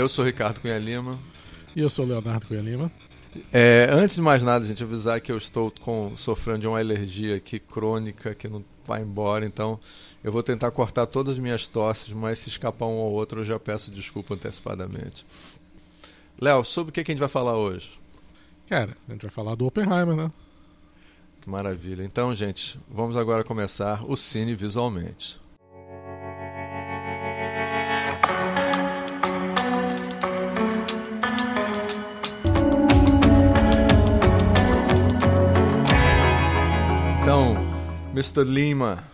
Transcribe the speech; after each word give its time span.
Eu 0.00 0.08
sou 0.08 0.24
Ricardo 0.24 0.62
Cunha 0.62 0.78
Lima. 0.78 1.18
E 1.76 1.80
eu 1.82 1.90
sou 1.90 2.06
Leonardo 2.06 2.46
Cunha 2.46 2.62
Lima. 2.62 2.90
É, 3.52 3.86
antes 3.92 4.14
de 4.14 4.22
mais 4.22 4.42
nada, 4.42 4.64
gente, 4.64 4.82
avisar 4.82 5.20
que 5.20 5.30
eu 5.30 5.36
estou 5.36 5.70
com, 5.78 6.16
sofrendo 6.16 6.60
de 6.60 6.66
uma 6.66 6.78
alergia 6.78 7.36
aqui 7.36 7.58
crônica 7.58 8.34
que 8.34 8.48
não 8.48 8.64
vai 8.86 9.02
embora, 9.02 9.44
então 9.44 9.78
eu 10.24 10.32
vou 10.32 10.42
tentar 10.42 10.70
cortar 10.70 11.04
todas 11.04 11.34
as 11.34 11.38
minhas 11.38 11.66
tosses, 11.66 12.14
mas 12.14 12.38
se 12.38 12.48
escapar 12.48 12.86
um 12.86 12.96
ou 12.96 13.12
outro 13.12 13.40
eu 13.40 13.44
já 13.44 13.60
peço 13.60 13.90
desculpa 13.90 14.32
antecipadamente. 14.32 15.26
Léo, 16.40 16.64
sobre 16.64 16.88
o 16.88 16.92
que, 16.94 17.04
que 17.04 17.12
a 17.12 17.14
gente 17.14 17.20
vai 17.20 17.28
falar 17.28 17.58
hoje? 17.58 17.92
Cara, 18.70 18.96
a 19.06 19.12
gente 19.12 19.20
vai 19.20 19.30
falar 19.30 19.54
do 19.54 19.66
Oppenheimer, 19.66 20.16
né? 20.16 20.32
Que 21.42 21.50
maravilha. 21.50 22.02
Então, 22.04 22.34
gente, 22.34 22.80
vamos 22.88 23.18
agora 23.18 23.44
começar 23.44 24.02
o 24.08 24.16
Cine 24.16 24.54
Visualmente. 24.54 25.39
Mr. 38.12 38.42
Lima, 38.44 39.04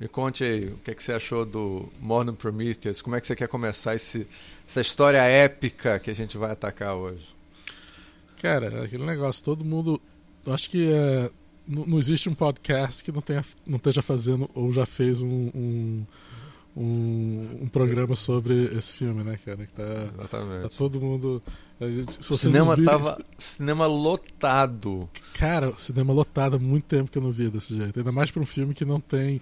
me 0.00 0.08
conte 0.08 0.42
aí 0.42 0.68
o 0.68 0.78
que, 0.78 0.90
é 0.90 0.94
que 0.94 1.04
você 1.04 1.12
achou 1.12 1.44
do 1.44 1.90
Modern 2.00 2.34
Prometheus. 2.34 3.02
Como 3.02 3.14
é 3.14 3.20
que 3.20 3.26
você 3.26 3.36
quer 3.36 3.48
começar 3.48 3.94
esse, 3.94 4.26
essa 4.66 4.80
história 4.80 5.18
épica 5.18 5.98
que 5.98 6.10
a 6.10 6.14
gente 6.14 6.38
vai 6.38 6.50
atacar 6.50 6.94
hoje? 6.94 7.34
Cara, 8.40 8.84
aquele 8.84 9.04
negócio, 9.04 9.44
todo 9.44 9.62
mundo. 9.62 10.00
Acho 10.46 10.70
que 10.70 10.90
é, 10.90 11.30
não, 11.68 11.84
não 11.84 11.98
existe 11.98 12.30
um 12.30 12.34
podcast 12.34 13.04
que 13.04 13.12
não, 13.12 13.20
tenha, 13.20 13.44
não 13.66 13.76
esteja 13.76 14.00
fazendo 14.00 14.50
ou 14.54 14.72
já 14.72 14.86
fez 14.86 15.20
um, 15.20 15.50
um, 15.54 16.06
um, 16.76 17.58
um 17.62 17.68
programa 17.68 18.14
sobre 18.14 18.64
esse 18.76 18.92
filme, 18.92 19.22
né, 19.24 19.38
cara? 19.44 19.66
Que 19.66 19.72
tá, 19.72 20.08
Exatamente. 20.18 20.62
tá 20.62 20.68
todo 20.76 21.00
mundo. 21.00 21.42
gente- 21.80 22.38
cinema 22.38 22.70
ouvirem- 22.70 22.84
tava 22.90 23.18
cinema 23.38 23.86
lotado. 23.86 25.08
Cara, 25.34 25.72
cinema 25.78 26.12
lotado 26.12 26.56
há 26.56 26.58
muito 26.58 26.84
tempo 26.84 27.10
que 27.10 27.18
eu 27.18 27.22
não 27.22 27.32
via 27.32 27.50
desse 27.50 27.76
jeito. 27.76 27.98
Ainda 27.98 28.12
mais 28.12 28.30
para 28.30 28.42
um 28.42 28.46
filme 28.46 28.72
que 28.74 28.84
não 28.84 29.00
tem 29.00 29.40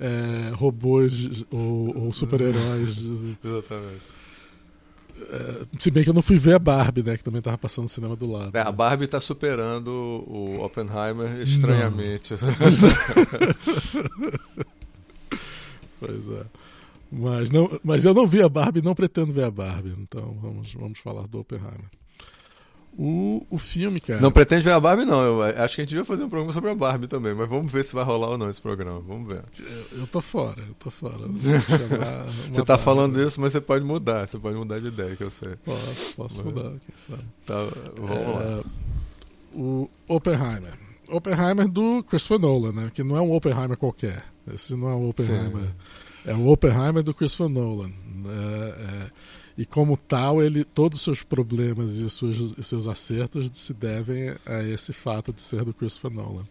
é, 0.00 0.52
robôs 0.54 1.44
ou, 1.50 2.04
ou 2.06 2.12
super-heróis. 2.12 2.98
Exatamente. 3.44 4.22
Se 5.78 5.90
bem 5.90 6.02
que 6.02 6.10
eu 6.10 6.14
não 6.14 6.22
fui 6.22 6.36
ver 6.36 6.54
a 6.54 6.58
Barbie, 6.58 7.02
né? 7.02 7.16
Que 7.16 7.22
também 7.22 7.40
tava 7.40 7.56
passando 7.58 7.84
no 7.84 7.88
cinema 7.88 8.16
do 8.16 8.26
lado. 8.28 8.56
É, 8.56 8.60
a 8.60 8.72
Barbie 8.72 9.06
tá 9.06 9.20
superando 9.20 9.88
o 10.26 10.58
Oppenheimer 10.64 11.40
estranhamente. 11.42 12.34
Pois 16.00 16.28
é. 16.28 16.42
Mas, 17.14 17.50
não, 17.50 17.70
mas 17.84 18.04
eu 18.06 18.14
não 18.14 18.26
vi 18.26 18.40
a 18.42 18.48
Barbie 18.48 18.78
e 18.80 18.82
não 18.82 18.94
pretendo 18.94 19.32
ver 19.32 19.44
a 19.44 19.50
Barbie. 19.50 19.94
Então 19.98 20.34
vamos, 20.40 20.72
vamos 20.72 20.98
falar 20.98 21.26
do 21.28 21.40
Oppenheimer. 21.40 21.90
O, 22.98 23.46
o 23.50 23.56
filme, 23.58 23.98
cara. 24.00 24.20
Não 24.20 24.30
pretende 24.30 24.62
ver 24.64 24.72
a 24.72 24.80
Barbie, 24.80 25.04
não. 25.06 25.22
Eu 25.22 25.42
acho 25.42 25.74
que 25.74 25.80
a 25.80 25.84
gente 25.84 25.88
devia 25.90 26.04
fazer 26.04 26.24
um 26.24 26.28
programa 26.28 26.52
sobre 26.52 26.70
a 26.70 26.74
Barbie 26.74 27.06
também, 27.06 27.34
mas 27.34 27.48
vamos 27.48 27.72
ver 27.72 27.84
se 27.84 27.94
vai 27.94 28.04
rolar 28.04 28.28
ou 28.30 28.38
não 28.38 28.50
esse 28.50 28.60
programa. 28.60 29.00
Vamos 29.00 29.28
ver. 29.28 29.42
eu, 29.92 30.00
eu 30.00 30.06
tô 30.06 30.20
fora, 30.20 30.60
eu 30.60 30.74
tô 30.74 30.90
fora. 30.90 31.16
Eu 31.20 31.32
Você 32.52 32.60
tá 32.60 32.74
Barbie. 32.76 32.82
falando 32.84 33.22
isso, 33.22 33.40
mas 33.40 33.52
você 33.52 33.60
pode 33.62 33.84
mudar. 33.84 34.26
Você 34.26 34.38
pode 34.38 34.56
mudar 34.56 34.78
de 34.78 34.88
ideia, 34.88 35.16
que 35.16 35.24
eu 35.24 35.30
sei. 35.30 35.56
Posso, 35.64 36.16
posso 36.16 36.44
Mas- 36.44 36.54
mudar, 36.54 36.70
quem 36.70 36.96
sabe. 36.96 37.22
Tá, 37.46 37.54
vamos 37.96 38.34
lá. 38.34 38.42
É, 38.42 38.62
O 39.54 39.88
Oppenheimer. 40.08 40.74
Oppenheimer 41.10 41.68
do 41.68 42.02
Christopher 42.04 42.38
Nolan, 42.38 42.72
né? 42.72 42.90
Que 42.94 43.02
não 43.02 43.16
é 43.16 43.20
um 43.22 43.32
Oppenheimer 43.32 43.76
qualquer. 43.76 44.22
Esse 44.54 44.74
não 44.74 44.88
é 44.90 44.94
um 44.94 45.08
Oppenheimer. 45.08 45.68
É 46.24 46.34
o 46.34 46.46
Oppenheimer 46.46 47.02
do 47.02 47.12
Christopher 47.14 47.48
Nolan. 47.48 47.90
É, 47.90 48.68
é, 48.80 49.10
e 49.58 49.66
como 49.66 49.96
tal, 49.96 50.42
ele, 50.42 50.64
todos 50.64 50.98
os 50.98 51.04
seus 51.04 51.22
problemas 51.22 51.96
e 51.96 52.08
seus, 52.08 52.54
e 52.56 52.62
seus 52.62 52.86
acertos 52.86 53.50
se 53.54 53.74
devem 53.74 54.34
a 54.46 54.62
esse 54.62 54.92
fato 54.92 55.32
de 55.32 55.40
ser 55.40 55.64
do 55.64 55.74
Christopher 55.74 56.10
Nolan. 56.10 56.46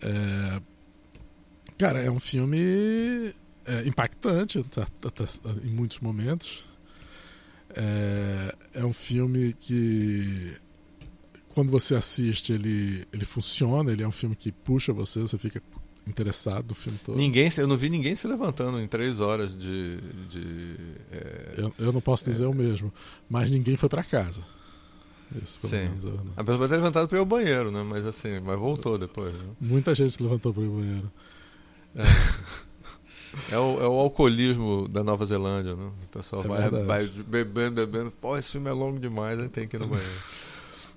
É, 0.00 0.60
cara, 1.78 2.00
é 2.00 2.10
um 2.10 2.18
filme 2.18 3.32
é, 3.66 3.86
impactante 3.86 4.62
tá- 4.64 4.86
tá- 5.00 5.10
tá- 5.10 5.26
em 5.64 5.70
muitos 5.70 6.00
momentos. 6.00 6.64
É, 7.74 8.54
é 8.74 8.84
um 8.84 8.92
filme 8.92 9.54
que 9.54 10.56
quando 11.50 11.70
você 11.70 11.94
assiste 11.94 12.52
ele, 12.52 13.06
ele 13.12 13.24
funciona, 13.24 13.92
ele 13.92 14.02
é 14.02 14.08
um 14.08 14.12
filme 14.12 14.34
que 14.34 14.50
puxa 14.50 14.92
você, 14.92 15.20
você 15.20 15.38
fica 15.38 15.62
interessado 16.06 16.68
no 16.68 16.74
filme 16.74 16.98
todo. 17.04 17.16
Ninguém, 17.16 17.50
eu 17.56 17.66
não 17.66 17.76
vi 17.76 17.88
ninguém 17.88 18.14
se 18.16 18.26
levantando 18.26 18.80
em 18.80 18.86
três 18.86 19.20
horas 19.20 19.56
de. 19.56 19.98
de 20.28 20.76
é, 21.10 21.54
Eu, 21.56 21.74
eu 21.78 21.92
não 21.92 22.00
posso 22.00 22.24
dizer 22.24 22.46
o 22.46 22.54
mesmo, 22.54 22.92
mas 23.28 23.50
ninguém 23.50 23.76
foi 23.76 23.88
pra 23.88 24.02
casa. 24.02 24.42
Isso, 25.42 25.58
pelo 25.60 25.70
Sim. 25.70 25.88
menos, 25.88 26.04
eu. 26.04 26.20
A 26.36 26.44
pessoa 26.44 26.68
ter 26.68 26.76
levantado 26.76 27.08
para 27.08 27.16
ir 27.16 27.20
ao 27.20 27.26
banheiro, 27.26 27.70
né? 27.70 27.82
Mas 27.82 28.04
assim, 28.04 28.40
mas 28.40 28.58
voltou 28.58 28.98
depois. 28.98 29.32
Né? 29.32 29.44
Muita 29.60 29.94
gente 29.94 30.14
se 30.14 30.22
levantou 30.22 30.52
pro 30.52 30.62
banheiro. 30.62 31.10
É 33.50 33.58
o, 33.58 33.80
é 33.80 33.88
o 33.88 33.98
alcoolismo 33.98 34.86
da 34.86 35.02
Nova 35.02 35.24
Zelândia, 35.24 35.74
né? 35.74 35.90
O 36.04 36.08
pessoal 36.08 36.44
É 36.44 36.48
vai, 36.48 36.84
vai 36.84 37.06
bebendo, 37.06 37.76
bebendo. 37.76 38.10
Pô, 38.10 38.36
esse 38.36 38.50
filme 38.50 38.68
é 38.68 38.72
longo 38.72 39.00
demais, 39.00 39.38
aí 39.38 39.48
tem 39.48 39.66
que 39.66 39.76
ir 39.76 39.78
no 39.78 39.86
banheiro. 39.86 40.12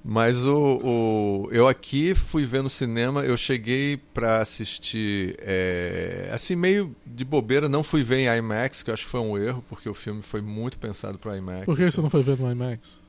Mas 0.08 0.46
o, 0.46 0.80
o- 0.84 1.50
eu 1.52 1.68
aqui 1.68 2.14
fui 2.14 2.46
ver 2.46 2.62
no 2.62 2.70
cinema, 2.70 3.24
eu 3.24 3.36
cheguei 3.36 3.98
pra 4.14 4.40
assistir, 4.40 5.36
é, 5.40 6.30
assim, 6.32 6.56
meio 6.56 6.96
de 7.04 7.26
bobeira, 7.26 7.68
não 7.68 7.84
fui 7.84 8.04
ver 8.04 8.18
em 8.20 8.38
IMAX, 8.38 8.84
que 8.84 8.92
eu 8.92 8.94
acho 8.94 9.06
que 9.06 9.10
foi 9.10 9.20
um 9.20 9.36
erro, 9.36 9.66
porque 9.68 9.90
o 9.90 9.96
filme 9.96 10.22
foi 10.22 10.42
muito 10.42 10.78
pensado 10.78 11.18
para 11.18 11.36
IMAX. 11.36 11.66
Por 11.66 11.76
que 11.76 11.82
assim. 11.82 11.92
você 11.96 12.02
não 12.04 12.12
foi 12.12 12.22
ver 12.22 12.38
no 12.38 12.52
IMAX? 12.52 13.00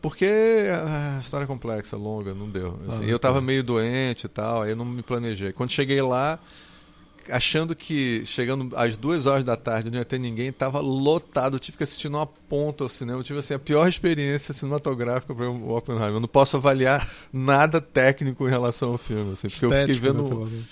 Porque 0.00 0.24
a 0.26 1.20
história 1.20 1.44
é 1.44 1.46
complexa, 1.46 1.94
longa, 1.94 2.32
não 2.32 2.48
deu. 2.48 2.80
assim. 2.88 3.04
Ah, 3.04 3.08
eu 3.08 3.18
tava 3.18 3.36
tá. 3.40 3.40
meio 3.42 3.62
doente 3.62 4.24
e 4.24 4.28
tal, 4.28 4.62
aí 4.62 4.70
eu 4.70 4.76
não 4.76 4.86
me 4.86 5.02
planejei. 5.02 5.52
Quando 5.52 5.70
cheguei 5.72 6.00
lá, 6.00 6.38
achando 7.30 7.74
que 7.74 8.24
chegando 8.26 8.74
às 8.76 8.96
duas 8.96 9.26
horas 9.26 9.44
da 9.44 9.56
tarde 9.56 9.90
não 9.90 9.98
ia 9.98 10.04
ter 10.04 10.18
ninguém, 10.18 10.52
tava 10.52 10.80
lotado. 10.80 11.56
Eu 11.56 11.60
tive 11.60 11.76
que 11.76 11.84
assistir 11.84 12.08
numa 12.08 12.26
ponta 12.26 12.84
ao 12.84 12.88
cinema. 12.88 13.18
Eu 13.18 13.22
tive 13.22 13.38
assim, 13.38 13.54
a 13.54 13.58
pior 13.58 13.88
experiência 13.88 14.54
cinematográfica 14.54 15.34
para 15.34 15.48
o 15.48 15.76
Oppenheimer. 15.76 16.14
Eu 16.14 16.20
não 16.20 16.28
posso 16.28 16.56
avaliar 16.56 17.08
nada 17.32 17.80
técnico 17.80 18.46
em 18.46 18.50
relação 18.50 18.92
ao 18.92 18.98
filme, 18.98 19.32
assim, 19.32 19.48
porque 19.48 19.64
eu 19.64 19.70
fiquei 19.70 19.94
Estético, 19.94 20.06
né, 20.06 20.12
vendo 20.12 20.36
menos. 20.36 20.64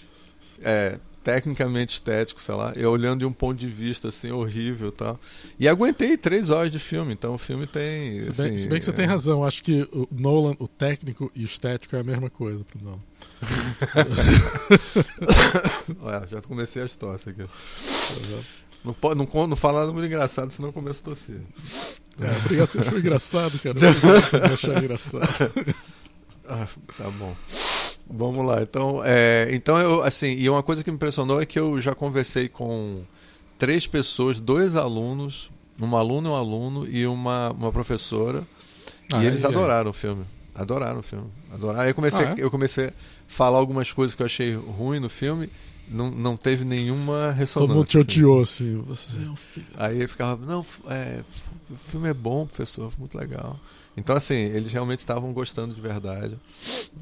é, 0.62 0.98
tecnicamente 1.22 1.94
estético, 1.94 2.40
sei 2.40 2.54
lá, 2.54 2.72
eu 2.76 2.90
olhando 2.90 3.20
de 3.20 3.24
um 3.26 3.32
ponto 3.32 3.58
de 3.58 3.66
vista 3.66 4.08
assim 4.08 4.30
horrível 4.30 4.88
e 4.88 4.92
tal. 4.92 5.20
E 5.58 5.68
aguentei 5.68 6.16
três 6.16 6.50
horas 6.50 6.72
de 6.72 6.78
filme, 6.78 7.12
então 7.12 7.34
o 7.34 7.38
filme 7.38 7.66
tem. 7.66 8.22
Se 8.22 8.42
bem, 8.42 8.46
assim, 8.46 8.56
se 8.56 8.68
bem 8.68 8.78
que 8.78 8.84
você 8.84 8.90
é, 8.90 8.94
tem 8.94 9.06
razão, 9.06 9.44
acho 9.44 9.62
que 9.62 9.88
o 9.92 10.08
Nolan, 10.10 10.56
o 10.58 10.66
técnico 10.66 11.30
e 11.34 11.42
o 11.42 11.44
estético 11.44 11.96
é 11.96 12.00
a 12.00 12.04
mesma 12.04 12.30
coisa 12.30 12.64
pro 12.64 12.82
Nolan. 12.82 13.09
Olha, 16.00 16.26
já 16.26 16.40
comecei 16.42 16.82
as 16.82 16.96
tosse 16.96 17.30
aqui. 17.30 17.44
Não, 18.84 18.92
pode, 18.94 19.18
não, 19.18 19.46
não 19.46 19.56
fala 19.56 19.80
nada 19.80 19.92
muito 19.92 20.06
engraçado, 20.06 20.50
senão 20.50 20.70
eu 20.70 20.72
começo 20.72 21.00
a 21.00 21.04
tossir. 21.04 21.40
É, 22.20 22.36
obrigado, 22.38 22.70
você 22.70 22.78
achou 22.78 22.98
engraçado, 22.98 23.58
cara. 23.58 23.76
Eu 23.78 24.54
achar 24.54 24.78
engraçado. 24.82 25.26
Ah, 26.52 26.66
tá 26.98 27.08
bom. 27.10 27.32
Vamos 28.08 28.44
lá. 28.44 28.60
Então, 28.60 29.02
é, 29.04 29.50
então 29.52 29.78
eu, 29.78 30.02
assim, 30.02 30.32
e 30.32 30.50
uma 30.50 30.64
coisa 30.64 30.82
que 30.82 30.90
me 30.90 30.96
impressionou 30.96 31.40
é 31.40 31.46
que 31.46 31.60
eu 31.60 31.80
já 31.80 31.94
conversei 31.94 32.48
com 32.48 33.04
três 33.56 33.86
pessoas, 33.86 34.40
dois 34.40 34.74
alunos, 34.74 35.48
um 35.80 35.96
aluno 35.96 36.28
e 36.28 36.32
um 36.32 36.34
aluno 36.34 36.88
e 36.90 37.06
uma, 37.06 37.52
uma 37.52 37.70
professora, 37.70 38.44
Ah, 39.12 39.22
e 39.22 39.26
eles 39.26 39.44
adoraram 39.44 39.92
o 39.92 39.94
filme. 39.94 40.24
Adoraram 40.60 41.00
o 41.00 41.02
filme. 41.02 41.26
Adoraram. 41.52 41.80
Aí 41.80 41.90
eu 41.90 41.94
comecei, 41.94 42.24
Ah, 42.24 42.34
é? 42.36 42.42
eu 42.44 42.50
comecei 42.50 42.88
a 42.88 42.92
falar 43.26 43.58
algumas 43.58 43.92
coisas 43.92 44.14
que 44.14 44.22
eu 44.22 44.26
achei 44.26 44.54
ruim 44.54 45.00
no 45.00 45.08
filme, 45.08 45.50
não, 45.88 46.10
não 46.10 46.36
teve 46.36 46.64
nenhuma 46.64 47.32
ressonância. 47.32 47.60
Todo 47.60 47.74
mundo 47.74 47.86
te 47.86 47.98
assim. 47.98 48.04
odiou, 48.06 48.42
assim. 48.42 48.84
Você 48.86 49.18
é 49.18 49.28
um 49.28 49.36
filho. 49.36 49.66
Aí 49.76 50.02
eu 50.02 50.08
ficava, 50.08 50.44
não, 50.44 50.64
é, 50.88 51.22
o 51.70 51.76
filme 51.76 52.08
é 52.08 52.14
bom, 52.14 52.46
professor, 52.46 52.92
muito 52.98 53.16
legal. 53.16 53.58
Então, 53.96 54.14
assim, 54.14 54.34
eles 54.34 54.72
realmente 54.72 55.00
estavam 55.00 55.32
gostando 55.32 55.74
de 55.74 55.80
verdade. 55.80 56.36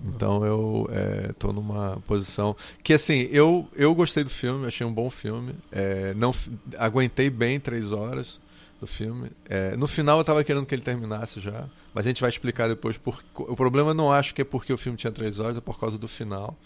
Então 0.07 0.45
eu 0.45 0.89
é, 0.91 1.33
tô 1.39 1.53
numa 1.53 1.99
posição. 2.07 2.57
Que 2.83 2.95
assim, 2.95 3.29
eu, 3.31 3.69
eu 3.77 3.95
gostei 3.95 4.25
do 4.25 4.31
filme, 4.31 4.67
achei 4.67 4.87
um 4.87 4.93
bom 4.93 5.11
filme. 5.11 5.53
É, 5.71 6.15
não 6.15 6.35
Aguentei 6.79 7.29
bem 7.29 7.61
três 7.61 7.93
horas 7.93 8.41
do 8.81 8.87
filme. 8.87 9.31
É, 9.49 9.77
no 9.77 9.87
final 9.87 10.19
eu 10.19 10.25
tava 10.25 10.43
querendo 10.45 10.65
que 10.65 10.75
ele 10.75 10.83
terminasse 10.83 11.41
já. 11.41 11.67
Mas 11.93 12.07
a 12.07 12.11
gente 12.11 12.21
vai 12.21 12.31
explicar 12.31 12.69
depois. 12.69 12.97
Por... 12.97 13.23
O 13.35 13.57
problema 13.57 13.91
eu 13.91 13.95
não 13.95 14.13
acho 14.13 14.35
que 14.35 14.43
é 14.43 14.45
porque 14.45 14.73
o 14.73 14.79
filme 14.79 14.97
tinha 14.97 15.13
três 15.13 15.41
horas, 15.41 15.57
é 15.57 15.61
por 15.61 15.79
causa 15.79 15.99
do 15.99 16.07
final. 16.09 16.57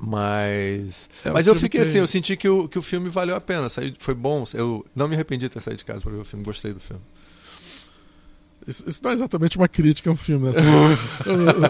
Mas. 0.00 1.10
É, 1.24 1.30
mas 1.30 1.46
eu 1.46 1.54
fiquei 1.54 1.80
tem- 1.80 1.88
assim, 1.88 1.98
eu 1.98 2.06
senti 2.06 2.36
que 2.36 2.48
o, 2.48 2.68
que 2.68 2.78
o 2.78 2.82
filme 2.82 3.08
valeu 3.10 3.34
a 3.34 3.40
pena. 3.40 3.68
Saí, 3.68 3.94
foi 3.98 4.14
bom. 4.14 4.44
Eu 4.54 4.86
não 4.94 5.08
me 5.08 5.14
arrependi 5.14 5.46
de 5.46 5.50
ter 5.50 5.60
saído 5.60 5.78
de 5.78 5.84
casa 5.84 6.00
para 6.00 6.12
ver 6.12 6.18
o 6.18 6.24
filme, 6.24 6.44
gostei 6.44 6.72
do 6.72 6.80
filme. 6.80 7.02
Isso, 8.68 8.84
isso, 8.86 9.00
não 9.02 9.10
é 9.10 9.14
exatamente 9.14 9.56
uma 9.56 9.66
crítica 9.66 10.10
a 10.10 10.12
um 10.12 10.16
filme, 10.16 10.46
né? 10.46 10.52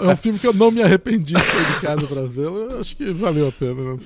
é 0.03 0.13
um 0.13 0.17
filme 0.17 0.37
que 0.37 0.47
eu 0.49 0.53
não 0.53 0.71
me 0.73 0.83
arrependi 0.83 1.33
de 1.33 1.41
sair 1.41 1.75
de 1.75 1.81
casa 1.81 2.07
para 2.09 2.23
vê-lo. 2.23 2.77
Acho 2.81 2.97
que 2.97 3.13
valeu 3.13 3.47
a 3.47 3.53
pena. 3.53 3.95
Né? 3.95 4.01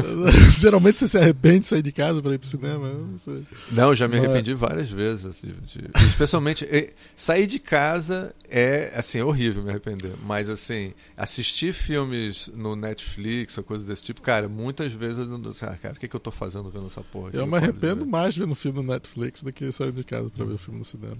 Geralmente 0.58 0.98
você 0.98 1.06
se 1.06 1.18
arrepende 1.18 1.60
de 1.60 1.66
sair 1.66 1.82
de 1.82 1.92
casa 1.92 2.22
para 2.22 2.32
ir 2.34 2.38
pro 2.38 2.48
cinema. 2.48 2.88
Não, 2.88 3.18
sei. 3.18 3.42
não 3.70 3.94
já 3.94 4.08
me 4.08 4.16
arrependi 4.16 4.54
várias 4.54 4.90
vezes. 4.90 5.26
Assim, 5.26 5.54
de, 5.62 5.90
especialmente, 6.06 6.66
sair 7.14 7.46
de 7.46 7.58
casa 7.58 8.34
é 8.48 8.92
assim, 8.96 9.18
é 9.18 9.24
horrível 9.24 9.62
me 9.62 9.68
arrepender. 9.68 10.12
Mas 10.24 10.48
assim, 10.48 10.94
assistir 11.16 11.74
filmes 11.74 12.50
no 12.54 12.74
Netflix 12.74 13.58
ou 13.58 13.64
coisas 13.64 13.86
desse 13.86 14.02
tipo, 14.02 14.22
cara, 14.22 14.48
muitas 14.48 14.94
vezes 14.94 15.18
eu 15.18 15.26
não 15.26 15.52
sei, 15.52 15.68
ah, 15.68 15.76
cara, 15.76 15.94
o 15.94 15.98
que, 15.98 16.08
que 16.08 16.16
eu 16.16 16.20
tô 16.20 16.30
fazendo 16.30 16.70
vendo 16.70 16.86
essa 16.86 17.02
porra? 17.02 17.30
Eu 17.34 17.46
me 17.46 17.56
arrependo 17.56 18.06
mais 18.06 18.34
vendo 18.34 18.54
filme 18.54 18.82
no 18.82 18.92
Netflix 18.92 19.42
do 19.42 19.52
que 19.52 19.70
sair 19.70 19.92
de 19.92 20.02
casa 20.02 20.30
para 20.30 20.44
ver 20.44 20.54
o 20.54 20.58
filme 20.58 20.78
no 20.78 20.84
cinema. 20.84 21.18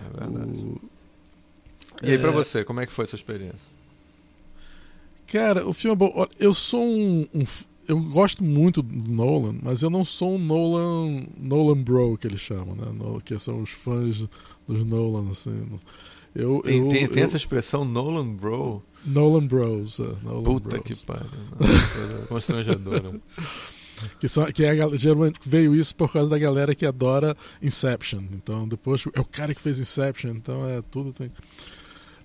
É 0.00 0.20
verdade. 0.20 0.60
O... 0.60 0.80
E 2.02 2.10
aí, 2.12 2.18
pra 2.18 2.30
é... 2.30 2.32
você, 2.32 2.64
como 2.64 2.80
é 2.80 2.86
que 2.86 2.92
foi 2.92 3.04
essa 3.04 3.16
experiência? 3.16 3.70
Cara, 5.26 5.66
o 5.66 5.72
filme 5.72 5.94
é 5.94 5.96
bom. 5.96 6.26
Eu 6.38 6.54
sou 6.54 6.82
um, 6.82 7.26
um, 7.34 7.44
Eu 7.86 8.00
gosto 8.00 8.42
muito 8.42 8.82
do 8.82 9.12
Nolan, 9.12 9.56
mas 9.62 9.82
eu 9.82 9.90
não 9.90 10.04
sou 10.04 10.36
um 10.36 10.38
Nolan. 10.38 11.26
Nolan 11.36 11.82
Bro, 11.82 12.16
que 12.18 12.26
eles 12.26 12.40
chamam, 12.40 12.74
né? 12.74 12.86
Que 13.24 13.38
são 13.38 13.60
os 13.60 13.70
fãs 13.70 14.26
dos 14.66 14.84
Nolan, 14.84 15.30
assim. 15.30 15.66
Eu, 16.34 16.62
tem, 16.62 16.78
eu, 16.78 16.88
tem, 16.88 17.08
tem 17.08 17.18
eu... 17.18 17.24
essa 17.24 17.36
expressão 17.36 17.84
Nolan 17.84 18.34
Bro? 18.34 18.82
Nolan 19.04 19.46
Bros. 19.46 19.98
Uh, 19.98 20.16
Nolan 20.22 20.42
Puta 20.42 20.68
Bros. 20.68 20.82
que 20.82 21.06
pariu. 21.06 21.28
Constrangedora. 22.28 23.20
Que, 24.20 24.28
só, 24.28 24.50
que 24.50 24.64
é, 24.64 24.96
geralmente 24.96 25.40
veio 25.44 25.74
isso 25.74 25.94
por 25.94 26.12
causa 26.12 26.30
da 26.30 26.38
galera 26.38 26.74
que 26.74 26.86
adora 26.86 27.36
Inception. 27.62 28.22
Então, 28.32 28.66
depois 28.66 29.04
é 29.14 29.20
o 29.20 29.24
cara 29.24 29.54
que 29.54 29.60
fez 29.60 29.78
Inception. 29.78 30.30
Então, 30.30 30.68
é 30.68 30.82
tudo 30.90 31.12
tem. 31.12 31.30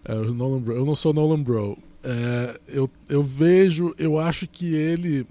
É, 0.06 0.14
Nolan 0.14 0.62
Bro. 0.62 0.76
Eu 0.76 0.86
não 0.86 0.96
sou 0.96 1.14
Nolan 1.14 1.42
Bro. 1.42 1.78
É, 2.04 2.60
eu, 2.68 2.90
eu 3.08 3.24
vejo, 3.24 3.94
eu 3.98 4.20
acho 4.20 4.48
que 4.48 4.74
ele 4.74 5.26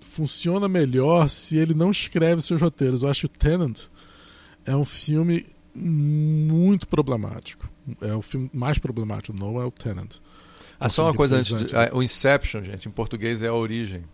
funciona 0.00 0.68
melhor 0.68 1.28
se 1.28 1.56
ele 1.56 1.74
não 1.74 1.90
escreve 1.90 2.42
seus 2.42 2.60
roteiros. 2.60 3.02
Eu 3.02 3.08
acho 3.08 3.20
que 3.20 3.26
o 3.26 3.38
Tenant 3.38 3.88
é 4.64 4.76
um 4.76 4.84
filme 4.84 5.46
muito 5.74 6.86
problemático. 6.86 7.68
É 8.00 8.14
o 8.14 8.22
filme 8.22 8.48
mais 8.52 8.78
problemático. 8.78 9.36
Não 9.36 9.60
é 9.60 9.64
o 9.64 9.70
Tenant. 9.70 10.16
Ah, 10.78 10.88
só 10.88 11.04
uma 11.04 11.14
coisa 11.14 11.36
antes. 11.36 11.66
De, 11.66 11.76
ah, 11.76 11.90
o 11.92 12.02
Inception, 12.02 12.62
gente, 12.62 12.88
em 12.88 12.92
português 12.92 13.42
é 13.42 13.48
a 13.48 13.54
origem. 13.54 14.04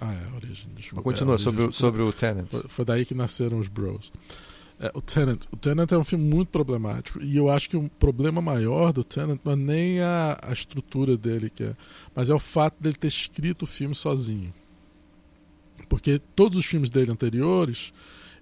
Ah, 0.00 0.12
é, 0.12 0.36
origem. 0.36 0.68
Desculpa. 0.76 1.02
Continua 1.02 1.34
é, 1.34 1.38
sobre, 1.38 1.64
o, 1.64 1.72
sobre 1.72 2.02
o 2.02 2.12
Tenant. 2.12 2.48
Foi, 2.68 2.84
daí 2.84 3.04
que 3.04 3.14
nasceram 3.14 3.58
os 3.58 3.68
Bros. 3.68 4.12
É, 4.80 4.90
o 4.94 5.02
Tenant. 5.02 5.44
O 5.50 5.56
Tenant 5.56 5.90
é 5.90 5.98
um 5.98 6.04
filme 6.04 6.24
muito 6.24 6.48
problemático. 6.48 7.20
E 7.22 7.36
eu 7.36 7.50
acho 7.50 7.68
que 7.68 7.76
o 7.76 7.88
problema 7.98 8.40
maior 8.40 8.92
do 8.92 9.02
Tenant 9.02 9.40
não 9.44 9.52
é 9.52 9.56
nem 9.56 10.00
a, 10.00 10.38
a 10.40 10.52
estrutura 10.52 11.16
dele, 11.16 11.50
que 11.50 11.64
é, 11.64 11.74
mas 12.14 12.30
é 12.30 12.34
o 12.34 12.38
fato 12.38 12.80
dele 12.80 12.96
ter 12.96 13.08
escrito 13.08 13.62
o 13.62 13.66
filme 13.66 13.94
sozinho. 13.94 14.52
Porque 15.88 16.20
todos 16.36 16.58
os 16.58 16.66
filmes 16.66 16.90
dele 16.90 17.10
anteriores, 17.10 17.92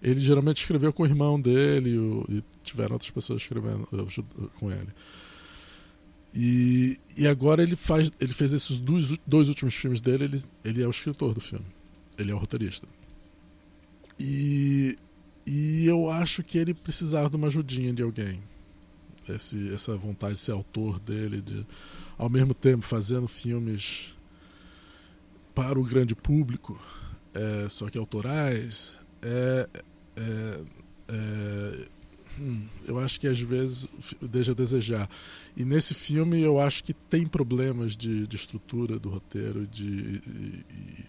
ele 0.02 0.20
geralmente 0.20 0.60
escreveu 0.60 0.92
com 0.92 1.04
o 1.04 1.06
irmão 1.06 1.40
dele 1.40 1.90
e, 2.28 2.36
e 2.36 2.44
tiveram 2.62 2.94
outras 2.94 3.10
pessoas 3.10 3.40
escrevendo 3.40 3.88
com 4.58 4.70
ele. 4.70 4.88
E, 6.38 7.00
e 7.16 7.26
agora 7.26 7.62
ele 7.62 7.74
faz, 7.74 8.12
ele 8.20 8.34
fez 8.34 8.52
esses 8.52 8.78
dois, 8.78 9.16
dois 9.26 9.48
últimos 9.48 9.74
filmes 9.74 10.02
dele, 10.02 10.24
ele, 10.24 10.42
ele 10.62 10.82
é 10.82 10.86
o 10.86 10.90
escritor 10.90 11.32
do 11.32 11.40
filme. 11.40 11.64
Ele 12.18 12.30
é 12.30 12.34
o 12.34 12.38
roteirista. 12.38 12.86
E, 14.20 14.98
e 15.46 15.86
eu 15.86 16.10
acho 16.10 16.42
que 16.42 16.58
ele 16.58 16.74
precisava 16.74 17.30
de 17.30 17.36
uma 17.36 17.46
ajudinha 17.46 17.90
de 17.90 18.02
alguém. 18.02 18.42
Esse, 19.26 19.72
essa 19.72 19.96
vontade 19.96 20.34
de 20.34 20.40
ser 20.40 20.52
autor 20.52 21.00
dele, 21.00 21.40
de 21.40 21.66
ao 22.18 22.28
mesmo 22.28 22.52
tempo 22.52 22.84
fazendo 22.84 23.26
filmes 23.26 24.14
para 25.54 25.80
o 25.80 25.84
grande 25.84 26.14
público, 26.14 26.78
é, 27.32 27.66
só 27.70 27.88
que 27.88 27.96
autorais, 27.96 28.98
é, 29.22 29.68
é, 30.16 30.60
é 31.08 31.95
hum, 32.38 32.66
eu 32.86 32.98
acho 32.98 33.20
que 33.20 33.26
às 33.26 33.40
vezes 33.40 33.88
deixa 34.20 34.52
a 34.52 34.54
desejar. 34.54 35.08
E 35.56 35.64
nesse 35.64 35.94
filme 35.94 36.40
eu 36.40 36.60
acho 36.60 36.84
que 36.84 36.92
tem 36.92 37.26
problemas 37.26 37.96
de, 37.96 38.26
de 38.26 38.36
estrutura 38.36 38.98
do 38.98 39.08
roteiro, 39.08 39.66
de, 39.66 39.84
e, 39.84 40.64
e, 40.70 41.04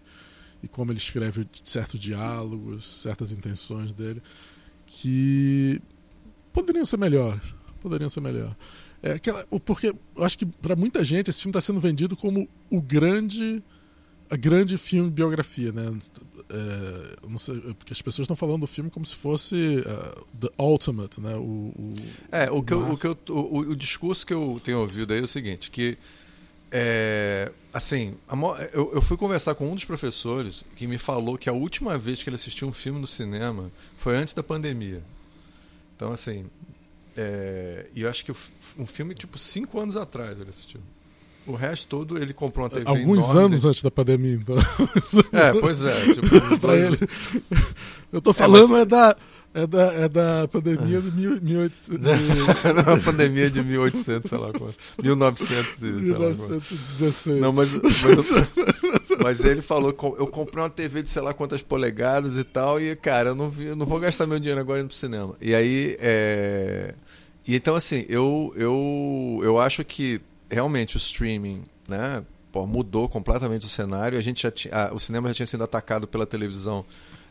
e, 0.63 0.67
como 0.67 0.91
ele 0.91 0.99
escreve 0.99 1.45
certos 1.63 1.99
diálogos, 1.99 2.85
certas 2.85 3.31
intenções 3.31 3.93
dele, 3.93 4.21
que 4.85 5.81
poderiam 6.53 6.85
ser 6.85 6.97
melhores. 6.97 7.43
Poderiam 7.81 8.09
ser 8.09 8.21
melhor. 8.21 8.55
É 9.01 9.13
aquela, 9.13 9.45
porque 9.63 9.93
eu 10.15 10.23
acho 10.23 10.37
que 10.37 10.45
para 10.45 10.75
muita 10.75 11.03
gente 11.03 11.29
esse 11.29 11.41
filme 11.41 11.51
está 11.51 11.61
sendo 11.61 11.79
vendido 11.79 12.15
como 12.15 12.49
o 12.69 12.81
grande 12.81 13.63
a 14.29 14.35
grande 14.35 14.77
filme 14.77 15.09
biografia, 15.09 15.71
né? 15.71 15.97
É, 16.49 17.37
sei, 17.37 17.59
porque 17.73 17.93
as 17.93 18.01
pessoas 18.01 18.25
estão 18.25 18.35
falando 18.35 18.61
do 18.61 18.67
filme 18.67 18.89
como 18.89 19.05
se 19.05 19.15
fosse 19.15 19.55
uh, 19.79 20.25
the 20.39 20.49
ultimate, 20.57 21.19
né? 21.19 21.35
O, 21.35 21.73
o 21.77 21.95
é 22.31 22.49
o 22.51 22.61
que, 22.61 22.73
eu, 22.73 22.91
o, 22.91 22.97
que 22.97 23.07
eu, 23.07 23.17
o, 23.29 23.59
o, 23.59 23.75
discurso 23.75 24.25
que 24.25 24.33
eu 24.33 24.61
tenho 24.63 24.79
ouvido 24.79 25.13
aí 25.13 25.19
é 25.19 25.23
o 25.23 25.27
seguinte, 25.27 25.71
que 25.71 25.97
é, 26.71 27.51
assim, 27.73 28.15
eu, 28.73 28.93
eu 28.93 29.01
fui 29.01 29.15
conversar 29.15 29.55
com 29.55 29.71
um 29.71 29.75
dos 29.75 29.85
professores 29.85 30.63
que 30.75 30.87
me 30.87 30.97
falou 30.97 31.37
que 31.37 31.49
a 31.49 31.53
última 31.53 31.97
vez 31.97 32.21
que 32.21 32.29
ele 32.29 32.35
assistiu 32.35 32.67
um 32.67 32.73
filme 32.73 32.99
no 32.99 33.07
cinema 33.07 33.71
foi 33.97 34.17
antes 34.17 34.33
da 34.33 34.43
pandemia. 34.43 35.01
Então, 35.95 36.11
assim, 36.11 36.45
é, 37.15 37.87
e 37.95 38.01
eu 38.01 38.09
acho 38.09 38.23
que 38.25 38.31
um 38.77 38.85
filme 38.85 39.15
tipo 39.15 39.37
cinco 39.37 39.79
anos 39.79 39.95
atrás 39.95 40.39
ele 40.39 40.49
assistiu. 40.49 40.81
O 41.47 41.55
resto 41.55 41.87
todo 41.87 42.21
ele 42.21 42.33
comprou 42.33 42.65
uma 42.65 42.69
TV 42.69 42.83
Alguns 42.85 43.23
enorme, 43.29 43.45
anos 43.45 43.65
antes 43.65 43.81
da 43.81 43.89
pandemia, 43.89 44.33
então. 44.33 44.57
É, 45.31 45.53
pois 45.59 45.81
é. 45.81 46.13
Tipo, 46.13 46.59
pra 46.59 46.75
ele. 46.75 46.99
Eu 48.11 48.21
tô 48.21 48.33
falando 48.33 48.75
é, 48.75 48.79
mas... 48.79 48.81
é, 48.81 48.85
da, 48.85 49.17
é, 49.53 49.65
da, 49.65 49.93
é 49.93 50.09
da 50.09 50.47
pandemia 50.51 51.01
de 51.01 51.11
mil, 51.11 51.41
1800. 51.41 51.87
De... 51.97 52.83
Não, 52.85 52.99
pandemia 52.99 53.49
de 53.49 53.63
1800, 53.63 54.29
sei 54.29 54.37
lá 54.37 54.51
quanto. 54.51 54.75
1900, 55.01 55.81
1916. 55.81 57.41
Não, 57.41 57.53
mas, 57.53 57.73
mas, 57.73 58.03
mas, 59.23 59.45
ele 59.45 59.61
falou 59.61 59.95
eu 60.19 60.27
comprei 60.27 60.63
uma 60.63 60.69
TV 60.69 61.01
de 61.01 61.09
sei 61.09 61.21
lá 61.21 61.33
quantas 61.33 61.61
polegadas 61.61 62.37
e 62.37 62.43
tal, 62.43 62.79
e 62.79 62.93
cara, 62.97 63.29
eu 63.29 63.35
não, 63.35 63.49
vi, 63.49 63.67
eu 63.67 63.75
não 63.75 63.85
vou 63.85 63.99
gastar 63.99 64.27
meu 64.27 64.37
dinheiro 64.37 64.59
agora 64.59 64.81
indo 64.81 64.89
pro 64.89 64.97
cinema. 64.97 65.33
E 65.41 65.55
aí. 65.55 65.95
É... 65.99 66.93
E 67.47 67.55
então, 67.55 67.77
assim, 67.77 68.05
eu, 68.09 68.53
eu, 68.57 69.39
eu 69.41 69.57
acho 69.57 69.85
que 69.85 70.19
realmente 70.49 70.95
o 70.95 70.99
streaming, 70.99 71.63
né, 71.87 72.23
pô, 72.51 72.65
mudou 72.65 73.07
completamente 73.07 73.65
o 73.65 73.69
cenário. 73.69 74.17
A 74.17 74.21
gente 74.21 74.43
já 74.43 74.51
tinha, 74.51 74.93
o 74.93 74.99
cinema 74.99 75.27
já 75.29 75.35
tinha 75.35 75.47
sido 75.47 75.63
atacado 75.63 76.07
pela 76.07 76.25
televisão 76.25 76.85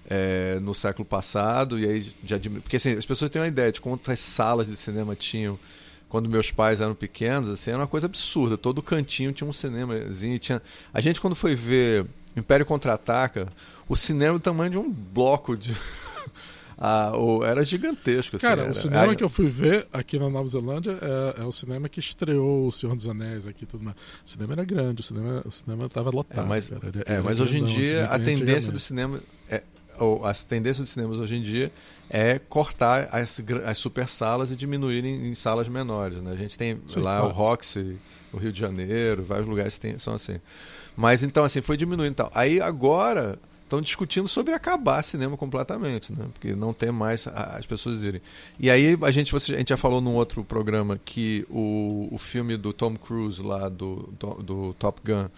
é, 0.09 0.59
no 0.61 0.75
século 0.75 1.05
passado 1.05 1.79
e 1.79 1.87
aí 1.87 2.15
já 2.25 2.39
porque 2.63 2.77
assim, 2.77 2.93
as 2.93 3.05
pessoas 3.05 3.31
têm 3.31 3.43
uma 3.43 3.49
ideia 3.49 3.73
de 3.73 3.81
quantas 3.81 4.21
salas 4.21 4.69
de 4.69 4.77
cinema 4.77 5.17
tinham 5.17 5.59
quando 6.09 6.29
meus 6.29 6.53
pais 6.53 6.81
eram 6.81 6.95
pequenos, 6.95 7.51
assim, 7.51 7.71
era 7.71 7.81
uma 7.81 7.87
coisa 7.87 8.07
absurda. 8.07 8.57
Todo 8.57 8.81
cantinho 8.81 9.33
tinha 9.33 9.49
um 9.49 9.53
cinemazinho, 9.53 10.39
tinha 10.39 10.63
a 10.95 11.01
gente 11.01 11.21
quando 11.21 11.35
foi 11.35 11.57
ver 11.57 12.07
Império 12.37 12.65
Contra-Ataca, 12.65 13.49
o 13.89 13.97
cinema 13.97 14.37
é 14.37 14.39
do 14.39 14.41
tamanho 14.41 14.71
de 14.71 14.79
um 14.79 14.91
bloco 14.91 15.57
de 15.57 15.75
ah, 16.79 17.17
o, 17.17 17.43
era 17.43 17.65
gigantesco. 17.65 18.37
Assim, 18.37 18.47
Cara, 18.47 18.63
era. 18.63 18.71
o 18.71 18.75
cinema 18.75 19.15
que 19.15 19.25
eu 19.25 19.31
fui 19.31 19.49
ver 19.49 19.87
aqui 19.93 20.19
na 20.19 20.29
Nova 20.29 20.47
Zelândia 20.47 20.99
é, 21.01 21.41
é, 21.41 21.45
o 21.45 21.53
cinema 21.53 21.89
que 21.89 22.01
estreou 22.01 22.67
O 22.67 22.73
Senhor 22.73 22.95
dos 22.95 23.09
Anéis 23.09 23.47
aqui 23.47 23.65
tudo 23.65 23.83
mais. 23.83 23.97
O 24.25 24.31
cinema 24.31 24.53
era 24.53 24.65
grande, 24.65 25.01
o 25.01 25.05
cinema 25.05 25.43
o 25.45 25.51
cinema 25.51 25.87
estava 25.87 26.11
lotado. 26.11 26.45
É, 26.45 26.49
mas, 26.49 26.71
era, 26.71 26.81
é, 27.07 27.21
mas 27.21 27.41
hoje 27.41 27.59
em 27.59 27.65
dia 27.65 28.07
a 28.07 28.19
tendência 28.19 28.71
do 28.71 28.79
cinema 28.79 29.21
é, 29.49 29.63
ou, 29.99 30.25
a 30.27 30.35
tendência 30.35 30.83
dos 30.83 30.93
cinemas 30.93 31.19
hoje 31.19 31.37
em 31.37 31.43
dia 31.43 31.73
é 32.11 32.39
cortar 32.39 33.09
as, 33.11 33.41
as 33.65 33.79
super 33.79 34.07
salas 34.07 34.51
e 34.51 34.57
diminuírem 34.57 35.29
em 35.29 35.35
salas 35.35 35.69
menores. 35.69 36.21
Né? 36.21 36.31
A 36.31 36.37
gente 36.37 36.59
tem 36.59 36.79
Sim, 36.87 37.01
lá 37.01 37.21
claro. 37.21 37.27
o 37.27 37.31
Roxy, 37.31 37.97
o 38.33 38.37
Rio 38.37 38.53
de 38.53 38.61
Janeiro, 38.61 39.25
vários 39.25 39.49
lugares 39.49 39.79
tem, 39.79 39.99
são 39.99 40.15
assim. 40.15 40.39
Mas 40.95 41.23
então 41.23 41.43
assim, 41.45 41.63
foi 41.63 41.77
diminuindo 41.77 42.13
e 42.13 42.17
tal. 42.17 42.31
Aí 42.35 42.61
agora 42.61 43.39
estão 43.67 43.81
discutindo 43.81 44.29
sobre 44.29 44.55
acabar 44.55 45.03
cinema 45.03 45.37
completamente, 45.37 46.13
né? 46.13 46.27
Porque 46.33 46.55
não 46.55 46.73
tem 46.73 46.93
mais 46.93 47.27
as 47.27 47.67
pessoas 47.67 48.03
irem. 48.03 48.23
E 48.59 48.71
aí 48.71 48.97
a 49.03 49.11
gente, 49.11 49.33
você, 49.33 49.55
a 49.55 49.59
gente 49.59 49.71
já 49.71 49.77
falou 49.77 50.01
num 50.01 50.15
outro 50.15 50.45
programa 50.45 50.99
que 51.05 51.45
o, 51.51 52.09
o 52.11 52.17
filme 52.17 52.57
do 52.57 52.73
Tom 52.73 52.97
Cruise 52.97 53.43
lá 53.43 53.69
do, 53.69 54.09
do, 54.19 54.35
do 54.43 54.75
Top 54.75 55.01
Gun 55.05 55.29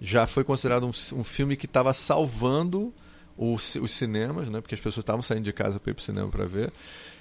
já 0.00 0.26
foi 0.26 0.44
considerado 0.44 0.84
um, 0.84 1.18
um 1.18 1.24
filme 1.24 1.56
que 1.56 1.64
estava 1.64 1.92
salvando 1.94 2.92
os, 3.36 3.74
os, 3.76 3.90
cinemas, 3.90 4.50
né? 4.50 4.60
Porque 4.60 4.74
as 4.74 4.80
pessoas 4.80 5.02
estavam 5.02 5.22
saindo 5.22 5.44
de 5.44 5.52
casa 5.52 5.80
para 5.80 5.90
ir 5.90 5.94
para 5.94 6.02
o 6.02 6.04
cinema 6.04 6.28
para 6.28 6.44
ver. 6.44 6.70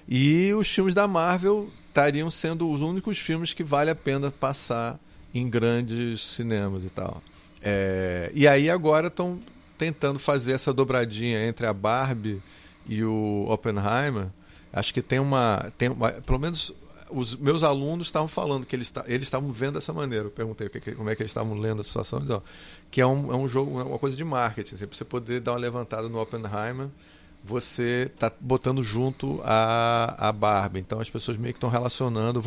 E 0.07 0.53
os 0.53 0.67
filmes 0.67 0.93
da 0.93 1.07
Marvel 1.07 1.69
estariam 1.87 2.29
sendo 2.29 2.69
os 2.69 2.81
únicos 2.81 3.17
filmes 3.17 3.53
que 3.53 3.63
vale 3.63 3.89
a 3.89 3.95
pena 3.95 4.29
passar 4.29 4.99
em 5.33 5.49
grandes 5.49 6.21
cinemas 6.21 6.83
e 6.83 6.89
tal. 6.89 7.23
É, 7.61 8.31
e 8.35 8.47
aí 8.47 8.69
agora 8.69 9.07
estão 9.07 9.39
tentando 9.77 10.19
fazer 10.19 10.53
essa 10.53 10.73
dobradinha 10.73 11.45
entre 11.47 11.65
a 11.65 11.73
Barbie 11.73 12.41
e 12.87 13.03
o 13.03 13.45
Oppenheimer. 13.49 14.27
Acho 14.71 14.93
que 14.93 15.01
tem 15.01 15.19
uma, 15.19 15.71
tem 15.77 15.89
uma, 15.89 16.11
pelo 16.11 16.39
menos 16.39 16.73
os 17.09 17.35
meus 17.35 17.63
alunos 17.63 18.07
estavam 18.07 18.27
falando 18.27 18.65
que 18.65 18.75
eles 18.75 18.93
eles 19.05 19.23
estavam 19.23 19.49
vendo 19.51 19.75
dessa 19.75 19.93
maneira. 19.93 20.25
Eu 20.25 20.31
perguntei 20.31 20.69
como 20.95 21.09
é 21.09 21.15
que 21.15 21.21
eles 21.21 21.31
estavam 21.31 21.57
lendo 21.57 21.81
a 21.81 21.83
situação, 21.83 22.19
então, 22.19 22.43
que 22.91 22.99
é 22.99 23.07
um, 23.07 23.31
é 23.31 23.35
um 23.35 23.47
jogo, 23.47 23.79
é 23.79 23.83
uma 23.83 23.99
coisa 23.99 24.17
de 24.17 24.23
marketing, 24.23 24.75
assim, 24.75 24.87
para 24.87 24.97
você 24.97 25.05
poder 25.05 25.39
dar 25.39 25.53
uma 25.53 25.59
levantada 25.59 26.09
no 26.09 26.19
Oppenheimer 26.19 26.89
você 27.47 28.11
tá 28.19 28.31
botando 28.39 28.83
junto 28.83 29.39
a, 29.43 30.27
a 30.29 30.31
Barbie. 30.31 30.79
Então 30.79 30.99
as 30.99 31.09
pessoas 31.09 31.37
meio 31.37 31.53
que 31.53 31.57
estão 31.57 31.69
relacionando. 31.69 32.43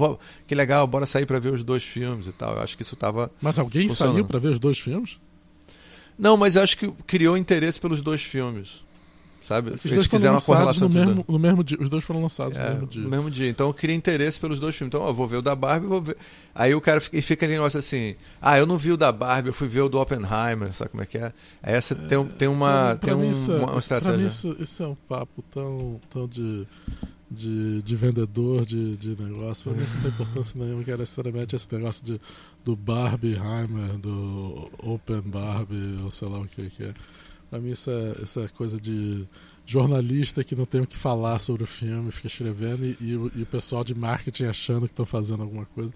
Que 0.46 0.54
legal, 0.54 0.86
bora 0.86 1.06
sair 1.06 1.24
para 1.24 1.38
ver 1.38 1.52
os 1.52 1.62
dois 1.62 1.82
filmes 1.82 2.26
e 2.26 2.32
tal. 2.32 2.56
Eu 2.56 2.62
acho 2.62 2.76
que 2.76 2.82
isso 2.82 2.94
estava. 2.94 3.30
Mas 3.40 3.58
alguém 3.58 3.90
saiu 3.90 4.24
para 4.24 4.38
ver 4.38 4.48
os 4.48 4.58
dois 4.58 4.78
filmes? 4.78 5.18
Não, 6.20 6.36
mas 6.36 6.56
eu 6.56 6.62
acho 6.62 6.76
que 6.76 6.90
criou 7.06 7.36
interesse 7.36 7.80
pelos 7.80 8.02
dois 8.02 8.22
filmes 8.22 8.84
sabe? 9.50 9.72
Os 9.72 9.84
Eles 9.84 10.06
fizeram 10.06 10.34
uma 10.34 10.40
correlação 10.40 10.88
no 10.88 10.94
mesmo, 10.94 11.24
no 11.26 11.38
mesmo 11.38 11.64
dia. 11.64 11.76
Os 11.80 11.90
dois 11.90 12.04
foram 12.04 12.22
lançados 12.22 12.56
é, 12.56 12.62
no 12.62 12.74
mesmo 12.74 12.86
dia. 12.86 13.02
No 13.02 13.08
mesmo 13.08 13.30
dia. 13.30 13.48
Então 13.48 13.66
eu 13.66 13.74
queria 13.74 13.96
interesse 13.96 14.38
pelos 14.38 14.60
dois 14.60 14.76
filmes. 14.76 14.94
Então 14.94 15.06
eu 15.06 15.12
vou 15.12 15.26
ver 15.26 15.38
o 15.38 15.42
da 15.42 15.56
Barbie, 15.56 15.86
vou 15.86 16.00
ver. 16.00 16.16
Aí 16.54 16.72
o 16.72 16.80
cara 16.80 17.00
fica, 17.00 17.20
fica 17.20 17.34
aquele 17.34 17.54
negócio 17.54 17.78
assim: 17.78 18.14
ah, 18.40 18.56
eu 18.58 18.66
não 18.66 18.78
vi 18.78 18.92
o 18.92 18.96
da 18.96 19.10
Barbie, 19.10 19.48
eu 19.48 19.52
fui 19.52 19.66
ver 19.66 19.80
o 19.80 19.88
do 19.88 19.98
Oppenheimer, 19.98 20.72
sabe 20.72 20.90
como 20.90 21.02
é 21.02 21.06
que 21.06 21.18
é? 21.18 21.32
Essa 21.62 21.94
é, 21.94 21.96
tem, 21.96 22.24
tem 22.26 22.48
uma, 22.48 22.96
tem 22.96 23.12
um, 23.12 23.28
isso, 23.28 23.52
uma, 23.52 23.72
uma 23.72 23.78
estratégia. 23.78 24.12
Pra 24.12 24.22
mim 24.22 24.28
isso, 24.28 24.56
isso 24.58 24.82
é 24.82 24.86
um 24.86 24.96
papo 25.08 25.42
tão, 25.50 26.00
tão 26.08 26.28
de. 26.28 26.66
De, 27.32 27.80
de 27.82 27.94
vendedor 27.94 28.66
de, 28.66 28.96
de 28.96 29.10
negócio, 29.10 29.62
pra 29.62 29.72
mim 29.72 29.84
isso 29.84 29.94
não 29.94 30.02
tem 30.02 30.10
importância 30.10 30.60
nenhuma, 30.60 30.82
que 30.82 30.90
era 30.90 30.98
necessariamente 30.98 31.54
esse 31.54 31.72
negócio 31.72 32.04
de, 32.04 32.20
do 32.64 32.76
Barbieheimer, 32.76 33.96
do 33.98 34.70
Open 34.78 35.22
Barbie, 35.22 35.98
ou 36.02 36.10
sei 36.10 36.28
lá 36.28 36.38
o 36.38 36.46
que, 36.46 36.70
que 36.70 36.84
é. 36.84 36.94
Pra 37.48 37.58
mim, 37.58 37.70
isso 37.70 37.90
é, 37.90 38.22
essa 38.22 38.48
coisa 38.50 38.80
de 38.80 39.26
jornalista 39.66 40.44
que 40.44 40.54
não 40.54 40.66
tem 40.66 40.80
o 40.80 40.86
que 40.86 40.96
falar 40.96 41.38
sobre 41.38 41.64
o 41.64 41.66
filme, 41.66 42.10
fica 42.10 42.26
escrevendo, 42.26 42.84
e, 42.84 42.96
e, 43.00 43.16
o, 43.16 43.30
e 43.34 43.42
o 43.42 43.46
pessoal 43.46 43.84
de 43.84 43.94
marketing 43.94 44.44
achando 44.44 44.86
que 44.86 44.92
estão 44.92 45.06
fazendo 45.06 45.42
alguma 45.42 45.64
coisa. 45.66 45.92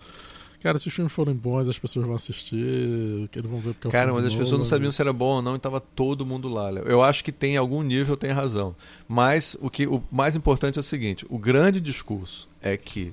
Cara, 0.64 0.78
se 0.78 0.88
os 0.88 0.94
filmes 0.94 1.12
forem 1.12 1.34
bons, 1.34 1.68
as 1.68 1.78
pessoas 1.78 2.06
vão 2.06 2.14
assistir, 2.14 2.56
eles 2.56 3.50
vão 3.50 3.60
ver 3.60 3.74
porque 3.74 3.88
é 3.88 3.90
Cara, 3.90 4.14
mas 4.14 4.24
as 4.24 4.34
pessoas 4.34 4.58
não 4.58 4.64
sabiam 4.64 4.90
se 4.90 5.02
era 5.02 5.12
bom 5.12 5.36
ou 5.36 5.42
não 5.42 5.56
e 5.56 5.58
tava 5.58 5.78
todo 5.78 6.24
mundo 6.24 6.48
lá. 6.48 6.70
Eu 6.86 7.02
acho 7.02 7.22
que 7.22 7.30
tem 7.30 7.58
algum 7.58 7.82
nível, 7.82 8.16
tem 8.16 8.30
razão. 8.30 8.74
Mas 9.06 9.58
o 9.60 9.68
que 9.68 9.86
o 9.86 10.02
mais 10.10 10.34
importante 10.34 10.78
é 10.78 10.80
o 10.80 10.82
seguinte: 10.82 11.26
o 11.28 11.36
grande 11.36 11.82
discurso 11.82 12.48
é 12.62 12.78
que 12.78 13.12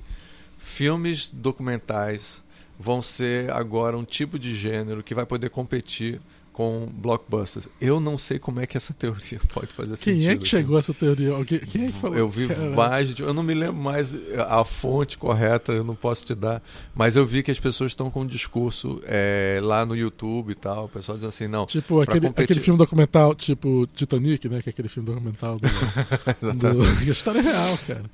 filmes 0.56 1.28
documentais 1.30 2.42
vão 2.78 3.02
ser 3.02 3.50
agora 3.50 3.96
um 3.96 4.04
tipo 4.04 4.38
de 4.38 4.54
gênero 4.54 5.02
que 5.02 5.14
vai 5.14 5.26
poder 5.26 5.50
competir 5.50 6.20
com 6.52 6.86
blockbusters. 6.92 7.68
Eu 7.80 7.98
não 7.98 8.18
sei 8.18 8.38
como 8.38 8.60
é 8.60 8.66
que 8.66 8.76
essa 8.76 8.92
teoria 8.92 9.40
pode 9.52 9.68
fazer 9.68 9.96
quem 9.96 10.14
sentido. 10.14 10.20
Quem 10.20 10.28
é 10.28 10.36
que 10.36 10.46
chegou 10.46 10.76
a 10.76 10.78
essa 10.80 10.92
teoria? 10.92 11.32
Quem, 11.44 11.58
quem 11.60 11.84
é 11.84 11.86
que 11.86 11.92
falou? 11.92 12.16
Eu 12.16 12.28
vi 12.28 12.46
mais, 12.74 13.18
eu 13.18 13.32
não 13.32 13.42
me 13.42 13.54
lembro 13.54 13.76
mais 13.76 14.14
a 14.38 14.62
fonte 14.64 15.16
correta, 15.16 15.72
eu 15.72 15.82
não 15.82 15.94
posso 15.94 16.26
te 16.26 16.34
dar, 16.34 16.62
mas 16.94 17.16
eu 17.16 17.24
vi 17.24 17.42
que 17.42 17.50
as 17.50 17.58
pessoas 17.58 17.92
estão 17.92 18.10
com 18.10 18.20
um 18.20 18.26
discurso 18.26 19.02
é, 19.06 19.60
lá 19.62 19.86
no 19.86 19.96
YouTube 19.96 20.52
e 20.52 20.54
tal, 20.54 20.84
o 20.84 20.88
pessoal 20.88 21.16
dizendo 21.16 21.30
assim, 21.30 21.48
não. 21.48 21.66
Tipo 21.66 22.02
aquele, 22.02 22.26
competir... 22.26 22.44
aquele 22.44 22.60
filme 22.60 22.78
documental, 22.78 23.34
tipo 23.34 23.86
Titanic, 23.94 24.48
né? 24.48 24.60
Que 24.60 24.68
é 24.68 24.70
aquele 24.70 24.88
filme 24.88 25.06
documental 25.06 25.58
do, 25.58 25.68
do... 26.54 26.82
a 27.00 27.04
história 27.04 27.38
é 27.38 27.42
real, 27.42 27.78
cara. 27.86 28.04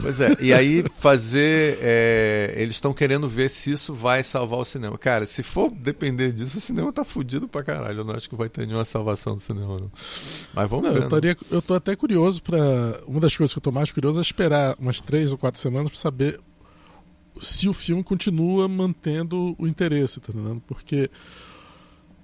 Pois 0.00 0.20
é, 0.20 0.36
e 0.40 0.52
aí 0.52 0.84
fazer. 0.98 1.78
É, 1.80 2.54
eles 2.56 2.74
estão 2.74 2.92
querendo 2.92 3.28
ver 3.28 3.48
se 3.48 3.70
isso 3.70 3.94
vai 3.94 4.22
salvar 4.24 4.58
o 4.58 4.64
cinema. 4.64 4.98
Cara, 4.98 5.26
se 5.26 5.42
for 5.42 5.70
depender 5.70 6.32
disso, 6.32 6.58
o 6.58 6.60
cinema 6.60 6.92
tá 6.92 7.04
fudido 7.04 7.46
pra 7.46 7.62
caralho. 7.62 8.00
Eu 8.00 8.04
não 8.04 8.14
acho 8.14 8.28
que 8.28 8.34
vai 8.34 8.48
ter 8.48 8.66
nenhuma 8.66 8.84
salvação 8.84 9.36
do 9.36 9.40
cinema, 9.40 9.78
não. 9.78 9.90
Mas 10.52 10.68
vamos 10.68 10.86
não, 10.86 10.94
ver. 10.94 11.04
Eu, 11.04 11.08
taria, 11.08 11.36
eu 11.50 11.62
tô 11.62 11.74
até 11.74 11.94
curioso 11.94 12.42
para 12.42 12.58
Uma 13.06 13.20
das 13.20 13.36
coisas 13.36 13.54
que 13.54 13.58
eu 13.58 13.62
tô 13.62 13.70
mais 13.70 13.92
curioso 13.92 14.18
é 14.18 14.22
esperar 14.22 14.76
umas 14.80 15.00
três 15.00 15.30
ou 15.30 15.38
quatro 15.38 15.60
semanas 15.60 15.90
para 15.90 15.98
saber 15.98 16.40
se 17.40 17.68
o 17.68 17.72
filme 17.72 18.02
continua 18.02 18.66
mantendo 18.66 19.54
o 19.58 19.66
interesse, 19.66 20.18
tá 20.18 20.32
entendendo? 20.32 20.60
Porque 20.66 21.08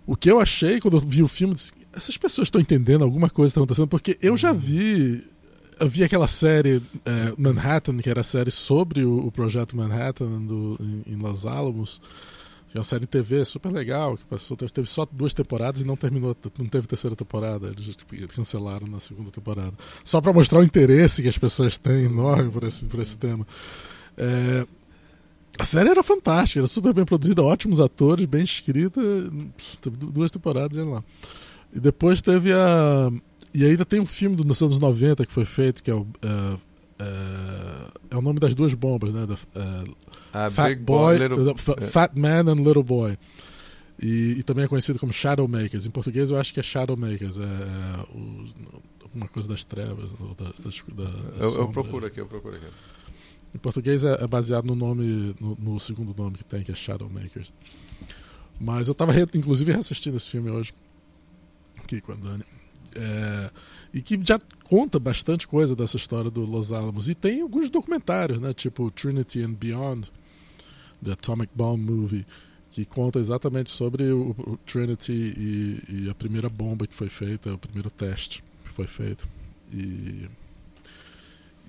o 0.07 0.17
que 0.17 0.31
eu 0.31 0.41
achei 0.41 0.81
quando 0.81 0.97
eu 0.97 1.01
vi 1.01 1.23
o 1.23 1.29
filme, 1.29 1.55
essas 1.93 2.17
pessoas 2.17 2.47
estão 2.47 2.61
entendendo 2.61 3.05
alguma 3.05 3.31
coisa 3.31 3.53
que 3.53 3.53
está 3.53 3.61
acontecendo, 3.61 3.89
porque 3.89 4.19
eu 4.21 4.37
já 4.37 4.53
vi 4.53 5.25
vi 5.83 6.05
aquela 6.05 6.27
série 6.27 6.83
é, 7.05 7.35
Manhattan, 7.37 7.99
que 7.99 8.09
era 8.09 8.21
a 8.21 8.25
série 8.25 8.51
sobre 8.51 9.05
o, 9.05 9.27
o 9.27 9.33
projeto 9.33 9.77
Manhattan 9.77 10.43
do, 10.43 10.79
em, 10.81 11.13
em, 11.13 11.17
Los 11.17 11.47
Alamos. 11.47 12.01
Que 12.69 12.77
é 12.77 12.81
uma 12.81 12.85
série 12.85 13.07
TV 13.07 13.45
super 13.45 13.71
legal, 13.71 14.17
que 14.17 14.25
passou, 14.25 14.57
teve 14.57 14.89
só 14.89 15.07
duas 15.11 15.33
temporadas 15.33 15.81
e 15.81 15.85
não 15.85 15.97
terminou, 15.97 16.37
não 16.59 16.67
teve 16.67 16.89
terceira 16.89 17.15
temporada. 17.15 17.69
Eles 17.69 17.95
tipo, 17.95 18.17
cancelaram 18.29 18.87
na 18.87 18.99
segunda 18.99 19.31
temporada. 19.31 19.75
Só 20.03 20.21
para 20.21 20.33
mostrar 20.33 20.59
o 20.59 20.65
interesse 20.65 21.23
que 21.23 21.29
as 21.29 21.39
pessoas 21.39 21.79
têm 21.79 22.07
enorme 22.07 22.51
por 22.51 22.65
esse, 22.65 22.87
por 22.87 23.01
esse 23.01 23.17
tema. 23.17 23.47
É, 24.17 24.67
a 25.57 25.65
série 25.65 25.89
era 25.89 26.03
fantástica, 26.03 26.61
era 26.61 26.67
super 26.67 26.93
bem 26.93 27.05
produzida, 27.05 27.43
ótimos 27.43 27.81
atores, 27.81 28.27
bem 28.27 28.43
escrita. 28.43 29.01
Teve 29.81 29.97
duas 29.97 30.31
temporadas, 30.33 30.85
lá. 30.85 31.05
E 31.75 31.81
depois 31.81 32.23
teve 32.23 32.53
a 32.53 33.11
e 33.55 33.65
ainda 33.65 33.85
tem 33.85 34.01
um 34.01 34.07
filme 34.07 34.35
dos 34.35 34.61
anos 34.61 34.81
90 34.81 35.25
que 35.25 35.33
foi 35.33 35.45
feito, 35.45 35.81
que 35.81 35.89
é 35.89 35.95
o. 35.95 36.01
Uh, 36.01 36.55
uh, 36.55 37.93
é 38.11 38.17
o 38.17 38.21
nome 38.21 38.41
das 38.41 38.53
duas 38.53 38.75
bombas, 38.75 39.15
né? 39.15 39.27
Da, 39.27 39.35
uh, 39.35 40.51
Fat 40.51 40.77
Boy, 40.81 41.19
boy 41.19 41.19
little... 41.19 41.55
Fat 41.89 42.17
Man 42.17 42.51
and 42.51 42.57
Little 42.57 42.83
Boy. 42.83 43.17
E, 44.03 44.39
e, 44.39 44.43
também 44.43 44.65
é 44.65 44.69
conhecido 44.69 44.99
como 44.99 45.13
Shadow 45.13 45.47
Makers. 45.47 45.87
Em 45.87 45.91
português 45.91 46.33
eu 46.33 46.37
acho 46.37 46.53
que 46.53 46.59
é 46.59 46.63
Shadow 46.65 46.97
Makers. 46.97 47.39
É, 47.39 47.43
é 47.43 48.03
o, 48.13 48.45
alguma 49.05 49.29
coisa 49.29 49.49
das 49.49 49.63
trevas. 49.63 50.11
Ou 50.19 50.35
da, 50.35 50.47
da, 50.47 51.05
da 51.05 51.45
eu, 51.45 51.55
eu, 51.55 51.69
procuro 51.69 52.07
aqui, 52.07 52.21
eu 52.21 52.27
procuro 52.27 52.57
aqui. 52.57 52.67
Em 53.55 53.59
português 53.59 54.03
é, 54.03 54.25
é 54.25 54.27
baseado 54.27 54.67
no 54.67 54.75
nome, 54.75 55.37
no, 55.41 55.57
no, 55.61 55.79
segundo 55.79 56.13
nome 56.21 56.39
que 56.39 56.45
tem, 56.45 56.65
que 56.65 56.73
é 56.73 56.75
Shadow 56.75 57.09
Makers. 57.09 57.55
Mas 58.61 58.89
eu 58.89 58.93
estava 58.93 59.13
inclusive 59.33 59.71
reassistindo 59.71 60.17
esse 60.17 60.29
filme 60.29 60.51
hoje 60.51 60.73
aqui 61.85 62.01
com 62.01 62.13
a 62.13 62.17
Dani. 62.17 62.45
É, 62.97 63.51
e 63.93 64.01
que 64.01 64.19
já 64.25 64.39
conta 64.65 64.99
bastante 64.99 65.47
coisa 65.47 65.75
dessa 65.77 65.97
história 65.97 66.31
do 66.31 66.45
Los 66.45 66.73
Alamos. 66.73 67.09
E 67.09 67.15
tem 67.15 67.43
alguns 67.43 67.69
documentários, 67.69 68.41
né? 68.41 68.53
Tipo 68.53 68.91
Trinity 68.91 69.43
and 69.43 69.53
Beyond, 69.53 70.11
The 71.05 71.13
Atomic 71.13 71.53
Bomb 71.55 71.81
Movie, 71.81 72.27
que 72.71 72.85
conta 72.85 73.19
exatamente 73.19 73.71
sobre 73.71 74.11
o, 74.11 74.31
o 74.31 74.59
Trinity 74.67 75.13
e, 75.13 75.83
e, 75.89 76.11
a 76.11 76.15
primeira 76.15 76.49
bomba 76.49 76.87
que 76.87 76.95
foi 76.95 77.09
feita, 77.09 77.53
o 77.53 77.59
primeiro 77.59 77.91
teste 77.91 78.43
que 78.65 78.71
foi 78.71 78.87
feito. 78.87 79.29
E. 79.73 80.29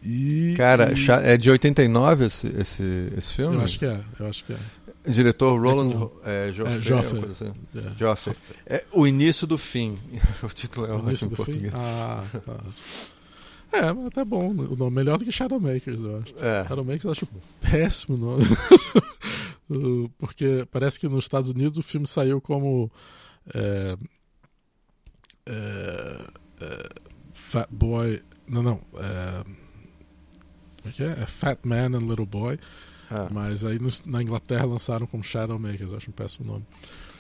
e 0.04 0.54
Cara, 0.58 0.94
e... 0.94 1.12
é 1.28 1.38
de 1.38 1.50
89 1.50 2.26
esse, 2.26 2.48
esse, 2.48 3.14
esse 3.18 3.34
filme? 3.34 3.56
Eu 3.56 3.62
acho 3.62 3.80
que 3.80 3.86
é, 3.86 4.04
eu 4.20 4.28
acho 4.28 4.46
que 4.46 4.54
é. 4.54 4.58
Diretor 5.08 5.60
Roland 5.60 6.10
é, 6.24 6.52
Joffé. 6.52 6.76
É, 6.76 6.82
Joffé. 6.82 7.18
Assim. 7.32 7.54
É. 7.76 7.98
Joffé. 7.98 8.36
É, 8.66 8.86
o 8.92 9.06
início 9.06 9.46
do 9.46 9.58
fim. 9.58 9.98
o 10.44 10.48
título 10.48 10.88
é 10.88 10.96
o 10.96 11.00
início 11.00 11.30
do 11.30 11.36
português. 11.36 11.72
Fim? 11.72 11.80
Ah, 11.80 12.24
tá. 12.46 12.58
É, 13.72 13.92
mas 13.94 14.06
até 14.08 14.24
bom. 14.24 14.50
O 14.52 14.76
nome 14.76 14.96
melhor 14.96 15.18
do 15.18 15.26
que 15.26 15.32
Shadowmakers, 15.32 16.00
eu 16.00 16.18
acho. 16.18 16.34
É. 16.40 16.66
Shadowmakers 16.68 17.04
eu 17.04 17.12
acho 17.12 17.28
péssimo 17.62 18.18
nome. 18.18 18.46
Porque 20.18 20.68
parece 20.72 21.00
que 21.00 21.08
nos 21.08 21.26
Estados 21.26 21.50
Unidos 21.50 21.78
o 21.78 21.84
filme 21.84 22.08
saiu 22.08 22.40
como. 22.40 22.92
É, 23.54 23.98
é, 25.46 26.28
é 26.62 26.90
Fat 27.34 27.68
Boy. 27.70 28.22
Não, 28.48 28.64
não. 28.64 28.80
É, 28.98 29.44
como 30.82 30.90
é 30.90 30.92
que 30.92 31.04
é? 31.04 31.12
é 31.24 31.26
Fat 31.26 31.60
Man 31.64 31.98
and 31.98 32.08
Little 32.08 32.26
Boy. 32.26 32.60
É. 33.12 33.28
Mas 33.32 33.64
aí 33.64 33.80
no, 33.80 33.90
na 34.06 34.22
Inglaterra 34.22 34.66
lançaram 34.66 35.06
como 35.06 35.24
Shadowmakers, 35.24 35.94
acho 35.94 36.10
um 36.10 36.14
péssimo 36.14 36.52
nome. 36.52 36.66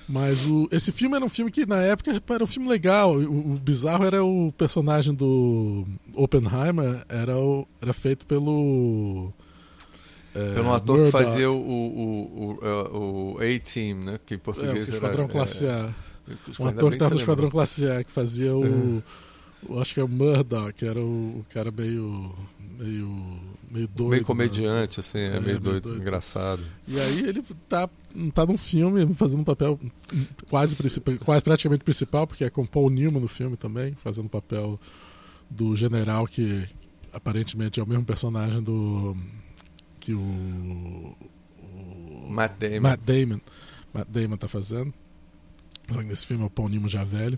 Mas 0.08 0.46
o, 0.46 0.68
esse 0.72 0.92
filme 0.92 1.16
era 1.16 1.26
um 1.26 1.30
filme 1.30 1.52
que 1.52 1.66
na 1.66 1.82
época 1.82 2.22
era 2.30 2.44
um 2.44 2.48
filme 2.48 2.70
legal. 2.70 3.16
O, 3.16 3.54
o 3.54 3.58
bizarro 3.58 4.06
era 4.06 4.24
o 4.24 4.52
personagem 4.52 5.14
do 5.14 5.86
Oppenheimer, 6.16 7.04
era, 7.10 7.38
o, 7.38 7.68
era 7.82 7.92
feito 7.94 8.26
pelo. 8.26 9.34
É, 10.34 10.54
pelo 10.54 10.68
um 10.68 10.74
ator 10.74 10.98
Murdoch. 10.98 11.18
que 11.18 11.24
fazia 11.24 11.50
o, 11.50 11.56
o, 11.56 12.60
o, 12.62 13.34
o 13.34 13.38
A-Team, 13.40 13.98
né? 13.98 14.20
Que 14.26 14.36
em 14.36 14.40
português 14.40 14.90
é, 14.90 14.92
o 14.92 14.96
Esquadrão 14.96 15.24
era. 15.24 15.34
Classe 15.34 15.66
A. 15.66 15.90
É, 16.28 16.62
um 16.62 16.68
ator 16.68 16.90
que 16.90 16.96
estava 16.96 17.14
no 17.14 17.20
Esquadrão 17.20 17.50
Classe 17.50 17.90
A, 17.90 18.04
que 18.04 18.12
fazia 18.12 18.56
o. 18.56 19.02
acho 19.82 19.94
que 19.94 20.00
é 20.00 20.04
o 20.04 20.08
Murdoch, 20.08 20.74
que 20.74 20.86
era 20.86 21.00
o, 21.00 21.40
o 21.40 21.46
cara 21.52 21.72
meio. 21.72 22.32
meio 22.78 23.40
meio 23.76 23.88
doido. 23.88 24.10
Meio 24.10 24.22
né? 24.22 24.26
comediante, 24.26 24.98
né? 24.98 25.02
assim, 25.02 25.20
é, 25.20 25.38
é 25.38 25.40
meio, 25.40 25.60
doido, 25.60 25.84
doido, 25.84 26.02
engraçado. 26.02 26.64
E 26.88 27.00
aí 27.00 27.20
ele 27.20 27.44
tá, 27.68 27.90
tá 28.34 28.46
num 28.46 28.58
filme 28.58 29.14
fazendo 29.16 29.42
um 29.42 29.44
papel 29.44 29.80
quase, 30.50 30.76
principal, 30.76 31.18
quase 31.20 31.44
praticamente 31.44 31.84
principal, 31.84 32.26
porque 32.26 32.46
é 32.46 32.50
com 32.50 32.66
Paul 32.66 32.90
Newman 32.90 33.22
no 33.22 33.28
filme 33.28 33.58
também, 33.58 33.96
fazendo 34.04 34.28
o 34.28 34.30
papel 34.30 34.80
do 35.50 35.76
general 35.76 36.26
que 36.26 36.68
aparentemente 37.14 37.80
é 37.80 37.84
o 37.84 37.88
mesmo 37.88 38.06
personagem 38.06 38.62
do. 38.62 39.16
que 40.00 40.14
o. 40.14 41.16
o 41.60 42.28
Matt 42.30 42.54
Damon. 42.58 42.82
Matt 42.82 43.02
Damon. 43.02 43.42
Matt 43.94 44.08
Damon 44.10 44.38
tá 44.38 44.48
fazendo. 44.48 44.94
Só 45.90 46.00
que 46.00 46.06
nesse 46.06 46.26
filme 46.26 46.44
é 46.44 46.48
o 46.48 46.50
Paul 46.50 46.70
Newman 46.70 46.90
já 46.90 47.04
velho. 47.04 47.38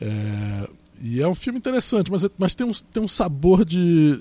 É, 0.00 0.68
E 1.00 1.22
é 1.22 1.28
um 1.28 1.34
filme 1.34 1.58
interessante, 1.58 2.10
mas, 2.10 2.26
mas 2.36 2.54
tem, 2.54 2.66
um, 2.66 2.72
tem 2.72 3.02
um 3.02 3.08
sabor 3.08 3.64
de, 3.64 4.18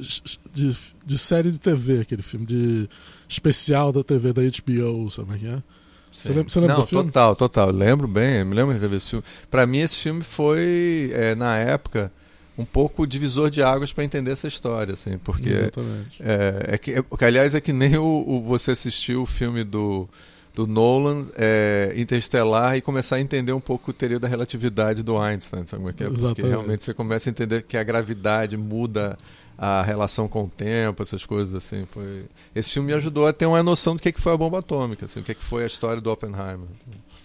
de, 0.54 0.78
de 1.06 1.18
série 1.18 1.52
de 1.52 1.60
TV, 1.60 2.02
aquele 2.02 2.22
filme, 2.22 2.46
de 2.46 2.90
especial 3.28 3.92
da 3.92 4.04
TV 4.04 4.34
da 4.34 4.42
HBO, 4.42 5.10
sabe 5.10 5.32
o 5.32 5.36
é 5.36 5.38
que 5.38 5.48
é? 5.48 5.64
Você 6.12 6.30
lembra, 6.30 6.50
você 6.50 6.60
lembra 6.60 6.76
Não, 6.76 6.84
do 6.84 6.88
filme? 6.88 7.06
Total, 7.12 7.36
total. 7.36 7.72
Lembro 7.72 8.08
bem, 8.08 8.44
me 8.44 8.56
lembro 8.56 8.74
de 8.74 8.88
ver 8.88 8.96
esse 8.96 9.10
filme. 9.10 9.26
Pra 9.52 9.68
mim, 9.68 9.80
esse 9.80 9.96
filme 9.96 10.24
foi, 10.24 11.12
é, 11.14 11.36
na 11.36 11.58
época, 11.58 12.12
um 12.58 12.66
pouco 12.66 13.06
divisor 13.06 13.52
de 13.52 13.62
águas 13.62 13.94
para 13.94 14.04
entender 14.04 14.32
essa 14.32 14.48
história, 14.48 14.94
assim, 14.94 15.18
porque 15.20 15.50
Exatamente. 15.50 16.22
É, 16.22 16.74
é, 16.74 16.78
que, 16.78 16.92
é, 16.92 17.04
aliás, 17.26 17.54
é 17.54 17.62
que 17.62 17.72
nem 17.72 17.98
o, 17.98 18.24
o, 18.28 18.42
você 18.42 18.72
assistiu 18.72 19.22
o 19.22 19.26
filme 19.26 19.64
do 19.64 20.10
do 20.58 20.66
Nolan 20.66 21.28
é, 21.36 21.94
Interestelar 21.96 22.76
e 22.76 22.82
começar 22.82 23.18
a 23.18 23.22
entender 23.22 23.54
um 23.54 23.60
pouco 23.60 23.92
o 23.92 23.94
teoria 23.94 24.20
da 24.20 24.28
relatividade 24.28 25.04
do 25.04 25.16
Einstein, 25.16 25.68
sabe 25.68 25.84
como 25.84 25.90
é 25.92 25.94
que 25.94 26.04
é? 26.04 26.10
Porque 26.10 26.42
realmente 26.42 26.84
você 26.84 26.96
começa 26.96 27.30
a 27.30 27.32
entender 27.32 27.62
que 27.62 27.78
a 27.78 27.84
gravidade 27.84 28.58
muda 28.58 29.20
a 29.56 29.84
relação 29.84 30.28
com 30.28 30.46
o 30.46 30.50
tempo, 30.50 31.04
essas 31.04 31.24
coisas 31.24 31.54
assim. 31.54 31.86
Foi... 31.86 32.26
Esse 32.56 32.72
filme 32.72 32.88
me 32.88 32.94
ajudou 32.94 33.28
a 33.28 33.34
ter 33.34 33.46
uma 33.46 33.62
noção 33.62 33.96
do 33.96 34.02
que, 34.02 34.12
que 34.12 34.20
foi 34.20 34.34
a 34.34 34.38
bomba 34.38 34.58
atômica, 34.58 35.06
assim, 35.06 35.20
o 35.20 35.24
que, 35.24 35.36
que 35.36 35.44
foi 35.44 35.62
a 35.62 35.68
história 35.68 36.02
do 36.02 36.10
Oppenheimer. 36.10 36.68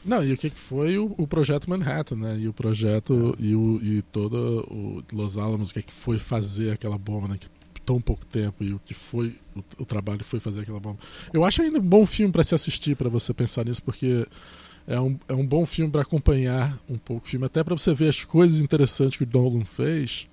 Não, 0.04 0.22
e 0.22 0.34
o 0.34 0.36
que, 0.36 0.50
que 0.50 0.60
foi 0.60 0.98
o, 0.98 1.14
o 1.16 1.26
projeto 1.26 1.70
Manhattan, 1.70 2.16
né? 2.16 2.36
E 2.38 2.48
o 2.48 2.52
projeto 2.52 3.34
é. 3.40 3.42
e, 3.42 3.54
o, 3.54 3.80
e 3.82 4.02
todo 4.02 4.66
o 4.70 5.02
Los 5.10 5.38
Alamos, 5.38 5.70
o 5.70 5.74
que, 5.74 5.80
que 5.80 5.92
foi 5.92 6.18
fazer 6.18 6.72
aquela 6.72 6.98
bomba, 6.98 7.28
né? 7.28 7.38
Que 7.40 7.46
tão 7.92 8.00
pouco 8.00 8.24
tempo 8.24 8.64
e 8.64 8.72
o 8.72 8.78
que 8.78 8.94
foi 8.94 9.36
o, 9.54 9.82
o 9.82 9.84
trabalho 9.84 10.24
foi 10.24 10.40
fazer 10.40 10.60
aquela 10.60 10.80
bomba. 10.80 10.98
Eu 11.32 11.44
acho 11.44 11.60
ainda 11.60 11.78
um 11.78 11.82
bom 11.82 12.06
filme 12.06 12.32
para 12.32 12.42
se 12.42 12.54
assistir, 12.54 12.96
para 12.96 13.10
você 13.10 13.34
pensar 13.34 13.66
nisso, 13.66 13.82
porque 13.82 14.26
é 14.86 14.98
um, 14.98 15.18
é 15.28 15.34
um 15.34 15.46
bom 15.46 15.66
filme 15.66 15.90
para 15.90 16.00
acompanhar 16.02 16.78
um 16.88 16.96
pouco 16.96 17.26
o 17.26 17.28
filme, 17.28 17.44
até 17.44 17.62
para 17.62 17.76
você 17.76 17.92
ver 17.92 18.08
as 18.08 18.24
coisas 18.24 18.60
interessantes 18.60 19.18
que 19.18 19.24
o 19.24 19.28
Nolan 19.30 19.64
fez. 19.64 20.26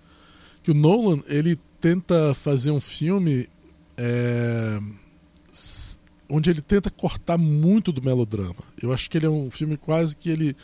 Que 0.63 0.71
o 0.71 0.73
Nolan 0.73 1.21
ele 1.27 1.59
tenta 1.81 2.33
fazer 2.33 2.71
um 2.71 2.79
filme 2.79 3.49
é, 3.97 4.79
onde 6.29 6.49
ele 6.49 6.61
tenta 6.61 6.89
cortar 6.89 7.37
muito 7.37 7.91
do 7.91 8.01
melodrama. 8.01 8.63
Eu 8.81 8.93
acho 8.93 9.09
que 9.09 9.17
ele 9.17 9.25
é 9.25 9.29
um 9.29 9.51
filme 9.51 9.75
quase 9.75 10.15
que 10.15 10.29
ele 10.29 10.55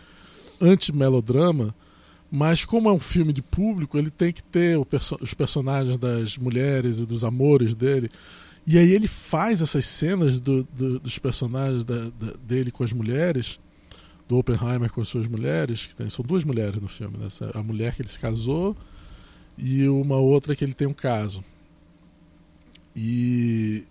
anti-melodrama 0.61 1.75
mas 2.35 2.65
como 2.65 2.89
é 2.89 2.91
um 2.91 2.99
filme 2.99 3.31
de 3.31 3.41
público, 3.41 3.97
ele 3.97 4.11
tem 4.11 4.33
que 4.33 4.43
ter 4.43 4.83
perso 4.85 5.17
os 5.21 5.33
personagens 5.33 5.95
das 5.95 6.37
mulheres 6.37 6.99
e 6.99 7.05
dos 7.05 7.23
amores 7.23 7.73
dele. 7.73 8.11
E 8.67 8.77
aí 8.77 8.91
ele 8.91 9.07
faz 9.07 9.61
essas 9.61 9.85
cenas 9.85 10.41
do, 10.41 10.63
do, 10.63 10.99
dos 10.99 11.17
personagens 11.17 11.85
da, 11.85 11.95
da, 11.95 12.33
dele 12.45 12.71
com 12.71 12.83
as 12.83 12.91
mulheres, 12.91 13.57
do 14.27 14.37
Oppenheimer 14.37 14.91
com 14.91 14.99
as 14.99 15.07
suas 15.07 15.27
mulheres, 15.27 15.85
que 15.85 15.95
tem, 15.95 16.09
são 16.09 16.25
duas 16.25 16.43
mulheres 16.43 16.81
no 16.81 16.89
filme, 16.89 17.17
né? 17.17 17.27
a 17.53 17.63
mulher 17.63 17.95
que 17.95 18.01
ele 18.01 18.09
se 18.09 18.19
casou 18.19 18.75
e 19.57 19.87
uma 19.87 20.17
outra 20.17 20.57
que 20.57 20.65
ele 20.65 20.73
tem 20.73 20.89
um 20.89 20.93
caso. 20.93 21.41
E, 22.93 23.85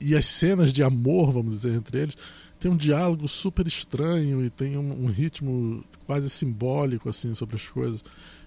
e 0.00 0.16
as 0.16 0.26
cenas 0.26 0.72
de 0.72 0.82
amor, 0.82 1.30
vamos 1.30 1.54
dizer, 1.54 1.74
entre 1.74 2.00
eles, 2.00 2.16
tem 2.62 2.70
um 2.70 2.76
diálogo 2.76 3.26
super 3.26 3.66
estranho 3.66 4.44
e 4.44 4.48
tem 4.48 4.78
um, 4.78 5.04
um 5.04 5.06
ritmo 5.06 5.84
quase 6.06 6.30
simbólico 6.30 7.08
assim 7.08 7.34
sobre 7.34 7.56
as 7.56 7.68
coisas. 7.68 8.04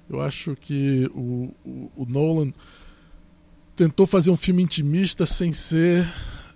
Eu 0.10 0.22
acho 0.22 0.56
que 0.56 1.06
o, 1.14 1.54
o, 1.66 1.92
o 1.98 2.06
Nolan 2.06 2.54
tentou 3.76 4.08
fazer 4.08 4.32
um 4.32 4.38
filme 4.38 4.64
intimista 4.64 5.26
sem 5.26 5.52
ser 5.52 6.08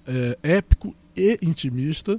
é, 0.08 0.40
épico 0.42 0.96
e 1.14 1.38
intimista 1.42 2.18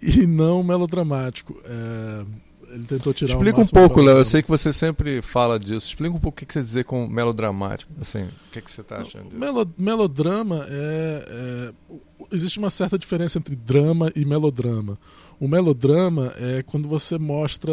e 0.00 0.28
não 0.28 0.62
melodramático. 0.62 1.60
É, 1.64 2.24
ele 2.70 2.84
tentou 2.84 3.14
tirar 3.14 3.32
Explica 3.32 3.60
um 3.60 3.66
pouco, 3.66 4.00
Léo. 4.00 4.18
Eu 4.18 4.24
sei 4.24 4.42
que 4.42 4.48
você 4.48 4.72
sempre 4.72 5.22
fala 5.22 5.58
disso. 5.58 5.88
Explica 5.88 6.14
um 6.14 6.20
pouco 6.20 6.42
o 6.42 6.46
que 6.46 6.52
você 6.52 6.62
dizer 6.62 6.84
com 6.84 7.06
melodramático. 7.06 7.90
Assim, 8.00 8.24
o 8.24 8.52
que, 8.52 8.60
que 8.60 8.70
você 8.70 8.80
está 8.80 8.98
achando 8.98 9.24
disso? 9.24 9.38
Melo, 9.38 9.70
melodrama 9.76 10.66
é, 10.68 11.72
é, 11.90 11.94
Existe 12.30 12.58
uma 12.58 12.70
certa 12.70 12.98
diferença 12.98 13.38
entre 13.38 13.56
drama 13.56 14.12
e 14.14 14.24
melodrama. 14.24 14.98
O 15.40 15.48
melodrama 15.48 16.34
é 16.36 16.62
quando 16.62 16.88
você 16.88 17.18
mostra. 17.18 17.72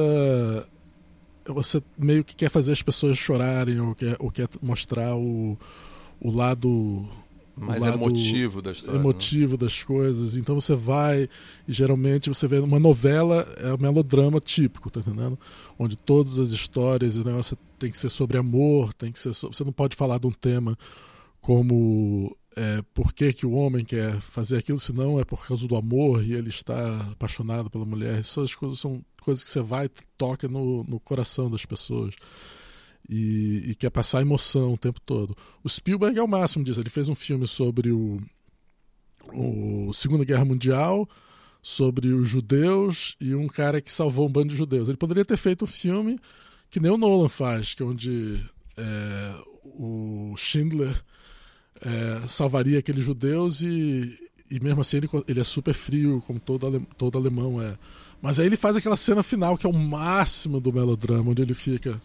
Você 1.48 1.82
meio 1.98 2.24
que 2.24 2.36
quer 2.36 2.50
fazer 2.50 2.72
as 2.72 2.82
pessoas 2.82 3.18
chorarem 3.18 3.80
ou 3.80 3.94
quer, 3.94 4.16
ou 4.20 4.32
quer 4.32 4.48
mostrar 4.62 5.16
o, 5.16 5.58
o 6.20 6.36
lado 6.36 7.08
mais 7.56 7.82
lado 7.82 7.98
emotivo 7.98 8.62
da 8.62 8.72
história. 8.72 9.00
Emotivo 9.00 9.54
né? 9.54 9.58
das 9.58 9.84
coisas. 9.84 10.36
Então 10.36 10.60
você 10.60 10.76
vai 10.76 11.30
e 11.68 11.72
geralmente 11.72 12.30
você 12.30 12.48
vê 12.48 12.60
uma 12.60 12.80
novela, 12.80 13.48
é 13.58 13.74
um 13.74 13.78
melodrama 13.78 14.40
típico, 14.40 14.90
tá 14.90 15.00
entendendo? 15.00 15.40
Onde 15.80 15.96
todas 15.96 16.40
as 16.40 16.52
histórias, 16.52 17.18
né, 17.18 17.32
você 17.34 17.56
tem 17.80 17.90
que 17.90 17.98
ser 17.98 18.10
sobre 18.10 18.38
amor, 18.38 18.94
tem 18.94 19.12
que 19.12 19.20
ser 19.20 19.34
sobre, 19.34 19.56
você 19.56 19.64
não 19.64 19.72
pode 19.72 19.96
falar 19.96 20.20
de 20.20 20.28
um 20.28 20.32
tema 20.32 20.78
como 21.42 22.36
é, 22.56 22.82
por 22.94 23.14
que, 23.14 23.34
que 23.34 23.46
o 23.46 23.52
homem 23.52 23.86
quer 23.86 24.20
fazer 24.20 24.58
aquilo, 24.58 24.80
se 24.80 24.94
não 24.94 25.20
é 25.20 25.26
por 25.26 25.46
causa 25.46 25.68
do 25.68 25.76
amor 25.76 26.24
e 26.24 26.34
ele 26.34 26.50
está 26.50 27.12
apaixonado 27.12 27.70
pela 27.70 27.86
mulher. 27.86 28.20
Essas 28.20 28.56
coisas 28.56 28.80
são 28.80 29.04
coisas 29.22 29.44
que 29.44 29.50
você 29.50 29.62
vai 29.62 29.90
toca 30.18 30.48
no, 30.48 30.84
no 30.84 31.00
coração 31.00 31.50
das 31.50 31.66
pessoas. 31.66 32.16
E, 33.08 33.70
e, 33.70 33.76
quer 33.76 33.92
passar 33.92 34.22
emoção 34.22 34.74
o 34.74 34.78
tempo 34.78 35.00
todo. 35.00 35.38
O 35.64 35.70
Spielberg 35.70 36.18
é 36.18 36.24
o 36.24 36.28
máximo 36.28 36.64
disso. 36.64 36.80
Ele 36.80 36.90
fez 36.90 37.08
um 37.08 37.14
filme 37.14 37.46
sobre 37.46 37.92
o, 37.92 38.20
o 39.32 39.94
Segunda 39.94 40.26
Guerra 40.26 40.44
Mundial, 40.44 41.08
sobre 41.62 42.08
os 42.10 42.28
judeus 42.28 43.16
e 43.20 43.36
um 43.36 43.48
cara 43.48 43.80
que 43.80 43.92
salvou 43.92 44.28
um 44.28 44.32
bando 44.32 44.50
de 44.50 44.56
judeus. 44.56 44.88
Ele 44.88 44.98
poderia 44.98 45.24
ter 45.24 45.38
feito 45.38 45.66
um 45.66 45.68
filme 45.68 46.20
que 46.70 46.80
nem 46.80 46.92
o 46.92 46.98
Nolan 46.98 47.30
faz, 47.30 47.74
que 47.74 47.84
é 47.84 47.86
onde 47.86 48.44
é, 48.78 49.36
o 49.64 50.36
Schindler 50.38 50.96
é, 51.82 52.28
salvaria 52.28 52.80
aqueles 52.80 53.04
judeus 53.04 53.62
e, 53.62 54.18
e 54.50 54.60
mesmo 54.60 54.82
assim 54.82 54.98
ele, 54.98 55.10
ele 55.28 55.40
é 55.40 55.44
super 55.44 55.74
frio, 55.74 56.24
como 56.26 56.40
todo, 56.40 56.86
todo 56.98 57.18
alemão 57.18 57.62
é. 57.62 57.78
Mas 58.22 58.40
aí 58.40 58.46
ele 58.46 58.58
faz 58.58 58.76
aquela 58.76 58.98
cena 58.98 59.24
final 59.24 59.58
que 59.58 59.66
é 59.66 59.70
o 59.70 59.74
máximo 59.74 60.60
do 60.60 60.74
melodrama, 60.74 61.32
onde 61.32 61.42
ele 61.42 61.54
fica. 61.54 62.02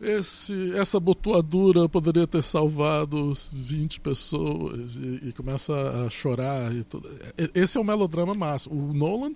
Esse, 0.00 0.72
essa 0.76 0.98
botoadura 0.98 1.88
poderia 1.88 2.26
ter 2.26 2.42
salvado 2.42 3.32
20 3.52 4.00
pessoas 4.00 4.96
e, 4.96 5.28
e 5.28 5.32
começa 5.32 5.72
a 6.04 6.10
chorar. 6.10 6.74
E 6.74 6.84
tudo. 6.84 7.08
Esse 7.54 7.78
é 7.78 7.80
o 7.80 7.84
melodrama 7.84 8.34
máximo. 8.34 8.90
O 8.90 8.92
Nolan 8.92 9.34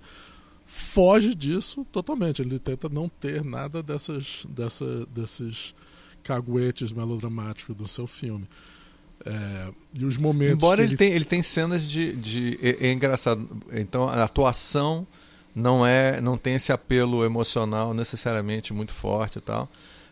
foge 0.66 1.34
disso 1.34 1.86
totalmente. 1.90 2.42
Ele 2.42 2.58
tenta 2.58 2.88
não 2.88 3.08
ter 3.08 3.42
nada 3.44 3.82
dessas, 3.82 4.46
dessa, 4.48 5.06
desses 5.06 5.74
caguetes 6.22 6.92
melodramáticos 6.92 7.74
do 7.74 7.88
seu 7.88 8.06
filme. 8.06 8.46
É, 9.24 9.68
e 9.94 10.04
os 10.04 10.16
momentos. 10.16 10.56
Embora 10.56 10.82
ele, 10.82 10.90
ele 10.90 10.96
tem, 10.96 11.12
ele 11.12 11.24
tem 11.24 11.42
cenas 11.42 11.82
de. 11.82 12.12
de 12.12 12.58
é, 12.62 12.88
é, 12.88 12.92
engraçado. 12.92 13.48
Então 13.72 14.08
a 14.08 14.22
atuação 14.22 15.06
não 15.54 15.84
é 15.84 16.20
não 16.20 16.36
tem 16.36 16.54
esse 16.54 16.70
apelo 16.70 17.24
emocional 17.24 17.92
necessariamente 17.92 18.72
muito 18.72 18.92
forte 18.92 19.38
e 19.38 19.40
tal. 19.40 19.68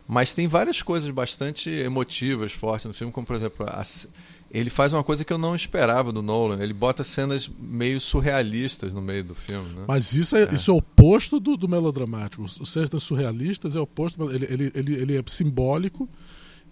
Mas 0.07 0.33
tem 0.33 0.47
várias 0.47 0.81
coisas 0.81 1.09
bastante 1.11 1.69
emotivas, 1.69 2.53
fortes 2.53 2.85
no 2.85 2.93
filme, 2.93 3.11
como 3.11 3.27
por 3.27 3.35
exemplo, 3.35 3.65
a, 3.67 3.83
ele 4.49 4.69
faz 4.69 4.93
uma 4.93 5.03
coisa 5.03 5.25
que 5.25 5.33
eu 5.33 5.37
não 5.37 5.53
esperava 5.53 6.11
do 6.11 6.21
Nolan. 6.21 6.61
Ele 6.61 6.73
bota 6.73 7.03
cenas 7.03 7.51
meio 7.59 7.99
surrealistas 7.99 8.93
no 8.93 9.01
meio 9.01 9.23
do 9.23 9.35
filme. 9.35 9.67
Né? 9.73 9.85
Mas 9.87 10.13
isso 10.13 10.37
é, 10.37 10.43
é. 10.43 10.53
Isso 10.53 10.71
é 10.71 10.73
o 10.73 10.77
oposto 10.77 11.39
do, 11.39 11.57
do 11.57 11.67
melodramático. 11.67 12.43
Os 12.43 12.71
cenas 12.71 13.03
surrealistas 13.03 13.75
é 13.75 13.79
o 13.79 13.83
oposto. 13.83 14.31
Ele, 14.31 14.45
ele, 14.45 14.71
ele, 14.73 14.93
ele 14.93 15.17
é 15.17 15.23
simbólico 15.27 16.07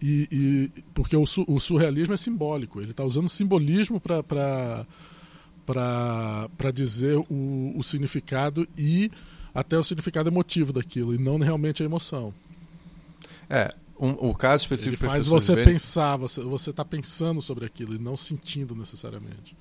e, 0.02 0.28
e 0.32 0.84
porque 0.94 1.18
o, 1.18 1.26
o, 1.48 1.60
surrealismo 1.60 2.14
é 2.14 2.18
simbólico. 2.18 2.80
Ele 2.80 2.92
está 2.92 3.04
usando 3.04 3.28
simbolismo 3.28 4.00
para 4.00 4.24
para 5.66 6.72
dizer 6.72 7.18
o, 7.18 7.74
o 7.76 7.82
significado 7.82 8.68
e 8.78 9.12
até 9.54 9.78
o 9.78 9.84
significado 9.84 10.30
emotivo 10.30 10.72
daquilo 10.72 11.14
e 11.14 11.18
não 11.18 11.40
realmente 11.40 11.82
a 11.82 11.86
emoção. 11.86 12.34
É, 13.50 13.74
um, 14.00 14.12
o 14.30 14.36
caso 14.36 14.64
específico 14.64 15.04
Ele 15.04 15.10
faz 15.12 15.26
você 15.26 15.56
verem... 15.56 15.74
pensar, 15.74 16.18
você 16.18 16.42
você 16.42 16.70
está 16.70 16.84
pensando 16.84 17.42
sobre 17.42 17.66
aquilo 17.66 17.96
e 17.96 18.00
não 18.00 18.18
sentindo 18.18 18.76
necessariamente. 18.76 19.56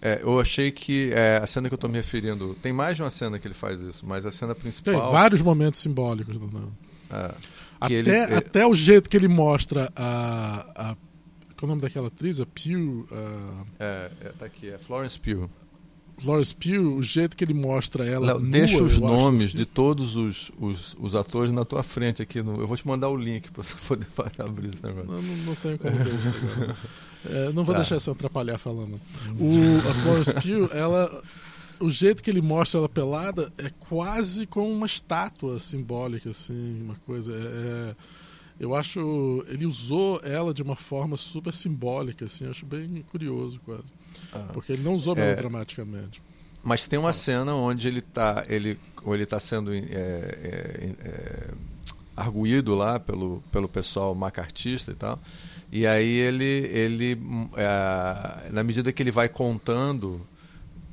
É, 0.00 0.20
eu 0.22 0.38
achei 0.40 0.70
que 0.70 1.10
é, 1.12 1.40
a 1.42 1.46
cena 1.46 1.68
que 1.68 1.74
eu 1.74 1.76
estou 1.76 1.90
me 1.90 1.96
referindo 1.96 2.54
tem 2.62 2.72
mais 2.72 2.96
de 2.96 3.02
uma 3.02 3.10
cena 3.10 3.38
que 3.38 3.48
ele 3.48 3.54
faz 3.54 3.80
isso, 3.80 4.06
mas 4.06 4.24
a 4.24 4.30
cena 4.30 4.54
principal 4.54 4.94
tem 4.94 5.10
vários 5.10 5.42
momentos 5.42 5.80
simbólicos. 5.80 6.36
Não, 6.38 6.72
é. 7.10 7.34
Até, 7.80 7.94
ele, 7.94 8.10
é- 8.10 8.36
até 8.36 8.66
o 8.66 8.74
jeito 8.74 9.08
que 9.08 9.16
ele 9.16 9.28
mostra 9.28 9.92
a, 9.96 10.66
a. 10.74 10.96
Qual 11.56 11.62
é 11.62 11.64
o 11.64 11.68
nome 11.68 11.82
daquela 11.82 12.06
atriz? 12.06 12.40
A 12.40 12.46
Pugh. 12.46 13.08
A... 13.10 13.64
É, 13.80 14.10
é, 14.20 14.28
tá 14.38 14.46
aqui, 14.46 14.68
é 14.68 14.78
Florence 14.78 15.18
Pugh. 15.18 15.50
Florence 16.20 16.54
Pugh, 16.54 16.96
o 16.96 17.02
jeito 17.02 17.36
que 17.36 17.44
ele 17.44 17.54
mostra 17.54 18.04
ela. 18.04 18.26
Léo, 18.26 18.40
nua, 18.40 18.50
deixa 18.50 18.82
os 18.82 18.98
nomes 18.98 19.52
de 19.52 19.64
todos 19.64 20.16
os, 20.16 20.50
os, 20.58 20.96
os, 20.98 21.14
atores 21.14 21.50
na 21.50 21.64
tua 21.64 21.82
frente 21.82 22.20
aqui. 22.20 22.42
No, 22.42 22.60
eu 22.60 22.66
vou 22.66 22.76
te 22.76 22.86
mandar 22.86 23.08
o 23.08 23.16
link 23.16 23.50
para 23.50 23.62
você 23.62 23.74
poder 23.86 24.06
abrir 24.38 24.70
esse 24.70 24.84
negócio. 24.84 25.10
Não, 25.10 25.22
não, 25.22 25.36
não 25.36 25.54
tenho 25.54 25.78
como 25.78 25.96
ver 25.96 26.14
isso 26.14 26.34
agora. 26.52 26.76
É, 27.28 27.46
não 27.52 27.64
vou 27.64 27.74
tá. 27.74 27.80
deixar 27.80 27.98
você 27.98 28.08
atrapalhar 28.10 28.58
falando. 28.58 28.98
O, 29.40 29.88
a 29.90 29.92
Florence 29.92 30.34
Pugh, 30.34 30.70
ela 30.72 31.20
o 31.80 31.90
jeito 31.90 32.22
que 32.22 32.30
ele 32.30 32.40
mostra 32.40 32.78
ela 32.78 32.88
pelada 32.88 33.52
é 33.58 33.70
quase 33.70 34.46
como 34.46 34.70
uma 34.70 34.86
estátua 34.86 35.58
simbólica, 35.58 36.30
assim, 36.30 36.80
uma 36.80 36.94
coisa. 37.04 37.32
É, 37.34 37.96
eu 38.58 38.74
acho 38.74 39.44
ele 39.48 39.66
usou 39.66 40.20
ela 40.24 40.52
de 40.52 40.62
uma 40.62 40.76
forma 40.76 41.16
super 41.16 41.52
simbólica 41.52 42.24
assim 42.24 42.44
eu 42.44 42.50
acho 42.50 42.66
bem 42.66 43.04
curioso 43.10 43.60
quase 43.64 43.84
ah, 44.32 44.50
porque 44.52 44.72
ele 44.72 44.82
não 44.82 44.94
usou 44.94 45.16
é, 45.16 45.34
dramaticamente. 45.34 46.22
Mas 46.62 46.86
tem 46.88 46.98
uma 46.98 47.12
cena 47.12 47.54
onde 47.54 47.88
ele 47.88 48.00
está 48.00 48.44
ele 48.48 48.78
ou 49.04 49.14
ele 49.14 49.26
tá 49.26 49.38
sendo 49.40 49.72
é, 49.72 49.78
é, 49.80 50.94
é, 51.00 51.50
arguído 52.16 52.74
lá 52.74 52.98
pelo 52.98 53.42
pelo 53.52 53.68
pessoal 53.68 54.14
macartista 54.14 54.90
e 54.90 54.94
tal. 54.94 55.18
E 55.70 55.86
aí 55.86 56.16
ele 56.18 56.44
ele 56.44 57.18
é, 57.56 58.50
na 58.50 58.62
medida 58.62 58.92
que 58.92 59.02
ele 59.02 59.12
vai 59.12 59.28
contando 59.28 60.20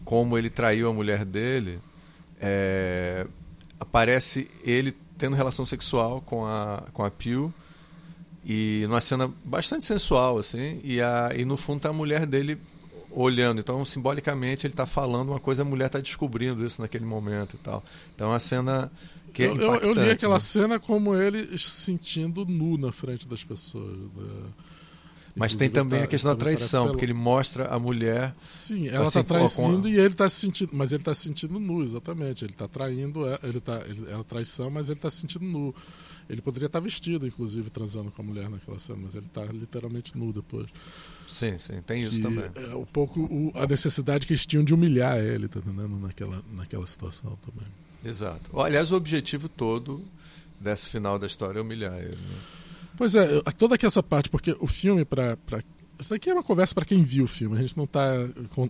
como 0.03 0.38
ele 0.38 0.49
traiu 0.49 0.88
a 0.88 0.93
mulher 0.93 1.25
dele 1.25 1.79
é, 2.39 3.25
aparece 3.79 4.49
ele 4.63 4.95
tendo 5.17 5.35
relação 5.35 5.65
sexual 5.65 6.21
com 6.21 6.45
a, 6.45 6.83
com 6.93 7.03
a 7.03 7.09
Pew 7.09 7.53
e 8.45 8.85
numa 8.88 9.01
cena 9.01 9.31
bastante 9.43 9.83
sensual 9.83 10.38
assim 10.38 10.79
e, 10.83 11.01
a, 11.01 11.31
e 11.35 11.43
no 11.43 11.57
fundo 11.57 11.81
tá 11.81 11.89
a 11.89 11.93
mulher 11.93 12.25
dele 12.25 12.59
olhando 13.15 13.60
então 13.60 13.84
simbolicamente 13.86 14.67
ele 14.67 14.73
está 14.73 14.86
falando 14.86 15.30
uma 15.30 15.39
coisa 15.39 15.62
a 15.62 15.65
mulher 15.65 15.88
está 15.88 15.99
descobrindo 15.99 16.65
isso 16.65 16.82
naquele 16.82 17.06
momento 17.06 17.56
e 17.56 17.60
tal 17.60 17.84
então 18.13 18.28
é 18.28 18.32
uma 18.32 18.39
cena 18.39 18.91
que 19.34 19.43
é 19.43 19.47
eu, 19.47 19.56
eu, 19.56 19.93
li 19.93 20.10
aquela 20.10 20.36
né? 20.36 20.39
cena 20.39 20.80
como 20.80 21.15
ele 21.15 21.58
se 21.58 21.69
sentindo 21.69 22.45
nu 22.45 22.78
na 22.78 22.91
frente 22.91 23.28
das 23.28 23.43
pessoas 23.43 23.97
né? 24.15 24.51
Mas 25.36 25.54
tem 25.54 25.69
também 25.69 25.99
tá, 25.99 26.06
a 26.06 26.08
questão 26.08 26.32
da 26.32 26.39
traição, 26.39 26.88
porque 26.88 27.04
ele 27.04 27.13
mostra 27.13 27.67
a 27.67 27.78
mulher. 27.78 28.34
Sim, 28.39 28.88
ela 28.88 29.06
está 29.06 29.19
assim, 29.19 29.28
traindo 29.28 29.88
a... 29.88 29.91
e 29.91 29.97
ele 29.97 30.08
está 30.08 30.30
se 30.30 30.39
sentindo. 30.39 30.69
Mas 30.71 30.93
ele 30.93 31.01
está 31.01 31.13
se 31.13 31.23
sentindo 31.23 31.60
nu, 31.60 31.84
exatamente. 31.84 32.45
Ele 32.45 32.54
está 32.54 32.69
traindo, 32.69 33.28
é, 33.28 33.38
ele 33.43 33.60
tá, 33.60 33.82
ele, 33.86 34.10
é 34.10 34.23
traição, 34.23 34.69
mas 34.69 34.88
ele 34.88 34.97
está 34.97 35.10
se 35.10 35.17
sentindo 35.17 35.43
nu. 35.43 35.75
Ele 36.30 36.41
poderia 36.41 36.67
estar 36.67 36.80
tá 36.80 36.84
vestido, 36.84 37.28
inclusive, 37.28 37.69
transando 37.69 38.12
com 38.12 38.21
a 38.21 38.25
mulher 38.25 38.49
naquela 38.49 38.80
cena, 38.80 38.99
mas 39.04 39.13
ele 39.13 39.25
está 39.25 39.43
literalmente 39.43 40.17
nu 40.17 40.32
depois. 40.32 40.67
Sim, 41.27 41.57
sim, 41.57 41.81
tem 41.85 42.03
isso 42.03 42.21
também. 42.21 42.45
É 42.71 42.75
um 42.75 42.85
pouco 42.85 43.21
o, 43.21 43.51
a 43.55 43.65
necessidade 43.65 44.27
que 44.27 44.33
eles 44.33 44.45
tinham 44.45 44.63
de 44.63 44.73
humilhar 44.73 45.17
ele, 45.17 45.47
tá 45.47 45.59
entendendo? 45.59 45.99
Naquela, 45.99 46.43
naquela 46.53 46.85
situação 46.85 47.38
também. 47.45 47.67
Exato. 48.03 48.59
Aliás, 48.59 48.91
o 48.91 48.95
objetivo 48.95 49.49
todo 49.49 50.03
desse 50.59 50.89
final 50.89 51.17
da 51.17 51.27
história 51.27 51.59
é 51.59 51.61
humilhar 51.61 51.97
ele. 51.97 52.15
Né? 52.15 52.38
Pois 52.97 53.15
é, 53.15 53.41
toda 53.57 53.77
essa 53.81 54.03
parte, 54.03 54.29
porque 54.29 54.55
o 54.59 54.67
filme, 54.67 55.03
para. 55.03 55.38
Pra... 55.38 55.61
Isso 55.97 56.09
daqui 56.09 56.29
é 56.29 56.33
uma 56.33 56.43
conversa 56.43 56.75
para 56.75 56.83
quem 56.83 57.01
viu 57.01 57.23
o 57.23 57.27
filme, 57.27 57.57
a 57.57 57.61
gente 57.61 57.77
não 57.77 57.85
está 57.85 58.11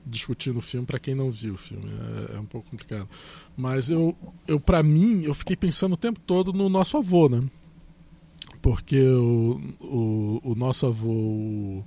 discutindo 0.06 0.60
o 0.60 0.62
filme 0.62 0.86
para 0.86 1.00
quem 1.00 1.16
não 1.16 1.32
viu 1.32 1.56
o 1.56 1.58
filme, 1.58 1.90
é, 2.30 2.36
é, 2.36 2.40
um 2.40 2.46
pouco 2.46 2.70
complicado. 2.70 3.10
Mas 3.58 3.90
eu, 3.90 4.16
eu 4.48 4.60
para 4.60 4.84
mim, 4.84 5.24
eu 5.24 5.34
fiquei 5.34 5.56
pensando 5.56 5.94
o 5.94 5.98
tempo 5.98 6.20
todo 6.20 6.54
no 6.54 6.70
nosso 6.70 6.98
avô, 6.98 7.28
né? 7.28 7.44
Porque 8.62 9.00
o, 9.02 9.60
o, 9.80 10.42
o 10.52 10.56
nosso 10.56 10.86
avô 10.86 11.10
o 11.10 11.84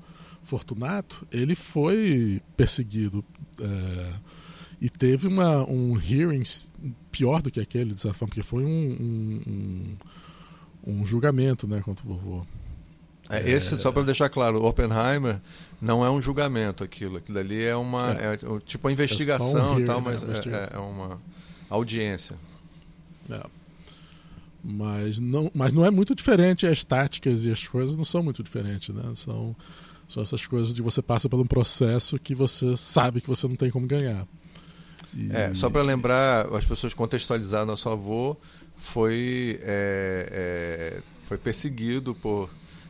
Fortunato, 0.48 1.26
ele 1.30 1.54
foi 1.54 2.42
perseguido 2.56 3.24
é, 3.60 4.12
e 4.80 4.88
teve 4.88 5.28
uma, 5.28 5.64
um 5.68 6.00
hearing 6.00 6.42
pior 7.10 7.42
do 7.42 7.50
que 7.50 7.60
aquele, 7.60 7.94
de 7.94 8.00
forma, 8.00 8.28
porque 8.28 8.42
foi 8.42 8.64
um, 8.64 8.68
um, 8.68 9.42
um 9.46 9.96
um 10.88 11.04
julgamento 11.04 11.66
né, 11.66 11.80
contra 11.80 12.04
o 12.06 12.14
vovô. 12.14 12.46
É, 13.28 13.50
esse, 13.50 13.74
é... 13.74 13.78
só 13.78 13.92
para 13.92 14.02
deixar 14.02 14.30
claro, 14.30 14.62
o 14.62 14.66
Oppenheimer 14.66 15.40
não 15.80 16.04
é 16.04 16.10
um 16.10 16.20
julgamento 16.20 16.82
aquilo. 16.82 17.18
Aquilo 17.18 17.38
ali 17.38 17.62
é 17.62 17.76
uma. 17.76 18.12
É, 18.12 18.34
é 18.34 18.60
tipo 18.64 18.88
uma 18.88 18.92
investigação 18.92 19.74
um 19.74 19.80
e 19.80 19.84
tal, 19.84 20.00
mas 20.00 20.22
né, 20.22 20.34
é, 20.46 20.76
é, 20.76 20.78
uma 20.78 21.20
audiência. 21.68 22.36
É. 23.30 23.46
Mas 24.64 25.18
não, 25.18 25.50
mas 25.54 25.72
não 25.72 25.84
é 25.84 25.90
muito 25.90 26.14
diferente, 26.14 26.66
as 26.66 26.82
táticas 26.82 27.44
e 27.44 27.50
as 27.50 27.66
coisas 27.68 27.94
não 27.96 28.04
são 28.04 28.22
muito 28.22 28.42
diferentes, 28.42 28.88
né? 28.94 29.02
São, 29.14 29.54
são 30.08 30.22
essas 30.22 30.46
coisas 30.46 30.74
de 30.74 30.80
você 30.80 31.02
passa 31.02 31.28
por 31.28 31.38
um 31.38 31.46
processo 31.46 32.18
que 32.18 32.34
você 32.34 32.74
sabe 32.76 33.20
que 33.20 33.28
você 33.28 33.46
não 33.46 33.54
tem 33.54 33.70
como 33.70 33.86
ganhar. 33.86 34.26
E... 35.14 35.30
É, 35.30 35.54
só 35.54 35.68
para 35.68 35.82
lembrar 35.82 36.52
as 36.54 36.64
pessoas 36.64 36.94
contextualizar 36.94 37.66
nosso 37.66 37.88
avô, 37.90 38.36
foi, 38.76 39.60
é, 39.62 40.28
é, 40.32 41.02
foi 41.26 41.36
perseguido 41.36 42.14
por, 42.14 42.48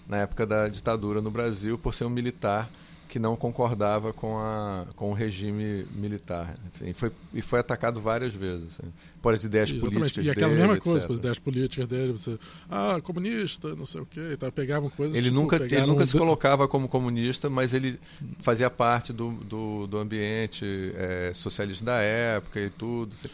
na 0.08 0.18
época 0.18 0.46
da 0.46 0.68
ditadura 0.68 1.20
no 1.20 1.30
Brasil 1.30 1.76
por 1.76 1.92
ser 1.92 2.04
um 2.04 2.10
militar 2.10 2.70
que 3.08 3.18
não 3.18 3.34
concordava 3.34 4.12
com, 4.12 4.36
a, 4.36 4.86
com 4.94 5.10
o 5.10 5.14
regime 5.14 5.86
militar. 5.94 6.56
Assim, 6.72 6.92
foi, 6.92 7.10
e 7.32 7.40
foi 7.40 7.58
atacado 7.58 8.00
várias 8.00 8.34
vezes. 8.34 8.78
Assim, 8.78 8.92
por 9.22 9.34
as 9.34 9.42
ideias 9.42 9.70
Exatamente. 9.70 9.98
políticas 9.98 10.26
E 10.26 10.30
aquela 10.30 10.52
dele, 10.52 10.60
mesma 10.60 10.80
coisa, 10.80 11.06
por 11.06 11.12
as 11.14 11.18
ideias 11.18 11.38
políticas 11.38 11.88
dele. 11.88 12.12
Você, 12.12 12.38
ah, 12.68 13.00
comunista, 13.02 13.74
não 13.74 13.86
sei 13.86 14.02
o 14.02 14.06
quê. 14.06 14.30
Então, 14.32 14.50
pegavam 14.52 14.90
coisas. 14.90 15.16
Ele 15.16 15.30
tipo, 15.30 15.40
nunca, 15.40 15.56
ele 15.56 15.86
nunca 15.86 16.04
se 16.04 16.16
colocava 16.16 16.68
como 16.68 16.86
comunista, 16.86 17.48
mas 17.48 17.72
ele 17.72 17.98
fazia 18.40 18.68
parte 18.68 19.12
do, 19.12 19.32
do, 19.32 19.86
do 19.86 19.98
ambiente 19.98 20.92
é, 20.94 21.32
socialista 21.32 21.84
da 21.86 22.00
época 22.02 22.60
e 22.60 22.68
tudo. 22.68 23.14
Assim. 23.14 23.28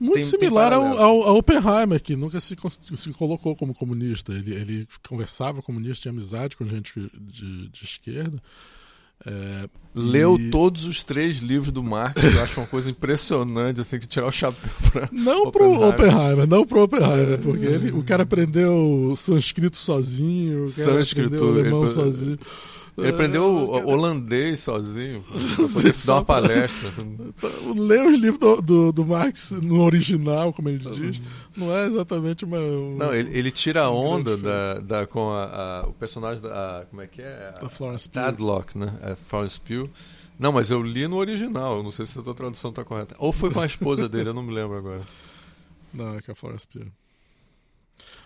Muito 0.00 0.14
tem, 0.14 0.24
similar 0.24 0.70
tem 0.70 0.78
ao, 0.78 0.98
ao, 0.98 1.22
ao, 1.28 1.36
Oppenheimer, 1.36 2.00
que 2.02 2.16
nunca 2.16 2.40
se, 2.40 2.56
se 2.96 3.12
colocou 3.12 3.54
como 3.54 3.72
comunista. 3.72 4.32
Ele, 4.32 4.52
ele 4.52 4.88
conversava 5.08 5.62
comunista, 5.62 6.02
tinha 6.02 6.12
amizade 6.12 6.56
com 6.56 6.64
gente 6.64 6.92
de, 7.14 7.68
de 7.68 7.84
esquerda. 7.84 8.42
É, 9.26 9.68
Leu 9.94 10.38
e... 10.38 10.50
todos 10.50 10.86
os 10.86 11.02
três 11.02 11.38
livros 11.38 11.70
do 11.70 11.82
Marx, 11.82 12.24
eu 12.24 12.42
acho 12.42 12.60
uma 12.60 12.66
coisa 12.66 12.90
impressionante, 12.90 13.80
assim, 13.80 13.98
que 13.98 14.06
tirar 14.06 14.26
o 14.26 14.32
chapéu 14.32 14.70
pra 14.90 15.08
Não 15.12 15.44
Oppenheimer. 15.44 15.78
pro 15.78 15.88
Oppenheimer, 15.88 16.46
não 16.46 16.66
pro 16.66 16.82
Oppenheimer, 16.82 17.38
porque 17.38 17.66
ele, 17.66 17.92
o 17.92 18.02
cara 18.02 18.22
aprendeu 18.22 19.12
sânscrito 19.16 19.76
sozinho, 19.76 20.64
o 20.64 20.72
cara 20.72 20.92
sânscrito, 20.92 21.34
aprendeu 21.34 21.48
alemão 21.48 21.84
ele... 21.84 21.92
sozinho. 21.92 22.38
Ele 22.96 23.08
aprendeu 23.08 23.72
é, 23.74 23.84
holandês 23.84 24.60
sozinho 24.60 25.24
poder 25.72 25.94
dar 26.04 26.14
uma 26.14 26.24
palestra. 26.24 26.90
Ler 27.74 28.06
os 28.06 28.18
livros 28.18 28.38
do, 28.38 28.62
do, 28.62 28.92
do, 28.92 29.06
Marx 29.06 29.52
no 29.52 29.82
original, 29.82 30.52
como 30.52 30.68
ele 30.68 30.78
diz, 30.78 31.20
não 31.56 31.76
é 31.76 31.86
exatamente 31.86 32.44
uma. 32.44 32.58
uma 32.58 33.06
não, 33.06 33.14
ele, 33.14 33.36
ele 33.36 33.50
tira 33.50 33.82
a 33.82 33.90
onda 33.90 34.36
da, 34.36 34.74
da, 34.74 35.06
com 35.06 35.30
a, 35.30 35.44
a, 35.44 35.86
o 35.86 35.92
personagem 35.92 36.42
da. 36.42 36.86
como 36.90 37.02
é 37.02 37.06
que 37.06 37.22
é? 37.22 37.54
A, 37.60 37.68
Florence 37.68 38.08
Pugh. 38.08 38.20
Tadlock, 38.20 38.78
né? 38.78 38.92
A 39.02 39.16
Florence 39.16 39.60
Pugh. 39.60 39.90
Não, 40.38 40.50
mas 40.50 40.70
eu 40.70 40.82
li 40.82 41.06
no 41.06 41.16
original, 41.16 41.76
eu 41.76 41.82
não 41.82 41.90
sei 41.90 42.06
se 42.06 42.18
a 42.18 42.22
tua 42.22 42.34
tradução 42.34 42.70
está 42.70 42.84
correta. 42.84 43.14
Ou 43.18 43.32
foi 43.32 43.50
com 43.52 43.60
a 43.60 43.66
esposa 43.66 44.08
dele, 44.08 44.30
eu 44.30 44.34
não 44.34 44.42
me 44.42 44.52
lembro 44.52 44.76
agora. 44.76 45.02
Não, 45.94 46.16
é 46.16 46.22
com 46.22 46.32
a 46.32 46.34
Florence 46.34 46.66
Pugh. 46.66 46.90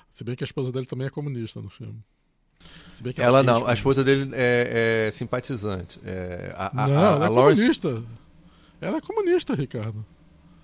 Se 0.09 0.23
bem 0.23 0.37
que 0.37 0.45
a 0.45 0.47
esposa 0.47 0.71
dele 0.71 0.87
também 0.87 1.09
é 1.09 1.11
comunista 1.11 1.61
no 1.61 1.69
filme 1.69 2.01
ela, 3.19 3.41
ela 3.41 3.43
não, 3.43 3.67
a 3.67 3.75
esposa 3.75 4.03
dele 4.03 4.31
é, 4.33 5.07
é 5.09 5.11
simpatizante. 5.11 6.01
É, 6.05 6.55
a, 6.57 6.85
a, 6.85 6.89
não, 6.89 6.95
a, 6.95 7.17
ela 7.17 7.27
é 7.27 7.29
Lawrence... 7.29 7.61
comunista. 7.61 8.03
Ela 8.81 8.97
é 8.97 9.01
comunista, 9.01 9.55
Ricardo. 9.55 10.05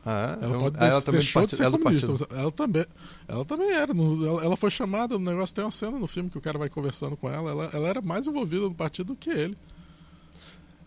Ah, 0.05 0.39
é? 0.41 0.45
Ela, 0.45 0.59
pode 0.59 0.85
ela 0.85 1.03
também 1.03 1.21
deixou 1.21 1.47
de 1.47 1.57
ser 1.57 1.63
ela 1.63 1.79
comunista. 1.79 2.13
Ela 2.31 2.51
também, 2.51 2.87
ela 3.29 3.45
também 3.45 3.71
era. 3.71 3.93
Ela, 3.93 4.45
ela, 4.45 4.57
foi 4.57 4.71
chamada 4.71 5.17
no 5.19 5.25
negócio. 5.25 5.55
Tem 5.55 5.65
uma 5.65 5.71
cena 5.71 5.99
no 5.99 6.07
filme 6.07 6.29
que 6.29 6.39
o 6.39 6.41
cara 6.41 6.59
vai 6.59 6.69
conversando 6.69 7.17
com 7.17 7.31
ela. 7.31 7.51
Ela, 7.51 7.71
ela 7.73 7.89
era 7.89 8.01
mais 8.01 8.27
envolvida 8.27 8.63
no 8.63 8.75
partido 8.75 9.09
do 9.09 9.17
que 9.17 9.31
ele. 9.31 9.57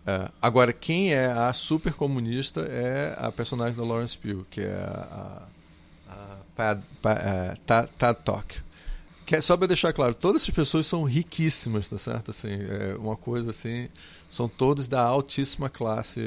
É, 0.06 0.30
agora, 0.42 0.72
quem 0.72 1.14
é 1.14 1.28
a 1.28 1.52
super 1.54 1.94
comunista 1.94 2.62
é 2.62 3.16
a 3.18 3.32
personagem 3.32 3.76
da 3.76 3.84
Lawrence 3.84 4.18
Pugh, 4.18 4.46
que 4.52 4.62
é 4.62 4.74
a, 4.74 5.48
a, 6.08 6.14
a 6.14 6.38
Pad, 6.56 6.84
Pad, 7.02 7.20
uh, 7.22 7.60
Tad, 7.66 7.90
Tad 7.98 8.20
Talk. 8.24 8.64
Que 9.26 9.38
é, 9.38 9.42
só 9.42 9.58
para 9.58 9.66
deixar 9.66 9.92
claro, 9.94 10.14
todas 10.14 10.44
essas 10.44 10.54
pessoas 10.54 10.86
são 10.86 11.04
riquíssimas, 11.04 11.90
tá 11.90 11.98
certo? 11.98 12.30
Assim, 12.30 12.50
é 12.52 12.96
uma 12.96 13.16
coisa 13.16 13.50
assim, 13.50 13.90
são 14.36 14.48
todos 14.48 14.88
da 14.88 15.02
altíssima 15.02 15.70
classe 15.70 16.20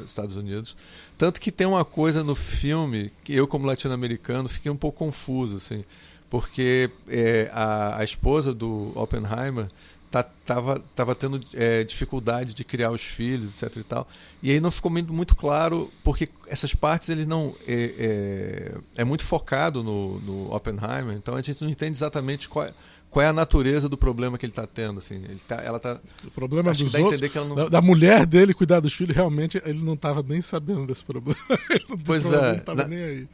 dos 0.00 0.10
Estados 0.10 0.36
Unidos. 0.36 0.76
Tanto 1.16 1.40
que 1.40 1.52
tem 1.52 1.66
uma 1.66 1.84
coisa 1.84 2.22
no 2.24 2.34
filme 2.34 3.12
que 3.24 3.34
eu, 3.34 3.46
como 3.46 3.66
latino-americano, 3.66 4.48
fiquei 4.48 4.70
um 4.70 4.76
pouco 4.76 4.98
confuso, 4.98 5.56
assim, 5.56 5.84
porque 6.28 6.90
é, 7.08 7.48
a, 7.52 8.00
a 8.00 8.04
esposa 8.04 8.52
do 8.52 8.92
Oppenheimer 8.94 9.68
tá, 10.10 10.22
tava, 10.22 10.82
tava 10.94 11.14
tendo 11.14 11.40
é, 11.54 11.84
dificuldade 11.84 12.54
de 12.54 12.64
criar 12.64 12.90
os 12.90 13.02
filhos, 13.02 13.62
etc 13.62 13.76
e 13.76 13.84
tal. 13.84 14.08
E 14.42 14.50
aí 14.50 14.60
não 14.60 14.70
ficou 14.70 14.90
muito 14.90 15.36
claro, 15.36 15.92
porque 16.02 16.28
essas 16.46 16.74
partes 16.74 17.08
ele 17.08 17.26
não 17.26 17.54
é, 17.66 18.74
é, 18.96 19.02
é 19.02 19.04
muito 19.04 19.24
focado 19.24 19.82
no, 19.82 20.20
no 20.20 20.54
Oppenheimer, 20.54 21.16
então 21.16 21.34
a 21.34 21.42
gente 21.42 21.62
não 21.62 21.70
entende 21.70 21.92
exatamente 21.92 22.48
qual 22.48 22.66
é, 22.66 22.74
qual 23.16 23.24
é 23.24 23.28
a 23.30 23.32
natureza 23.32 23.88
do 23.88 23.96
problema 23.96 24.36
que 24.36 24.44
ele 24.44 24.52
está 24.52 24.66
tendo 24.66 24.98
assim 24.98 25.14
ele 25.14 25.40
tá, 25.48 25.56
ela 25.56 25.80
tá 25.80 25.98
o 26.22 26.30
problema 26.32 26.70
dos 26.74 26.94
outros, 26.94 27.20
não... 27.34 27.54
da, 27.54 27.68
da, 27.70 27.80
mulher 27.80 28.26
dele 28.26 28.52
cuidar 28.52 28.78
dos 28.80 28.92
filhos 28.92 29.16
realmente 29.16 29.58
ele 29.64 29.82
não 29.82 29.94
estava 29.94 30.22
nem 30.22 30.42
sabendo 30.42 30.86
desse 30.86 31.02
problema 31.02 31.38
pois 32.04 32.26
é 32.26 32.40
não 32.42 32.58
estava 32.58 32.86
nem 32.86 32.98
aí 32.98 33.28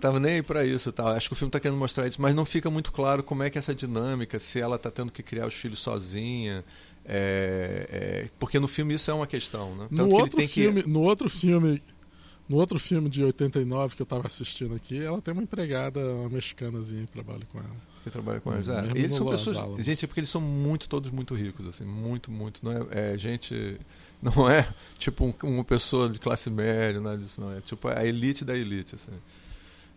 Tava 0.00 0.20
nem 0.20 0.34
aí 0.34 0.42
para 0.42 0.66
isso, 0.66 0.92
tal. 0.92 1.06
Acho 1.08 1.28
que 1.28 1.32
o 1.32 1.36
filme 1.36 1.48
está 1.48 1.60
querendo 1.60 1.78
mostrar 1.78 2.06
isso, 2.06 2.20
mas 2.20 2.34
não 2.34 2.44
fica 2.44 2.68
muito 2.68 2.92
claro 2.92 3.22
como 3.22 3.42
é 3.42 3.48
que 3.48 3.56
é 3.56 3.60
essa 3.60 3.74
dinâmica, 3.74 4.38
se 4.38 4.60
ela 4.60 4.76
está 4.76 4.90
tendo 4.90 5.12
que 5.12 5.22
criar 5.22 5.46
os 5.46 5.54
filhos 5.54 5.78
sozinha, 5.78 6.64
é, 7.04 7.86
é, 7.88 8.30
porque 8.38 8.58
no 8.58 8.66
filme 8.66 8.92
isso 8.94 9.10
é 9.10 9.14
uma 9.14 9.26
questão, 9.26 9.74
né? 9.76 9.86
Tanto 9.88 10.10
no 10.10 10.16
outro 10.16 10.48
filme, 10.48 10.82
que... 10.82 10.88
no 10.90 11.00
outro 11.00 11.30
filme, 11.30 11.82
no 12.48 12.56
outro 12.56 12.78
filme 12.78 13.08
de 13.08 13.22
89 13.22 13.94
que 13.94 14.02
eu 14.02 14.04
estava 14.04 14.26
assistindo 14.26 14.74
aqui, 14.74 14.98
ela 14.98 15.22
tem 15.22 15.32
uma 15.32 15.42
empregada 15.42 16.00
uma 16.00 16.28
mexicanazinha 16.28 17.02
que 17.02 17.12
trabalha 17.12 17.46
com 17.52 17.58
ela. 17.58 17.93
Que 18.04 18.10
trabalha 18.10 18.38
com 18.40 18.52
eles. 18.52 18.68
É. 18.68 18.84
eles 18.94 19.14
são 19.14 19.28
pessoas. 19.28 19.84
Gente, 19.84 20.04
é 20.04 20.06
porque 20.06 20.20
eles 20.20 20.30
são 20.30 20.40
muito, 20.40 20.88
todos 20.88 21.10
muito 21.10 21.34
ricos, 21.34 21.66
assim, 21.66 21.84
muito, 21.84 22.30
muito. 22.30 22.64
Não 22.64 22.72
é, 22.72 23.14
é 23.14 23.18
gente. 23.18 23.80
Não 24.22 24.48
é 24.48 24.66
tipo 24.98 25.26
um, 25.26 25.34
uma 25.50 25.64
pessoa 25.64 26.08
de 26.08 26.18
classe 26.18 26.48
média, 26.48 26.98
nada 26.98 27.18
disso, 27.18 27.42
não. 27.42 27.52
É 27.54 27.60
tipo 27.60 27.88
a 27.88 28.06
elite 28.06 28.42
da 28.42 28.56
elite, 28.56 28.94
assim. 28.94 29.12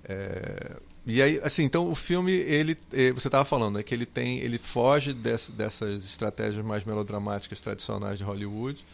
É, 0.04 0.76
e 1.06 1.22
aí, 1.22 1.40
assim, 1.42 1.64
então 1.64 1.90
o 1.90 1.96
filme, 1.96 2.34
ele, 2.34 2.78
é, 2.92 3.14
você 3.14 3.30
estava 3.30 3.46
falando, 3.46 3.76
né, 3.76 3.84
que 3.84 3.96
ele 3.96 4.06
tem, 4.06 4.40
ele 4.40 4.58
foge 4.58 5.14
dessas 5.14 6.04
estratégias 6.04 6.66
mais 6.66 6.84
melodramáticas 6.84 7.62
tradicionais 7.62 8.18
de 8.18 8.26
Hollywood, 8.26 8.86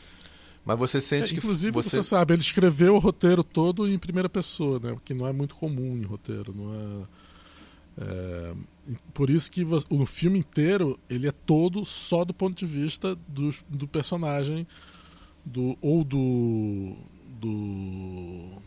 mas 0.63 0.77
você 0.77 1.01
sente 1.01 1.25
é, 1.25 1.27
que 1.29 1.37
inclusive 1.37 1.71
você... 1.71 1.89
você... 1.89 2.03
sabe, 2.03 2.35
ele 2.35 2.41
escreveu 2.41 2.93
o 2.93 2.99
roteiro 2.99 3.43
todo 3.43 3.89
em 3.89 3.97
primeira 3.97 4.29
pessoa, 4.29 4.79
né, 4.79 4.95
que 5.03 5.15
não 5.15 5.27
é 5.27 5.33
muito 5.33 5.55
comum 5.55 5.97
em 5.97 6.03
roteiro, 6.03 6.53
não 6.55 6.75
é, 6.75 8.05
é 8.05 8.53
por 9.13 9.29
isso 9.29 9.51
que 9.51 9.65
o 9.89 10.05
filme 10.05 10.39
inteiro 10.39 10.99
ele 11.09 11.27
é 11.27 11.31
todo 11.31 11.85
só 11.85 12.25
do 12.25 12.33
ponto 12.33 12.57
de 12.57 12.65
vista 12.65 13.15
do, 13.27 13.53
do 13.69 13.87
personagem 13.87 14.67
do 15.45 15.77
ou 15.81 16.03
do 16.03 16.95
do 17.39 18.61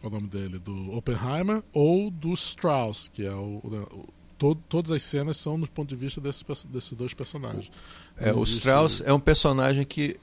qual 0.00 0.04
é 0.04 0.06
o 0.06 0.10
nome 0.10 0.28
dele? 0.28 0.58
Do 0.58 0.96
Oppenheimer 0.96 1.62
ou 1.72 2.10
do 2.10 2.32
Strauss, 2.32 3.08
que 3.08 3.24
é 3.24 3.34
o. 3.34 3.60
Né, 3.64 3.86
o 3.92 4.20
todo, 4.40 4.62
todas 4.70 4.90
as 4.90 5.02
cenas 5.02 5.36
são 5.36 5.60
do 5.60 5.68
ponto 5.68 5.90
de 5.90 5.96
vista 5.96 6.18
desses, 6.18 6.42
desses 6.64 6.92
dois 6.94 7.12
personagens. 7.12 7.70
É, 8.16 8.32
o 8.32 8.42
Strauss 8.44 9.02
é 9.04 9.12
um 9.12 9.20
personagem 9.20 9.84
que, 9.84 10.16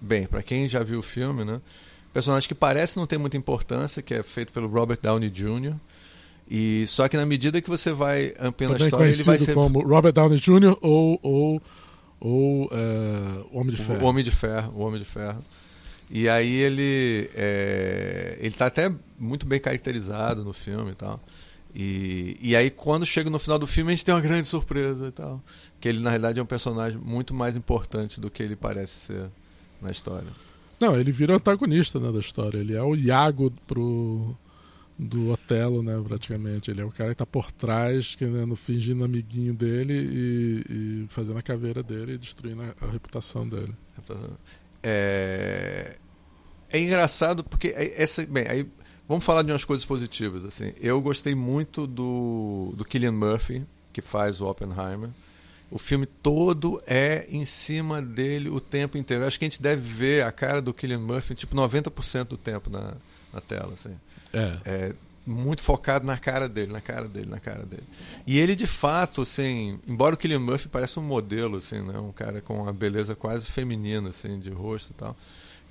bem, 0.00 0.26
para 0.26 0.42
quem 0.42 0.66
já 0.66 0.82
viu 0.82 1.00
o 1.00 1.02
filme, 1.02 1.44
né? 1.44 1.60
Personagem 2.10 2.48
que 2.48 2.54
parece 2.54 2.96
não 2.96 3.06
ter 3.06 3.18
muita 3.18 3.36
importância, 3.36 4.00
que 4.00 4.14
é 4.14 4.22
feito 4.22 4.54
pelo 4.54 4.66
Robert 4.68 4.98
Downey 5.02 5.28
Jr. 5.28 5.74
E 6.50 6.86
só 6.86 7.08
que 7.08 7.16
na 7.16 7.26
medida 7.26 7.60
que 7.60 7.68
você 7.68 7.92
vai 7.92 8.32
ampliando 8.40 8.72
Também 8.72 8.84
a 8.84 8.88
história, 8.88 9.10
ele 9.10 9.22
vai 9.22 9.38
ser 9.38 9.52
como 9.52 9.82
Robert 9.82 10.12
Downey 10.12 10.38
Jr. 10.38 10.76
ou 10.80 11.20
ou 11.22 11.62
ou 12.20 12.68
é, 12.72 13.44
o 13.52 13.60
Homem 13.60 13.74
de 13.74 13.82
Ferro. 13.82 14.00
O 14.00 14.04
Homem 14.04 14.24
de 14.24 14.30
Ferro, 14.30 14.72
o 14.74 14.80
Homem 14.80 14.98
de 14.98 15.04
Ferro. 15.04 15.44
E 16.10 16.26
aí 16.26 16.54
ele 16.54 17.30
é, 17.34 18.38
ele 18.40 18.54
tá 18.54 18.66
até 18.66 18.90
muito 19.18 19.44
bem 19.44 19.60
caracterizado 19.60 20.42
no 20.42 20.54
filme 20.54 20.92
e 20.92 20.94
tal. 20.94 21.20
E, 21.74 22.38
e 22.40 22.56
aí 22.56 22.70
quando 22.70 23.04
chega 23.04 23.28
no 23.28 23.38
final 23.38 23.58
do 23.58 23.66
filme 23.66 23.92
a 23.92 23.94
gente 23.94 24.06
tem 24.06 24.14
uma 24.14 24.20
grande 24.22 24.48
surpresa 24.48 25.08
e 25.08 25.12
tal. 25.12 25.42
Que 25.78 25.88
ele 25.88 26.00
na 26.00 26.08
realidade 26.08 26.40
é 26.40 26.42
um 26.42 26.46
personagem 26.46 26.98
muito 26.98 27.34
mais 27.34 27.56
importante 27.56 28.18
do 28.18 28.30
que 28.30 28.42
ele 28.42 28.56
parece 28.56 29.06
ser 29.06 29.26
na 29.82 29.90
história. 29.90 30.28
Não, 30.80 30.98
ele 30.98 31.12
vira 31.12 31.34
o 31.34 31.36
antagonista 31.36 32.00
né, 32.00 32.10
da 32.10 32.20
história. 32.20 32.58
Ele 32.58 32.74
é 32.74 32.82
o 32.82 32.94
Iago 32.96 33.52
pro, 33.66 34.34
do 34.98 35.30
Otelo, 35.30 35.82
né, 35.82 36.02
praticamente. 36.06 36.70
Ele 36.70 36.80
é 36.80 36.84
o 36.84 36.90
cara 36.90 37.10
que 37.10 37.14
está 37.14 37.26
por 37.26 37.52
trás, 37.52 38.16
querendo, 38.16 38.56
fingindo 38.56 39.04
amiguinho 39.04 39.54
dele 39.54 39.94
e, 39.94 40.64
e, 40.68 41.06
fazendo 41.08 41.38
a 41.38 41.42
caveira 41.42 41.82
dele 41.82 42.14
e 42.14 42.18
destruindo 42.18 42.62
a, 42.62 42.74
a 42.84 42.90
reputação 42.90 43.48
dele. 43.48 43.74
É, 44.82 45.96
é 46.70 46.80
engraçado 46.80 47.44
porque 47.44 47.68
é, 47.68 48.02
essa, 48.02 48.26
bem, 48.26 48.46
aí 48.48 48.66
vamos 49.08 49.24
falar 49.24 49.42
de 49.42 49.52
umas 49.52 49.64
coisas 49.64 49.86
positivas 49.86 50.44
assim. 50.44 50.72
Eu 50.80 51.00
gostei 51.00 51.34
muito 51.34 51.86
do 51.86 52.72
do 52.76 52.84
Killian 52.84 53.12
Murphy 53.12 53.64
que 53.92 54.02
faz 54.02 54.40
o 54.40 54.46
Oppenheimer. 54.46 55.10
O 55.70 55.78
filme 55.78 56.06
todo 56.06 56.80
é 56.86 57.26
em 57.28 57.44
cima 57.44 58.00
dele 58.00 58.48
o 58.48 58.58
tempo 58.58 58.96
inteiro. 58.96 59.26
Acho 59.26 59.38
que 59.38 59.44
a 59.44 59.48
gente 59.48 59.60
deve 59.60 59.82
ver 59.82 60.24
a 60.24 60.32
cara 60.32 60.62
do 60.62 60.72
Killian 60.72 61.00
Murphy 61.00 61.34
tipo 61.34 61.54
90% 61.54 62.24
do 62.24 62.36
tempo 62.38 62.70
na, 62.70 62.94
na 63.32 63.40
tela 63.40 63.74
assim. 63.74 63.94
É. 64.32 64.58
é 64.64 64.94
muito 65.28 65.62
focado 65.62 66.06
na 66.06 66.16
cara 66.16 66.48
dele, 66.48 66.72
na 66.72 66.80
cara 66.80 67.06
dele, 67.06 67.28
na 67.28 67.38
cara 67.38 67.64
dele. 67.66 67.84
E 68.26 68.38
ele 68.38 68.56
de 68.56 68.66
fato, 68.66 69.22
assim, 69.22 69.78
embora 69.86 70.14
o 70.14 70.18
Killian 70.18 70.38
Murphy 70.38 70.68
pareça 70.68 70.98
um 70.98 71.02
modelo, 71.02 71.58
assim, 71.58 71.80
né, 71.82 71.98
um 71.98 72.12
cara 72.12 72.40
com 72.40 72.62
uma 72.62 72.72
beleza 72.72 73.14
quase 73.14 73.50
feminina, 73.50 74.08
assim, 74.08 74.38
de 74.38 74.50
rosto 74.50 74.90
e 74.90 74.94
tal, 74.94 75.16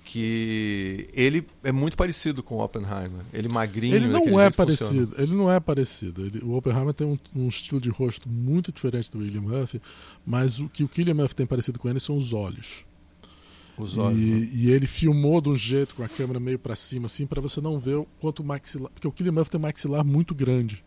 que 0.03 1.07
ele 1.11 1.45
é 1.63 1.71
muito 1.71 1.97
parecido 1.97 2.41
com 2.43 2.55
o 2.55 2.63
Oppenheimer. 2.63 3.25
Ele 3.33 3.49
magrinho. 3.49 3.95
Ele 3.95 4.07
não 4.07 4.39
é 4.39 4.49
parecido. 4.49 5.15
Ele 5.17 5.35
não 5.35 5.51
é 5.51 5.59
parecido. 5.59 6.25
Ele, 6.25 6.39
o 6.43 6.55
Oppenheimer 6.55 6.93
tem 6.93 7.05
um, 7.05 7.17
um, 7.35 7.47
estilo 7.47 7.81
de 7.81 7.89
rosto 7.89 8.29
muito 8.29 8.71
diferente 8.71 9.11
do 9.11 9.19
William 9.19 9.41
Murphy, 9.41 9.81
mas 10.25 10.59
o 10.59 10.69
que 10.69 10.83
o 10.83 10.87
Killian 10.87 11.15
Murphy 11.15 11.35
tem 11.35 11.45
parecido 11.45 11.79
com 11.79 11.89
ele 11.89 11.99
são 11.99 12.15
os 12.15 12.31
olhos. 12.31 12.85
Os 13.77 13.97
olhos. 13.97 14.19
E, 14.19 14.25
né? 14.25 14.49
e, 14.53 14.71
ele 14.71 14.87
filmou 14.87 15.39
de 15.39 15.49
um 15.49 15.55
jeito 15.55 15.93
com 15.95 16.03
a 16.03 16.09
câmera 16.09 16.39
meio 16.39 16.57
para 16.57 16.75
cima, 16.75 17.05
assim, 17.05 17.27
para 17.27 17.39
você 17.39 17.61
não 17.61 17.77
ver 17.77 17.95
o 17.95 18.07
quanto 18.19 18.39
o 18.39 18.45
maxilar. 18.45 18.91
Porque 18.91 19.07
o 19.07 19.11
Killian 19.11 19.33
Murphy 19.33 19.51
tem 19.51 19.59
um 19.59 19.63
maxilar 19.63 20.03
muito 20.03 20.33
grande. 20.33 20.83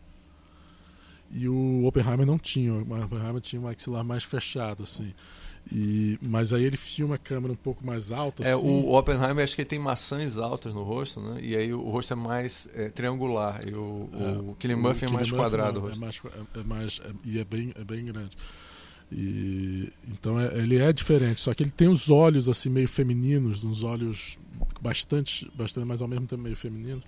E 1.33 1.47
o 1.47 1.85
Oppenheimer 1.85 2.25
não 2.25 2.37
tinha. 2.37 2.73
O 2.73 2.81
Oppenheimer 2.81 3.41
tinha 3.41 3.61
um 3.61 3.63
maxilar 3.63 4.03
mais 4.03 4.23
fechado, 4.23 4.83
assim. 4.83 5.13
E, 5.71 6.17
mas 6.21 6.53
aí 6.53 6.63
ele 6.63 6.75
filma 6.75 7.15
a 7.15 7.17
câmera 7.17 7.53
um 7.53 7.57
pouco 7.57 7.85
mais 7.85 8.11
alta. 8.11 8.43
É, 8.43 8.53
assim. 8.53 8.65
o 8.65 8.93
Oppenheimer 8.93 9.43
acho 9.43 9.55
que 9.55 9.61
ele 9.61 9.69
tem 9.69 9.79
maçãs 9.79 10.37
altas 10.37 10.73
no 10.73 10.83
rosto, 10.83 11.21
né? 11.21 11.39
E 11.41 11.55
aí 11.55 11.73
o 11.73 11.81
rosto 11.81 12.13
é 12.13 12.15
mais 12.15 12.67
é, 12.73 12.89
triangular. 12.89 13.61
E 13.65 13.73
o, 13.73 14.09
é, 14.13 14.39
o 14.39 14.55
Killian 14.55 14.77
Murphy 14.77 15.05
é 15.05 15.09
mais 15.09 15.31
quadrado. 15.31 15.81
Não, 15.81 15.89
é 15.89 15.95
mais, 15.95 16.21
é, 16.25 16.59
é 16.59 16.63
mais, 16.63 17.01
é, 17.05 17.11
e 17.23 17.39
é 17.39 17.45
bem, 17.45 17.71
é 17.75 17.83
bem 17.83 18.03
grande. 18.03 18.35
E, 19.11 19.91
então 20.07 20.39
é, 20.39 20.57
ele 20.57 20.77
é 20.77 20.93
diferente, 20.93 21.41
só 21.41 21.53
que 21.53 21.63
ele 21.63 21.71
tem 21.71 21.89
os 21.89 22.09
olhos 22.09 22.47
assim 22.47 22.69
meio 22.69 22.87
femininos, 22.87 23.63
uns 23.63 23.83
olhos 23.83 24.37
bastante, 24.79 25.51
bastante, 25.53 25.85
mas 25.85 26.01
ao 26.01 26.07
mesmo 26.07 26.25
tempo 26.27 26.41
meio 26.41 26.55
femininos. 26.55 27.03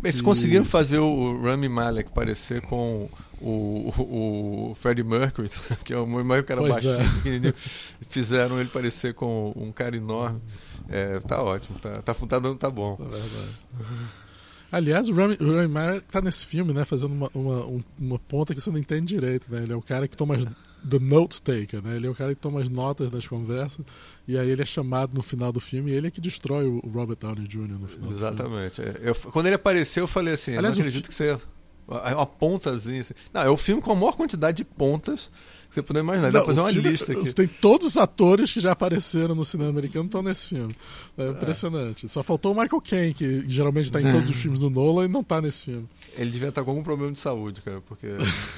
Bem, 0.00 0.10
se 0.10 0.22
conseguiram 0.22 0.64
fazer 0.64 0.98
o 0.98 1.40
Rami 1.40 1.68
Malek 1.68 2.10
parecer 2.10 2.60
com 2.62 3.08
o, 3.40 3.92
o, 3.96 4.70
o 4.70 4.74
Freddie 4.74 5.04
Mercury, 5.04 5.48
que 5.84 5.92
é 5.92 5.98
o 5.98 6.06
mais 6.06 6.44
cara 6.44 6.62
baixinho, 6.62 6.94
é. 6.94 7.04
pequenininho, 7.04 7.54
fizeram 8.08 8.58
ele 8.58 8.68
parecer 8.70 9.14
com 9.14 9.52
um 9.54 9.70
cara 9.70 9.96
enorme. 9.96 10.40
É, 10.88 11.20
tá 11.20 11.42
ótimo, 11.42 11.78
tá, 11.78 12.02
tá, 12.02 12.14
tá 12.14 12.38
dando, 12.38 12.56
tá 12.56 12.70
bom. 12.70 12.98
É 12.98 13.04
verdade. 13.04 14.10
Aliás, 14.72 15.08
o 15.08 15.14
Rami, 15.14 15.36
o 15.40 15.54
Rami 15.54 15.68
Malek 15.68 16.06
tá 16.10 16.20
nesse 16.20 16.46
filme, 16.46 16.72
né, 16.72 16.84
fazendo 16.84 17.12
uma, 17.12 17.30
uma, 17.32 17.82
uma 17.96 18.18
ponta 18.18 18.52
que 18.54 18.60
você 18.60 18.70
não 18.70 18.78
entende 18.78 19.14
direito, 19.14 19.46
né? 19.48 19.62
Ele 19.62 19.72
é 19.72 19.76
o 19.76 19.82
cara 19.82 20.08
que 20.08 20.16
toma 20.16 20.34
as 20.34 20.44
the 20.88 20.98
note 20.98 21.40
taker, 21.40 21.82
né? 21.82 21.96
Ele 21.96 22.06
é 22.06 22.10
o 22.10 22.14
cara 22.14 22.34
que 22.34 22.40
toma 22.40 22.60
as 22.60 22.68
notas 22.68 23.10
das 23.10 23.26
conversas 23.26 23.84
e 24.26 24.38
aí 24.38 24.48
ele 24.48 24.62
é 24.62 24.66
chamado 24.66 25.14
no 25.14 25.22
final 25.22 25.50
do 25.50 25.60
filme 25.60 25.90
e 25.90 25.94
ele 25.94 26.08
é 26.08 26.10
que 26.10 26.20
destrói 26.20 26.66
o 26.66 26.78
Robert 26.88 27.16
Downey 27.16 27.46
Jr. 27.46 27.78
no 27.78 27.86
final. 27.88 28.10
Exatamente. 28.10 28.80
É, 28.80 29.00
eu, 29.02 29.14
quando 29.14 29.46
ele 29.46 29.56
apareceu, 29.56 30.04
eu 30.04 30.08
falei 30.08 30.34
assim, 30.34 30.56
Aliás, 30.56 30.76
eu 30.76 30.82
não 30.82 30.88
acredito 30.88 31.08
que 31.08 31.14
você 31.14 31.38
uma 31.86 32.26
pontazinha 32.26 33.00
assim. 33.00 33.14
Não, 33.32 33.42
é 33.42 33.48
o 33.48 33.56
filme 33.56 33.82
com 33.82 33.92
a 33.92 33.94
maior 33.94 34.16
quantidade 34.16 34.58
de 34.58 34.64
pontas 34.64 35.30
que 35.68 35.74
você 35.74 35.82
puder 35.82 36.00
imaginar. 36.00 36.30
Dá 36.30 36.38
pra 36.38 36.46
fazer 36.46 36.60
uma 36.60 36.70
filme, 36.70 36.90
lista 36.90 37.12
aqui. 37.12 37.34
Tem 37.34 37.46
todos 37.46 37.88
os 37.88 37.96
atores 37.96 38.52
que 38.52 38.60
já 38.60 38.72
apareceram 38.72 39.34
no 39.34 39.44
cinema 39.44 39.70
americano 39.70 40.06
estão 40.06 40.22
nesse 40.22 40.48
filme. 40.48 40.74
É 41.18 41.28
impressionante. 41.28 42.06
É. 42.06 42.08
Só 42.08 42.22
faltou 42.22 42.52
o 42.52 42.60
Michael 42.60 42.80
Caine, 42.80 43.14
que 43.14 43.44
geralmente 43.48 43.86
está 43.86 44.00
em 44.00 44.10
todos 44.10 44.30
os 44.30 44.36
filmes 44.36 44.60
do 44.60 44.70
Nolan 44.70 45.06
e 45.06 45.08
não 45.08 45.20
está 45.20 45.40
nesse 45.40 45.64
filme. 45.64 45.88
Ele 46.16 46.30
devia 46.30 46.48
estar 46.48 46.62
com 46.62 46.70
algum 46.70 46.82
problema 46.82 47.12
de 47.12 47.18
saúde, 47.18 47.60
cara, 47.60 47.80
porque 47.80 48.06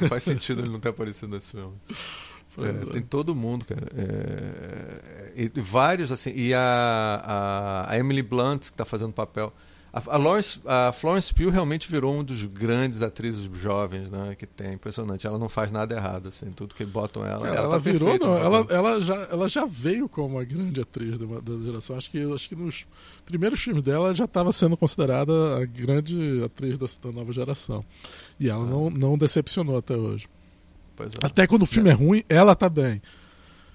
não 0.01 0.09
faz 0.09 0.23
sentido 0.23 0.61
ele 0.61 0.69
não 0.69 0.79
ter 0.79 0.91
aparecido 0.91 1.35
nesse 1.35 1.53
filme. 1.53 1.73
É, 2.59 2.69
é. 2.69 2.93
Tem 2.93 3.03
todo 3.03 3.35
mundo, 3.35 3.65
cara. 3.65 3.87
É, 3.97 5.33
e, 5.55 5.61
vários, 5.61 6.13
assim. 6.13 6.33
E 6.35 6.55
a, 6.55 6.61
a, 7.25 7.93
a 7.93 7.99
Emily 7.99 8.23
Blunt, 8.23 8.61
que 8.61 8.67
está 8.67 8.85
fazendo 8.85 9.13
papel. 9.13 9.53
A, 9.93 10.03
a, 10.15 10.17
Lawrence, 10.19 10.61
a 10.67 10.93
Florence 10.93 11.33
Pugh 11.33 11.51
realmente 11.51 11.91
virou 11.91 12.15
um 12.15 12.23
dos 12.23 12.45
grandes 12.45 13.03
atrizes 13.03 13.45
jovens, 13.61 14.11
né? 14.11 14.35
Que 14.39 14.47
tem, 14.47 14.75
impressionante. 14.75 15.27
Ela 15.27 15.39
não 15.39 15.49
faz 15.49 15.73
nada 15.73 15.95
errado, 15.95 16.29
assim, 16.29 16.51
tudo 16.51 16.75
que 16.75 16.85
botam 16.85 17.25
ela. 17.25 17.47
Ela, 17.47 17.57
ela, 17.57 17.57
ela 17.57 17.71
tá 17.73 17.79
virou, 17.79 18.11
perfeita, 18.11 18.27
não. 18.27 18.37
Ela, 18.37 18.67
ela, 18.69 19.01
já, 19.01 19.15
ela 19.31 19.49
já 19.49 19.65
veio 19.65 20.09
como 20.09 20.37
uma 20.37 20.45
grande 20.45 20.81
atriz 20.81 21.19
da, 21.19 21.27
da 21.41 21.65
geração. 21.65 21.97
Acho 21.97 22.11
que, 22.11 22.21
acho 22.35 22.49
que 22.49 22.55
nos 22.55 22.87
primeiros 23.25 23.61
filmes 23.61 23.83
dela 23.83 24.15
já 24.15 24.25
estava 24.25 24.53
sendo 24.53 24.77
considerada 24.77 25.33
a 25.63 25.65
grande 25.65 26.43
atriz 26.45 26.77
da, 26.77 26.87
da 27.03 27.13
nova 27.13 27.33
geração. 27.33 27.85
E 28.39 28.51
ela 28.51 28.65
ah. 28.65 28.67
não, 28.67 28.91
não 28.91 29.17
decepcionou 29.17 29.79
até 29.79 29.97
hoje. 29.97 30.29
É. 31.01 31.27
Até 31.27 31.47
quando 31.47 31.63
o 31.63 31.67
filme 31.67 31.89
é. 31.89 31.93
é 31.93 31.95
ruim, 31.95 32.23
ela 32.29 32.55
tá 32.55 32.69
bem. 32.69 33.01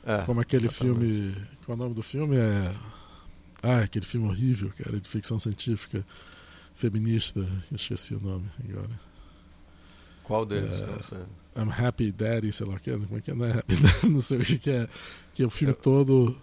É, 0.06 0.20
como 0.20 0.40
aquele 0.40 0.68
exatamente. 0.68 1.00
filme. 1.00 1.36
Qual 1.66 1.76
é 1.76 1.80
o 1.80 1.84
nome 1.84 1.96
do 1.96 2.04
filme? 2.04 2.38
É 2.38 2.72
ah, 3.62 3.80
aquele 3.80 4.06
filme 4.06 4.28
horrível, 4.28 4.72
cara, 4.78 5.00
de 5.00 5.08
ficção 5.08 5.38
científica 5.38 6.06
feminista. 6.74 7.40
Eu 7.40 7.76
esqueci 7.76 8.16
o 8.16 8.20
nome 8.20 8.50
agora. 8.68 9.00
Qual 10.24 10.46
deles? 10.46 10.82
É, 10.82 11.62
I'm 11.62 11.70
Happy 11.70 12.12
Daddy, 12.12 12.52
sei 12.52 12.66
lá 12.66 12.76
o 12.76 12.80
que. 12.80 12.92
Como 12.92 13.18
é 13.18 13.22
que 13.22 13.32
é? 13.32 13.34
Não 13.34 13.46
é 13.46 13.60
Happy 13.60 13.76
Daddy, 13.82 14.10
não 14.10 14.22
sei 14.22 14.40
o 14.40 14.46
que, 14.46 14.70
é. 14.70 14.88
Que 15.34 15.44
é 15.44 15.46
o 15.46 15.50
filme 15.50 15.74
eu, 15.74 15.78
todo. 15.78 16.38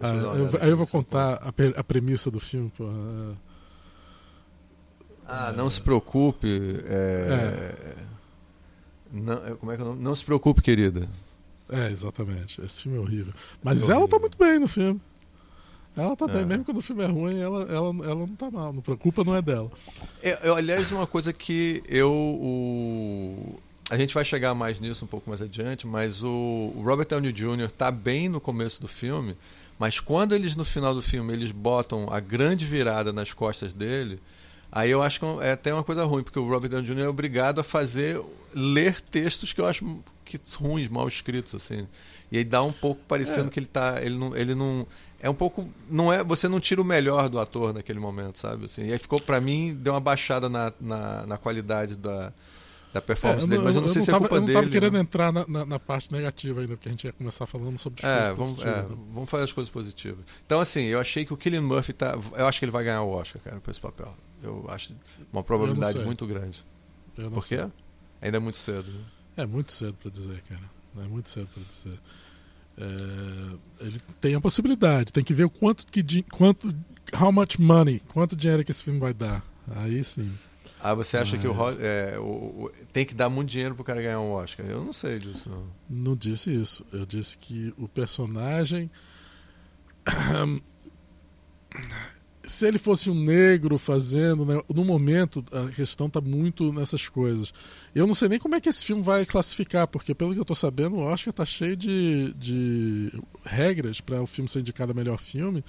Ah, 0.00 0.08
eu, 0.08 0.50
aí 0.60 0.70
eu 0.70 0.76
vou 0.76 0.86
contar 0.86 1.34
a, 1.34 1.48
a, 1.48 1.84
premissa 1.84 2.30
do 2.30 2.40
filme. 2.40 2.72
Pô. 2.76 2.84
Ah, 5.26 5.52
não 5.56 5.68
se 5.70 5.80
preocupe. 5.80 6.48
É, 6.84 7.26
é. 7.28 7.96
Não, 9.12 9.56
como 9.56 9.72
é 9.72 9.76
que 9.76 9.82
é 9.82 9.84
o 9.84 9.88
nome? 9.88 10.02
Não 10.02 10.14
se 10.14 10.24
preocupe, 10.24 10.62
querida. 10.62 11.08
É, 11.68 11.90
exatamente. 11.90 12.60
Esse 12.60 12.82
filme 12.82 12.98
é 12.98 13.00
horrível. 13.00 13.32
Mas 13.62 13.88
é 13.88 13.92
ela 13.92 14.06
tá 14.08 14.18
muito 14.18 14.38
bem 14.38 14.58
no 14.58 14.68
filme. 14.68 15.00
Ela 15.96 16.14
tá 16.14 16.26
bem, 16.28 16.42
é. 16.42 16.44
mesmo 16.44 16.64
quando 16.64 16.76
o 16.76 16.82
filme 16.82 17.02
é 17.02 17.06
ruim, 17.06 17.40
ela, 17.40 17.62
ela, 17.62 17.88
ela 18.04 18.14
não 18.14 18.36
tá 18.36 18.50
mal. 18.50 18.72
Não 18.72 18.82
preocupa, 18.82 19.24
não 19.24 19.34
é 19.34 19.40
dela. 19.40 19.70
É, 20.22 20.38
eu, 20.42 20.54
aliás, 20.54 20.92
uma 20.92 21.06
coisa 21.06 21.32
que 21.32 21.82
eu. 21.88 22.12
O... 22.12 23.58
a 23.88 23.96
gente 23.96 24.12
vai 24.12 24.24
chegar 24.24 24.54
mais 24.54 24.78
nisso 24.78 25.06
um 25.06 25.08
pouco 25.08 25.30
mais 25.30 25.40
adiante, 25.40 25.86
mas 25.86 26.22
o, 26.22 26.72
o 26.76 26.82
Robert 26.84 27.06
Downey 27.06 27.32
Jr. 27.32 27.70
tá 27.70 27.90
bem 27.90 28.28
no 28.28 28.40
começo 28.40 28.78
do 28.78 28.86
filme, 28.86 29.34
mas 29.78 29.98
quando 29.98 30.34
eles 30.34 30.54
no 30.54 30.66
final 30.66 30.94
do 30.94 31.00
filme 31.00 31.32
eles 31.32 31.50
botam 31.50 32.12
a 32.12 32.20
grande 32.20 32.66
virada 32.66 33.10
nas 33.10 33.32
costas 33.32 33.72
dele, 33.72 34.20
aí 34.70 34.90
eu 34.90 35.02
acho 35.02 35.18
que 35.18 35.26
é 35.40 35.52
até 35.52 35.72
uma 35.72 35.82
coisa 35.84 36.04
ruim, 36.04 36.22
porque 36.22 36.38
o 36.38 36.46
Robert 36.46 36.68
Downey 36.68 36.86
Jr. 36.86 37.04
é 37.04 37.08
obrigado 37.08 37.58
a 37.58 37.64
fazer 37.64 38.20
ler 38.54 39.00
textos 39.00 39.54
que 39.54 39.62
eu 39.62 39.66
acho 39.66 40.02
que 40.26 40.38
ruins, 40.60 40.88
mal 40.88 41.08
escritos 41.08 41.54
assim. 41.54 41.86
E 42.30 42.38
aí 42.38 42.44
dá 42.44 42.62
um 42.62 42.72
pouco 42.72 43.00
parecendo 43.06 43.46
é. 43.46 43.50
que 43.50 43.58
ele 43.58 43.66
tá, 43.66 43.98
ele 44.02 44.16
não, 44.16 44.36
ele 44.36 44.54
não 44.54 44.86
é 45.20 45.30
um 45.30 45.34
pouco 45.34 45.68
não 45.90 46.12
é 46.12 46.22
você 46.22 46.48
não 46.48 46.60
tira 46.60 46.80
o 46.80 46.84
melhor 46.84 47.28
do 47.28 47.38
ator 47.38 47.72
naquele 47.72 47.98
momento 47.98 48.38
sabe 48.38 48.66
assim 48.66 48.86
e 48.86 48.92
aí 48.92 48.98
ficou 48.98 49.20
para 49.20 49.40
mim 49.40 49.74
deu 49.74 49.92
uma 49.94 50.00
baixada 50.00 50.48
na, 50.48 50.72
na, 50.80 51.26
na 51.26 51.38
qualidade 51.38 51.96
da 51.96 52.32
da 52.96 53.02
performance 53.02 53.46
é, 53.46 53.50
dele, 53.50 53.62
mas 53.62 53.76
eu 53.76 53.82
não 53.82 53.88
eu 53.88 53.92
sei 53.92 54.00
não 54.00 54.04
se 54.06 54.10
tava, 54.10 54.24
é 54.24 54.28
culpa 54.28 54.40
dele. 54.40 54.52
Eu 54.52 54.54
não 54.54 54.60
estava 54.60 54.72
querendo 54.72 54.94
né? 54.94 55.00
entrar 55.00 55.32
na, 55.32 55.46
na, 55.46 55.66
na, 55.66 55.78
parte 55.78 56.10
negativa 56.10 56.60
ainda, 56.60 56.76
porque 56.76 56.88
a 56.88 56.92
gente 56.92 57.04
ia 57.04 57.12
começar 57.12 57.46
falando 57.46 57.76
sobre 57.78 58.04
as 58.04 58.10
é, 58.10 58.32
vamos, 58.32 58.62
é, 58.62 58.86
vamos 59.12 59.28
fazer 59.28 59.44
as 59.44 59.52
coisas 59.52 59.70
positivas. 59.70 60.24
Então, 60.46 60.60
assim, 60.60 60.84
eu 60.84 60.98
achei 60.98 61.24
que 61.24 61.32
o 61.32 61.36
Killian 61.36 61.62
Murphy 61.62 61.92
tá. 61.92 62.18
Eu 62.34 62.46
acho 62.46 62.58
que 62.58 62.64
ele 62.64 62.72
vai 62.72 62.84
ganhar 62.84 63.02
o 63.02 63.10
Oscar, 63.10 63.42
cara, 63.42 63.60
por 63.60 63.70
esse 63.70 63.80
papel. 63.80 64.14
Eu 64.42 64.64
acho 64.68 64.94
uma 65.32 65.42
probabilidade 65.42 65.98
muito 65.98 66.26
grande. 66.26 66.64
Eu 67.18 67.30
por 67.30 67.46
quê? 67.46 67.58
Sei. 67.58 67.66
Ainda 68.22 68.38
é 68.38 68.40
muito 68.40 68.58
cedo. 68.58 68.90
Né? 68.90 69.00
É 69.36 69.46
muito 69.46 69.72
cedo 69.72 69.94
para 70.00 70.10
dizer, 70.10 70.42
cara. 70.48 70.70
É 70.98 71.08
muito 71.08 71.28
cedo 71.28 71.48
para 71.52 71.62
dizer. 71.64 72.00
É, 72.78 73.84
ele 73.86 74.00
tem 74.20 74.34
a 74.34 74.40
possibilidade, 74.40 75.12
tem 75.12 75.24
que 75.24 75.34
ver 75.34 75.44
o 75.44 75.50
quanto 75.50 75.86
que 75.86 76.22
quanto 76.24 76.74
how 77.18 77.32
much 77.32 77.58
money, 77.58 78.00
quanto 78.12 78.36
dinheiro 78.36 78.64
que 78.64 78.70
esse 78.70 78.84
filme 78.84 79.00
vai 79.00 79.14
dar. 79.14 79.42
Aí 79.76 80.02
sim. 80.04 80.32
Ah, 80.80 80.94
você 80.94 81.16
acha 81.16 81.38
que 81.38 81.48
o, 81.48 81.54
é, 81.80 82.18
o, 82.18 82.22
o, 82.22 82.70
tem 82.92 83.04
que 83.04 83.14
dar 83.14 83.28
muito 83.28 83.50
dinheiro 83.50 83.74
pro 83.74 83.82
cara 83.82 84.00
ganhar 84.00 84.20
um 84.20 84.32
Oscar? 84.32 84.66
Eu 84.66 84.84
não 84.84 84.92
sei 84.92 85.18
disso. 85.18 85.48
Não, 85.48 85.66
não 85.88 86.14
disse 86.14 86.54
isso. 86.54 86.84
Eu 86.92 87.06
disse 87.06 87.36
que 87.38 87.72
o 87.78 87.88
personagem. 87.88 88.90
Se 92.46 92.66
ele 92.66 92.78
fosse 92.78 93.10
um 93.10 93.14
negro 93.14 93.76
fazendo. 93.78 94.46
Né, 94.46 94.62
no 94.72 94.84
momento, 94.84 95.44
a 95.52 95.68
questão 95.70 96.06
está 96.06 96.20
muito 96.20 96.72
nessas 96.72 97.08
coisas. 97.08 97.52
Eu 97.94 98.06
não 98.06 98.14
sei 98.14 98.28
nem 98.28 98.38
como 98.38 98.54
é 98.54 98.60
que 98.60 98.68
esse 98.68 98.84
filme 98.84 99.02
vai 99.02 99.26
classificar, 99.26 99.86
porque 99.88 100.14
pelo 100.14 100.32
que 100.32 100.38
eu 100.38 100.42
estou 100.42 100.56
sabendo, 100.56 100.96
o 100.96 101.00
Oscar 101.00 101.30
está 101.30 101.44
cheio 101.44 101.76
de, 101.76 102.32
de 102.34 103.12
regras 103.44 104.00
para 104.00 104.22
o 104.22 104.26
filme 104.26 104.48
ser 104.48 104.60
indicado 104.60 104.92
a 104.92 104.94
melhor 104.94 105.18
filme 105.18 105.64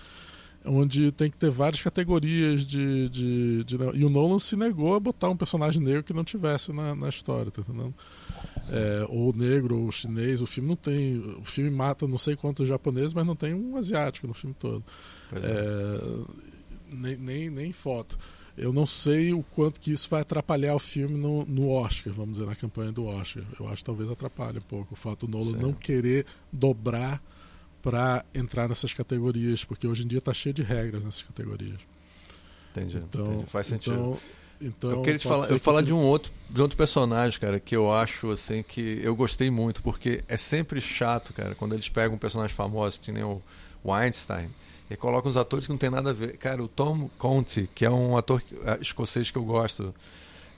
onde 0.67 1.11
tem 1.11 1.31
que 1.31 1.37
ter 1.37 1.49
várias 1.49 1.81
categorias 1.81 2.65
de, 2.65 3.09
de, 3.09 3.63
de, 3.63 3.77
E 3.93 4.03
o 4.03 4.09
Nolan 4.09 4.39
se 4.39 4.55
negou 4.55 4.95
a 4.95 4.99
botar 4.99 5.29
um 5.29 5.37
personagem 5.37 5.81
negro 5.81 6.03
que 6.03 6.13
não 6.13 6.23
tivesse 6.23 6.71
na, 6.71 6.95
na 6.95 7.09
história, 7.09 7.51
tá 7.51 7.61
entendendo? 7.61 7.93
É, 8.69 9.05
ou 9.09 9.33
negro, 9.33 9.79
ou 9.79 9.91
chinês, 9.91 10.41
o 10.41 10.47
filme 10.47 10.69
não 10.69 10.75
tem. 10.75 11.19
O 11.39 11.45
filme 11.45 11.69
mata 11.69 12.07
não 12.07 12.17
sei 12.17 12.35
quantos 12.35 12.67
japoneses, 12.67 13.13
mas 13.13 13.25
não 13.25 13.35
tem 13.35 13.53
um 13.53 13.77
asiático 13.77 14.27
no 14.27 14.33
filme 14.33 14.55
todo. 14.57 14.83
É. 15.33 15.37
É, 15.37 16.56
nem, 16.91 17.17
nem, 17.17 17.49
nem 17.49 17.71
foto. 17.71 18.17
Eu 18.57 18.73
não 18.73 18.87
sei 18.87 19.33
o 19.33 19.43
quanto 19.43 19.79
que 19.79 19.91
isso 19.91 20.09
vai 20.09 20.21
atrapalhar 20.21 20.73
o 20.73 20.79
filme 20.79 21.15
no, 21.15 21.45
no 21.45 21.69
Oscar, 21.69 22.11
vamos 22.11 22.33
dizer, 22.33 22.47
na 22.47 22.55
campanha 22.55 22.91
do 22.91 23.05
Oscar. 23.05 23.43
Eu 23.59 23.67
acho 23.67 23.77
que 23.77 23.85
talvez 23.85 24.09
atrapalhe 24.09 24.57
um 24.57 24.61
pouco 24.61 24.95
o 24.95 24.97
fato 24.97 25.27
do 25.27 25.37
Nolan 25.37 25.57
não 25.57 25.73
querer 25.73 26.25
dobrar 26.51 27.21
para 27.83 28.25
entrar 28.33 28.67
nessas 28.67 28.93
categorias, 28.93 29.63
porque 29.63 29.87
hoje 29.87 30.03
em 30.03 30.07
dia 30.07 30.17
está 30.17 30.33
cheio 30.33 30.53
de 30.53 30.63
regras 30.63 31.03
nessas 31.03 31.21
categorias. 31.21 31.79
Entendi, 32.71 32.97
então, 32.97 33.25
entendi. 33.27 33.45
faz 33.45 33.67
sentido. 33.67 33.93
Então, 33.93 34.19
então 34.59 34.91
eu 34.91 35.01
queria 35.03 35.19
te 35.19 35.27
falar, 35.27 35.49
eu 35.49 35.59
falar 35.59 35.81
de 35.83 35.93
um 35.93 35.99
outro, 35.99 36.31
de 36.49 36.59
outro 36.59 36.75
personagem, 36.75 37.39
cara, 37.39 37.59
que 37.59 37.75
eu 37.75 37.93
acho 37.93 38.31
assim 38.31 38.63
que 38.63 38.99
eu 39.03 39.15
gostei 39.15 39.51
muito, 39.51 39.83
porque 39.83 40.23
é 40.27 40.35
sempre 40.35 40.81
chato, 40.81 41.31
cara, 41.31 41.53
quando 41.53 41.73
eles 41.73 41.87
pegam 41.89 42.15
um 42.15 42.19
personagem 42.19 42.55
famoso, 42.55 42.99
que 42.99 43.11
nem 43.11 43.23
o, 43.23 43.41
o 43.83 43.93
Einstein, 43.93 44.49
e 44.89 44.95
colocam 44.95 45.29
uns 45.29 45.37
atores 45.37 45.65
que 45.65 45.71
não 45.71 45.77
tem 45.77 45.89
nada 45.89 46.11
a 46.11 46.13
ver. 46.13 46.37
Cara, 46.37 46.63
o 46.63 46.67
Tom 46.67 47.09
Conte, 47.17 47.69
que 47.75 47.85
é 47.85 47.89
um 47.89 48.17
ator 48.17 48.41
é, 48.65 48.77
escocês 48.81 49.29
que 49.29 49.37
eu 49.37 49.43
gosto, 49.43 49.93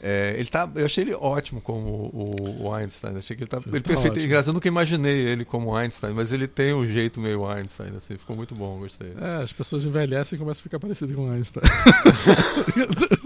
é, 0.02 0.34
ele 0.38 0.48
tá, 0.48 0.70
eu 0.76 0.86
achei 0.86 1.04
ele 1.04 1.14
ótimo 1.14 1.60
como 1.60 2.10
o, 2.14 2.68
o 2.68 2.74
Einstein. 2.74 3.18
Achei 3.18 3.36
que 3.36 3.44
ele 3.44 3.50
tá, 3.50 3.58
ele, 3.58 3.76
ele 3.76 3.82
tá 3.82 3.88
perfeito. 3.90 4.14
Ótimo. 4.14 4.26
Engraçado, 4.26 4.48
eu 4.50 4.54
nunca 4.54 4.68
imaginei 4.68 5.28
ele 5.28 5.44
como 5.44 5.76
Einstein, 5.76 6.14
mas 6.14 6.32
ele 6.32 6.48
tem 6.48 6.74
um 6.74 6.88
jeito 6.88 7.20
meio 7.20 7.46
Einstein, 7.46 7.96
assim, 7.98 8.18
ficou 8.18 8.36
muito 8.36 8.56
bom, 8.56 8.80
gostei. 8.80 9.14
É, 9.20 9.44
as 9.44 9.52
pessoas 9.52 9.86
envelhecem 9.86 10.38
e 10.38 10.40
começam 10.40 10.62
a 10.62 10.64
ficar 10.64 10.80
parecido 10.80 11.14
com 11.14 11.30
Einstein. 11.30 11.64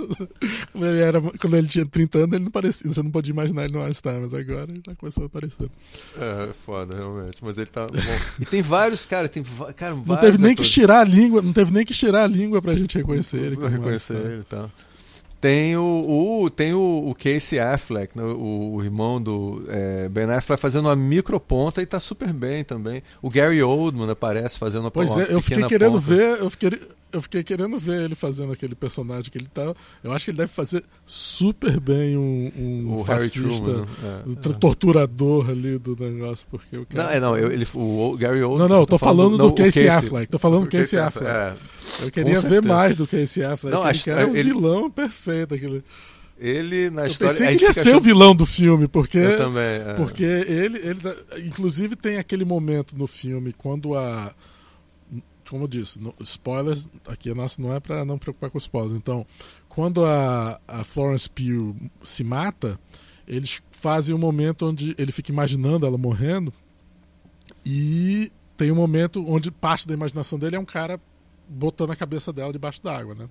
quando, 0.72 0.86
ele 0.86 1.00
era, 1.02 1.22
quando 1.22 1.56
ele 1.58 1.68
tinha 1.68 1.86
30 1.86 2.18
anos, 2.20 2.34
ele 2.34 2.44
não 2.46 2.52
parecia. 2.52 2.92
Você 2.92 3.02
não 3.04 3.12
podia 3.12 3.32
imaginar 3.32 3.64
ele 3.66 3.74
no 3.74 3.82
Einstein, 3.82 4.22
mas 4.22 4.34
agora 4.34 4.68
ele 4.72 4.82
tá 4.82 4.94
começando 4.96 5.24
a 5.24 5.28
aparecer. 5.28 5.70
É, 6.18 6.50
foda, 6.66 6.96
realmente. 6.96 7.38
Mas 7.42 7.58
ele 7.58 7.70
tá 7.70 7.88
bom. 7.88 7.94
E 8.40 8.46
tem 8.46 8.62
vários, 8.62 9.06
cara, 9.06 9.28
tem 9.30 9.44
cara, 9.76 9.96
Não 9.96 10.18
teve 10.18 10.38
nem 10.38 10.52
atores. 10.52 10.56
que 10.56 10.62
estirar 10.64 11.02
a 11.02 11.04
língua, 11.04 11.42
não 11.42 11.54
teve 11.54 11.72
nem 11.72 11.86
que 11.86 11.92
estirar 11.92 12.24
a 12.24 12.28
língua 12.28 12.62
pra 12.62 12.76
gente 12.76 12.98
reconhecer 12.98 13.38
ele. 13.38 13.56
Reconhecer 13.56 14.16
ele 14.18 14.42
e 14.42 14.44
tal. 14.44 14.70
Tem 15.44 15.76
o, 15.76 15.84
o, 15.84 16.50
tem 16.50 16.74
o, 16.74 17.10
o 17.10 17.14
Casey 17.14 17.60
Affleck, 17.60 18.18
né? 18.18 18.24
o, 18.24 18.76
o, 18.76 18.82
irmão 18.82 19.22
do 19.22 19.66
é, 19.68 20.08
Ben 20.08 20.24
Affleck, 20.32 20.62
fazendo 20.62 20.86
uma 20.86 20.96
microponta 20.96 21.82
e 21.82 21.86
tá 21.86 22.00
super 22.00 22.32
bem 22.32 22.64
também. 22.64 23.04
O 23.22 23.30
Gary 23.30 23.62
Oldman 23.62 24.10
aparece 24.10 24.58
fazendo 24.58 24.86
uma 24.86 24.92
Pois 24.92 25.18
é, 25.18 25.28
eu 25.34 25.42
fiquei 25.42 25.66
querendo 25.66 26.02
ponta. 26.02 26.06
ver, 26.06 26.40
eu 26.40 26.50
fiquei, 26.50 26.80
eu 27.12 27.22
fiquei 27.22 27.44
querendo 27.44 27.78
ver 27.78 28.04
ele 28.04 28.16
fazendo 28.16 28.54
aquele 28.54 28.74
personagem 28.74 29.30
que 29.30 29.38
ele 29.38 29.50
tá. 29.54 29.76
Eu 30.02 30.14
acho 30.14 30.24
que 30.24 30.32
ele 30.32 30.38
deve 30.38 30.54
fazer 30.54 30.82
super 31.06 31.78
bem 31.78 32.18
um, 32.18 32.50
um 32.58 32.96
o 32.96 33.04
fascista, 33.04 33.40
Harry 33.42 33.58
Truman, 33.58 33.82
né? 33.82 33.88
é, 34.26 34.50
é. 34.50 34.54
torturador 34.54 35.50
ali 35.50 35.78
do 35.78 35.94
negócio, 36.00 36.48
porque 36.50 36.78
o 36.78 36.86
cara... 36.86 37.04
Não, 37.04 37.12
é, 37.12 37.20
não, 37.20 37.38
eu, 37.38 37.52
ele, 37.52 37.68
o 37.74 38.16
Gary 38.18 38.42
Oldman. 38.42 38.60
Não, 38.60 38.76
não, 38.76 38.82
eu 38.84 38.88
tô 38.88 38.98
falando, 38.98 39.38
falando 39.38 39.38
do, 39.38 39.50
do 39.50 39.56
Casey, 39.62 39.88
Casey, 39.88 40.08
Affleck. 40.08 40.32
Tô 40.32 40.40
falando 40.40 40.64
do 40.64 40.70
Casey, 40.70 40.98
Casey 40.98 41.00
Affleck. 41.00 41.30
É, 41.30 42.06
eu 42.06 42.12
queria 42.12 42.40
ver 42.40 42.64
mais 42.64 42.96
do 42.96 43.06
Casey 43.06 43.44
Affleck. 43.44 43.76
Não, 43.76 43.84
acho, 43.84 44.10
é 44.10 44.26
um 44.26 44.34
ele... 44.34 44.54
vilão 44.54 44.90
perfeito 44.90 45.33
aquele. 45.42 45.84
Ele 46.38 46.90
na 46.90 47.04
eu 47.04 47.08
história. 47.08 47.34
Pensei 47.34 47.56
que 47.56 47.64
ele 47.64 47.70
ia 47.70 47.74
ser 47.74 47.96
o 47.96 48.00
vilão 48.00 48.36
do 48.36 48.46
filme, 48.46 48.88
porque. 48.88 49.18
Eu 49.18 49.38
também. 49.38 49.64
É. 49.64 49.94
Porque 49.96 50.24
ele, 50.24 50.78
ele. 50.80 51.00
Inclusive 51.46 51.96
tem 51.96 52.18
aquele 52.18 52.46
momento 52.46 52.96
no 52.98 53.08
filme 53.08 53.54
quando 53.54 53.96
a 53.96 54.34
como 55.50 55.66
eu 55.66 55.68
disse, 55.68 56.00
no, 56.00 56.16
spoilers, 56.22 56.90
aqui 57.08 57.30
a 57.30 57.36
nossa 57.36 57.62
não 57.62 57.72
é 57.72 57.80
para 57.80 58.04
não 58.04 58.18
preocupar 58.18 58.50
com 58.50 58.58
spoilers. 58.58 58.96
Então, 58.96 59.24
quando 59.70 60.04
a, 60.04 60.60
a 60.68 60.84
Florence 60.84 61.30
Pugh 61.30 61.76
se 62.04 62.24
mata, 62.24 62.80
eles 63.28 63.62
fazem 63.72 64.16
um 64.16 64.18
momento 64.18 64.66
onde 64.66 64.96
ele 64.98 65.12
fica 65.12 65.32
imaginando 65.32 65.86
ela 65.86 65.98
morrendo 65.98 66.52
e 67.66 68.32
tem 68.58 68.72
um 68.72 68.76
momento 68.76 69.24
onde 69.28 69.52
parte 69.52 69.88
da 69.88 69.94
imaginação 69.94 70.40
dele 70.40 70.56
é 70.56 70.60
um 70.60 70.66
cara 70.66 71.00
botando 71.48 71.92
a 71.92 71.96
cabeça 71.96 72.34
dela 72.34 72.52
debaixo 72.52 72.82
d'água, 72.82 73.14
né? 73.14 73.30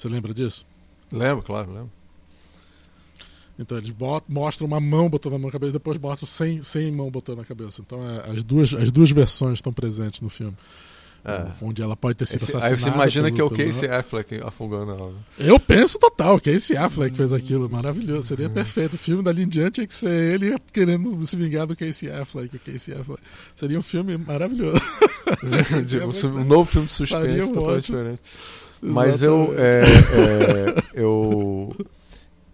Você 0.00 0.08
lembra 0.08 0.32
disso? 0.32 0.64
Lembro, 1.12 1.42
claro, 1.42 1.70
lembro. 1.70 1.90
Então 3.58 3.76
eles 3.76 3.92
mostram 4.26 4.66
uma 4.66 4.80
mão 4.80 5.10
botando 5.10 5.34
a 5.34 5.38
mão 5.38 5.48
na 5.48 5.52
cabeça 5.52 5.68
e 5.68 5.72
depois 5.74 5.98
mostram 5.98 6.26
sem, 6.26 6.62
sem 6.62 6.90
mão 6.90 7.10
botando 7.10 7.36
na 7.36 7.44
cabeça. 7.44 7.82
Então 7.82 8.00
é, 8.08 8.30
as, 8.30 8.42
duas, 8.42 8.72
as 8.72 8.90
duas 8.90 9.10
versões 9.10 9.58
estão 9.58 9.74
presentes 9.74 10.22
no 10.22 10.30
filme. 10.30 10.56
É. 11.22 11.52
Onde 11.60 11.82
ela 11.82 11.94
pode 11.94 12.16
ter 12.16 12.24
sido 12.24 12.44
Esse, 12.44 12.56
assassinada. 12.56 12.74
Aí 12.74 12.80
você 12.80 12.88
imagina 12.88 13.24
pelo, 13.24 13.34
que 13.34 13.42
é 13.42 13.44
o 13.44 13.50
Casey 13.50 13.88
pelo... 13.90 14.00
Affleck 14.00 14.40
afogando 14.42 14.92
ela. 14.92 15.10
Né? 15.10 15.18
Eu 15.38 15.60
penso 15.60 15.98
total, 15.98 16.40
Casey 16.40 16.78
Affleck 16.78 17.14
fez 17.14 17.34
aquilo, 17.34 17.68
maravilhoso, 17.68 18.28
seria 18.28 18.48
perfeito. 18.48 18.94
O 18.94 18.98
filme 18.98 19.22
dali 19.22 19.42
em 19.42 19.48
diante 19.48 19.74
tinha 19.74 19.86
que 19.86 19.94
ser 19.94 20.08
ele 20.08 20.58
querendo 20.72 21.22
se 21.26 21.36
vingar 21.36 21.66
do 21.66 21.76
Casey 21.76 22.10
Affleck. 22.10 22.56
O 22.56 22.60
Casey 22.60 22.94
Affleck. 22.94 23.20
Seria 23.54 23.78
um 23.78 23.82
filme 23.82 24.16
maravilhoso. 24.16 24.82
um 26.24 26.44
novo 26.44 26.64
filme 26.64 26.86
de 26.86 26.92
suspense 26.94 27.52
totalmente 27.52 27.84
diferente. 27.84 28.22
Mas 28.82 29.22
eu, 29.22 29.54
é, 29.58 29.82
é, 29.82 30.82
eu 30.94 31.74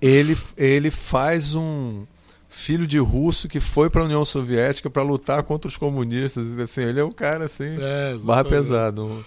ele, 0.01 0.37
ele 0.57 0.91
faz 0.91 1.55
um 1.55 2.05
filho 2.49 2.87
de 2.87 2.99
russo 2.99 3.49
que 3.49 3.61
foi 3.61 3.91
para 3.91 4.03
a 4.03 4.05
União 4.05 4.25
Soviética 4.25 4.89
para 4.89 5.03
lutar 5.03 5.43
contra 5.43 5.69
os 5.69 5.77
comunistas. 5.77 6.59
Assim, 6.59 6.83
ele 6.83 7.01
é 7.01 7.05
um 7.05 7.13
cara 7.13 7.45
assim, 7.45 7.77
é, 7.79 8.17
barra 8.23 8.45
pesado. 8.45 9.25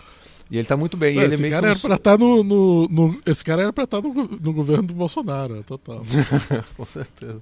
E 0.52 0.58
ele 0.58 0.68
tá 0.68 0.76
muito 0.76 0.98
bem. 0.98 1.16
Não, 1.16 1.24
esse, 1.26 1.46
é 1.46 1.50
cara 1.50 1.68
era 1.68 1.80
pra 1.80 1.96
estar 1.96 2.12
tá 2.12 2.18
no, 2.18 2.44
no, 2.44 2.88
no, 2.88 3.22
esse 3.24 3.46
cara 3.46 3.62
era 3.62 3.72
para 3.72 3.84
estar 3.84 4.02
tá 4.02 4.08
no, 4.08 4.14
no, 4.14 4.54
governo 4.54 4.88
do 4.88 4.94
Bolsonaro, 4.96 5.64
total. 5.64 6.02
Com 6.76 6.86
certeza. 6.86 7.40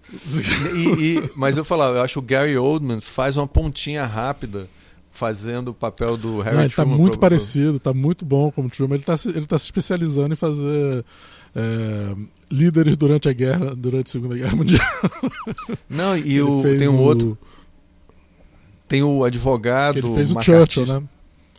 E, 0.76 1.16
e, 1.16 1.32
mas 1.34 1.56
eu 1.56 1.64
falar, 1.64 1.96
eu 1.96 2.02
acho 2.02 2.16
que 2.16 2.20
o 2.20 2.22
Gary 2.22 2.58
Oldman 2.58 3.00
faz 3.00 3.38
uma 3.38 3.48
pontinha 3.48 4.06
rápida 4.06 4.68
fazendo 5.18 5.70
o 5.70 5.74
papel 5.74 6.16
do 6.16 6.42
Harry 6.42 6.56
Não, 6.56 6.64
ele 6.64 6.70
tá 6.70 6.84
Truman. 6.84 6.96
Tá 6.96 7.02
muito 7.02 7.20
parecido, 7.20 7.80
tá 7.80 7.92
muito 7.92 8.24
bom 8.24 8.52
como 8.52 8.70
Truman. 8.70 8.96
Ele 8.96 9.04
tá, 9.04 9.16
ele 9.26 9.48
tá 9.48 9.58
se 9.58 9.66
especializando 9.66 10.32
em 10.32 10.36
fazer 10.36 11.04
é, 11.56 12.16
líderes 12.52 12.96
durante 12.96 13.28
a 13.28 13.34
guerra, 13.34 13.76
durante 13.76 14.10
a 14.10 14.12
Segunda 14.12 14.36
Guerra 14.36 14.54
Mundial. 14.56 14.88
Não, 15.90 16.16
e 16.16 16.40
o, 16.40 16.62
tem 16.62 16.88
um 16.88 16.98
o... 16.98 17.02
outro. 17.02 17.38
Tem 18.88 19.02
o 19.02 19.24
advogado. 19.24 19.98
ele 19.98 20.14
fez 20.14 20.32
o 20.32 20.40
Churchill, 20.40 20.86
né? 20.86 21.04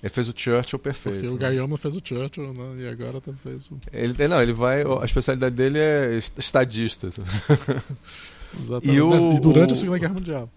Ele 0.00 0.10
fez 0.10 0.28
o 0.28 0.32
Churchill 0.34 0.78
perfeito. 0.78 1.28
Porque 1.28 1.44
o 1.44 1.60
Oldman 1.60 1.76
fez 1.76 1.96
o 1.96 2.00
Churchill, 2.02 2.54
né? 2.54 2.84
E 2.84 2.88
agora 2.88 3.20
tá 3.20 3.32
fez 3.42 3.68
o. 3.72 3.78
Ele, 3.92 4.28
não, 4.28 4.40
ele 4.40 4.52
vai. 4.52 4.82
A 4.82 5.04
especialidade 5.04 5.56
dele 5.56 5.78
é 5.80 6.16
estadista. 6.38 7.08
Exatamente. 8.56 8.96
E, 8.96 9.00
o, 9.00 9.32
e 9.34 9.40
durante 9.40 9.70
o... 9.70 9.72
a 9.72 9.76
Segunda 9.76 9.98
Guerra 9.98 10.14
Mundial. 10.14 10.48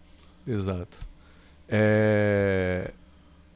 Exato. 0.48 1.11
É... 1.72 2.92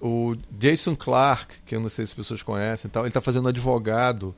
O 0.02 0.36
Jason 0.52 0.96
Clark, 0.96 1.56
que 1.66 1.76
eu 1.76 1.80
não 1.80 1.90
sei 1.90 2.06
se 2.06 2.12
as 2.12 2.16
pessoas 2.16 2.44
conhecem, 2.44 2.90
tal, 2.90 3.04
ele 3.04 3.10
está 3.10 3.22
fazendo 3.22 3.48
advogado 3.48 4.36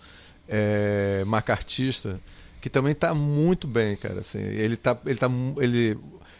é, 0.47 1.23
macartista, 1.25 2.19
que 2.61 2.69
também 2.69 2.93
está 2.93 3.13
muito 3.13 3.67
bem, 3.67 3.95
cara. 3.95 4.21
Assim, 4.21 4.39
ele 4.39 4.77
tá, 4.77 4.97
ele 5.05 5.17
tá, 5.17 5.29
ele 5.57 5.97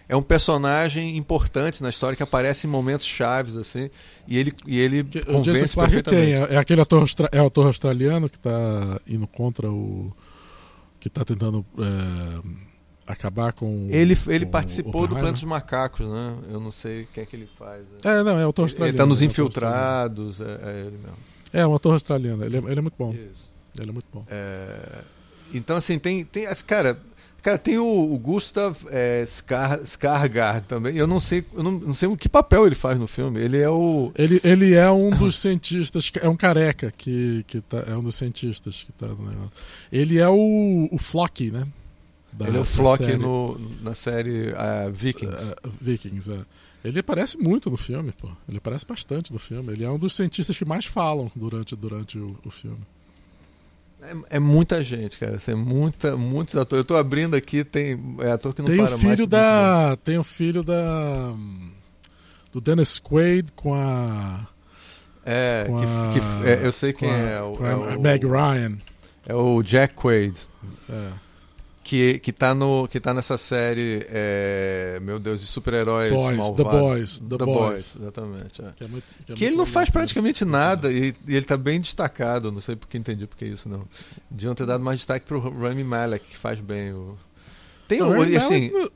é 0.07 0.15
um 0.15 0.21
personagem 0.21 1.17
importante 1.17 1.83
na 1.83 1.89
história 1.89 2.15
que 2.15 2.23
aparece 2.23 2.65
em 2.65 2.69
momentos 2.69 3.05
chaves 3.05 3.57
assim, 3.57 3.89
e 4.27 4.37
ele 4.37 4.53
e 4.65 4.79
ele 4.79 5.03
que, 5.03 5.23
convence 5.25 5.49
o 5.49 5.53
Jason 5.53 5.73
Clark 5.73 5.93
perfeitamente. 5.93 6.31
Quem? 6.31 6.43
É, 6.43 6.53
é 6.55 6.57
aquele 6.57 6.81
ator, 6.81 7.05
é 7.31 7.39
ator 7.39 7.67
australiano 7.67 8.29
que 8.29 8.37
está 8.37 9.01
indo 9.05 9.27
contra 9.27 9.69
o 9.69 10.11
que 10.99 11.09
está 11.09 11.25
tentando 11.25 11.65
é, 11.77 12.66
acabar 13.07 13.53
com. 13.53 13.87
Ele, 13.89 14.17
ele 14.27 14.45
com 14.45 14.51
participou 14.51 15.07
do 15.07 15.15
Planeta 15.15 15.33
dos 15.33 15.43
Macacos, 15.43 16.05
né? 16.05 16.37
Eu 16.51 16.59
não 16.59 16.71
sei 16.71 17.03
o 17.03 17.07
que 17.07 17.21
é 17.21 17.25
que 17.25 17.35
ele 17.35 17.49
faz. 17.57 17.83
É, 18.03 18.21
não, 18.21 18.37
é 18.37 18.45
o 18.45 18.49
ator 18.49 18.63
australiano. 18.63 18.89
Ele 18.89 18.95
está 18.95 19.05
nos 19.05 19.21
é 19.21 19.25
Infiltrados, 19.25 20.41
é, 20.41 20.43
é, 20.43 20.79
ele 20.81 20.97
mesmo. 20.97 21.17
É, 21.53 21.65
um 21.65 21.73
ator 21.73 21.93
australiano. 21.93 22.43
Ele 22.43 22.57
é, 22.57 22.59
ele 22.59 22.79
é 22.79 22.81
muito 22.81 22.95
bom. 22.99 23.13
Isso. 23.13 23.49
Ele 23.79 23.89
é 23.89 23.93
muito 23.93 24.07
bom. 24.13 24.25
É... 24.29 25.01
Então, 25.53 25.77
assim, 25.77 25.97
tem. 25.97 26.25
tem 26.25 26.45
cara, 26.65 26.99
cara, 27.41 27.57
tem 27.57 27.77
o, 27.77 28.13
o 28.13 28.17
Gustav 28.17 28.75
é, 28.89 29.23
Skar, 29.23 29.79
Skargard 29.83 30.67
também. 30.67 30.97
Eu 30.97 31.07
não 31.07 31.21
sei, 31.21 31.45
eu 31.53 31.63
não, 31.63 31.71
não 31.71 31.93
sei 31.93 32.13
que 32.17 32.27
papel 32.27 32.65
ele 32.65 32.75
faz 32.75 32.99
no 32.99 33.07
filme. 33.07 33.39
Ele 33.39 33.57
é 33.57 33.69
o. 33.69 34.11
Ele, 34.15 34.41
ele 34.43 34.73
é 34.73 34.91
um 34.91 35.09
dos 35.09 35.37
cientistas. 35.39 36.11
É 36.21 36.27
um 36.27 36.35
careca 36.35 36.91
que, 36.95 37.45
que 37.47 37.61
tá, 37.61 37.85
é 37.87 37.95
um 37.95 38.03
dos 38.03 38.15
cientistas 38.15 38.83
que 38.83 38.91
tá 38.91 39.07
no 39.07 39.25
negócio. 39.25 39.51
Ele 39.91 40.19
é 40.19 40.27
o, 40.27 40.89
o 40.91 40.97
Flock, 40.97 41.49
né? 41.49 41.65
Da, 42.31 42.47
ele 42.47 42.57
é 42.57 42.61
o 42.61 42.65
Flock 42.65 43.03
série. 43.03 43.17
No, 43.17 43.59
na 43.81 43.93
série 43.93 44.51
uh, 44.51 44.91
Vikings. 44.91 45.51
Uh, 45.65 45.71
Vikings, 45.81 46.31
é. 46.31 46.39
Ele 46.83 46.99
aparece 46.99 47.37
muito 47.37 47.69
no 47.69 47.77
filme, 47.77 48.11
pô. 48.11 48.29
Ele 48.47 48.59
aparece 48.59 48.85
bastante 48.85 49.33
no 49.33 49.39
filme. 49.39 49.73
Ele 49.73 49.83
é 49.83 49.89
um 49.89 49.97
dos 49.97 50.15
cientistas 50.15 50.57
que 50.57 50.63
mais 50.63 50.85
falam 50.85 51.31
durante, 51.35 51.75
durante 51.75 52.17
o, 52.17 52.37
o 52.45 52.51
filme. 52.51 52.79
É, 54.01 54.37
é, 54.37 54.39
muita 54.39 54.83
gente, 54.83 55.17
cara. 55.17 55.37
Assim, 55.37 55.51
é 55.51 55.55
muita, 55.55 56.15
muitos 56.15 56.55
atores. 56.55 56.81
Eu 56.81 56.85
tô 56.85 56.95
abrindo 56.95 57.35
aqui, 57.35 57.63
tem 57.63 57.99
é 58.19 58.31
ator 58.31 58.53
que 58.53 58.61
não 58.61 58.69
tem 58.69 58.77
para 58.77 58.95
o 58.95 58.99
filho 58.99 59.17
mais. 59.17 59.27
Da, 59.27 59.97
tem 60.03 60.17
o 60.17 60.23
filho 60.23 60.63
da. 60.63 61.33
Do 62.53 62.61
Dennis 62.61 62.99
Quaid 62.99 63.51
com 63.55 63.73
a. 63.73 64.47
É, 65.25 65.65
com 65.67 65.79
que, 65.79 65.85
a, 65.85 66.11
que 66.13 66.47
é, 66.47 66.65
eu 66.65 66.71
sei 66.71 66.93
quem 66.93 67.09
a, 67.09 67.17
é. 67.17 67.41
O, 67.41 67.65
é 67.65 67.75
o, 67.97 67.99
Meg 67.99 68.25
Ryan. 68.25 68.77
É 69.25 69.33
o 69.33 69.61
Jack 69.63 69.95
Quaid. 69.95 70.35
É 70.89 71.26
que, 71.87 72.19
que, 72.19 72.33
tá 72.33 72.53
no, 72.53 72.85
que 72.85 72.99
tá 72.99 73.13
nessa 73.13 73.37
série, 73.37 74.05
é, 74.09 74.99
meu 75.01 75.17
Deus, 75.17 75.39
de 75.39 75.47
super-heróis 75.47 76.11
malvados. 76.11 76.51
The 76.51 76.63
Boys. 76.63 77.19
The, 77.19 77.37
The 77.37 77.45
Boys. 77.45 77.55
Boys. 77.55 77.95
exatamente. 77.95 78.61
É. 78.61 78.71
Que, 78.75 78.83
é 78.83 78.87
muito, 78.89 79.05
que, 79.25 79.31
é 79.31 79.35
que 79.35 79.45
ele 79.45 79.55
não 79.55 79.65
faz 79.65 79.89
praticamente 79.89 80.43
nada 80.43 80.91
e, 80.91 81.15
e, 81.25 81.33
ele 81.33 81.45
tá 81.45 81.55
bem 81.55 81.79
destacado, 81.79 82.51
não 82.51 82.59
sei 82.59 82.75
porque 82.75 82.97
entendi 82.97 83.25
porque 83.25 83.45
isso 83.45 83.69
não. 83.69 83.87
Deviam 84.29 84.53
ter 84.53 84.65
dado 84.65 84.83
mais 84.83 84.99
destaque 84.99 85.25
pro 85.25 85.39
Rami 85.39 85.85
Malek, 85.85 86.25
que 86.27 86.37
faz 86.37 86.59
bem 86.59 86.91
o... 86.91 87.17
Tem, 87.87 87.99
não, 87.99 88.09
o, 88.09 88.37
assim, 88.37 88.69
Malek... 88.69 88.91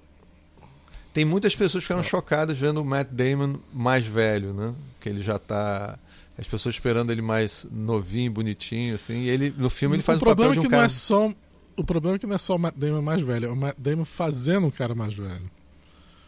tem 1.13 1.23
muitas 1.23 1.55
pessoas 1.55 1.85
que 1.85 1.87
ficaram 1.87 2.03
chocadas 2.03 2.59
vendo 2.59 2.81
o 2.81 2.85
Matt 2.85 3.07
Damon 3.09 3.55
mais 3.71 4.05
velho, 4.05 4.51
né? 4.51 4.75
Que 4.99 5.07
ele 5.07 5.23
já 5.23 5.39
tá 5.39 5.97
as 6.37 6.45
pessoas 6.45 6.75
esperando 6.75 7.09
ele 7.09 7.21
mais 7.21 7.65
novinho, 7.71 8.33
bonitinho, 8.33 8.95
assim. 8.95 9.21
E 9.21 9.29
ele 9.29 9.53
no 9.57 9.69
filme 9.69 9.95
ele 9.95 10.03
faz 10.03 10.19
o, 10.19 10.23
o 10.23 10.25
papel 10.25 10.51
de 10.51 10.59
um 10.59 10.63
é 10.63 10.65
que 10.65 10.69
cara. 10.69 10.81
Não 10.81 10.85
é 10.87 10.89
só 10.89 11.33
o 11.77 11.83
problema 11.83 12.15
é 12.15 12.19
que 12.19 12.27
não 12.27 12.35
é 12.35 12.37
só 12.37 12.55
o 12.55 12.59
Matt 12.59 12.75
Damon 12.75 13.01
mais 13.01 13.21
velho, 13.21 13.47
é 13.47 13.49
o 13.49 13.55
Matt 13.55 13.75
Damon 13.77 14.05
fazendo 14.05 14.67
um 14.67 14.71
cara 14.71 14.95
mais 14.95 15.13
velho. 15.13 15.49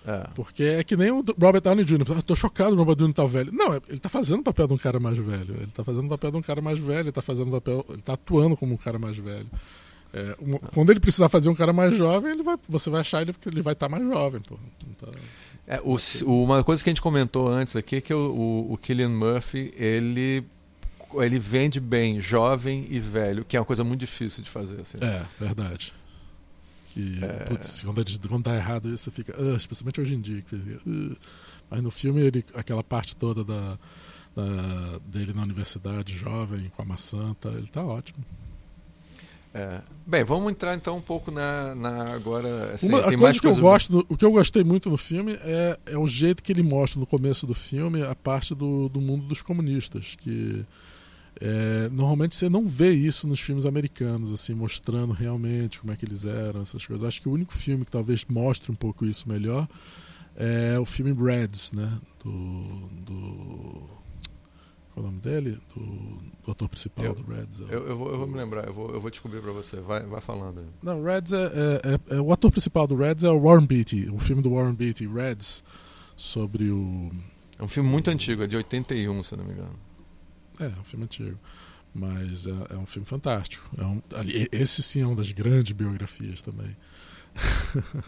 É. 0.06 0.28
Porque 0.36 0.64
é 0.64 0.84
que 0.84 0.98
nem 0.98 1.12
o 1.12 1.24
Robert 1.39 1.62
Downey 1.62 1.86
Jr. 1.86 2.04
Eu 2.10 2.24
tô 2.24 2.36
chocado 2.36 2.74
o 2.74 2.78
Robert 2.78 2.96
Downey 2.96 3.14
tá 3.14 3.26
velho. 3.26 3.52
Não, 3.54 3.76
ele 3.88 4.00
tá 4.00 4.10
fazendo 4.10 4.41
o 4.41 4.44
papel 4.44 4.68
de 4.68 4.74
um 4.74 4.78
cara 4.78 5.00
mais 5.00 5.18
velho. 5.18 5.56
Ele 5.62 5.72
tá 5.72 5.84
fazendo 5.84 6.06
o 6.06 6.10
papel 6.10 6.32
de 6.32 6.38
um 6.38 6.41
cara 6.41 6.62
mais 6.62 6.80
velho, 6.80 7.06
ele 7.06 7.12
tá 7.12 7.22
fazendo 7.22 7.52
papel. 7.52 7.86
Ele 7.89 8.02
tá 8.02 8.14
atuando 8.14 8.58
como 8.58 8.74
um 8.74 8.78
cara 8.78 9.00
mais 9.00 9.18
velho. 9.18 9.48
É, 10.14 10.36
um, 10.41 10.58
quando 10.74 10.91
ele 10.91 11.00
precisar 11.00 11.30
fazer 11.30 11.50
um 11.50 11.56
cara 11.56 11.74
mais 11.74 11.96
jovem, 11.96 12.32
ele 12.32 12.44
vai, 12.44 12.58
você 12.68 12.89
vai 12.89 13.02
achar 13.02 13.22
ele 13.22 13.34
porque 13.34 13.50
ele 13.50 13.62
vai 13.62 13.74
estar 13.74 13.88
tá 13.88 13.91
mais 13.91 14.04
jovem, 14.04 14.41
pô. 14.41 14.60
Então, 14.89 15.10
é, 15.66 15.82
o, 15.84 15.98
uma 16.44 16.64
coisa 16.64 16.84
que 16.84 16.89
a 16.89 16.91
gente 16.91 17.02
comentou 17.02 17.48
antes 17.48 17.76
aqui 17.76 17.96
é 17.96 18.02
que 18.02 18.14
o, 18.14 18.18
o, 18.18 18.74
o 18.74 18.78
Killian 18.78 19.10
Murphy, 19.10 19.74
ele 19.78 20.44
ele 21.22 21.39
vende 21.39 21.80
bem 21.80 22.20
jovem 22.20 22.86
e 22.89 22.99
velho, 22.99 23.43
que 23.45 23.57
é 23.57 23.59
uma 23.59 23.66
coisa 23.66 23.84
muito 23.84 23.99
difícil 23.99 24.43
de 24.43 24.49
fazer. 24.49 24.82
Assim. 24.82 24.97
É, 25.01 25.26
verdade. 25.39 25.93
E, 26.95 27.24
é... 27.24 27.45
putz, 27.45 27.82
quando, 27.82 28.01
é, 28.01 28.03
quando 28.28 28.43
dá 28.43 28.55
errado 28.55 28.88
isso, 28.93 29.05
você 29.05 29.11
fica. 29.11 29.39
Uh, 29.41 29.55
especialmente 29.55 29.99
hoje 29.99 30.14
em 30.14 30.22
dia. 30.22 30.41
Que, 30.41 30.55
uh, 30.55 31.18
mas 31.70 31.82
no 31.82 31.91
filme, 31.91 32.22
ele, 32.22 32.45
aquela 32.53 32.84
parte 32.84 33.16
toda 33.16 33.43
da, 33.43 33.78
da, 34.36 34.99
dele 35.05 35.34
na 35.34 35.43
universidade, 35.43 36.16
jovem, 36.16 36.72
com 36.76 36.82
a 36.82 36.86
maçã, 36.86 37.36
tá, 37.39 37.49
ele 37.49 37.68
tá 37.68 37.84
ótimo. 37.84 38.24
É. 39.53 39.82
Bem, 40.05 40.24
vamos 40.24 40.51
entrar 40.51 40.74
então 40.74 40.97
um 40.97 41.01
pouco 41.01 41.30
na, 41.30 41.76
na 41.76 42.14
agora. 42.14 42.74
Assim, 42.74 42.88
Uma, 42.88 42.99
a 42.99 43.18
coisa 43.18 43.39
que 43.39 43.45
eu 43.45 43.55
gosto, 43.55 44.05
o 44.09 44.18
que 44.18 44.26
eu 44.26 44.32
gostei 44.32 44.64
muito 44.64 44.89
no 44.89 44.97
filme 44.97 45.34
é, 45.43 45.78
é 45.86 45.97
o 45.97 46.07
jeito 46.07 46.41
que 46.41 46.51
ele 46.51 46.64
mostra 46.64 46.99
no 46.99 47.05
começo 47.05 47.45
do 47.45 47.53
filme 47.53 48.01
a 48.01 48.16
parte 48.16 48.55
do, 48.55 48.89
do 48.89 48.99
mundo 48.99 49.28
dos 49.28 49.43
comunistas, 49.43 50.16
que 50.16 50.66
é, 51.41 51.89
normalmente 51.89 52.36
você 52.36 52.47
não 52.47 52.67
vê 52.67 52.91
isso 52.91 53.27
nos 53.27 53.39
filmes 53.39 53.65
americanos, 53.65 54.31
assim, 54.31 54.53
mostrando 54.53 55.13
realmente 55.13 55.79
como 55.79 55.91
é 55.91 55.95
que 55.95 56.05
eles 56.05 56.25
eram, 56.25 56.61
essas 56.61 56.86
coisas. 56.86 57.07
Acho 57.07 57.21
que 57.21 57.29
o 57.29 57.31
único 57.31 57.53
filme 57.53 57.86
que 57.86 57.91
talvez 57.91 58.25
mostre 58.25 58.71
um 58.71 58.75
pouco 58.75 59.05
isso 59.05 59.27
melhor 59.27 59.67
é 60.36 60.77
o 60.79 60.86
filme 60.86 61.13
Reds, 61.13 61.71
né? 61.71 61.99
Do. 62.23 62.89
do 63.05 64.03
qual 64.93 65.05
é 65.05 65.09
o 65.09 65.11
nome 65.11 65.19
dele? 65.21 65.59
Do, 65.75 65.81
do 66.45 66.51
ator 66.51 66.69
principal 66.69 67.05
eu, 67.05 67.15
do 67.15 67.23
Reds. 67.23 67.61
É 67.61 67.63
eu, 67.73 67.88
eu, 67.88 67.97
vou, 67.97 68.11
eu 68.11 68.17
vou 68.19 68.27
me 68.27 68.38
lembrar, 68.38 68.67
eu 68.67 68.73
vou, 68.73 68.91
eu 68.91 69.01
vou 69.01 69.09
descobrir 69.09 69.41
pra 69.41 69.51
você. 69.51 69.77
Vai, 69.77 70.03
vai 70.05 70.21
falando 70.21 70.59
aí. 70.59 70.67
Não, 70.84 71.03
Reds 71.03 71.34
é, 71.34 71.45
é, 71.45 71.81
é, 71.84 72.17
é, 72.17 72.21
O 72.21 72.31
ator 72.31 72.51
principal 72.51 72.86
do 72.86 72.95
Reds 72.95 73.23
é 73.23 73.29
o 73.29 73.39
Warren 73.39 73.65
Beatty, 73.65 74.09
o 74.09 74.19
filme 74.19 74.41
do 74.41 74.53
Warren 74.53 74.75
Beatty, 74.75 75.07
Reds, 75.07 75.63
sobre 76.15 76.69
o. 76.69 77.11
É 77.57 77.63
um 77.63 77.67
filme 77.67 77.89
muito 77.89 78.09
antigo, 78.11 78.43
é 78.43 78.47
de 78.47 78.55
81, 78.55 79.23
se 79.23 79.36
não 79.36 79.45
me 79.45 79.53
engano. 79.53 79.73
É, 80.60 80.66
é 80.66 80.80
um 80.80 80.84
filme 80.84 81.06
antigo. 81.06 81.38
Mas 81.93 82.47
é, 82.47 82.74
é 82.74 82.78
um 82.78 82.86
filme 82.86 83.06
fantástico. 83.06 83.64
É 83.78 83.84
um, 83.84 84.01
esse 84.51 84.82
sim 84.82 85.01
é 85.01 85.06
uma 85.06 85.16
das 85.16 85.32
grandes 85.32 85.72
biografias 85.74 86.41
também. 86.41 86.76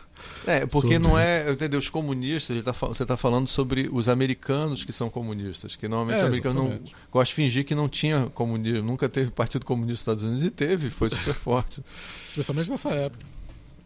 É, 0.45 0.65
porque 0.65 0.93
sobre... 0.93 0.99
não 0.99 1.17
é, 1.17 1.51
entendeu? 1.51 1.79
Os 1.79 1.89
comunistas, 1.89 2.63
tá, 2.63 2.71
você 2.71 3.03
está 3.03 3.17
falando 3.17 3.47
sobre 3.47 3.89
os 3.91 4.07
americanos 4.07 4.83
que 4.83 4.93
são 4.93 5.09
comunistas, 5.09 5.75
que 5.75 5.87
normalmente 5.87 6.17
é, 6.17 6.21
os 6.21 6.27
americanos 6.27 6.61
exatamente. 6.61 6.91
não 6.93 6.99
gostam 7.11 7.31
de 7.31 7.33
fingir 7.33 7.65
que 7.65 7.73
não 7.73 7.89
tinha 7.89 8.27
comunismo, 8.27 8.83
nunca 8.83 9.09
teve 9.09 9.31
Partido 9.31 9.65
Comunista 9.65 9.91
nos 9.91 9.99
Estados 9.99 10.23
Unidos 10.23 10.43
e 10.43 10.51
teve, 10.51 10.89
foi 10.89 11.09
super 11.09 11.33
forte. 11.35 11.83
Especialmente 12.27 12.69
nessa 12.69 12.89
época. 12.91 13.25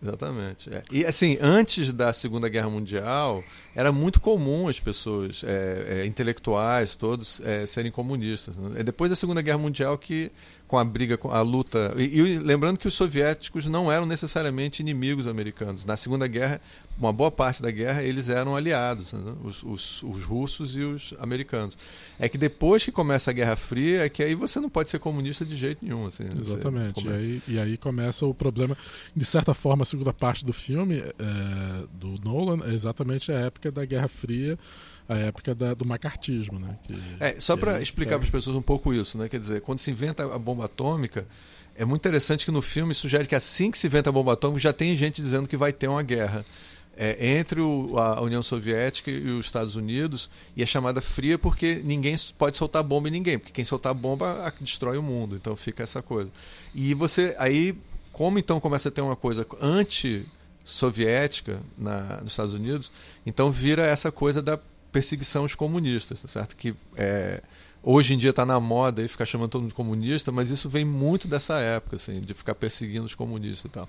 Exatamente. 0.01 0.73
É. 0.73 0.83
E 0.91 1.05
assim, 1.05 1.37
antes 1.41 1.91
da 1.91 2.13
Segunda 2.13 2.47
Guerra 2.47 2.69
Mundial, 2.69 3.43
era 3.75 3.91
muito 3.91 4.21
comum 4.21 4.69
as 4.69 4.79
pessoas, 4.79 5.43
é, 5.43 6.01
é, 6.01 6.05
intelectuais, 6.05 6.95
todos, 6.95 7.41
é, 7.41 7.65
serem 7.65 7.91
comunistas. 7.91 8.55
Né? 8.55 8.79
É 8.79 8.83
depois 8.83 9.09
da 9.09 9.15
Segunda 9.15 9.41
Guerra 9.41 9.57
Mundial 9.57 9.97
que, 9.97 10.31
com 10.67 10.77
a 10.77 10.85
briga, 10.85 11.17
com 11.17 11.31
a 11.31 11.41
luta. 11.41 11.93
E, 11.97 12.03
e, 12.17 12.39
lembrando 12.39 12.79
que 12.79 12.87
os 12.87 12.93
soviéticos 12.93 13.67
não 13.67 13.91
eram 13.91 14.05
necessariamente 14.05 14.81
inimigos 14.81 15.27
americanos. 15.27 15.85
Na 15.85 15.97
Segunda 15.97 16.27
Guerra, 16.27 16.61
uma 16.99 17.13
boa 17.13 17.31
parte 17.31 17.61
da 17.61 17.71
guerra, 17.71 18.03
eles 18.03 18.27
eram 18.27 18.55
aliados, 18.55 19.13
né? 19.13 19.33
os, 19.43 19.63
os, 19.63 20.03
os 20.03 20.23
russos 20.23 20.75
e 20.75 20.81
os 20.81 21.13
americanos. 21.19 21.77
É 22.19 22.27
que 22.27 22.37
depois 22.37 22.83
que 22.83 22.91
começa 22.91 23.31
a 23.31 23.33
Guerra 23.33 23.55
Fria, 23.55 24.03
é 24.03 24.09
que 24.09 24.21
aí 24.21 24.35
você 24.35 24.59
não 24.59 24.69
pode 24.69 24.89
ser 24.89 24.99
comunista 24.99 25.45
de 25.45 25.55
jeito 25.55 25.83
nenhum. 25.83 26.07
Assim, 26.07 26.25
Exatamente. 26.37 27.07
E 27.07 27.09
aí, 27.09 27.41
e 27.47 27.59
aí 27.59 27.77
começa 27.77 28.25
o 28.25 28.33
problema. 28.33 28.77
De 29.15 29.23
certa 29.23 29.53
forma, 29.53 29.83
a 29.83 29.85
segunda 29.85 30.11
parte 30.11 30.43
do 30.45 30.51
filme, 30.51 30.97
é, 30.97 31.85
do 31.93 32.15
Nolan, 32.21 32.65
é 32.69 32.73
exatamente 32.73 33.31
a 33.31 33.35
época 33.35 33.71
da 33.71 33.85
Guerra 33.85 34.07
Fria 34.07 34.59
a 35.07 35.17
época 35.17 35.55
da, 35.55 35.73
do 35.73 35.83
macartismo, 35.83 36.59
né? 36.59 36.77
Que, 36.83 36.93
é, 37.19 37.39
só 37.39 37.57
para 37.57 37.81
explicar 37.81 38.19
para 38.19 38.25
as 38.25 38.29
pessoas 38.29 38.55
um 38.55 38.61
pouco 38.61 38.93
isso, 38.93 39.17
né? 39.17 39.27
Quer 39.27 39.39
dizer, 39.39 39.61
quando 39.61 39.79
se 39.79 39.89
inventa 39.89 40.23
a 40.23 40.37
bomba 40.37 40.65
atômica, 40.65 41.25
é 41.75 41.83
muito 41.83 42.01
interessante 42.01 42.45
que 42.45 42.51
no 42.51 42.61
filme 42.61 42.93
sugere 42.93 43.27
que 43.27 43.33
assim 43.33 43.71
que 43.71 43.77
se 43.77 43.87
inventa 43.87 44.09
a 44.09 44.13
bomba 44.13 44.33
atômica 44.33 44.59
já 44.59 44.73
tem 44.73 44.95
gente 44.95 45.21
dizendo 45.21 45.47
que 45.47 45.57
vai 45.57 45.73
ter 45.73 45.87
uma 45.87 46.03
guerra 46.03 46.45
é, 47.01 47.37
entre 47.37 47.61
o, 47.61 47.97
a 47.97 48.21
União 48.21 48.43
Soviética 48.43 49.09
e 49.09 49.29
os 49.29 49.45
Estados 49.45 49.77
Unidos 49.77 50.29
e 50.53 50.61
é 50.61 50.65
chamada 50.65 50.99
fria 50.99 51.39
porque 51.39 51.81
ninguém 51.81 52.13
pode 52.37 52.57
soltar 52.57 52.83
bomba 52.83 53.07
em 53.07 53.11
ninguém, 53.11 53.39
porque 53.39 53.53
quem 53.53 53.63
soltar 53.63 53.93
bomba 53.93 54.53
destrói 54.59 54.97
o 54.97 55.01
mundo, 55.01 55.37
então 55.37 55.55
fica 55.55 55.81
essa 55.81 56.01
coisa. 56.01 56.29
E 56.75 56.93
você 56.93 57.33
aí, 57.39 57.73
como 58.11 58.37
então 58.37 58.59
começa 58.59 58.89
a 58.89 58.91
ter 58.91 58.99
uma 58.99 59.15
coisa 59.15 59.47
anti 59.61 60.27
soviética 60.65 61.61
nos 61.77 62.33
Estados 62.33 62.53
Unidos, 62.53 62.91
então 63.25 63.49
vira 63.49 63.85
essa 63.85 64.11
coisa 64.11 64.41
da 64.41 64.59
perseguição 64.91 65.43
aos 65.43 65.55
comunistas, 65.55 66.21
tá 66.21 66.27
certo? 66.27 66.57
Que 66.57 66.75
é, 66.97 67.41
hoje 67.81 68.13
em 68.13 68.17
dia 68.17 68.31
está 68.31 68.45
na 68.45 68.59
moda 68.59 69.01
e 69.01 69.07
ficar 69.07 69.25
chamando 69.25 69.51
todo 69.51 69.61
mundo 69.61 69.69
de 69.69 69.75
comunista, 69.75 70.33
mas 70.33 70.51
isso 70.51 70.67
vem 70.67 70.83
muito 70.83 71.29
dessa 71.29 71.59
época, 71.59 71.95
assim, 71.95 72.19
de 72.19 72.33
ficar 72.33 72.55
perseguindo 72.55 73.05
os 73.05 73.15
comunistas 73.15 73.71
e 73.71 73.73
tal. 73.73 73.87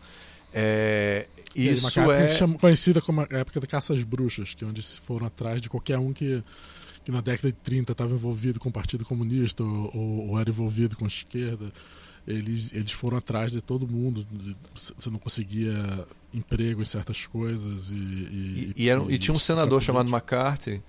É, 0.52 1.26
isso 1.54 2.00
uma 2.00 2.14
é 2.14 2.30
chama, 2.30 2.58
conhecida 2.58 3.00
como 3.00 3.20
a 3.20 3.28
época 3.30 3.60
da 3.60 3.66
caça 3.66 3.92
às 3.92 4.02
bruxas, 4.02 4.54
que 4.54 4.64
é 4.64 4.66
onde 4.66 4.82
se 4.82 5.00
foram 5.00 5.26
atrás 5.26 5.60
de 5.60 5.68
qualquer 5.68 5.98
um 5.98 6.12
que, 6.12 6.42
que 7.04 7.10
na 7.10 7.20
década 7.20 7.52
de 7.52 7.58
30 7.58 7.92
estava 7.92 8.14
envolvido 8.14 8.60
com 8.60 8.68
o 8.68 8.72
Partido 8.72 9.04
Comunista 9.04 9.62
ou, 9.62 9.90
ou, 9.94 10.28
ou, 10.28 10.40
era 10.40 10.50
envolvido 10.50 10.96
com 10.96 11.04
a 11.04 11.08
esquerda. 11.08 11.72
Eles, 12.26 12.72
eles 12.72 12.92
foram 12.92 13.16
atrás 13.16 13.50
de 13.50 13.60
todo 13.60 13.88
mundo. 13.88 14.26
Você 14.74 15.10
não 15.10 15.18
conseguia 15.18 16.06
emprego 16.32 16.82
em 16.82 16.84
certas 16.84 17.26
coisas. 17.26 17.90
E, 17.90 17.94
e, 17.94 18.74
e, 18.76 18.88
era, 18.88 19.02
e 19.08 19.18
tinha 19.18 19.34
um 19.34 19.38
senador 19.38 19.82
chamado 19.82 20.08
McCarthy 20.08 20.82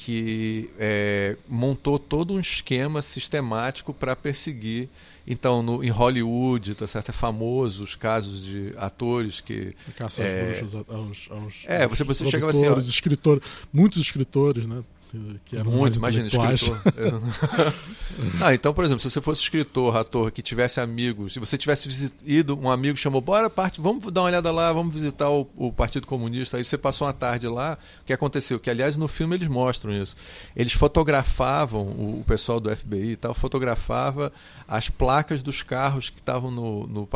que 0.00 0.70
é, 0.78 1.36
montou 1.48 1.98
todo 1.98 2.32
um 2.32 2.38
esquema 2.38 3.02
sistemático 3.02 3.92
para 3.92 4.14
perseguir. 4.14 4.88
Então, 5.26 5.60
no, 5.60 5.82
em 5.82 5.90
Hollywood, 5.90 6.76
tá 6.76 6.86
certo? 6.86 7.08
é 7.08 7.12
famoso 7.12 7.82
os 7.82 7.96
casos 7.96 8.44
de 8.44 8.72
atores 8.76 9.40
que. 9.40 9.74
Caça 9.96 10.22
é, 10.22 10.44
bruxas 10.44 10.86
aos, 10.88 11.28
aos, 11.28 11.64
É, 11.66 11.84
você, 11.88 12.04
você 12.04 12.24
chegava 12.30 12.52
assim. 12.52 12.68
Ó, 12.68 12.78
escritor, 12.78 13.42
muitos 13.72 14.00
escritores, 14.00 14.68
né? 14.68 14.84
Que 15.44 15.58
eram 15.58 15.70
Muito, 15.70 15.96
imagina, 15.96 16.26
escritor. 16.26 16.80
ah, 18.42 18.54
então, 18.54 18.74
por 18.74 18.84
exemplo, 18.84 19.00
se 19.00 19.10
você 19.10 19.20
fosse 19.20 19.42
escritor, 19.42 19.96
ator, 19.96 20.30
que 20.30 20.42
tivesse 20.42 20.80
amigos, 20.80 21.32
se 21.32 21.40
você 21.40 21.56
tivesse 21.56 22.12
ido, 22.24 22.58
um 22.58 22.70
amigo 22.70 22.96
chamou, 22.96 23.20
bora, 23.20 23.48
parte, 23.48 23.80
vamos 23.80 24.04
dar 24.12 24.22
uma 24.22 24.26
olhada 24.26 24.52
lá, 24.52 24.72
vamos 24.72 24.92
visitar 24.92 25.30
o, 25.30 25.48
o, 25.56 25.72
Partido 25.72 26.06
Comunista. 26.06 26.56
Aí 26.56 26.64
você 26.64 26.76
passou 26.76 27.06
uma 27.06 27.12
tarde 27.12 27.48
lá, 27.48 27.78
o 28.02 28.04
que 28.04 28.12
aconteceu? 28.12 28.60
Que, 28.60 28.70
aliás, 28.70 28.96
no 28.96 29.08
filme 29.08 29.36
eles 29.36 29.48
mostram 29.48 29.92
isso. 29.92 30.14
Eles 30.54 30.72
fotografavam, 30.72 31.82
o, 31.82 32.20
o 32.20 32.24
pessoal 32.24 32.60
do 32.60 32.74
FBI 32.74 33.12
e 33.12 33.16
tal, 33.16 33.34
fotografava 33.34 34.32
as 34.66 34.90
placas 34.90 35.42
dos 35.42 35.62
carros 35.62 36.10
que 36.10 36.20
estavam 36.20 36.50
no, 36.50 36.86
no, 36.86 37.08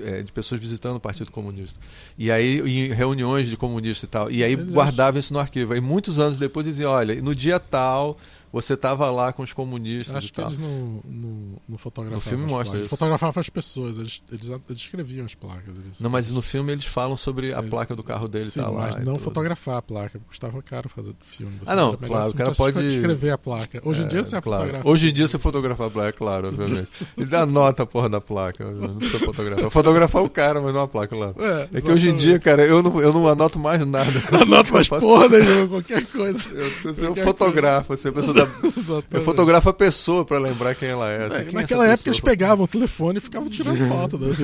é, 0.00 0.22
de 0.22 0.32
pessoas 0.32 0.60
visitando 0.60 0.96
o 0.96 1.00
Partido 1.00 1.30
Comunista. 1.30 1.78
E 2.18 2.30
aí, 2.30 2.58
em 2.60 2.92
reuniões 2.92 3.48
de 3.48 3.56
comunistas 3.56 4.02
e 4.02 4.06
tal. 4.08 4.30
E 4.30 4.42
aí 4.42 4.56
guardavam 4.56 5.20
isso 5.20 5.32
no 5.32 5.38
arquivo. 5.38 5.72
Aí 5.72 5.80
muitos 5.80 6.18
anos 6.18 6.38
depois 6.38 6.66
diziam, 6.66 6.90
olha, 6.90 7.14
no 7.28 7.34
dia 7.34 7.60
tal 7.60 8.16
você 8.52 8.74
estava 8.74 9.10
lá 9.10 9.32
com 9.32 9.42
os 9.42 9.52
comunistas 9.52 10.16
Acho 10.16 10.28
e 10.28 10.32
tal. 10.32 10.46
Acho 10.46 10.56
que 10.56 10.62
eles 10.64 10.74
não, 10.74 11.02
não, 11.04 11.56
não 11.68 11.78
fotografavam. 11.78 12.16
No 12.16 12.20
filme 12.20 12.44
mostra 12.44 12.64
placas. 12.64 12.80
isso. 12.80 12.88
Fotografavam 12.88 13.40
as 13.40 13.48
pessoas, 13.48 13.98
eles, 13.98 14.22
eles, 14.30 14.48
eles 14.48 14.80
escreviam 14.80 15.26
as 15.26 15.34
placas. 15.34 15.76
Eles, 15.76 15.98
não, 16.00 16.10
mas 16.10 16.30
no 16.30 16.42
filme 16.42 16.72
eles 16.72 16.84
falam 16.84 17.16
sobre 17.16 17.52
a 17.52 17.62
placa 17.62 17.94
do 17.94 18.02
carro 18.02 18.28
dele 18.28 18.50
sim, 18.50 18.60
tá 18.60 18.68
lá. 18.68 18.90
mas 18.92 19.04
não 19.04 19.16
fotografar 19.16 19.76
a 19.76 19.82
placa, 19.82 20.20
custava 20.26 20.60
caro 20.62 20.88
fazer 20.88 21.14
filme. 21.20 21.58
Você 21.62 21.70
ah, 21.70 21.76
não, 21.76 21.96
claro, 21.96 22.30
o 22.30 22.34
cara 22.34 22.54
pode 22.54 22.86
escrever 22.86 23.30
a 23.30 23.38
placa. 23.38 23.80
Hoje 23.84 24.02
em 24.02 24.06
é, 24.06 24.08
dia 24.08 24.24
você 24.24 24.40
claro. 24.40 24.62
fotografa. 24.62 24.88
Hoje 24.88 25.08
em 25.08 25.12
dia 25.12 25.28
você 25.28 25.38
fotografa 25.38 25.86
a 25.86 25.90
placa, 25.90 26.12
claro, 26.12 26.48
obviamente. 26.48 26.90
Ele 27.16 27.26
dá 27.26 27.44
nota 27.44 27.82
a 27.82 27.86
porra 27.86 28.08
da 28.08 28.20
placa, 28.20 28.64
não 28.70 28.96
precisa 28.96 29.24
fotografar. 29.24 29.70
Fotografar 29.70 30.22
o 30.22 30.30
cara, 30.30 30.60
mas 30.60 30.74
não 30.74 30.82
a 30.82 30.88
placa 30.88 31.16
lá. 31.16 31.34
É, 31.38 31.78
é 31.78 31.80
que 31.80 31.90
hoje 31.90 32.08
em 32.08 32.16
dia, 32.16 32.38
cara, 32.38 32.64
eu 32.64 32.82
não, 32.82 33.00
eu 33.00 33.12
não 33.12 33.28
anoto 33.28 33.58
mais 33.58 33.84
nada. 33.84 34.08
Anoto 34.40 34.72
mais 34.72 34.88
porra 34.88 35.28
nenhuma, 35.28 35.68
qualquer 35.68 36.06
coisa. 36.06 36.48
Eu, 36.50 36.70
eu, 36.84 37.14
eu 37.16 37.24
fotografo, 37.24 37.92
assim, 37.92 38.08
a 38.08 38.12
pessoa 38.12 38.34
dá, 38.46 39.02
eu 39.18 39.22
fotografo 39.22 39.68
a 39.68 39.72
pessoa 39.74 40.24
para 40.24 40.38
lembrar 40.38 40.74
quem 40.74 40.88
ela 40.88 41.10
é. 41.10 41.26
Assim, 41.26 41.36
é 41.36 41.44
quem 41.44 41.54
naquela 41.54 41.86
é 41.86 41.92
época 41.92 42.08
eles 42.08 42.20
pegavam 42.20 42.64
o 42.64 42.68
telefone 42.68 43.18
e 43.18 43.20
ficavam 43.20 43.48
tirando 43.50 43.88
foto. 43.88 44.18
Né? 44.18 44.34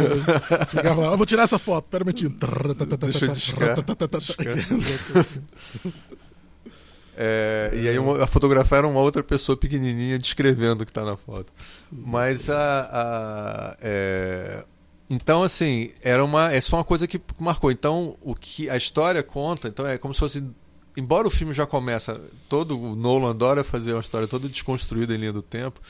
Ficavam 0.68 1.04
lá, 1.10 1.16
vou 1.16 1.26
tirar 1.26 1.44
essa 1.44 1.58
foto, 1.58 1.86
pera 1.88 2.04
um 2.04 2.06
minutinho. 2.06 2.30
Deixa 3.00 3.26
eu 3.26 3.32
É, 7.16 7.70
e 7.74 7.88
aí 7.88 7.98
uma, 7.98 8.24
a 8.24 8.26
fotografar 8.26 8.80
era 8.80 8.88
uma 8.88 9.00
outra 9.00 9.22
pessoa 9.22 9.56
pequenininha 9.56 10.18
descrevendo 10.18 10.82
o 10.82 10.84
que 10.84 10.90
está 10.90 11.04
na 11.04 11.16
foto. 11.16 11.52
Mas 11.90 12.50
a, 12.50 12.88
a 12.92 13.76
é, 13.80 14.64
então 15.08 15.42
assim 15.42 15.90
era 16.02 16.24
uma 16.24 16.52
é 16.52 16.60
só 16.60 16.76
uma 16.76 16.84
coisa 16.84 17.06
que 17.06 17.20
marcou. 17.38 17.70
Então 17.70 18.16
o 18.20 18.34
que 18.34 18.68
a 18.68 18.76
história 18.76 19.22
conta, 19.22 19.68
então 19.68 19.86
é 19.86 19.96
como 19.96 20.12
se 20.12 20.20
fosse 20.20 20.44
embora 20.96 21.26
o 21.26 21.30
filme 21.30 21.52
já 21.52 21.66
começa 21.66 22.20
todo 22.48 22.78
o 22.78 22.94
Nolan 22.94 23.30
adora 23.30 23.64
fazer 23.64 23.92
uma 23.92 24.00
história 24.00 24.28
toda 24.28 24.48
desconstruída 24.48 25.14
em 25.14 25.18
linha 25.18 25.32
do 25.32 25.42
tempo. 25.42 25.80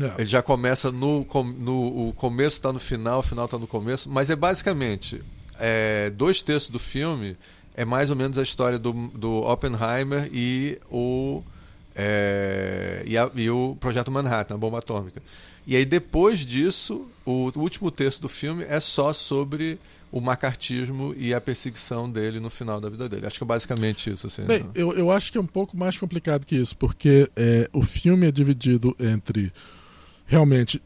É. 0.00 0.20
Ele 0.20 0.26
já 0.26 0.42
começa 0.42 0.90
no, 0.90 1.26
no 1.58 2.08
o 2.08 2.12
começo 2.14 2.56
está 2.56 2.72
no 2.72 2.80
final, 2.80 3.20
o 3.20 3.22
final 3.22 3.44
está 3.44 3.58
no 3.58 3.66
começo, 3.66 4.08
mas 4.08 4.30
é 4.30 4.36
basicamente 4.36 5.22
é, 5.58 6.10
dois 6.10 6.42
terços 6.42 6.70
do 6.70 6.78
filme 6.78 7.36
é 7.74 7.84
mais 7.84 8.10
ou 8.10 8.16
menos 8.16 8.38
a 8.38 8.42
história 8.42 8.78
do, 8.78 8.92
do 8.92 9.38
Oppenheimer 9.42 10.28
e 10.32 10.78
o 10.90 11.42
é, 11.94 13.02
e, 13.06 13.18
a, 13.18 13.30
e, 13.34 13.50
o 13.50 13.76
projeto 13.78 14.10
Manhattan, 14.10 14.54
a 14.54 14.58
bomba 14.58 14.78
atômica. 14.78 15.22
E 15.66 15.76
aí 15.76 15.84
depois 15.84 16.40
disso, 16.40 17.06
o, 17.24 17.52
o 17.54 17.60
último 17.60 17.90
terço 17.90 18.20
do 18.20 18.28
filme 18.28 18.64
é 18.64 18.80
só 18.80 19.12
sobre 19.12 19.78
o 20.12 20.20
macartismo 20.20 21.14
e 21.16 21.32
a 21.32 21.40
perseguição 21.40 22.08
dele 22.08 22.38
no 22.38 22.50
final 22.50 22.78
da 22.78 22.90
vida 22.90 23.08
dele. 23.08 23.26
Acho 23.26 23.38
que 23.38 23.44
é 23.44 23.46
basicamente 23.46 24.10
isso. 24.10 24.26
Assim, 24.26 24.44
Bem, 24.44 24.58
então. 24.58 24.70
eu, 24.74 24.92
eu 24.92 25.10
acho 25.10 25.32
que 25.32 25.38
é 25.38 25.40
um 25.40 25.46
pouco 25.46 25.74
mais 25.74 25.98
complicado 25.98 26.44
que 26.44 26.54
isso, 26.54 26.76
porque 26.76 27.30
é, 27.34 27.68
o 27.72 27.82
filme 27.82 28.26
é 28.28 28.30
dividido 28.30 28.94
entre 29.00 29.50
realmente. 30.26 30.80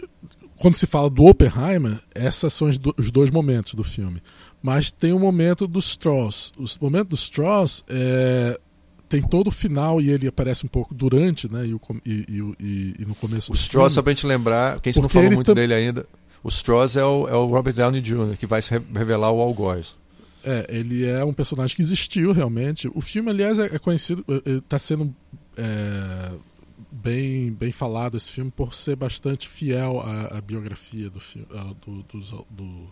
Quando 0.59 0.77
se 0.77 0.87
fala 0.87 1.11
do 1.11 1.25
Oppenheimer, 1.25 1.99
esses 2.15 2.53
são 2.53 2.69
os, 2.69 2.79
do, 2.79 2.95
dois 3.13 3.31
momentos 3.31 3.75
do 3.75 3.83
filme. 3.83 4.23
Mas 4.63 4.93
tem 4.93 5.13
o 5.13 5.19
momento 5.19 5.67
dos 5.67 5.87
Strauss. 5.87 6.53
O 6.57 6.85
momento 6.85 7.09
dos 7.09 7.23
Strauss 7.23 7.85
é, 7.89 8.59
tem 9.09 9.23
todo 9.23 9.49
o 9.49 9.51
final 9.51 10.01
e 10.01 10.11
ele 10.11 10.29
aparece 10.29 10.65
um 10.65 10.69
pouco 10.69 10.95
durante, 10.95 11.51
né? 11.53 11.67
E, 11.67 11.75
o, 11.75 11.81
e, 12.07 12.55
e, 12.61 12.95
e 13.01 13.05
no 13.05 13.15
começo. 13.15 13.53
O 13.53 13.55
Strauss, 13.55 13.93
só 13.93 14.03
pra 14.03 14.13
gente 14.13 14.27
lembrar, 14.27 14.81
que 14.81 14.89
a 14.89 14.93
gente 14.93 15.03
não 15.03 15.09
falou 15.09 15.33
muito 15.33 15.55
dele 15.55 15.75
ainda. 15.75 16.07
O 16.47 16.49
Strauss 16.49 16.95
é 16.95 17.05
o, 17.05 17.27
é 17.27 17.35
o 17.35 17.47
Robert 17.47 17.75
Downey 17.75 18.01
Jr., 18.01 18.37
que 18.39 18.47
vai 18.47 18.63
se 18.63 18.71
revelar 18.95 19.33
o 19.33 19.41
algoz. 19.41 19.99
É, 20.45 20.65
ele 20.69 21.05
é 21.05 21.25
um 21.25 21.33
personagem 21.33 21.75
que 21.75 21.83
existiu 21.83 22.31
realmente. 22.31 22.89
O 22.95 23.01
filme, 23.01 23.31
aliás, 23.31 23.59
é, 23.59 23.75
é 23.75 23.79
conhecido, 23.81 24.25
está 24.45 24.79
sendo 24.79 25.13
é, 25.57 26.31
bem, 26.93 27.51
bem 27.51 27.73
falado 27.73 28.17
esse 28.17 28.31
filme 28.31 28.53
por 28.53 28.75
ser 28.75 28.95
bastante 28.95 29.49
fiel 29.49 30.01
à, 30.01 30.39
à 30.39 30.41
biografia 30.41 31.11
do, 31.11 31.21
do, 31.85 32.03
do, 32.05 32.47
do 32.49 32.89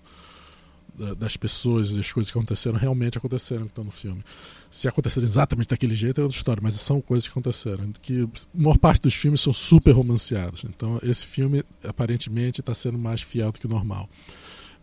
das 1.16 1.36
pessoas 1.36 1.90
e 1.90 1.96
das 1.96 2.12
coisas 2.12 2.30
que 2.30 2.38
aconteceram 2.38 2.78
realmente 2.78 3.18
aconteceram 3.18 3.62
que 3.62 3.72
estão 3.72 3.84
no 3.84 3.90
filme. 3.90 4.22
Se 4.70 4.86
aconteceram 4.88 5.26
exatamente 5.26 5.68
daquele 5.68 5.94
jeito 5.94 6.20
é 6.20 6.24
outra 6.24 6.36
história, 6.36 6.60
mas 6.62 6.74
são 6.74 7.00
coisas 7.00 7.26
que 7.26 7.32
aconteceram. 7.32 7.92
Que 8.00 8.22
a 8.22 8.28
maior 8.54 8.78
parte 8.78 9.02
dos 9.02 9.14
filmes 9.14 9.40
são 9.40 9.52
super 9.52 9.92
romanceados. 9.92 10.64
Então 10.64 10.98
esse 11.02 11.26
filme 11.26 11.64
aparentemente 11.82 12.60
está 12.60 12.74
sendo 12.74 12.98
mais 12.98 13.22
fiel 13.22 13.50
do 13.50 13.58
que 13.58 13.66
o 13.66 13.70
normal. 13.70 14.08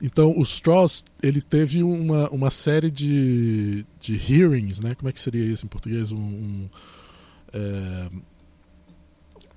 Então 0.02 0.34
o 0.38 0.42
Strauss 0.42 1.04
ele 1.22 1.42
teve 1.42 1.84
uma, 1.84 2.30
uma 2.30 2.50
série 2.50 2.90
de, 2.90 3.86
de 4.00 4.16
hearings, 4.16 4.80
né? 4.80 4.96
Como 4.96 5.10
é 5.10 5.12
que 5.12 5.22
seria 5.22 5.46
isso 5.46 5.66
em 5.66 5.70
português? 5.70 6.12
Um, 6.12 6.18
um 6.18 6.70
é, 7.54 8.10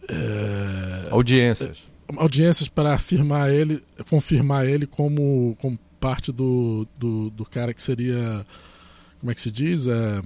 é, 0.09 1.09
audiências. 1.11 1.85
Audiências 2.17 2.69
para 2.69 2.93
afirmar 2.93 3.51
ele, 3.51 3.83
confirmar 4.09 4.67
ele 4.67 4.87
como, 4.87 5.57
como 5.59 5.79
parte 6.05 6.31
do, 6.31 6.87
do, 6.99 7.31
do, 7.31 7.47
cara 7.47 7.73
que 7.73 7.81
seria, 7.81 8.45
como 9.21 9.33
é 9.33 9.35
que 9.35 9.41
se 9.41 9.51
diz? 9.51 9.87
É, 9.87 10.21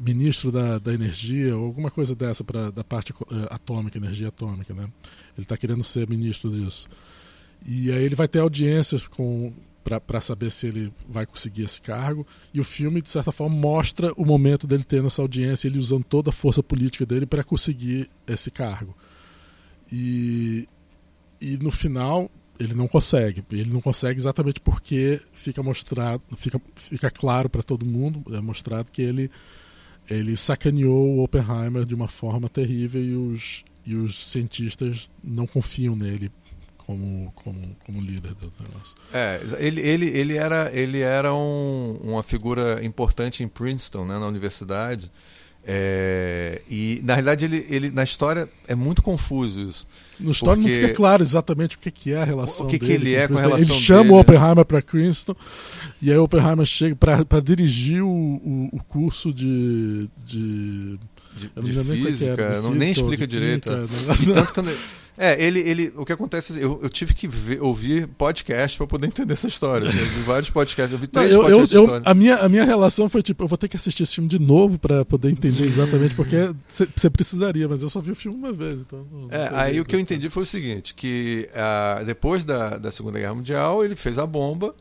ministro 0.00 0.50
da, 0.50 0.80
da 0.80 0.92
energia, 0.92 1.56
ou 1.56 1.66
alguma 1.66 1.92
coisa 1.92 2.12
dessa 2.12 2.42
para 2.42 2.72
da 2.72 2.82
parte 2.82 3.12
é, 3.30 3.54
atômica, 3.54 3.96
energia 3.96 4.28
atômica, 4.28 4.74
né? 4.74 4.82
Ele 5.36 5.44
está 5.44 5.56
querendo 5.56 5.84
ser 5.84 6.08
ministro 6.08 6.50
disso. 6.50 6.88
E 7.64 7.92
aí 7.92 8.02
ele 8.02 8.16
vai 8.16 8.26
ter 8.26 8.40
audiências 8.40 9.06
com 9.06 9.52
para 9.84 10.20
saber 10.20 10.50
se 10.50 10.66
ele 10.66 10.92
vai 11.08 11.24
conseguir 11.24 11.62
esse 11.62 11.80
cargo. 11.80 12.26
E 12.52 12.60
o 12.60 12.64
filme, 12.64 13.00
de 13.00 13.10
certa 13.10 13.30
forma, 13.30 13.54
mostra 13.54 14.12
o 14.16 14.24
momento 14.24 14.66
dele 14.66 14.82
tendo 14.82 15.06
essa 15.06 15.22
audiência, 15.22 15.68
ele 15.68 15.78
usando 15.78 16.04
toda 16.04 16.30
a 16.30 16.32
força 16.32 16.64
política 16.64 17.06
dele 17.06 17.26
para 17.26 17.44
conseguir 17.44 18.10
esse 18.26 18.50
cargo. 18.50 18.96
E, 19.92 20.68
e 21.40 21.56
no 21.58 21.70
final, 21.70 22.28
ele 22.58 22.74
não 22.74 22.86
consegue. 22.86 23.44
Ele 23.50 23.70
não 23.70 23.80
consegue 23.80 24.20
exatamente 24.20 24.60
porque 24.60 25.20
fica 25.32 25.62
mostrado, 25.62 26.22
fica, 26.36 26.60
fica 26.76 27.10
claro 27.10 27.48
para 27.48 27.62
todo 27.62 27.84
mundo, 27.84 28.24
é 28.34 28.40
mostrado 28.40 28.90
que 28.90 29.02
ele 29.02 29.30
ele 30.10 30.36
sacaneou 30.36 31.16
o 31.16 31.22
Oppenheimer 31.22 31.84
de 31.84 31.94
uma 31.94 32.08
forma 32.08 32.48
terrível 32.48 33.02
e 33.02 33.14
os, 33.14 33.64
e 33.86 33.94
os 33.94 34.30
cientistas 34.30 35.10
não 35.22 35.46
confiam 35.46 35.94
nele 35.94 36.30
como, 36.76 37.32
como, 37.36 37.76
como 37.84 38.00
líder 38.00 38.34
do 38.34 38.52
negócio. 38.60 38.96
É, 39.12 39.40
ele, 39.58 39.80
ele, 39.80 40.06
ele 40.06 40.36
era, 40.36 40.70
ele 40.72 41.00
era 41.00 41.32
um, 41.32 41.96
uma 42.02 42.22
figura 42.22 42.84
importante 42.84 43.42
em 43.42 43.48
Princeton, 43.48 44.04
né, 44.04 44.18
na 44.18 44.26
universidade. 44.26 45.10
É, 45.64 46.60
e 46.68 47.00
na 47.04 47.14
realidade 47.14 47.44
ele, 47.44 47.64
ele 47.70 47.90
na 47.90 48.02
história 48.02 48.48
é 48.66 48.74
muito 48.74 49.00
confuso 49.00 49.60
isso. 49.60 49.86
Na 50.18 50.32
história 50.32 50.60
não 50.60 50.68
fica 50.68 50.88
claro 50.92 51.22
exatamente 51.22 51.76
o 51.76 51.78
que, 51.78 51.90
que 51.90 52.12
é 52.12 52.16
a 52.16 52.24
relação 52.24 52.66
o 52.66 52.68
que, 52.68 52.78
dele, 52.78 52.90
que 52.90 53.00
ele 53.00 53.14
é 53.14 53.28
com 53.28 53.38
a 53.38 53.40
relação 53.40 53.76
Ele 53.76 53.80
chama 53.80 54.02
dele. 54.02 54.14
o 54.14 54.18
Oppenheimer 54.18 54.64
para 54.64 54.82
Princeton 54.82 55.36
e 56.00 56.10
aí 56.10 56.18
o 56.18 56.24
Oppenheimer 56.24 56.66
chega 56.66 56.96
para 56.96 57.40
dirigir 57.40 58.02
o, 58.02 58.08
o, 58.08 58.70
o, 58.72 58.82
curso 58.88 59.32
de, 59.32 60.08
de 60.24 60.98
de, 61.34 61.72
de 61.72 61.84
física, 61.84 62.42
é, 62.42 62.60
não, 62.60 62.74
nem 62.74 62.92
explica 62.92 63.26
direito. 63.26 63.70
Química, 63.70 64.30
é. 64.30 64.34
tanto 64.34 64.54
quando, 64.54 64.70
É, 65.16 65.42
ele, 65.42 65.60
ele, 65.60 65.92
o 65.96 66.06
que 66.06 66.12
acontece, 66.12 66.58
eu, 66.58 66.80
eu 66.82 66.88
tive 66.88 67.12
que 67.12 67.28
ver, 67.28 67.62
ouvir 67.62 68.06
podcast 68.06 68.78
para 68.78 68.86
poder 68.86 69.06
entender 69.08 69.34
essa 69.34 69.46
história. 69.46 69.88
Assim, 69.88 69.98
eu 69.98 70.06
vi 70.06 70.20
vários 70.22 70.48
podcasts, 70.48 70.92
eu 70.92 70.98
vi 70.98 71.06
três 71.06 71.34
Não, 71.34 71.42
eu, 71.42 71.42
podcasts 71.42 71.74
eu, 71.74 71.82
história. 71.82 72.02
a, 72.06 72.14
minha, 72.14 72.36
a 72.36 72.48
minha 72.48 72.64
relação 72.64 73.08
foi 73.08 73.22
tipo, 73.22 73.44
eu 73.44 73.48
vou 73.48 73.58
ter 73.58 73.68
que 73.68 73.76
assistir 73.76 74.02
esse 74.02 74.14
filme 74.14 74.28
de 74.28 74.38
novo 74.38 74.78
para 74.78 75.04
poder 75.04 75.30
entender 75.30 75.64
exatamente 75.64 76.14
porque 76.14 76.54
você 76.68 77.10
precisaria, 77.10 77.68
mas 77.68 77.82
eu 77.82 77.90
só 77.90 78.00
vi 78.00 78.10
o 78.10 78.16
filme 78.16 78.38
uma 78.38 78.52
vez. 78.52 78.80
Então 78.80 79.06
É, 79.30 79.50
aí 79.52 79.80
o 79.80 79.84
que 79.84 79.94
eu 79.94 80.00
entendi 80.00 80.30
foi 80.30 80.44
o 80.44 80.46
seguinte, 80.46 80.94
que 80.94 81.48
ah, 81.54 82.02
depois 82.06 82.44
da, 82.44 82.78
da 82.78 82.90
Segunda 82.90 83.18
Guerra 83.18 83.34
Mundial 83.34 83.84
ele 83.84 83.94
fez 83.94 84.18
a 84.18 84.26
bomba 84.26 84.74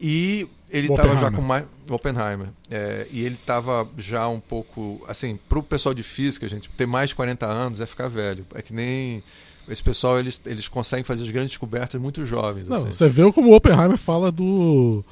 e 0.00 0.48
ele 0.70 0.88
estava 0.88 1.14
já 1.20 1.30
com 1.30 1.42
mais 1.42 1.64
Oppenheimer 1.88 2.48
é, 2.70 3.06
e 3.10 3.24
ele 3.24 3.36
estava 3.36 3.88
já 3.96 4.26
um 4.28 4.40
pouco 4.40 5.04
assim 5.06 5.38
para 5.48 5.58
o 5.58 5.62
pessoal 5.62 5.94
de 5.94 6.02
física 6.02 6.48
gente 6.48 6.68
ter 6.70 6.86
mais 6.86 7.10
de 7.10 7.16
40 7.16 7.46
anos 7.46 7.80
é 7.80 7.86
ficar 7.86 8.08
velho 8.08 8.44
é 8.54 8.60
que 8.60 8.72
nem 8.72 9.22
esse 9.68 9.82
pessoal 9.82 10.18
eles, 10.18 10.40
eles 10.46 10.68
conseguem 10.68 11.04
fazer 11.04 11.24
as 11.24 11.30
grandes 11.30 11.50
descobertas 11.52 12.00
muito 12.00 12.24
jovens 12.24 12.68
Não, 12.68 12.76
assim. 12.78 12.92
você 12.92 13.08
vê 13.08 13.30
como 13.32 13.50
o 13.50 13.54
Oppenheimer 13.56 13.96
fala 13.98 14.30
do. 14.32 15.04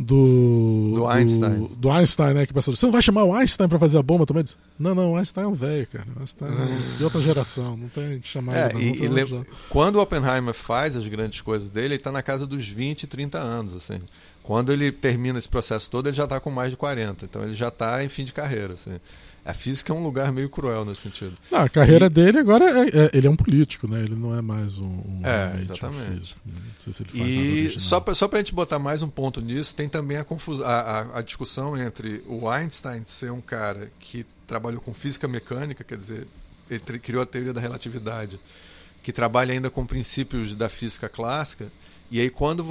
Do, 0.00 0.92
Do 0.94 1.06
Einstein. 1.08 1.58
Do, 1.58 1.68
do 1.74 1.90
Einstein, 1.90 2.32
né? 2.34 2.46
Que 2.46 2.54
passou. 2.54 2.74
Você 2.76 2.86
não 2.86 2.92
vai 2.92 3.02
chamar 3.02 3.24
o 3.24 3.34
Einstein 3.34 3.68
pra 3.68 3.80
fazer 3.80 3.98
a 3.98 4.02
bomba 4.02 4.24
também? 4.24 4.44
Diz, 4.44 4.56
Não, 4.78 4.94
não, 4.94 5.12
o 5.12 5.16
Einstein 5.16 5.42
é 5.44 5.46
um 5.48 5.54
velho, 5.54 5.88
cara. 5.88 6.06
O 6.16 6.20
Einstein 6.20 6.48
é 6.48 6.96
de 6.98 7.02
outra 7.02 7.20
geração. 7.20 7.76
Não 7.76 7.88
tem 7.88 8.20
que 8.20 8.28
chamar 8.28 8.56
É, 8.56 8.68
ele. 8.76 9.20
e, 9.20 9.22
e 9.40 9.44
quando 9.68 9.96
o 9.96 10.00
Oppenheimer 10.00 10.54
faz 10.54 10.94
as 10.94 11.06
grandes 11.08 11.40
coisas 11.40 11.68
dele, 11.68 11.86
ele 11.88 11.94
está 11.96 12.12
na 12.12 12.22
casa 12.22 12.46
dos 12.46 12.68
20, 12.68 13.08
30 13.08 13.38
anos. 13.38 13.74
Assim. 13.74 13.98
Quando 14.40 14.72
ele 14.72 14.92
termina 14.92 15.36
esse 15.36 15.48
processo 15.48 15.90
todo, 15.90 16.06
ele 16.08 16.16
já 16.16 16.24
está 16.24 16.38
com 16.38 16.50
mais 16.50 16.70
de 16.70 16.76
40. 16.76 17.24
Então 17.24 17.42
ele 17.42 17.54
já 17.54 17.66
está 17.68 18.04
em 18.04 18.08
fim 18.08 18.22
de 18.24 18.32
carreira. 18.32 18.74
Assim. 18.74 19.00
A 19.48 19.54
física 19.54 19.92
é 19.92 19.96
um 19.96 20.02
lugar 20.02 20.30
meio 20.30 20.50
cruel 20.50 20.84
nesse 20.84 21.00
sentido. 21.00 21.32
Não, 21.50 21.60
a 21.60 21.68
carreira 21.70 22.04
E- 22.06 22.10
dele 22.10 22.38
agora 22.38 22.64
é, 22.66 22.88
é- 22.88 23.10
ele 23.14 23.26
é 23.26 23.30
um 23.30 23.34
político, 23.36 23.88
né? 23.88 24.00
Ele 24.02 24.14
não 24.14 24.36
é 24.36 24.42
mais 24.42 24.78
um, 24.78 24.84
um 24.86 25.20
É, 25.24 25.54
um 25.56 25.60
exatamente. 25.62 26.18
físico. 26.20 26.40
Não 26.44 26.54
sei 26.78 26.92
se 26.92 27.02
ele 27.02 27.10
faz 27.12 27.30
E 27.76 27.80
só 27.80 27.98
para 27.98 28.14
só 28.14 28.28
a 28.30 28.36
gente 28.36 28.54
botar 28.54 28.78
mais 28.78 29.00
um 29.00 29.08
ponto 29.08 29.40
nisso, 29.40 29.74
tem 29.74 29.88
também 29.88 30.18
a, 30.18 30.24
confus- 30.24 30.60
a, 30.60 30.66
a- 30.80 31.18
a 31.20 31.22
discussão 31.22 31.76
entre 31.76 32.22
o 32.26 32.46
Einstein 32.48 33.02
ser 33.06 33.32
um 33.32 33.40
cara 33.40 33.90
que 33.98 34.26
trabalhou 34.46 34.82
com 34.82 34.92
física 34.92 35.26
mecânica, 35.26 35.82
quer 35.82 35.96
dizer, 35.96 36.26
ele 36.68 36.98
criou 36.98 37.22
a 37.22 37.26
teoria 37.26 37.54
da 37.54 37.60
relatividade, 37.62 38.38
que 39.02 39.12
trabalha 39.12 39.54
ainda 39.54 39.70
com 39.70 39.86
princípios 39.86 40.54
da 40.54 40.68
física 40.68 41.08
clássica. 41.08 41.68
E 42.10 42.20
aí, 42.20 42.28
quando 42.28 42.64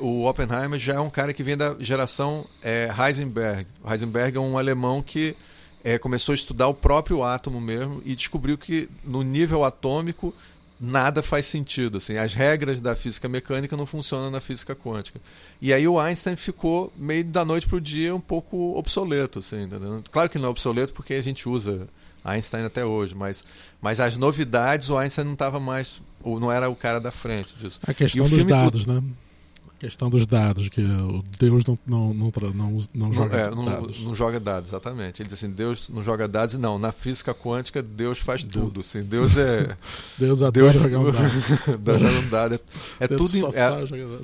o 0.00 0.26
Oppenheimer 0.26 0.78
já 0.80 0.94
é 0.94 1.00
um 1.00 1.10
cara 1.10 1.34
que 1.34 1.42
vem 1.42 1.56
da 1.58 1.76
geração 1.78 2.46
é, 2.62 2.88
Heisenberg. 2.98 3.66
Heisenberg 3.86 4.36
é 4.36 4.40
um 4.40 4.56
alemão 4.56 5.02
que 5.02 5.36
é, 5.84 5.98
começou 5.98 6.32
a 6.32 6.36
estudar 6.36 6.68
o 6.68 6.74
próprio 6.74 7.24
átomo 7.24 7.60
mesmo 7.60 8.02
e 8.04 8.14
descobriu 8.14 8.56
que 8.56 8.88
no 9.04 9.22
nível 9.22 9.64
atômico 9.64 10.34
nada 10.80 11.22
faz 11.22 11.46
sentido. 11.46 11.98
Assim, 11.98 12.16
as 12.16 12.34
regras 12.34 12.80
da 12.80 12.96
física 12.96 13.28
mecânica 13.28 13.76
não 13.76 13.86
funcionam 13.86 14.30
na 14.30 14.40
física 14.40 14.74
quântica. 14.74 15.20
E 15.60 15.72
aí 15.72 15.86
o 15.86 15.98
Einstein 15.98 16.34
ficou 16.34 16.92
meio 16.96 17.24
da 17.24 17.44
noite 17.44 17.66
para 17.66 17.76
o 17.76 17.80
dia 17.80 18.14
um 18.14 18.20
pouco 18.20 18.76
obsoleto. 18.76 19.38
Assim, 19.38 19.62
entendeu? 19.62 20.02
Claro 20.10 20.28
que 20.28 20.38
não 20.38 20.48
é 20.48 20.50
obsoleto 20.50 20.92
porque 20.92 21.14
a 21.14 21.22
gente 21.22 21.48
usa 21.48 21.86
Einstein 22.24 22.64
até 22.64 22.84
hoje, 22.84 23.14
mas, 23.14 23.44
mas 23.80 24.00
as 24.00 24.16
novidades 24.16 24.90
o 24.90 24.98
Einstein 24.98 25.24
não 25.24 25.34
estava 25.34 25.60
mais, 25.60 26.00
ou 26.22 26.38
não 26.38 26.50
era 26.50 26.68
o 26.68 26.76
cara 26.76 27.00
da 27.00 27.10
frente 27.10 27.56
disso. 27.56 27.80
A 27.86 27.94
questão 27.94 28.28
dos 28.28 28.44
dados, 28.44 28.86
né? 28.86 29.02
A 29.82 29.86
questão 29.86 30.08
dos 30.08 30.24
dados, 30.26 30.68
que 30.68 30.80
Deus 31.40 31.64
não, 31.64 31.76
não, 31.84 32.14
não, 32.14 32.32
não, 32.54 32.78
não 32.94 33.12
joga 33.12 33.36
é, 33.36 33.50
não- 33.50 33.64
dados. 33.64 34.00
não 34.00 34.14
joga 34.14 34.38
dados, 34.38 34.70
exatamente. 34.70 35.20
Ele 35.20 35.28
diz 35.28 35.36
assim, 35.36 35.50
Deus 35.50 35.88
não 35.88 36.04
joga 36.04 36.28
dados, 36.28 36.54
não. 36.56 36.78
Na 36.78 36.92
física 36.92 37.34
quântica, 37.34 37.82
Deus 37.82 38.20
faz 38.20 38.44
Deus. 38.44 38.64
tudo. 38.66 38.80
Assim, 38.80 39.02
Deus 39.02 39.36
é. 39.36 39.76
Deus 40.16 40.40
adora 40.40 40.72
Deus 40.72 40.82
jogar 40.84 40.98
um 41.00 41.10
dado. 41.10 41.78
Deus 41.78 42.00
joga 42.00 42.18
um 42.20 42.28
dado. 42.28 42.54
É, 42.54 43.04
é 43.04 43.08
Deus 43.08 43.20
tudo. 43.32 43.40
só 43.40 43.48
é- 43.48 44.20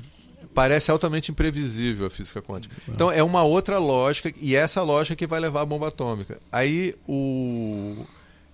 parece 0.53 0.89
altamente 0.91 1.29
imprevisível 1.29 2.07
a 2.07 2.09
física 2.09 2.41
quântica. 2.41 2.73
Então 2.87 3.11
é 3.11 3.21
uma 3.21 3.43
outra 3.43 3.77
lógica, 3.79 4.33
e 4.41 4.55
essa 4.55 4.81
lógica 4.81 5.15
que 5.15 5.27
vai 5.27 5.41
levar 5.41 5.61
à 5.61 5.65
bomba 5.65 5.89
atômica. 5.89 6.39
Aí 6.51 6.95
o. 7.05 8.05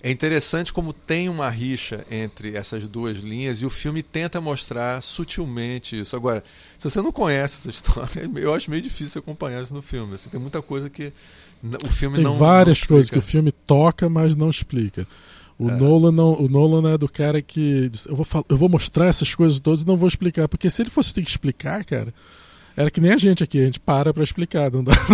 É 0.06 0.12
interessante 0.12 0.72
como 0.72 0.94
tem 0.94 1.30
uma 1.30 1.50
rixa 1.50 2.06
entre 2.12 2.56
essas 2.56 2.88
duas 2.88 3.18
linhas 3.18 3.64
e 3.64 3.66
o 3.66 3.72
filme 3.72 4.04
tenta 4.04 4.40
mostrar 4.40 5.02
sutilmente 5.02 6.00
isso. 6.00 6.16
Agora, 6.16 6.44
se 6.78 6.88
você 6.88 7.02
não 7.02 7.12
conhece 7.12 7.58
essa 7.58 7.72
história, 7.74 8.30
eu 8.36 8.54
acho 8.54 8.70
meio 8.70 8.84
difícil 8.84 9.18
acompanhar 9.18 9.64
isso 9.64 9.74
no 9.74 9.82
filme. 9.82 10.14
Assim, 10.14 10.30
tem 10.30 10.40
muita 10.40 10.62
coisa 10.62 10.92
que 10.92 11.12
o 11.84 11.90
filme 11.90 12.18
Tem 12.18 12.24
não. 12.24 12.38
várias 12.38 12.82
não 12.82 12.88
coisas 12.90 13.10
que 13.10 13.18
o 13.18 13.22
filme 13.22 13.52
toca, 13.52 14.08
mas 14.08 14.36
não 14.36 14.52
explica. 14.52 15.08
O, 15.58 15.72
É. 15.72 15.76
Nolan 15.76 16.12
não, 16.12 16.40
o 16.40 16.48
Nolan 16.48 16.94
é 16.94 17.00
do 17.00 17.10
cara 17.10 17.42
que 17.42 17.90
diz, 17.90 18.06
eu 18.06 18.16
vou, 18.16 18.28
eu 18.48 18.58
vou 18.58 18.70
mostrar 18.70 19.08
essas 19.08 19.34
coisas 19.34 19.60
todas 19.60 19.82
e 19.82 19.88
não 19.88 19.98
vou 19.98 20.08
explicar. 20.08 20.48
Porque 20.48 20.70
se 20.70 20.84
ele 20.84 20.92
fosse 20.92 21.16
ter 21.16 21.24
que 21.24 21.30
explicar, 21.32 21.84
cara, 21.84 22.14
era 22.76 22.92
que 22.92 23.00
nem 23.00 23.14
a 23.14 23.18
gente 23.18 23.44
aqui, 23.44 23.60
a 23.62 23.66
gente 23.66 23.80
para 23.80 24.14
pra 24.14 24.24
explicar. 24.24 24.72
Não 24.72 24.84
dá. 24.84 24.94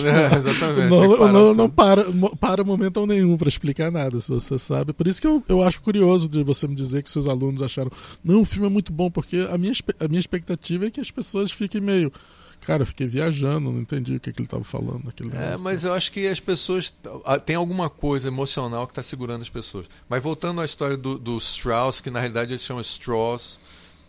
É, 0.00 0.36
exatamente. 0.36 0.86
O 0.86 0.88
Nolan, 0.88 1.00
tem 1.00 1.08
que 1.08 1.14
o 1.14 1.18
parar 1.18 1.32
Nolan 1.32 1.50
o 1.50 1.54
não 1.54 1.64
filme. 1.64 1.74
para, 1.76 2.36
para 2.36 2.64
momento 2.64 3.06
nenhum 3.06 3.36
pra 3.36 3.48
explicar 3.48 3.90
nada, 3.90 4.18
se 4.20 4.28
você 4.28 4.58
sabe. 4.58 4.92
Por 4.92 5.06
isso 5.06 5.20
que 5.20 5.26
eu, 5.26 5.42
eu 5.48 5.62
acho 5.62 5.80
curioso 5.82 6.28
de 6.28 6.42
você 6.42 6.66
me 6.66 6.74
dizer 6.74 7.02
que 7.02 7.10
seus 7.10 7.28
alunos 7.28 7.62
acharam, 7.62 7.90
não, 8.24 8.40
o 8.40 8.44
filme 8.44 8.66
é 8.66 8.70
muito 8.70 8.92
bom, 8.92 9.10
porque 9.10 9.46
a 9.50 9.58
minha, 9.58 9.72
a 9.98 10.08
minha 10.08 10.20
expectativa 10.20 10.86
é 10.86 10.90
que 10.90 11.00
as 11.00 11.10
pessoas 11.10 11.50
fiquem 11.50 11.80
meio. 11.80 12.12
Cara, 12.66 12.82
eu 12.82 12.86
fiquei 12.86 13.06
viajando, 13.06 13.72
não 13.72 13.80
entendi 13.80 14.16
o 14.16 14.20
que, 14.20 14.32
que 14.32 14.38
ele 14.38 14.46
estava 14.46 14.62
falando 14.62 15.02
naquele 15.04 15.34
É, 15.34 15.56
mas 15.56 15.82
eu 15.82 15.94
acho 15.94 16.12
que 16.12 16.28
as 16.28 16.40
pessoas. 16.40 16.92
Tem 17.46 17.56
alguma 17.56 17.88
coisa 17.88 18.28
emocional 18.28 18.86
que 18.86 18.92
está 18.92 19.02
segurando 19.02 19.40
as 19.40 19.48
pessoas. 19.48 19.86
Mas 20.08 20.22
voltando 20.22 20.60
à 20.60 20.64
história 20.64 20.96
do, 20.96 21.18
do 21.18 21.38
Strauss, 21.38 22.00
que 22.00 22.10
na 22.10 22.20
realidade 22.20 22.52
eles 22.52 22.62
chamam 22.62 22.82
Strauss, 22.82 23.58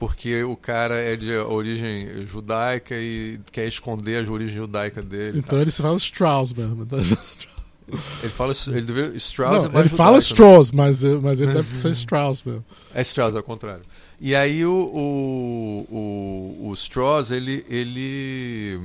porque 0.02 0.43
o 0.43 0.56
cara 0.56 0.95
é 0.95 1.16
de 1.16 1.32
origem 1.38 2.26
judaica 2.26 2.95
e 2.97 3.39
quer 3.52 3.68
esconder 3.68 4.28
a 4.28 4.32
origem 4.32 4.56
judaica 4.56 4.99
dele. 4.99 5.38
Então 5.38 5.62
ele 5.62 5.70
se 5.70 5.80
fala 5.80 5.95
Strauss 5.97 6.52
mesmo. 6.54 6.82
Então, 6.82 6.97
Ele 6.97 8.32
fala. 8.32 8.52
Ele 8.70 8.82
deve, 8.82 9.18
Strauss 9.18 9.64
não, 9.66 9.80
é 9.80 9.82
ele 9.82 9.89
fala 9.89 10.14
né? 10.14 10.18
Strauss, 10.18 10.72
mas, 10.72 11.04
mas 11.04 11.39
ele 11.39 11.54
deve 11.54 11.78
ser 11.78 11.91
Strauss 11.91 12.41
mesmo. 12.41 12.66
É 12.95 13.02
Strauss, 13.04 13.36
ao 13.36 13.43
contrário. 13.43 13.84
E 14.20 14.34
aí 14.36 14.66
o, 14.66 14.74
o, 14.74 15.95
o, 15.95 16.70
o 16.70 16.74
Strauss, 16.74 17.30
ele, 17.30 17.64
ele, 17.70 18.82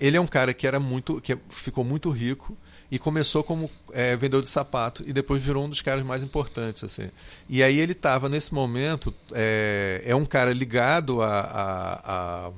ele 0.00 0.16
é 0.16 0.20
um 0.20 0.26
cara 0.26 0.54
que 0.54 0.66
era 0.66 0.80
muito. 0.80 1.20
que 1.20 1.36
ficou 1.50 1.84
muito 1.84 2.08
rico 2.08 2.56
e 2.90 2.98
começou 2.98 3.42
como 3.42 3.70
é, 3.92 4.14
vendedor 4.16 4.42
de 4.42 4.48
sapato 4.48 5.02
e 5.06 5.12
depois 5.12 5.42
virou 5.42 5.64
um 5.64 5.68
dos 5.68 5.82
caras 5.82 6.04
mais 6.04 6.22
importantes. 6.22 6.84
assim. 6.84 7.08
E 7.48 7.62
aí 7.62 7.78
ele 7.78 7.92
estava 7.92 8.28
nesse 8.28 8.52
momento. 8.54 9.12
É, 9.32 10.02
é 10.04 10.14
um 10.14 10.24
cara 10.24 10.52
ligado 10.52 11.22
a. 11.22 11.40
a, 11.40 12.46
a 12.48 12.50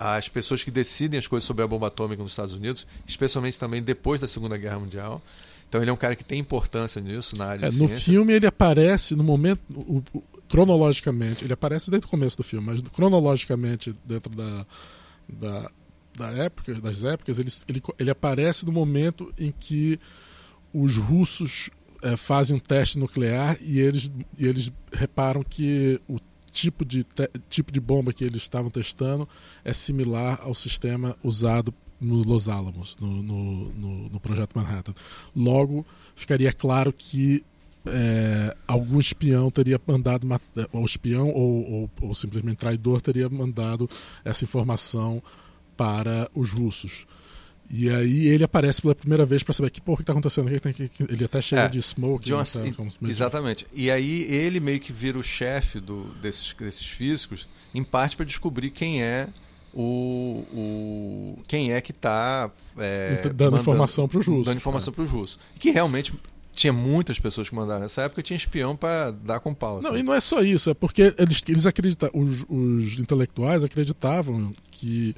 as 0.00 0.28
pessoas 0.28 0.62
que 0.62 0.70
decidem 0.70 1.18
as 1.18 1.26
coisas 1.26 1.44
sobre 1.44 1.64
a 1.64 1.66
bomba 1.66 1.88
atômica 1.88 2.22
nos 2.22 2.30
Estados 2.30 2.54
Unidos, 2.54 2.86
especialmente 3.04 3.58
também 3.58 3.82
depois 3.82 4.20
da 4.20 4.28
Segunda 4.28 4.56
Guerra 4.56 4.78
Mundial. 4.78 5.20
Então 5.68 5.82
ele 5.82 5.90
é 5.90 5.92
um 5.92 5.96
cara 5.96 6.14
que 6.14 6.22
tem 6.24 6.38
importância 6.38 7.00
nisso 7.00 7.36
na 7.36 7.46
área 7.46 7.66
É, 7.66 7.68
de 7.68 7.78
no 7.82 7.88
ciência. 7.88 8.04
filme 8.12 8.32
ele 8.32 8.46
aparece 8.46 9.16
no 9.16 9.24
momento. 9.24 9.60
o- 9.74 10.02
o- 10.14 10.22
cronologicamente, 10.48 11.44
ele 11.44 11.52
aparece 11.52 11.90
desde 11.90 12.06
o 12.06 12.08
começo 12.08 12.36
do 12.36 12.44
filme, 12.44 12.64
mas 12.64 12.80
cronologicamente, 12.94 13.92
dentro 14.04 14.30
da, 14.34 14.64
da, 15.28 15.70
da 16.18 16.30
época, 16.30 16.74
das 16.74 17.04
épocas, 17.04 17.38
ele, 17.38 17.50
ele, 17.68 17.82
ele 17.98 18.10
aparece 18.10 18.66
no 18.66 18.72
momento 18.72 19.32
em 19.38 19.52
que 19.58 19.98
os 20.74 20.96
russos 20.96 21.70
eh, 22.02 22.16
fazem 22.16 22.56
um 22.56 22.60
teste 22.60 22.98
nuclear 22.98 23.56
e 23.60 23.78
eles, 23.78 24.10
e 24.36 24.46
eles 24.46 24.72
reparam 24.92 25.42
que 25.42 26.00
o 26.08 26.16
tipo 26.52 26.84
de, 26.84 27.04
te- 27.04 27.30
tipo 27.48 27.70
de 27.72 27.80
bomba 27.80 28.12
que 28.12 28.24
eles 28.24 28.42
estavam 28.42 28.70
testando 28.70 29.28
é 29.64 29.72
similar 29.72 30.40
ao 30.42 30.54
sistema 30.54 31.16
usado 31.22 31.72
no 32.00 32.22
Los 32.22 32.48
Alamos, 32.48 32.96
no, 33.00 33.22
no, 33.22 33.72
no, 33.72 34.08
no 34.08 34.20
projeto 34.20 34.54
Manhattan. 34.54 34.94
Logo, 35.34 35.84
ficaria 36.14 36.52
claro 36.52 36.92
que 36.92 37.44
é, 37.86 38.54
algum 38.66 39.00
espião 39.00 39.50
teria 39.50 39.80
mandado, 39.86 40.26
mat- 40.26 40.42
ou 40.72 40.84
espião 40.84 41.28
ou, 41.30 41.70
ou, 41.72 41.90
ou 42.02 42.14
simplesmente 42.14 42.56
traidor 42.58 43.00
teria 43.00 43.28
mandado 43.28 43.88
essa 44.24 44.44
informação 44.44 45.22
para 45.78 46.28
os 46.34 46.50
russos. 46.50 47.06
E 47.70 47.88
aí 47.90 48.26
ele 48.28 48.42
aparece 48.44 48.80
pela 48.82 48.94
primeira 48.94 49.24
vez 49.26 49.42
para 49.42 49.52
saber 49.54 49.70
que 49.70 49.80
porra 49.80 49.98
que 49.98 50.02
está 50.02 50.12
acontecendo. 50.12 50.48
Ele 50.48 51.24
até 51.24 51.40
chega 51.40 51.62
É, 51.62 51.68
de 51.68 51.80
smoke. 51.82 52.24
De 52.24 52.32
uma- 52.32 52.42
né, 52.42 52.72
tá, 52.74 53.08
exatamente. 53.08 53.66
E 53.74 53.90
aí 53.90 54.22
ele 54.22 54.58
meio 54.58 54.80
que 54.80 54.90
vira 54.92 55.18
o 55.18 55.22
chefe 55.22 55.78
do, 55.78 56.04
desses, 56.20 56.52
desses 56.54 56.86
físicos, 56.86 57.46
em 57.74 57.84
parte 57.84 58.16
para 58.16 58.24
descobrir 58.24 58.70
quem 58.70 59.02
é 59.02 59.28
o, 59.74 60.44
o 60.52 61.38
quem 61.46 61.72
é 61.72 61.80
que 61.82 61.90
está 61.92 62.50
Dando 63.34 63.58
informação 63.58 64.08
pros 64.08 64.26
russos. 64.26 64.46
dando 64.46 64.56
informação 64.56 64.92
para 64.92 65.04
os 65.04 65.10
russos. 65.10 65.38
Que 65.58 65.70
realmente 65.70 66.12
tinha 66.54 66.72
muitas 66.72 67.18
pessoas 67.20 67.48
que 67.50 67.54
mandaram 67.54 67.80
nessa 67.82 68.02
época, 68.02 68.22
tinha 68.22 68.36
espião 68.36 68.74
para 68.74 69.10
dar 69.10 69.40
com 69.40 69.52
pau. 69.54 69.80
Não, 69.82 69.90
assim. 69.90 70.00
e 70.00 70.02
não 70.02 70.14
é 70.14 70.20
só 70.20 70.42
isso, 70.42 70.70
é 70.70 70.74
porque 70.74 71.14
eles, 71.18 71.42
eles 71.46 71.66
acreditam, 71.66 72.10
os, 72.14 72.44
os 72.48 72.98
intelectuais 72.98 73.62
acreditavam 73.62 74.52
que 74.70 75.14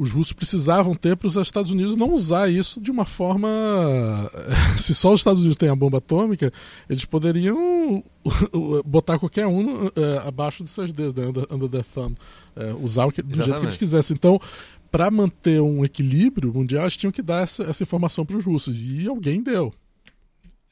os 0.00 0.12
russos 0.12 0.32
precisavam 0.32 0.94
ter 0.94 1.14
para 1.14 1.28
os 1.28 1.36
Estados 1.36 1.70
Unidos 1.70 1.94
não 1.94 2.14
usar 2.14 2.48
isso 2.48 2.80
de 2.80 2.90
uma 2.90 3.04
forma. 3.04 3.50
Se 4.78 4.94
só 4.94 5.12
os 5.12 5.20
Estados 5.20 5.40
Unidos 5.40 5.58
têm 5.58 5.68
a 5.68 5.76
bomba 5.76 5.98
atômica, 5.98 6.50
eles 6.88 7.04
poderiam 7.04 8.02
botar 8.82 9.18
qualquer 9.18 9.46
um 9.46 9.88
uh, 9.88 9.92
abaixo 10.26 10.62
dos 10.62 10.72
seus 10.72 10.90
dedos, 10.90 11.12
né? 11.12 11.26
under, 11.26 11.46
under 11.50 11.68
their 11.68 11.84
thumb, 11.84 12.16
uh, 12.56 12.82
usar 12.82 13.04
o 13.04 13.12
que, 13.12 13.20
do 13.20 13.36
jeito 13.36 13.60
que 13.60 13.66
eles 13.66 13.76
quisessem. 13.76 14.14
Então, 14.14 14.40
para 14.90 15.10
manter 15.10 15.60
um 15.60 15.84
equilíbrio 15.84 16.50
mundial, 16.50 16.84
eles 16.84 16.96
tinham 16.96 17.12
que 17.12 17.20
dar 17.20 17.42
essa, 17.42 17.64
essa 17.64 17.82
informação 17.82 18.24
para 18.24 18.38
os 18.38 18.44
russos. 18.44 18.80
E 18.90 19.06
alguém 19.06 19.42
deu. 19.42 19.70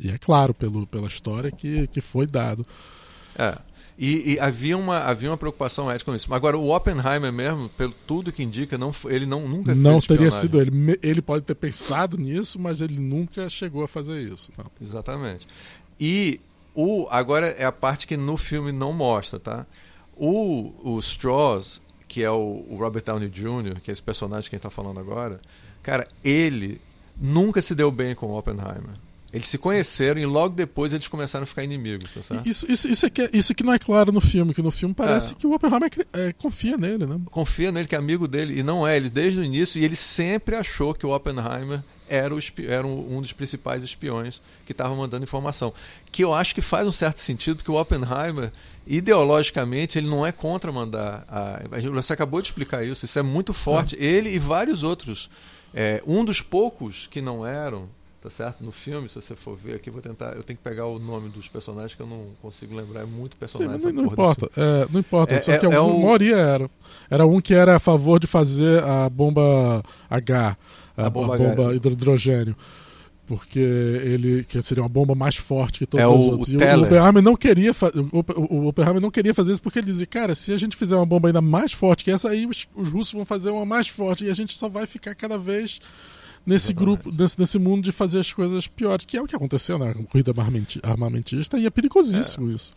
E 0.00 0.08
é 0.08 0.16
claro, 0.16 0.54
pelo, 0.54 0.86
pela 0.86 1.06
história, 1.06 1.52
que, 1.52 1.86
que 1.88 2.00
foi 2.00 2.26
dado. 2.26 2.66
É. 3.36 3.58
E, 3.98 4.34
e, 4.34 4.40
havia, 4.40 4.78
uma, 4.78 4.98
havia 4.98 5.28
uma 5.28 5.36
preocupação 5.36 5.90
ética 5.90 6.12
com 6.12 6.16
isso. 6.16 6.32
Agora, 6.32 6.56
o 6.56 6.72
Oppenheimer 6.72 7.32
mesmo, 7.32 7.68
pelo 7.70 7.92
tudo 8.06 8.30
que 8.30 8.44
indica, 8.44 8.78
não, 8.78 8.92
ele 9.06 9.26
não, 9.26 9.48
nunca 9.48 9.72
fez 9.72 9.76
Não 9.76 10.00
teria 10.00 10.30
sido 10.30 10.60
ele. 10.60 10.96
Ele 11.02 11.20
pode 11.20 11.44
ter 11.44 11.56
pensado 11.56 12.16
nisso, 12.16 12.60
mas 12.60 12.80
ele 12.80 13.00
nunca 13.00 13.48
chegou 13.48 13.82
a 13.82 13.88
fazer 13.88 14.22
isso. 14.22 14.52
Não. 14.56 14.66
Exatamente. 14.80 15.48
E 15.98 16.40
o, 16.72 17.08
agora 17.10 17.48
é 17.48 17.64
a 17.64 17.72
parte 17.72 18.06
que 18.06 18.16
no 18.16 18.36
filme 18.36 18.70
não 18.70 18.92
mostra, 18.92 19.40
tá? 19.40 19.66
O, 20.16 20.72
o 20.84 20.98
Strauss, 21.00 21.82
que 22.06 22.22
é 22.22 22.30
o, 22.30 22.64
o 22.70 22.76
Robert 22.78 23.02
Downey 23.02 23.28
Jr., 23.28 23.80
que 23.82 23.90
é 23.90 23.92
esse 23.92 24.02
personagem 24.02 24.48
que 24.48 24.54
a 24.54 24.58
gente 24.58 24.66
está 24.66 24.70
falando 24.70 25.00
agora, 25.00 25.40
cara, 25.82 26.06
ele 26.22 26.80
nunca 27.20 27.60
se 27.60 27.74
deu 27.74 27.90
bem 27.90 28.14
com 28.14 28.26
o 28.26 28.38
Oppenheimer. 28.38 28.94
Eles 29.32 29.46
se 29.46 29.58
conheceram 29.58 30.18
e 30.20 30.24
logo 30.24 30.54
depois 30.54 30.92
eles 30.92 31.06
começaram 31.06 31.42
a 31.42 31.46
ficar 31.46 31.62
inimigos, 31.62 32.10
tá 32.12 32.22
certo? 32.22 32.48
Isso, 32.48 32.70
isso, 32.70 32.88
isso, 32.88 33.04
aqui, 33.04 33.22
é 33.22 33.30
isso 33.32 33.54
que 33.54 33.62
não 33.62 33.74
é 33.74 33.78
claro 33.78 34.10
no 34.10 34.22
filme, 34.22 34.54
que 34.54 34.62
no 34.62 34.70
filme 34.70 34.94
parece 34.94 35.32
é. 35.32 35.36
que 35.36 35.46
o 35.46 35.52
Oppenheimer 35.52 35.90
é, 36.14 36.32
confia 36.32 36.78
nele, 36.78 37.04
né? 37.04 37.20
Confia 37.30 37.70
nele, 37.70 37.86
que 37.86 37.94
é 37.94 37.98
amigo 37.98 38.26
dele, 38.26 38.58
e 38.58 38.62
não 38.62 38.86
é, 38.86 38.96
ele 38.96 39.10
desde 39.10 39.38
o 39.38 39.44
início, 39.44 39.78
e 39.78 39.84
ele 39.84 39.96
sempre 39.96 40.56
achou 40.56 40.94
que 40.94 41.04
o 41.04 41.14
Oppenheimer 41.14 41.82
era, 42.08 42.34
o, 42.34 42.38
era 42.66 42.86
um, 42.86 43.20
dos 43.20 43.32
principais 43.34 43.84
espiões 43.84 44.40
que 44.64 44.72
estava 44.72 44.94
mandando 44.94 45.24
informação. 45.24 45.74
Que 46.10 46.24
eu 46.24 46.32
acho 46.32 46.54
que 46.54 46.62
faz 46.62 46.86
um 46.86 46.92
certo 46.92 47.20
sentido, 47.20 47.56
porque 47.56 47.70
o 47.70 47.78
Oppenheimer, 47.78 48.50
ideologicamente, 48.86 49.98
ele 49.98 50.08
não 50.08 50.24
é 50.24 50.32
contra 50.32 50.72
mandar. 50.72 51.24
A, 51.28 51.60
você 51.92 52.14
acabou 52.14 52.40
de 52.40 52.48
explicar 52.48 52.82
isso, 52.82 53.04
isso 53.04 53.18
é 53.18 53.22
muito 53.22 53.52
forte. 53.52 53.94
É. 53.96 54.02
Ele 54.02 54.30
e 54.30 54.38
vários 54.38 54.82
outros. 54.82 55.28
É, 55.74 56.02
um 56.06 56.24
dos 56.24 56.40
poucos 56.40 57.06
que 57.10 57.20
não 57.20 57.46
eram 57.46 57.90
tá 58.20 58.28
certo? 58.28 58.64
No 58.64 58.72
filme, 58.72 59.08
se 59.08 59.14
você 59.14 59.36
for 59.36 59.56
ver 59.56 59.76
aqui, 59.76 59.90
vou 59.90 60.02
tentar. 60.02 60.34
Eu 60.34 60.42
tenho 60.42 60.56
que 60.56 60.62
pegar 60.62 60.86
o 60.86 60.98
nome 60.98 61.28
dos 61.28 61.48
personagens 61.48 61.94
que 61.94 62.02
eu 62.02 62.06
não 62.06 62.26
consigo 62.42 62.74
lembrar. 62.74 63.02
É 63.02 63.06
muito 63.06 63.36
personagem. 63.36 63.80
Sim, 63.80 63.92
não, 63.92 64.04
não 64.04 64.12
importa. 64.12 64.50
É, 64.56 64.86
não 64.90 65.00
importa. 65.00 65.34
É, 65.34 65.40
só 65.40 65.52
é, 65.52 65.58
que 65.58 65.66
a 65.66 65.68
é 65.68 65.72
maioria 65.72 66.36
era. 66.36 66.70
Era 67.08 67.26
um 67.26 67.40
que 67.40 67.54
era 67.54 67.76
a 67.76 67.78
favor 67.78 68.18
de 68.18 68.26
fazer 68.26 68.82
a 68.82 69.08
bomba 69.08 69.82
H, 70.10 70.56
a, 70.96 71.06
a 71.06 71.10
bomba, 71.10 71.34
a 71.34 71.38
bomba 71.38 71.74
hidrogênio. 71.74 72.56
Porque 73.26 73.58
ele 73.58 74.42
que 74.44 74.60
seria 74.62 74.82
uma 74.82 74.88
bomba 74.88 75.14
mais 75.14 75.36
forte 75.36 75.80
que 75.80 75.86
todos 75.86 76.02
é 76.02 76.08
os 76.08 76.14
o, 76.14 76.30
outros. 76.30 76.48
O 76.48 76.52
e 76.52 76.56
o 76.56 76.82
Oppenheimer 76.82 77.22
não 77.22 77.36
queria 77.36 77.72
o, 78.10 78.54
o 78.54 78.68
Oppenheimer 78.68 79.02
não 79.02 79.10
queria 79.10 79.34
fazer 79.34 79.52
isso 79.52 79.60
porque 79.60 79.80
ele 79.80 79.86
dizia, 79.86 80.06
cara, 80.06 80.34
se 80.34 80.50
a 80.50 80.56
gente 80.56 80.74
fizer 80.74 80.96
uma 80.96 81.04
bomba 81.04 81.28
ainda 81.28 81.42
mais 81.42 81.74
forte 81.74 82.04
que 82.04 82.10
essa 82.10 82.30
aí, 82.30 82.46
os, 82.46 82.66
os 82.74 82.88
russos 82.88 83.12
vão 83.12 83.26
fazer 83.26 83.50
uma 83.50 83.66
mais 83.66 83.86
forte 83.86 84.24
e 84.24 84.30
a 84.30 84.34
gente 84.34 84.56
só 84.56 84.66
vai 84.66 84.86
ficar 84.86 85.14
cada 85.14 85.36
vez 85.36 85.78
nesse 86.48 86.72
grupo, 86.72 87.12
nesse, 87.12 87.38
nesse 87.38 87.58
mundo 87.58 87.82
de 87.82 87.92
fazer 87.92 88.20
as 88.20 88.32
coisas 88.32 88.66
piores, 88.66 89.04
que 89.04 89.16
é 89.16 89.22
o 89.22 89.26
que 89.26 89.36
aconteceu 89.36 89.78
na 89.78 89.92
corrida 89.94 90.32
armamentista, 90.82 91.58
e 91.58 91.66
é 91.66 91.70
perigosíssimo 91.70 92.50
é. 92.50 92.54
isso. 92.54 92.72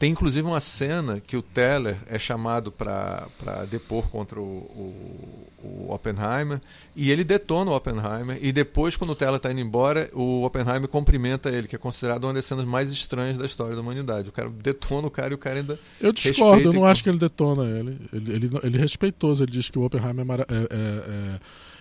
Tem 0.00 0.12
inclusive 0.12 0.48
uma 0.48 0.60
cena 0.60 1.20
que 1.20 1.36
o 1.36 1.42
Teller 1.42 1.98
é 2.06 2.18
chamado 2.18 2.72
para 2.72 3.28
depor 3.70 4.08
contra 4.08 4.40
o, 4.40 4.42
o, 4.42 5.48
o, 5.62 5.92
Oppenheimer 5.92 6.58
e 6.96 7.10
ele 7.10 7.22
detona 7.22 7.70
o 7.70 7.76
Oppenheimer. 7.76 8.38
E 8.40 8.50
depois, 8.50 8.96
quando 8.96 9.10
o 9.10 9.14
Teller 9.14 9.36
está 9.36 9.52
indo 9.52 9.60
embora, 9.60 10.08
o 10.14 10.42
Oppenheimer 10.42 10.88
cumprimenta 10.88 11.50
ele, 11.50 11.68
que 11.68 11.76
é 11.76 11.78
considerado 11.78 12.24
uma 12.24 12.32
das 12.32 12.46
cenas 12.46 12.64
mais 12.64 12.90
estranhas 12.90 13.36
da 13.36 13.44
história 13.44 13.74
da 13.74 13.82
humanidade. 13.82 14.30
O 14.30 14.32
cara 14.32 14.48
detona 14.48 15.06
o 15.06 15.10
cara 15.10 15.32
e 15.32 15.34
o 15.34 15.38
cara 15.38 15.58
ainda. 15.58 15.78
Eu 16.00 16.14
discordo, 16.14 16.70
eu 16.70 16.72
não 16.72 16.86
acho 16.86 17.04
que 17.04 17.10
ele 17.10 17.18
detona 17.18 17.64
ele. 17.64 17.98
Ele, 18.10 18.32
ele. 18.32 18.50
ele 18.62 18.78
é 18.78 18.80
respeitoso, 18.80 19.44
ele 19.44 19.52
diz 19.52 19.68
que 19.68 19.78
o 19.78 19.84
Oppenheimer 19.84 20.24
é, 20.24 20.44
é, 20.44 20.56
é, 20.56 21.34
é 21.34 21.40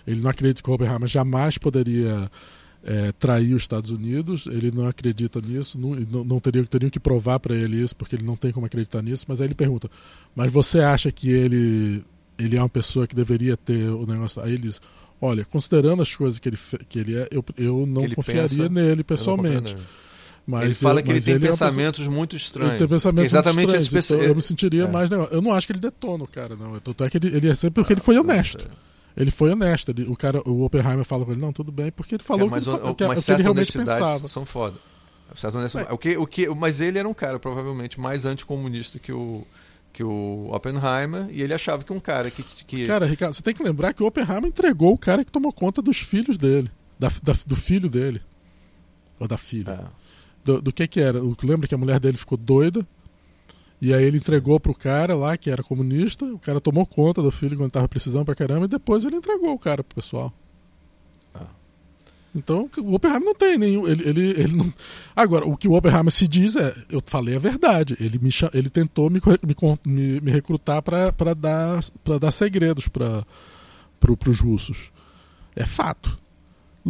ele 0.09 0.21
não 0.21 0.29
acredita 0.29 0.63
que 0.63 0.69
o 0.69 0.73
Oppenheimer 0.73 1.07
jamais 1.07 1.57
poderia 1.57 2.29
é, 2.83 3.11
trair 3.11 3.53
os 3.53 3.61
Estados 3.61 3.91
Unidos, 3.91 4.47
ele 4.47 4.71
não 4.71 4.87
acredita 4.87 5.39
nisso, 5.39 5.77
não, 5.77 6.23
não 6.23 6.39
teriam, 6.39 6.65
teriam 6.65 6.89
que 6.89 6.99
provar 6.99 7.39
para 7.39 7.55
ele 7.55 7.81
isso, 7.81 7.95
porque 7.95 8.15
ele 8.15 8.23
não 8.23 8.35
tem 8.35 8.51
como 8.51 8.65
acreditar 8.65 9.01
nisso, 9.01 9.25
mas 9.27 9.39
aí 9.39 9.47
ele 9.47 9.55
pergunta, 9.55 9.89
mas 10.35 10.51
você 10.51 10.79
acha 10.79 11.11
que 11.11 11.29
ele, 11.29 12.03
ele 12.37 12.57
é 12.57 12.61
uma 12.61 12.69
pessoa 12.69 13.05
que 13.05 13.15
deveria 13.15 13.55
ter 13.55 13.89
o 13.89 14.05
negócio... 14.05 14.41
Aí 14.41 14.53
ele 14.53 14.63
diz, 14.63 14.81
olha, 15.21 15.45
considerando 15.45 16.01
as 16.01 16.15
coisas 16.15 16.39
que 16.39 16.49
ele, 16.49 16.57
que 16.87 16.99
ele 16.99 17.15
é, 17.15 17.27
eu, 17.29 17.45
eu 17.57 17.85
não 17.85 18.09
confiaria 18.09 18.47
pensa, 18.47 18.69
nele 18.69 19.03
pessoalmente. 19.03 19.77
Mas 20.47 20.63
ele 20.63 20.73
fala 20.73 20.99
eu, 21.01 21.03
que 21.03 21.11
ele 21.11 21.21
tem 21.21 21.39
pensamentos 21.39 21.99
é 21.99 22.03
pessoa... 22.03 22.17
muito 22.17 22.35
estranhos. 22.35 22.71
Ele 22.71 22.79
tem 22.79 22.87
pensamentos 22.87 23.31
Exatamente 23.31 23.71
muito 23.73 23.75
estranhos, 23.75 24.11
então 24.11 24.25
eu 24.25 24.35
me 24.35 24.41
sentiria 24.41 24.85
é. 24.85 24.87
mais. 24.87 25.11
Eu 25.11 25.41
não 25.43 25.53
acho 25.53 25.67
que 25.67 25.73
ele 25.73 25.79
detona 25.79 26.23
o 26.23 26.27
cara, 26.27 26.55
não. 26.55 26.79
Tanto 26.79 27.03
é 27.03 27.09
que 27.09 27.17
ele, 27.17 27.27
ele 27.35 27.47
é 27.47 27.53
sempre 27.53 27.75
porque 27.75 27.93
ele 27.93 28.01
foi 28.01 28.17
honesto. 28.17 28.65
Ele 29.15 29.31
foi 29.31 29.51
honesto. 29.51 29.91
Ele, 29.91 30.05
o, 30.05 30.15
cara, 30.15 30.41
o 30.47 30.63
Oppenheimer 30.63 31.03
fala 31.03 31.25
com 31.25 31.31
ele, 31.31 31.41
não, 31.41 31.51
tudo 31.51 31.71
bem, 31.71 31.91
porque 31.91 32.15
ele 32.15 32.23
falou 32.23 32.47
é, 32.47 32.51
mas, 32.51 32.63
que, 32.63 32.69
o, 32.69 32.95
que, 32.95 33.07
mas 33.07 33.25
que 33.25 33.31
ele 33.31 33.43
realmente 33.43 33.77
pensava. 33.77 34.27
são 34.27 34.45
foda. 34.45 34.77
O 35.91 35.97
que, 35.97 36.17
o 36.17 36.25
que, 36.25 36.49
mas 36.49 36.81
ele 36.81 36.97
era 36.97 37.07
um 37.07 37.13
cara 37.13 37.39
provavelmente 37.39 37.99
mais 37.99 38.25
anticomunista 38.25 38.97
que 38.97 39.11
o, 39.11 39.45
que 39.93 40.03
o 40.03 40.49
Oppenheimer 40.51 41.27
e 41.29 41.41
ele 41.41 41.53
achava 41.53 41.83
que 41.83 41.93
um 41.93 41.99
cara 41.99 42.31
que, 42.31 42.41
que. 42.41 42.87
Cara, 42.87 43.05
Ricardo, 43.05 43.33
você 43.33 43.43
tem 43.43 43.53
que 43.53 43.61
lembrar 43.61 43.93
que 43.93 44.01
o 44.01 44.07
Oppenheimer 44.07 44.45
entregou 44.45 44.93
o 44.93 44.97
cara 44.97 45.23
que 45.23 45.31
tomou 45.31 45.53
conta 45.53 45.81
dos 45.81 45.97
filhos 45.97 46.37
dele. 46.37 46.71
Da, 46.97 47.09
da 47.21 47.33
do 47.45 47.55
filho 47.55 47.89
dele. 47.89 48.21
Ou 49.19 49.27
da 49.27 49.37
filha. 49.37 49.71
É. 49.71 49.85
Do, 50.43 50.61
do, 50.61 50.73
que 50.73 50.87
que 50.87 50.99
era? 50.99 51.19
Lembra 51.43 51.67
que 51.67 51.75
a 51.75 51.77
mulher 51.77 51.99
dele 51.99 52.17
ficou 52.17 52.37
doida 52.37 52.85
e 53.81 53.93
aí 53.93 54.03
ele 54.03 54.17
entregou 54.17 54.59
pro 54.59 54.73
cara 54.73 55.15
lá, 55.15 55.37
que 55.37 55.49
era 55.49 55.63
comunista, 55.63 56.25
o 56.25 56.37
cara 56.37 56.59
tomou 56.59 56.85
conta 56.85 57.21
do 57.21 57.31
filho 57.31 57.57
quando 57.57 57.71
tava 57.71 57.87
precisando 57.87 58.25
pra 58.25 58.35
caramba, 58.35 58.65
e 58.65 58.69
depois 58.69 59.05
ele 59.05 59.15
entregou 59.15 59.53
o 59.53 59.59
cara 59.59 59.83
pro 59.83 59.95
pessoal. 59.95 60.33
Ah. 61.33 61.47
Então, 62.35 62.69
o 62.77 62.93
Oppenheimer 62.95 63.25
não 63.25 63.35
tem 63.35 63.57
nenhum. 63.57 63.87
Ele, 63.87 64.07
ele, 64.07 64.29
ele 64.31 64.55
não... 64.55 64.73
Agora, 65.15 65.45
o 65.45 65.55
que 65.55 65.67
o 65.67 65.73
Oppenheimer 65.73 66.11
se 66.11 66.27
diz 66.27 66.57
é: 66.57 66.75
eu 66.89 67.01
falei 67.05 67.37
a 67.37 67.39
verdade. 67.39 67.95
Ele, 68.01 68.19
me, 68.19 68.29
ele 68.53 68.69
tentou 68.69 69.09
me, 69.09 69.21
me, 69.85 70.21
me 70.21 70.31
recrutar 70.31 70.81
para 70.81 71.33
dar, 71.33 71.83
dar 72.19 72.31
segredos 72.31 72.89
para 72.89 73.25
pro, 73.99 74.17
os 74.27 74.39
russos. 74.39 74.91
É 75.55 75.65
fato. 75.65 76.17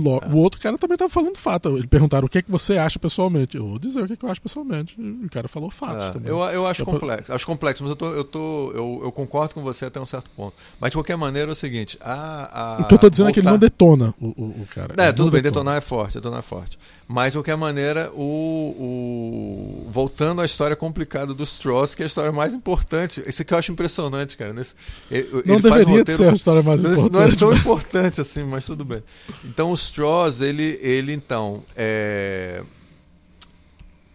O 0.08 0.38
outro 0.38 0.60
cara 0.60 0.78
também 0.78 0.96
estava 0.96 1.10
falando 1.10 1.36
fato. 1.36 1.78
Ele 1.78 1.88
perguntaram 1.88 2.26
o 2.26 2.30
que, 2.30 2.38
é 2.38 2.42
que 2.42 2.52
você 2.52 2.78
acha 2.78 3.00
pessoalmente. 3.00 3.58
Eu 3.58 3.68
vou 3.68 3.80
dizer 3.80 4.02
o 4.02 4.08
que, 4.08 4.14
é 4.14 4.16
que 4.16 4.26
eu 4.26 4.30
acho 4.30 4.42
pessoalmente. 4.42 4.96
E 4.98 5.26
o 5.26 5.30
cara 5.30 5.48
falou 5.48 5.70
fatos 5.70 6.06
é, 6.06 6.12
também. 6.12 6.30
Eu, 6.30 6.40
eu 6.40 6.68
acho 6.68 6.86
complexo. 6.86 7.34
Acho 7.34 7.46
complexo, 7.46 7.84
mas 7.84 7.90
eu, 7.92 7.96
tô, 7.96 8.14
eu, 8.14 8.24
tô, 8.24 8.72
eu, 8.72 9.02
eu, 9.06 9.12
concordo 9.12 9.54
com 9.54 9.62
você 9.62 9.86
até 9.86 10.00
um 10.00 10.06
certo 10.06 10.30
ponto. 10.36 10.54
Mas 10.80 10.92
de 10.92 10.98
qualquer 10.98 11.18
maneira 11.18 11.52
é 11.52 11.54
o 11.54 11.56
seguinte: 11.56 11.98
a, 12.02 12.78
a 12.78 12.82
o 12.82 12.88
que 12.88 12.94
eu 12.94 12.98
estou 12.98 13.10
dizendo 13.10 13.28
voltar... 13.28 13.40
é 13.40 13.42
que 13.42 13.48
ele 13.48 13.52
não 13.52 13.60
detona 13.60 14.14
o, 14.20 14.28
o, 14.28 14.62
o 14.62 14.68
cara. 14.74 14.94
É, 14.98 15.12
tudo 15.12 15.32
bem, 15.32 15.42
detona. 15.42 15.72
detonar 15.72 15.78
é 15.78 15.82
forte, 15.82 16.14
detonar 16.16 16.40
é 16.40 16.44
forte. 16.44 16.78
Mas 17.12 17.32
de 17.32 17.40
qualquer 17.40 17.58
maneira, 17.58 18.12
o, 18.14 19.84
o... 19.84 19.90
voltando 19.90 20.42
à 20.42 20.46
história 20.46 20.76
complicada 20.76 21.34
do 21.34 21.44
Strauss, 21.44 21.96
que 21.96 22.04
é 22.04 22.06
a 22.06 22.08
história 22.08 22.32
mais 22.32 22.54
importante. 22.54 23.24
Isso 23.26 23.44
que 23.44 23.52
eu 23.52 23.58
acho 23.58 23.72
impressionante, 23.72 24.38
cara. 24.38 24.54
Nesse, 24.54 24.76
ele, 25.10 25.28
não 25.44 25.56
ele 25.56 25.64
deveria 25.64 25.88
um 25.88 25.98
roteiro... 25.98 26.18
ser 26.18 26.30
a 26.30 26.34
história 26.34 26.62
mais 26.62 26.84
importante. 26.84 27.10
Não 27.12 27.24
é 27.24 27.36
tão 27.36 27.54
importante 27.54 28.22
assim, 28.22 28.44
mas 28.44 28.64
tudo 28.64 28.86
bem. 28.86 29.02
Então 29.44 29.72
o 29.72 29.78
Strauss, 29.90 30.42
ele, 30.42 30.80
ele 30.82 31.14
então. 31.14 31.64
É... 31.76 32.64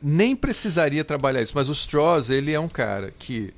Nem 0.01 0.37
precisaria 0.37 1.03
trabalhar 1.03 1.41
isso, 1.41 1.53
mas 1.55 1.69
o 1.69 1.73
Strauss, 1.73 2.29
ele 2.29 2.53
é 2.53 2.61
um 2.61 2.69
cara 2.69 3.11
que 3.19 3.55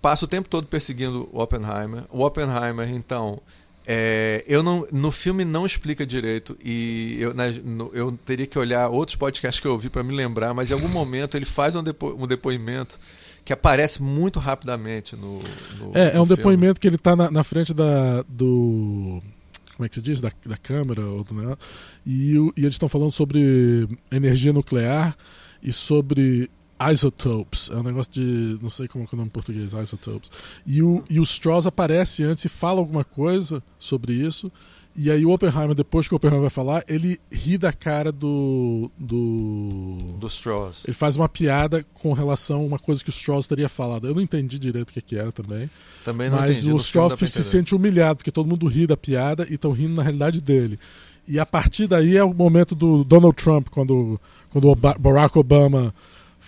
passa 0.00 0.24
o 0.24 0.28
tempo 0.28 0.48
todo 0.48 0.66
perseguindo 0.66 1.28
o 1.30 1.42
Oppenheimer. 1.42 2.04
O 2.10 2.24
Oppenheimer, 2.24 2.90
então, 2.90 3.38
é, 3.86 4.42
eu 4.46 4.62
não, 4.62 4.86
no 4.90 5.12
filme 5.12 5.44
não 5.44 5.66
explica 5.66 6.06
direito 6.06 6.56
e 6.64 7.18
eu, 7.20 7.34
né, 7.34 7.50
no, 7.62 7.90
eu 7.92 8.18
teria 8.24 8.46
que 8.46 8.58
olhar 8.58 8.88
outros 8.88 9.16
podcasts 9.16 9.60
que 9.60 9.66
eu 9.66 9.72
ouvi 9.72 9.90
para 9.90 10.02
me 10.02 10.14
lembrar, 10.14 10.54
mas 10.54 10.70
em 10.70 10.74
algum 10.74 10.88
momento 10.88 11.36
ele 11.36 11.44
faz 11.44 11.76
um, 11.76 11.82
depo, 11.82 12.16
um 12.18 12.26
depoimento 12.26 12.98
que 13.44 13.52
aparece 13.52 14.02
muito 14.02 14.38
rapidamente 14.38 15.16
no. 15.16 15.40
no 15.78 15.92
é, 15.94 16.08
é 16.08 16.08
um 16.08 16.26
filme. 16.26 16.36
depoimento 16.36 16.78
que 16.78 16.86
ele 16.86 16.96
está 16.96 17.16
na, 17.16 17.30
na, 17.30 17.42
frente 17.42 17.72
da, 17.72 18.22
do. 18.28 19.22
Como 19.78 19.86
é 19.86 19.88
que 19.88 19.94
se 19.94 20.02
diz? 20.02 20.20
Da, 20.20 20.32
da 20.44 20.56
câmera. 20.56 21.06
Ou 21.06 21.24
né? 21.30 21.56
e, 22.04 22.34
e 22.34 22.60
eles 22.60 22.74
estão 22.74 22.88
falando 22.88 23.12
sobre 23.12 23.88
energia 24.10 24.52
nuclear 24.52 25.16
e 25.62 25.72
sobre 25.72 26.50
Isotopes, 26.92 27.70
é 27.70 27.76
um 27.76 27.82
negócio 27.82 28.12
de. 28.12 28.58
não 28.62 28.70
sei 28.70 28.86
como 28.86 29.04
é 29.04 29.08
o 29.12 29.16
nome 29.16 29.28
em 29.28 29.32
português, 29.32 29.72
Isotopes. 29.72 30.30
E 30.64 30.80
o, 30.80 31.02
e 31.10 31.18
o 31.18 31.22
Strauss 31.24 31.66
aparece 31.66 32.22
antes 32.22 32.44
e 32.44 32.48
fala 32.48 32.78
alguma 32.78 33.02
coisa 33.02 33.62
sobre 33.78 34.12
isso. 34.12 34.50
E 35.00 35.12
aí 35.12 35.24
o 35.24 35.30
Oppenheimer, 35.30 35.76
depois 35.76 36.08
que 36.08 36.14
o 36.14 36.16
Oppenheimer 36.16 36.40
vai 36.40 36.50
falar, 36.50 36.82
ele 36.88 37.20
ri 37.30 37.56
da 37.56 37.72
cara 37.72 38.10
do. 38.10 38.90
do. 38.98 39.98
Do 40.18 40.26
Strauss. 40.26 40.84
Ele 40.86 40.92
faz 40.92 41.16
uma 41.16 41.28
piada 41.28 41.86
com 41.94 42.12
relação 42.12 42.62
a 42.62 42.64
uma 42.64 42.78
coisa 42.80 43.04
que 43.04 43.08
o 43.08 43.12
Strauss 43.12 43.46
teria 43.46 43.68
falado. 43.68 44.08
Eu 44.08 44.14
não 44.16 44.20
entendi 44.20 44.58
direito 44.58 44.90
o 44.90 44.92
que, 44.92 45.00
que 45.00 45.16
era 45.16 45.30
também. 45.30 45.70
Também 46.04 46.28
não 46.28 46.38
mas 46.38 46.58
entendi. 46.58 46.72
o 46.72 46.76
Strauss 46.78 47.14
se 47.16 47.44
sente 47.44 47.76
humilhado, 47.76 48.16
porque 48.16 48.32
todo 48.32 48.48
mundo 48.48 48.66
ri 48.66 48.88
da 48.88 48.96
piada 48.96 49.46
e 49.48 49.54
estão 49.54 49.70
rindo 49.70 49.94
na 49.94 50.02
realidade 50.02 50.40
dele. 50.40 50.80
E 51.28 51.38
a 51.38 51.46
partir 51.46 51.86
daí 51.86 52.16
é 52.16 52.24
o 52.24 52.34
momento 52.34 52.74
do 52.74 53.04
Donald 53.04 53.36
Trump, 53.36 53.68
quando, 53.70 54.20
quando 54.50 54.68
o 54.68 54.74
Barack 54.74 55.38
Obama 55.38 55.94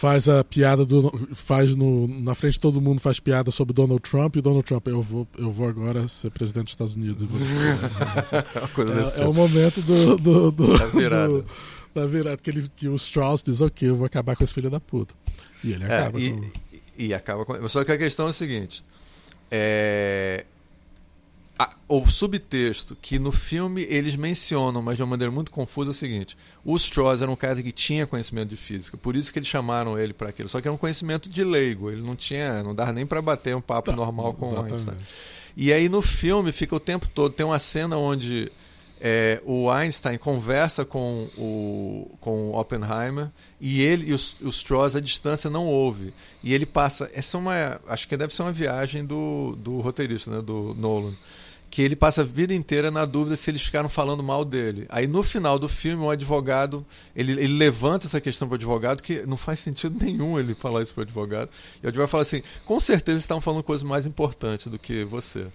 faz 0.00 0.28
a 0.30 0.42
piada 0.42 0.84
do. 0.86 1.12
faz 1.34 1.76
no, 1.76 2.08
na 2.08 2.34
frente 2.34 2.54
de 2.54 2.60
todo 2.60 2.80
mundo 2.80 3.00
faz 3.00 3.20
piada 3.20 3.50
sobre 3.50 3.74
Donald 3.74 4.00
Trump 4.00 4.34
e 4.36 4.38
o 4.38 4.42
Donald 4.42 4.64
Trump, 4.64 4.88
eu 4.88 5.02
vou, 5.02 5.28
eu 5.36 5.52
vou 5.52 5.68
agora 5.68 6.08
ser 6.08 6.30
presidente 6.30 6.64
dos 6.64 6.72
Estados 6.72 6.94
Unidos. 6.96 7.28
desse 7.30 9.20
é, 9.20 9.22
é 9.22 9.26
o 9.26 9.32
tipo. 9.32 9.34
momento 9.34 9.82
do, 9.82 10.16
do, 10.16 10.50
do- 10.50 10.78
Da 10.78 10.86
virada. 10.86 11.28
do- 11.28 11.44
da 11.92 12.06
virada 12.06 12.36
que, 12.36 12.48
ele, 12.50 12.66
que 12.76 12.88
o 12.88 12.94
Strauss 12.94 13.42
diz, 13.42 13.60
ok, 13.60 13.88
eu 13.88 13.96
vou 13.96 14.06
acabar 14.06 14.36
com 14.36 14.44
esse 14.44 14.54
filho 14.54 14.70
da 14.70 14.78
puta. 14.78 15.12
E 15.64 15.72
ele 15.72 15.82
É, 15.84 15.98
acaba 15.98 16.20
e, 16.20 16.30
com... 16.32 16.40
e- 16.96 17.06
e 17.08 17.14
acaba 17.14 17.44
com. 17.44 17.68
Só 17.68 17.82
que 17.84 17.90
a 17.92 17.98
questão 17.98 18.26
é 18.26 18.30
o 18.30 18.32
seguinte: 18.32 18.82
é, 19.50 20.44
a- 21.62 21.74
o 21.88 22.06
subtexto 22.08 22.96
que 23.02 23.18
no 23.18 23.30
filme 23.30 23.82
eles 23.90 24.16
mencionam, 24.16 24.80
mas 24.80 24.96
de 24.96 25.02
uma 25.02 25.10
maneira 25.10 25.30
muito 25.30 25.50
confusa, 25.50 25.90
é 25.90 25.92
o 25.92 25.94
seguinte: 25.94 26.36
o 26.64 26.74
Strauss 26.76 27.20
era 27.20 27.30
um 27.30 27.36
cara 27.36 27.62
que 27.62 27.70
tinha 27.72 28.06
conhecimento 28.06 28.48
de 28.48 28.56
física, 28.56 28.96
por 28.96 29.14
isso 29.14 29.32
que 29.32 29.38
eles 29.38 29.48
chamaram 29.48 29.98
ele 29.98 30.12
para 30.14 30.30
aquilo. 30.30 30.48
Só 30.48 30.60
que 30.60 30.66
era 30.68 30.74
um 30.74 30.78
conhecimento 30.78 31.28
de 31.28 31.44
leigo, 31.44 31.90
ele 31.90 32.00
não 32.02 32.16
tinha, 32.16 32.62
não 32.62 32.74
dava 32.74 32.92
nem 32.92 33.04
para 33.04 33.20
bater 33.20 33.54
um 33.54 33.60
papo 33.60 33.90
Tá, 33.90 33.96
normal 33.96 34.32
com 34.32 34.46
exatamente. 34.46 34.72
Einstein. 34.72 34.96
E 35.56 35.72
aí 35.72 35.88
no 35.88 36.00
filme 36.00 36.50
fica 36.52 36.74
o 36.74 36.80
tempo 36.80 37.06
todo, 37.08 37.32
tem 37.32 37.44
uma 37.44 37.58
cena 37.58 37.96
onde 37.98 38.50
é, 39.00 39.42
o 39.44 39.68
Einstein 39.70 40.16
conversa 40.16 40.84
com 40.84 41.28
o, 41.36 42.16
com 42.20 42.50
o 42.50 42.58
Oppenheimer 42.58 43.30
e 43.60 43.80
ele 43.82 44.10
e 44.10 44.14
o, 44.14 44.18
o 44.42 44.48
Strauss 44.50 44.94
à 44.94 45.00
distância 45.00 45.50
não 45.50 45.66
ouve. 45.66 46.14
E 46.42 46.54
ele 46.54 46.64
passa. 46.64 47.10
Essa 47.12 47.36
é 47.36 47.40
uma. 47.40 47.80
Acho 47.88 48.06
que 48.08 48.16
deve 48.16 48.34
ser 48.34 48.42
uma 48.42 48.52
viagem 48.52 49.04
do, 49.04 49.56
do 49.58 49.80
roteirista, 49.80 50.30
né, 50.30 50.40
do 50.40 50.74
Nolan. 50.78 51.14
Que 51.70 51.82
ele 51.82 51.94
passa 51.94 52.22
a 52.22 52.24
vida 52.24 52.52
inteira 52.52 52.90
na 52.90 53.04
dúvida 53.04 53.36
se 53.36 53.50
eles 53.50 53.62
ficaram 53.62 53.88
falando 53.88 54.22
mal 54.22 54.44
dele. 54.44 54.86
Aí 54.88 55.06
no 55.06 55.22
final 55.22 55.58
do 55.58 55.68
filme, 55.68 56.02
o 56.02 56.10
advogado 56.10 56.84
ele, 57.14 57.32
ele 57.32 57.56
levanta 57.56 58.06
essa 58.06 58.20
questão 58.20 58.48
para 58.48 58.54
o 58.54 58.56
advogado, 58.56 59.02
que 59.02 59.24
não 59.24 59.36
faz 59.36 59.60
sentido 59.60 59.96
nenhum 60.04 60.38
ele 60.38 60.54
falar 60.54 60.82
isso 60.82 60.92
para 60.92 61.02
o 61.02 61.04
advogado. 61.04 61.48
E 61.82 61.86
o 61.86 61.88
advogado 61.88 62.10
fala 62.10 62.22
assim: 62.22 62.42
com 62.64 62.80
certeza 62.80 63.16
eles 63.16 63.24
estavam 63.24 63.40
falando 63.40 63.62
coisas 63.62 63.86
mais 63.86 64.04
importantes 64.04 64.66
do 64.66 64.78
que 64.78 65.04
você. 65.04 65.46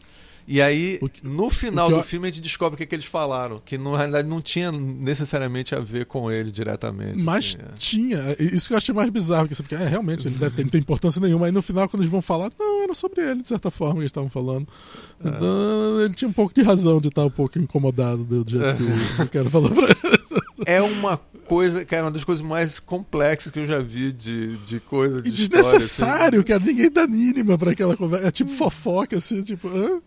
E 0.48 0.62
aí, 0.62 1.00
que- 1.12 1.26
no 1.28 1.50
final 1.50 1.86
o 1.86 1.90
que 1.90 1.94
eu- 1.96 1.98
do 2.00 2.04
filme, 2.04 2.28
a 2.28 2.32
gente 2.32 2.42
descobre 2.42 2.76
o 2.76 2.78
que, 2.78 2.86
que 2.86 2.94
eles 2.96 3.06
falaram. 3.06 3.62
Que 3.66 3.78
na 3.78 3.98
realidade 3.98 4.28
não 4.28 4.40
tinha 4.42 4.72
necessariamente 4.72 5.74
a 5.74 5.80
ver 5.80 6.06
com 6.06 6.32
ele 6.32 6.52
diretamente. 6.52 7.24
Mas 7.24 7.58
assim, 7.58 7.58
é. 7.68 7.76
tinha, 7.76 8.36
isso 8.40 8.68
que 8.68 8.74
eu 8.74 8.78
achei 8.78 8.94
mais 8.94 9.10
bizarro, 9.10 9.48
que 9.48 9.56
você 9.56 9.64
fica, 9.64 9.76
é, 9.78 9.88
realmente, 9.88 10.28
ele 10.28 10.36
deve 10.36 10.56
ter, 10.56 10.64
não 10.64 10.70
tem 10.70 10.82
importância 10.82 11.20
nenhuma. 11.20 11.48
Aí 11.48 11.52
no 11.52 11.62
final, 11.62 11.90
quando 11.90 12.02
eles 12.04 12.12
vão 12.12 12.22
falar, 12.22 12.52
não, 12.60 12.84
era 12.84 12.94
sobre 12.94 13.22
ele, 13.22 13.42
de 13.42 13.48
certa 13.48 13.72
forma, 13.72 13.96
que 13.96 14.00
eles 14.02 14.10
estavam 14.10 14.30
falando. 14.30 14.68
É. 15.24 15.28
Então, 15.30 16.02
ele 16.02 16.14
tinha 16.14 16.30
um 16.30 16.34
pouco 16.34 16.54
de 16.54 16.62
razão 16.62 17.00
de 17.02 17.08
estar 17.08 17.26
um 17.26 17.30
pouco 17.30 17.58
incomodado 17.58 18.24
do 18.24 18.46
jeito 18.50 18.78
que 18.78 18.84
o, 19.22 19.26
o 19.26 19.30
cara 19.30 19.50
falou 19.50 19.72
pra 19.72 19.86
ele. 19.86 20.26
É 20.66 20.82
uma 20.82 21.18
coisa, 21.46 21.84
cara, 21.86 22.06
uma 22.06 22.12
das 22.12 22.24
coisas 22.24 22.44
mais 22.44 22.80
complexas 22.80 23.52
que 23.52 23.60
eu 23.60 23.68
já 23.68 23.78
vi 23.80 24.12
de, 24.14 24.56
de 24.60 24.80
coisa 24.80 25.22
de 25.22 25.30
E 25.30 25.34
história, 25.34 25.64
desnecessário, 25.64 26.44
cara, 26.46 26.64
ninguém 26.64 26.90
dá 26.90 27.06
mínima 27.06 27.58
pra 27.58 27.72
aquela 27.72 27.96
conversa. 27.96 28.28
É 28.30 28.32
tipo 28.32 28.50
fofoca, 28.52 29.18
assim, 29.18 29.44
tipo, 29.44 29.68
hã? 29.68 30.02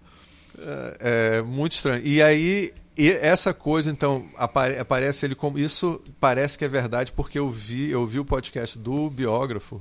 É, 0.60 1.36
é 1.38 1.42
muito 1.42 1.72
estranho. 1.72 2.02
E 2.04 2.22
aí, 2.22 2.72
e 2.96 3.08
essa 3.10 3.54
coisa, 3.54 3.90
então, 3.90 4.28
apare- 4.36 4.78
aparece 4.78 5.24
ele 5.26 5.34
como. 5.34 5.58
Isso 5.58 6.00
parece 6.20 6.58
que 6.58 6.64
é 6.64 6.68
verdade, 6.68 7.12
porque 7.12 7.38
eu 7.38 7.48
vi, 7.48 7.90
eu 7.90 8.06
vi 8.06 8.18
o 8.18 8.24
podcast 8.24 8.78
do 8.78 9.08
biógrafo, 9.08 9.80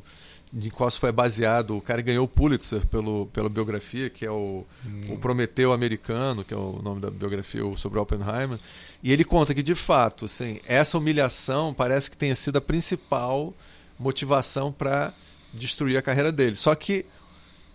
de 0.53 0.69
qual 0.69 0.89
foi 0.91 1.11
baseado. 1.11 1.75
O 1.75 1.81
cara 1.81 2.01
ganhou 2.01 2.25
o 2.25 2.27
Pulitzer 2.27 2.85
pelo, 2.87 3.25
pela 3.27 3.49
biografia, 3.49 4.09
que 4.09 4.25
é 4.25 4.31
o, 4.31 4.65
o 5.09 5.17
Prometeu 5.17 5.73
Americano, 5.73 6.43
que 6.43 6.53
é 6.53 6.57
o 6.57 6.79
nome 6.81 7.01
da 7.01 7.09
biografia 7.09 7.61
sobre 7.75 7.99
Oppenheimer. 7.99 8.59
E 9.03 9.11
ele 9.11 9.23
conta 9.23 9.53
que, 9.53 9.61
de 9.63 9.75
fato, 9.75 10.25
assim, 10.25 10.59
essa 10.65 10.97
humilhação 10.97 11.73
parece 11.73 12.09
que 12.09 12.17
tenha 12.17 12.35
sido 12.35 12.57
a 12.57 12.61
principal 12.61 13.53
motivação 13.99 14.71
para 14.71 15.13
destruir 15.53 15.97
a 15.97 16.01
carreira 16.01 16.31
dele. 16.31 16.55
Só 16.55 16.73
que 16.75 17.05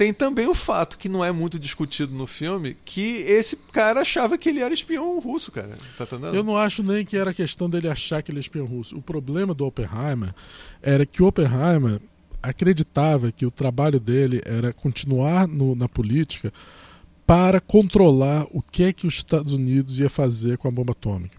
tem 0.03 0.13
também 0.13 0.49
o 0.49 0.55
fato 0.55 0.99
que 0.99 1.09
não 1.09 1.25
é 1.25 1.31
muito 1.31 1.59
discutido 1.61 2.13
no 2.13 2.27
filme 2.27 2.77
que 2.85 3.19
esse 3.19 3.55
cara 3.71 4.01
achava 4.01 4.37
que 4.37 4.49
ele 4.49 4.59
era 4.61 4.75
espião 4.75 5.21
russo, 5.21 5.53
cara. 5.53 5.79
Tá 5.97 6.03
entendendo? 6.03 6.35
Eu 6.35 6.43
não 6.43 6.57
acho 6.57 6.83
nem 6.83 7.05
que 7.05 7.17
era 7.17 7.33
questão 7.33 7.71
dele 7.71 7.87
achar 7.89 8.21
que 8.21 8.33
ele 8.33 8.39
é 8.39 8.41
espião 8.41 8.67
russo. 8.67 8.97
O 8.97 9.03
problema 9.03 9.55
do 9.55 9.65
Oppenheimer 9.65 10.35
era 10.83 11.07
que 11.07 11.23
o 11.23 11.27
Oppenheimer 11.27 12.01
acreditava 12.43 13.31
que 13.31 13.47
o 13.47 13.51
trabalho 13.51 14.01
dele 14.01 14.43
era 14.45 14.73
continuar 14.73 15.47
no- 15.47 15.77
na 15.77 15.89
política 15.89 16.53
para 17.25 17.61
controlar 17.61 18.45
o 18.51 18.61
que 18.61 18.83
é 18.83 18.93
que 18.93 19.07
os 19.07 19.15
Estados 19.15 19.53
Unidos 19.53 20.01
ia 20.01 20.11
fazer 20.11 20.59
com 20.59 20.67
a 20.67 20.71
bomba 20.73 20.91
atômica. 20.91 21.37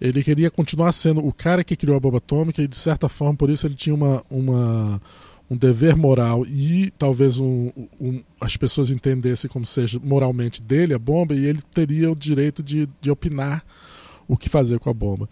Ele 0.00 0.22
queria 0.22 0.50
continuar 0.52 0.92
sendo 0.92 1.24
o 1.26 1.32
cara 1.32 1.64
que 1.64 1.74
criou 1.76 1.96
a 1.96 2.00
bomba 2.00 2.18
atômica 2.18 2.62
e, 2.62 2.68
de 2.68 2.76
certa 2.76 3.08
forma, 3.08 3.34
por 3.36 3.50
isso 3.50 3.66
ele 3.66 3.74
tinha 3.74 3.94
uma, 3.94 4.24
uma- 4.30 5.02
um 5.50 5.56
dever 5.56 5.96
moral 5.96 6.46
e 6.46 6.90
talvez 6.98 7.38
um- 7.38 7.70
um- 8.00 8.22
as 8.40 8.56
pessoas 8.56 8.90
entendessem 8.90 9.50
como 9.50 9.66
seja 9.66 10.00
moralmente 10.02 10.62
dele 10.62 10.94
a 10.94 10.98
bomba 10.98 11.34
e 11.34 11.44
ele 11.44 11.60
teria 11.74 12.10
o 12.10 12.14
direito 12.16 12.62
de, 12.62 12.88
de 13.00 13.10
opinar 13.10 13.62
o 14.26 14.36
que 14.36 14.48
fazer 14.48 14.78
com 14.78 14.88
a 14.88 14.94
bomba. 14.94 15.28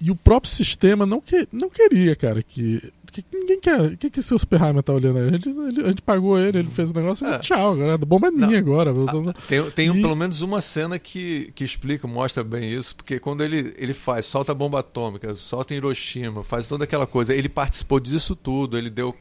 E 0.00 0.10
o 0.10 0.16
próprio 0.16 0.50
sistema 0.52 1.04
não, 1.04 1.20
que, 1.20 1.48
não 1.52 1.68
queria, 1.68 2.14
cara, 2.14 2.40
que. 2.40 2.80
que 3.10 3.24
ninguém 3.34 3.58
quer. 3.60 3.80
O 3.80 3.96
que, 3.96 4.08
que 4.08 4.22
seu 4.22 4.36
Oppenheimer 4.36 4.80
tá 4.80 4.92
olhando 4.92 5.18
aí? 5.18 5.28
A 5.28 5.32
gente, 5.32 5.48
ele- 5.48 5.82
a 5.82 5.88
gente 5.88 6.02
pagou 6.02 6.38
ele, 6.38 6.58
ele 6.60 6.68
fez 6.68 6.92
o 6.92 6.94
negócio, 6.94 7.26
É. 7.26 7.38
tchau, 7.40 7.72
agora 7.72 7.94
a 7.94 7.98
bomba 7.98 8.28
é 8.28 8.30
minha 8.30 8.46
Não. 8.46 8.58
agora. 8.58 8.92
Ah, 8.92 9.34
Tem, 9.48 9.70
tem 9.72 9.88
E- 9.98 10.00
pelo 10.00 10.14
menos 10.14 10.40
uma 10.40 10.60
cena 10.60 11.00
que, 11.00 11.50
que 11.52 11.64
explica, 11.64 12.06
mostra 12.06 12.44
bem 12.44 12.70
isso, 12.72 12.94
porque 12.94 13.18
quando 13.18 13.42
ele, 13.42 13.74
ele 13.76 13.92
faz, 13.92 14.24
solta 14.26 14.52
a 14.52 14.54
bomba 14.54 14.78
atômica, 14.78 15.34
solta 15.34 15.74
em 15.74 15.78
Hiroshima, 15.78 16.44
faz 16.44 16.68
toda 16.68 16.84
aquela 16.84 17.06
coisa, 17.06 17.34
ele 17.34 17.48
participou 17.48 17.98
disso 17.98 18.36
tudo, 18.36 18.78
ele 18.78 18.90
deu, 18.90 19.12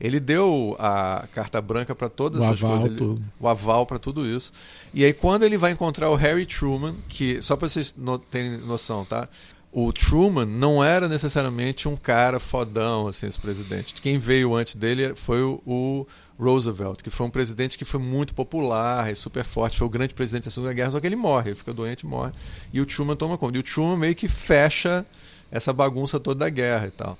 ele 0.00 0.20
deu 0.20 0.76
a 0.78 1.26
carta 1.34 1.60
branca 1.60 1.94
para 1.94 2.08
todas 2.08 2.40
O 2.40 2.44
essas 2.44 2.62
aval, 2.62 2.80
coisas, 2.80 3.00
ele- 3.00 3.20
o 3.40 3.48
aval 3.48 3.84
para 3.86 3.98
tudo 3.98 4.24
isso. 4.26 4.52
E 4.94 5.04
aí 5.04 5.12
quando 5.12 5.42
ele 5.44 5.58
vai 5.58 5.72
encontrar 5.72 6.10
o 6.10 6.14
Harry 6.14 6.46
Truman, 6.46 6.94
que 7.08 7.40
só 7.42 7.56
para 7.56 7.68
vocês 7.68 7.94
no, 7.96 8.18
terem 8.18 8.58
noção, 8.58 9.04
tá? 9.04 9.28
O 9.70 9.92
Truman 9.92 10.46
não 10.46 10.82
era 10.82 11.08
necessariamente 11.08 11.86
um 11.86 11.94
cara 11.96 12.40
fodão, 12.40 13.06
assim, 13.06 13.26
esse 13.26 13.38
presidente. 13.38 13.94
Quem 14.00 14.18
veio 14.18 14.56
antes 14.56 14.74
dele 14.74 15.14
foi 15.14 15.42
o, 15.42 15.60
o 15.66 16.06
Roosevelt, 16.38 17.02
que 17.02 17.10
foi 17.10 17.26
um 17.26 17.30
presidente 17.30 17.76
que 17.76 17.84
foi 17.84 18.00
muito 18.00 18.34
popular 18.34 19.10
e 19.12 19.14
super 19.14 19.44
forte, 19.44 19.76
foi 19.76 19.86
o 19.86 19.90
grande 19.90 20.14
presidente 20.14 20.44
da 20.46 20.50
Segunda 20.50 20.72
Guerra, 20.72 20.92
só 20.92 21.00
que 21.00 21.06
ele 21.06 21.16
morre, 21.16 21.50
ele 21.50 21.56
fica 21.56 21.74
doente 21.74 22.00
e 22.02 22.06
morre. 22.06 22.32
E 22.72 22.80
o 22.80 22.86
Truman 22.86 23.14
toma 23.14 23.36
conta. 23.36 23.56
E 23.58 23.60
o 23.60 23.62
Truman 23.62 23.96
meio 23.98 24.14
que 24.14 24.26
fecha 24.26 25.04
essa 25.50 25.72
bagunça 25.72 26.18
toda 26.18 26.40
da 26.40 26.48
guerra 26.48 26.86
e 26.86 26.90
tal. 26.90 27.18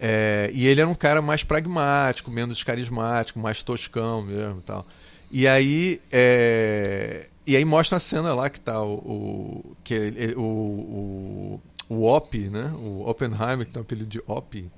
É, 0.00 0.50
e 0.54 0.66
ele 0.66 0.80
era 0.80 0.88
um 0.88 0.94
cara 0.94 1.20
mais 1.20 1.42
pragmático, 1.42 2.30
menos 2.30 2.62
carismático, 2.62 3.38
mais 3.38 3.62
toscão 3.62 4.22
mesmo 4.22 4.58
e 4.58 4.62
tal. 4.62 4.86
E 5.30 5.46
aí, 5.46 6.00
é, 6.12 7.28
e 7.46 7.56
aí 7.56 7.64
mostra 7.64 7.96
a 7.96 8.00
cena 8.00 8.32
lá 8.34 8.48
que 8.48 8.60
tá 8.60 8.80
o, 8.82 8.94
o 8.94 9.76
que 9.82 9.94
ele- 9.94 10.34
o, 10.36 11.60
o, 11.88 11.94
o 11.94 12.04
Op, 12.06 12.38
né? 12.48 12.72
O 12.78 13.08
Oppenheimer, 13.08 13.66
que 13.66 13.72
tem 13.72 13.80
o 13.80 13.82
apelido 13.82 14.08
de 14.08 14.22
Op. 14.26 14.70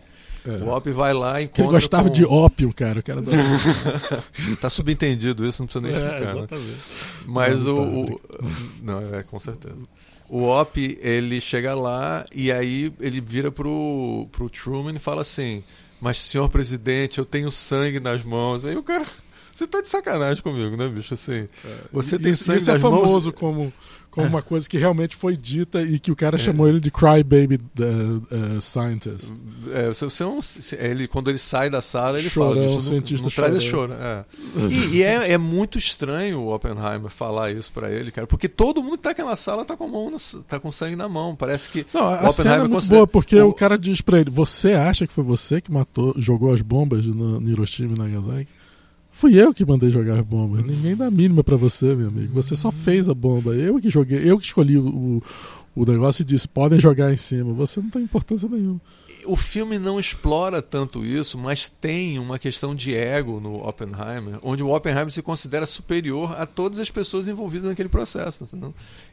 O 0.62 0.68
Op 0.71 0.91
vai 0.91 1.12
lá 1.12 1.43
e 1.43 1.49
Que 1.49 1.61
ele 1.61 1.66
encontra 1.68 1.81
gostava 1.81 2.09
com- 2.09 2.14
de 2.14 2.25
ópio, 2.25 2.73
cara. 2.73 3.01
O 3.01 3.03
cara 3.03 3.21
da... 3.21 3.31
Tá 4.59 4.71
subentendido 4.71 5.47
isso, 5.47 5.61
não 5.62 5.66
precisa 5.66 5.87
nem 5.87 5.95
é, 5.95 5.99
explicar. 6.09 6.25
né? 6.25 6.39
exatamente. 6.39 6.79
Mas 7.27 7.64
Não, 7.66 8.01
o, 8.01 8.07
tá, 8.18 8.39
o- 8.39 8.51
Não, 8.83 9.14
é, 9.14 9.23
com 9.23 9.39
certeza. 9.39 9.77
O 10.31 10.45
Op, 10.45 10.78
ele 11.03 11.41
chega 11.41 11.74
lá 11.74 12.24
e 12.33 12.53
aí 12.53 12.93
ele 13.01 13.20
vira 13.20 13.51
pro, 13.51 14.28
pro 14.31 14.49
Truman 14.49 14.95
e 14.95 15.01
fala 15.01 15.22
assim: 15.22 15.64
Mas, 16.01 16.18
senhor 16.18 16.49
presidente, 16.49 17.18
eu 17.18 17.24
tenho 17.24 17.51
sangue 17.51 17.99
nas 17.99 18.22
mãos. 18.22 18.64
Aí 18.64 18.76
o 18.76 18.83
cara. 18.83 19.05
Você 19.53 19.66
tá 19.66 19.81
de 19.83 19.89
sacanagem 19.89 20.43
comigo, 20.43 20.76
né, 20.76 20.89
bicho? 20.89 21.12
Assim, 21.12 21.49
você 21.93 22.18
tem 22.18 22.31
isso, 22.31 22.45
sangue 22.45 22.61
isso 22.61 22.70
é 22.70 22.74
nas 22.74 22.83
mãos. 22.83 23.05
famoso 23.05 23.33
como, 23.33 23.72
como 24.11 24.27
uma 24.27 24.43
coisa 24.43 24.69
que 24.69 24.77
realmente 24.77 25.15
foi 25.15 25.37
dita 25.37 25.81
e 25.83 25.99
que 25.99 26.11
o 26.11 26.17
cara 26.17 26.37
chamou 26.37 26.69
ele 26.69 26.81
de 26.81 26.91
crybaby 26.91 27.57
uh, 27.79 28.57
uh, 28.59 28.61
scientist. 28.61 29.33
É, 29.73 29.89
você, 29.89 30.25
não, 30.25 30.41
ele, 30.79 31.07
quando 31.07 31.29
ele 31.31 31.39
sai 31.39 31.71
da 31.71 31.81
sala, 31.81 32.19
ele 32.19 32.29
Chorão, 32.29 32.55
fala: 32.55 32.67
não, 32.67 32.81
cientista 32.81 33.25
não 33.25 33.31
traz 33.31 33.57
esse 33.57 33.67
chorão." 33.67 33.97
choro. 33.97 34.03
É. 34.03 34.25
E, 34.69 34.97
e 34.99 35.03
é, 35.03 35.33
é 35.33 35.39
muito 35.39 35.79
estranho 35.79 36.41
o 36.41 36.55
Oppenheimer 36.55 37.09
falar 37.11 37.53
isso 37.53 37.71
pra 37.73 37.91
ele, 37.91 38.11
cara, 38.11 38.27
porque 38.27 38.49
todo 38.49 38.83
mundo 38.83 38.97
que 38.97 39.03
tá 39.05 39.11
naquela 39.11 39.37
sala 39.37 39.65
tá 39.65 39.77
com, 39.77 39.85
a 39.85 39.89
mão 39.89 40.11
no- 40.11 40.43
tá 40.43 40.59
com 40.59 40.73
sangue 40.73 40.97
na 40.97 41.09
mão. 41.09 41.37
Parece 41.37 41.71
que. 41.71 41.87
Não, 41.95 42.03
o 42.03 42.07
a 42.07 42.17
cena 42.17 42.27
é 42.27 42.29
Oppenheimer 42.31 42.61
muito 42.61 42.73
considera- 42.73 42.99
boa 42.99 43.07
porque 43.07 43.41
o- 43.41 43.49
o... 43.49 43.55
cara 43.55 43.79
diz 43.79 44.01
pra 44.01 44.19
ele: 44.19 44.31
Você 44.31 44.73
acha 44.73 45.07
que 45.07 45.13
foi 45.13 45.23
você 45.25 45.61
que 45.61 45.71
matou, 45.71 46.15
jogou 46.19 46.53
as 46.53 46.61
bombas 46.63 47.07
no, 47.07 47.41
no 47.41 47.49
Hiroshima 47.51 47.95
e 47.95 47.99
Nagasaki? 47.99 48.49
Fui 49.21 49.39
eu 49.39 49.53
que 49.53 49.66
mandei 49.66 49.91
jogar 49.91 50.23
bomba. 50.23 50.62
Ninguém 50.62 50.97
dá 50.97 51.11
mínima 51.11 51.45
para 51.45 51.55
você, 51.55 51.95
meu 51.95 52.09
amigo. 52.09 52.33
Você 52.33 52.57
só 52.57 52.73
fez 52.73 53.07
a 53.07 53.12
bomba. 53.12 53.55
Eu 53.55 53.79
que 53.79 53.91
joguei, 53.91 54.18
eu 54.25 54.39
que 54.39 54.47
escolhi 54.47 54.79
o, 54.79 55.23
o 55.77 55.85
negócio 55.85 56.23
e 56.23 56.25
disse: 56.25 56.49
podem 56.49 56.81
jogar 56.81 57.12
em 57.12 57.18
cima. 57.18 57.53
Você 57.53 57.81
não 57.81 57.91
tem 57.91 58.01
importância 58.01 58.49
nenhuma. 58.49 58.81
O 59.27 59.37
filme 59.37 59.79
não 59.79 60.01
explora 60.01 60.62
tanto 60.62 61.05
isso, 61.05 61.37
mas 61.37 61.68
tem 61.68 62.18
uma 62.18 62.39
questão 62.39 62.75
de 62.75 62.95
ego 62.95 63.41
no 63.41 63.57
Oppenheimer, 63.68 64.39
onde 64.43 64.62
o 64.62 64.75
Oppenheimer 64.75 65.12
se 65.12 65.21
considera 65.21 65.66
superior 65.66 66.35
a 66.41 66.47
todas 66.47 66.79
as 66.79 66.91
pessoas 66.91 67.29
envolvidas 67.29 67.68
naquele 67.68 67.91
processo. 67.91 68.49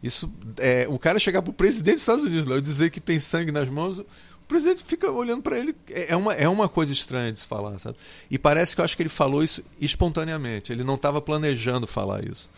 Isso, 0.01 0.32
é, 0.60 0.88
o 0.89 0.97
cara 0.97 1.20
chegar 1.20 1.41
pro 1.41 1.51
presidente 1.51 1.95
dos 1.95 2.03
Estados 2.03 2.24
Unidos 2.24 2.58
e 2.58 2.62
dizer 2.62 2.91
que 2.91 3.01
tem 3.01 3.20
sangue 3.20 3.51
nas 3.51 3.68
mãos, 3.68 4.01
o 4.48 4.50
presidente 4.50 4.82
fica 4.82 5.12
olhando 5.12 5.41
para 5.41 5.60
ele. 5.60 5.76
É, 5.89 6.14
é 6.14 6.16
uma, 6.16 6.34
é 6.34 6.48
uma 6.48 6.70
coisa 6.70 6.93
estranha 6.93 7.34
de 7.34 7.41
se 7.41 7.45
falar, 7.45 7.78
sabe? 7.80 7.98
E 8.32 8.39
parece 8.39 8.74
que 8.74 8.80
eu 8.80 8.86
acho 8.86 8.95
que 8.95 9.04
ele 9.04 9.10
falou 9.10 9.43
isso 9.43 9.62
espontaneamente. 9.80 10.72
Ele 10.72 10.86
não 10.86 10.95
estava 10.95 11.20
planejando 11.20 11.86
falar 11.86 12.26
isso. 12.26 12.50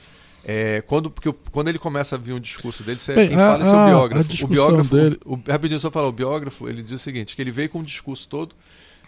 É, 0.46 0.82
quando, 0.86 1.10
porque 1.10 1.34
quando 1.52 1.68
ele 1.68 1.80
começa 1.80 2.16
a 2.16 2.20
vir 2.20 2.34
um 2.34 2.40
discurso 2.40 2.84
dele, 2.84 3.00
você, 3.00 3.14
Bem, 3.14 3.30
quem 3.30 3.38
fala 3.38 3.66
é 3.66 3.70
o 3.70 3.88
biógrafo. 3.90 4.46
o 4.46 4.48
biógrafo, 4.48 4.96
dele... 4.96 5.20
o, 5.26 5.36
rapidinho 5.36 5.80
só 5.80 5.90
falar, 5.90 6.08
o 6.08 6.12
biógrafo, 6.12 6.70
ele 6.70 6.84
diz 6.84 6.94
o 6.94 7.00
seguinte, 7.00 7.36
que 7.36 7.42
ele 7.42 7.52
veio 7.52 7.70
com 7.70 7.80
um 7.80 7.84
discurso 7.84 8.28
todo 8.28 8.56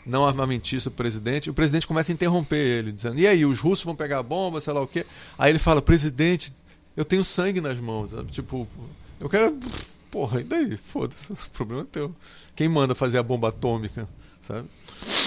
não 0.03 0.25
armamentista 0.25 0.89
do 0.89 0.95
presidente, 0.95 1.45
e 1.45 1.49
o 1.51 1.53
presidente 1.53 1.85
começa 1.85 2.11
a 2.11 2.13
interromper 2.13 2.57
ele, 2.57 2.91
dizendo, 2.91 3.19
e 3.19 3.27
aí, 3.27 3.45
os 3.45 3.59
russos 3.59 3.85
vão 3.85 3.95
pegar 3.95 4.17
a 4.17 4.23
bomba, 4.23 4.59
sei 4.59 4.73
lá 4.73 4.81
o 4.81 4.87
quê. 4.87 5.05
Aí 5.37 5.51
ele 5.51 5.59
fala, 5.59 5.79
presidente, 5.79 6.51
eu 6.97 7.05
tenho 7.05 7.23
sangue 7.23 7.61
nas 7.61 7.79
mãos, 7.79 8.09
sabe? 8.09 8.31
tipo, 8.31 8.67
eu 9.19 9.29
quero, 9.29 9.55
porra, 10.09 10.41
e 10.41 10.43
daí? 10.43 10.75
Foda-se, 10.75 11.31
o 11.33 11.49
problema 11.53 11.83
é 11.83 11.85
teu. 11.85 12.13
Quem 12.61 12.69
manda 12.69 12.93
fazer 12.93 13.17
a 13.17 13.23
bomba 13.23 13.49
atômica, 13.49 14.07
sabe? 14.39 14.67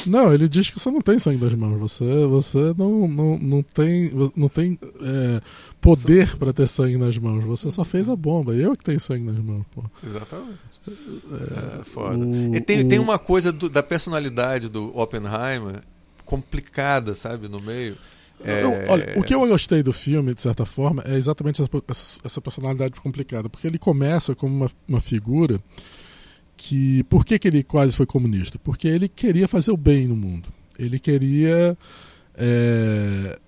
Não, 0.07 0.33
ele 0.33 0.49
diz 0.49 0.71
que 0.71 0.79
você 0.79 0.89
não 0.89 1.01
tem 1.01 1.19
sangue 1.19 1.45
nas 1.45 1.53
mãos. 1.53 1.81
Você, 1.81 2.05
você 2.27 2.73
não, 2.79 3.09
não, 3.09 3.37
não 3.37 3.61
tem, 3.61 4.13
não 4.37 4.49
tem 4.49 4.79
é, 5.03 5.41
poder 5.81 6.37
para 6.37 6.53
ter 6.53 6.69
sangue 6.69 6.97
nas 6.97 7.19
mãos. 7.19 7.43
Você 7.43 7.73
só 7.73 7.85
fez 7.85 8.09
a 8.09 8.15
bomba. 8.15 8.55
Eu 8.55 8.77
que 8.77 8.85
tenho 8.85 9.01
sangue 9.01 9.25
nas 9.25 9.45
mãos. 9.45 9.65
Pô. 9.75 9.83
Exatamente. 10.07 10.61
É, 10.87 11.81
é 11.81 11.83
foda. 11.83 12.25
O, 12.25 12.55
e 12.55 12.61
tem, 12.61 12.83
o... 12.83 12.89
tem 12.89 13.01
uma 13.01 13.19
coisa 13.19 13.51
do, 13.51 13.69
da 13.69 13.83
personalidade 13.83 14.69
do 14.69 14.97
Oppenheimer 14.97 15.83
complicada, 16.25 17.17
sabe, 17.17 17.49
no 17.49 17.61
meio. 17.61 17.97
É... 18.45 18.65
olha, 18.89 19.13
o 19.17 19.25
que 19.25 19.35
eu 19.35 19.45
gostei 19.45 19.83
do 19.83 19.93
filme, 19.93 20.35
de 20.35 20.41
certa 20.41 20.65
forma, 20.65 21.03
é 21.05 21.17
exatamente 21.17 21.61
essa, 21.61 21.71
essa 22.23 22.41
personalidade 22.41 22.93
complicada. 23.01 23.49
Porque 23.49 23.67
ele 23.67 23.79
começa 23.79 24.37
como 24.37 24.55
uma, 24.55 24.71
uma 24.87 25.01
figura 25.01 25.61
que 26.57 27.03
por 27.05 27.25
que, 27.25 27.39
que 27.39 27.49
ele 27.49 27.63
quase 27.63 27.97
foi 27.97 28.07
comunista? 28.07 28.59
Porque 28.59 28.89
ele 28.89 29.09
queria 29.09 29.49
fazer 29.49 29.71
o 29.71 29.77
bem 29.77 30.07
no 30.07 30.17
mundo. 30.17 30.49
Ele 30.79 30.99
queria 30.99 31.77
é, 32.37 33.39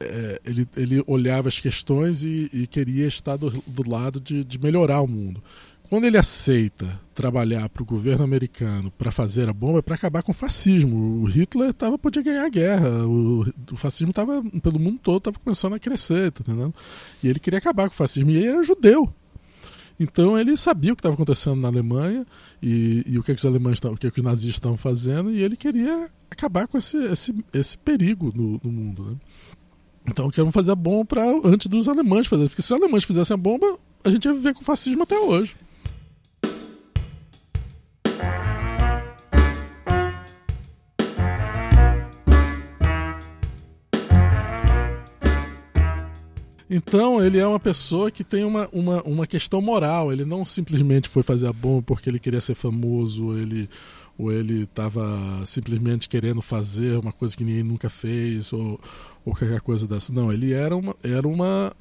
é, 0.00 0.40
ele, 0.44 0.66
ele 0.76 1.04
olhava 1.06 1.48
as 1.48 1.60
questões 1.60 2.24
e, 2.24 2.48
e 2.52 2.66
queria 2.66 3.06
estar 3.06 3.36
do, 3.36 3.50
do 3.66 3.88
lado 3.88 4.18
de, 4.18 4.42
de, 4.44 4.58
melhorar 4.58 5.00
o 5.02 5.06
mundo. 5.06 5.42
Quando 5.88 6.04
ele 6.04 6.16
aceita 6.16 7.00
trabalhar 7.14 7.68
para 7.68 7.82
o 7.82 7.86
governo 7.86 8.24
americano 8.24 8.92
para 8.92 9.10
fazer 9.10 9.48
a 9.48 9.52
bomba, 9.52 9.80
é 9.80 9.82
para 9.82 9.96
acabar 9.96 10.22
com 10.22 10.30
o 10.30 10.34
fascismo. 10.34 11.20
O 11.20 11.24
Hitler 11.24 11.74
tava, 11.74 11.98
podia 11.98 12.22
ganhar 12.22 12.44
a 12.44 12.48
guerra, 12.48 12.88
o, 13.04 13.44
o 13.72 13.76
fascismo 13.76 14.10
estava 14.10 14.42
pelo 14.62 14.78
mundo 14.78 15.00
todo 15.02 15.18
estava 15.18 15.38
começando 15.38 15.74
a 15.74 15.80
crescer, 15.80 16.30
tá 16.30 16.42
entendendo? 16.46 16.74
E 17.22 17.28
ele 17.28 17.40
queria 17.40 17.58
acabar 17.58 17.88
com 17.88 17.94
o 17.94 17.96
fascismo. 17.96 18.30
E 18.30 18.36
ele 18.36 18.46
era 18.46 18.62
judeu. 18.62 19.12
Então 20.00 20.38
ele 20.38 20.56
sabia 20.56 20.94
o 20.94 20.96
que 20.96 21.00
estava 21.00 21.14
acontecendo 21.14 21.60
na 21.60 21.68
Alemanha 21.68 22.26
e, 22.62 23.04
e, 23.06 23.18
o 23.18 23.22
que, 23.22 23.32
é 23.32 23.34
que 23.34 23.38
os 23.38 23.44
alemães 23.44 23.78
o 23.84 23.96
que, 23.98 24.06
é 24.06 24.10
que 24.10 24.20
os 24.20 24.24
nazistas 24.24 24.54
estavam 24.54 24.78
fazendo 24.78 25.30
e 25.30 25.42
ele 25.42 25.56
queria 25.56 26.08
acabar 26.30 26.66
com 26.66 26.78
esse, 26.78 26.96
esse, 26.96 27.44
esse 27.52 27.76
perigo 27.76 28.32
no, 28.34 28.58
no 28.64 28.72
mundo. 28.72 29.04
Né? 29.04 29.16
Então 30.08 30.30
queriam 30.30 30.50
fazer 30.50 30.72
a 30.72 30.74
bomba 30.74 31.04
pra, 31.04 31.22
antes 31.44 31.66
dos 31.66 31.86
alemães 31.86 32.26
fazerem, 32.26 32.48
porque 32.48 32.62
se 32.62 32.72
os 32.72 32.80
alemães 32.80 33.04
fizessem 33.04 33.34
a 33.34 33.36
bomba, 33.36 33.78
a 34.02 34.10
gente 34.10 34.24
ia 34.24 34.32
viver 34.32 34.54
com 34.54 34.64
fascismo 34.64 35.02
até 35.02 35.18
hoje. 35.18 35.54
Então, 46.72 47.20
ele 47.20 47.36
é 47.36 47.44
uma 47.44 47.58
pessoa 47.58 48.12
que 48.12 48.22
tem 48.22 48.44
uma, 48.44 48.68
uma, 48.72 49.02
uma 49.02 49.26
questão 49.26 49.60
moral. 49.60 50.12
Ele 50.12 50.24
não 50.24 50.44
simplesmente 50.44 51.08
foi 51.08 51.24
fazer 51.24 51.48
a 51.48 51.52
bomba 51.52 51.82
porque 51.82 52.08
ele 52.08 52.20
queria 52.20 52.40
ser 52.40 52.54
famoso, 52.54 53.36
ele, 53.36 53.68
ou 54.16 54.30
ele 54.30 54.62
estava 54.62 55.44
simplesmente 55.44 56.08
querendo 56.08 56.40
fazer 56.40 56.96
uma 56.96 57.10
coisa 57.10 57.36
que 57.36 57.42
ninguém 57.42 57.64
nunca 57.64 57.90
fez, 57.90 58.52
ou, 58.52 58.80
ou 59.24 59.34
qualquer 59.34 59.60
coisa 59.60 59.84
dessa. 59.84 60.12
Não, 60.12 60.32
ele 60.32 60.52
era 60.52 60.76
uma. 60.76 60.94
Era 61.02 61.26
uma 61.26 61.72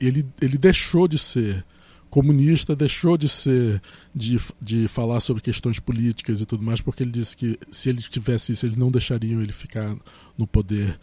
ele, 0.00 0.26
ele 0.40 0.56
deixou 0.56 1.06
de 1.06 1.18
ser 1.18 1.62
comunista, 2.08 2.74
deixou 2.74 3.18
de 3.18 3.28
ser. 3.28 3.82
De, 4.14 4.40
de 4.58 4.88
falar 4.88 5.20
sobre 5.20 5.42
questões 5.42 5.78
políticas 5.78 6.40
e 6.40 6.46
tudo 6.46 6.64
mais, 6.64 6.80
porque 6.80 7.02
ele 7.02 7.12
disse 7.12 7.36
que 7.36 7.58
se 7.70 7.90
ele 7.90 8.00
tivesse 8.00 8.52
isso, 8.52 8.64
eles 8.64 8.78
não 8.78 8.90
deixariam 8.90 9.42
ele 9.42 9.52
ficar 9.52 9.94
no 10.38 10.46
poder 10.46 10.98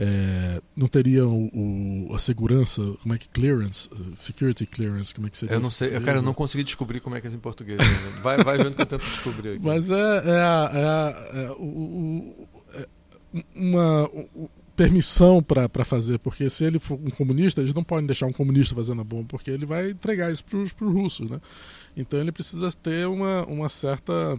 é, 0.00 0.62
não 0.76 0.86
teriam 0.86 1.50
o, 1.52 2.14
a 2.14 2.20
segurança, 2.20 2.80
como 3.02 3.14
é 3.14 3.18
que 3.18 3.28
clearance, 3.28 3.90
security 4.14 4.64
clearance, 4.64 5.12
como 5.12 5.26
é 5.26 5.30
que 5.30 5.36
seria? 5.36 5.56
Eu 5.56 5.60
não 5.60 5.72
sei, 5.72 5.96
eu, 5.96 6.00
cara, 6.00 6.18
eu 6.18 6.22
não 6.22 6.32
consegui 6.32 6.62
descobrir 6.62 7.00
como 7.00 7.16
é 7.16 7.20
que 7.20 7.26
é 7.26 7.30
em 7.30 7.38
português. 7.38 7.78
Né? 7.78 8.20
Vai, 8.22 8.36
vai 8.44 8.58
vendo 8.58 8.76
que 8.76 8.82
eu 8.82 8.86
tento 8.86 9.04
descobrir 9.04 9.54
aqui. 9.54 9.64
Mas 9.64 9.90
é, 9.90 9.96
é, 9.96 11.40
é, 11.40 11.46
é 11.46 11.50
o, 11.58 12.46
é 12.74 12.86
uma 13.56 14.08
permissão 14.76 15.42
para 15.42 15.84
fazer, 15.84 16.20
porque 16.20 16.48
se 16.48 16.64
ele 16.64 16.78
for 16.78 16.94
um 16.94 17.10
comunista, 17.10 17.60
eles 17.60 17.74
não 17.74 17.82
podem 17.82 18.06
deixar 18.06 18.26
um 18.26 18.32
comunista 18.32 18.76
fazendo 18.76 19.00
a 19.00 19.04
bomba, 19.04 19.26
porque 19.28 19.50
ele 19.50 19.66
vai 19.66 19.90
entregar 19.90 20.30
isso 20.30 20.44
para 20.44 20.58
os 20.60 20.70
russos, 20.80 21.28
né? 21.28 21.40
Então 21.96 22.20
ele 22.20 22.30
precisa 22.30 22.70
ter 22.70 23.08
uma, 23.08 23.44
uma 23.46 23.68
certa 23.68 24.38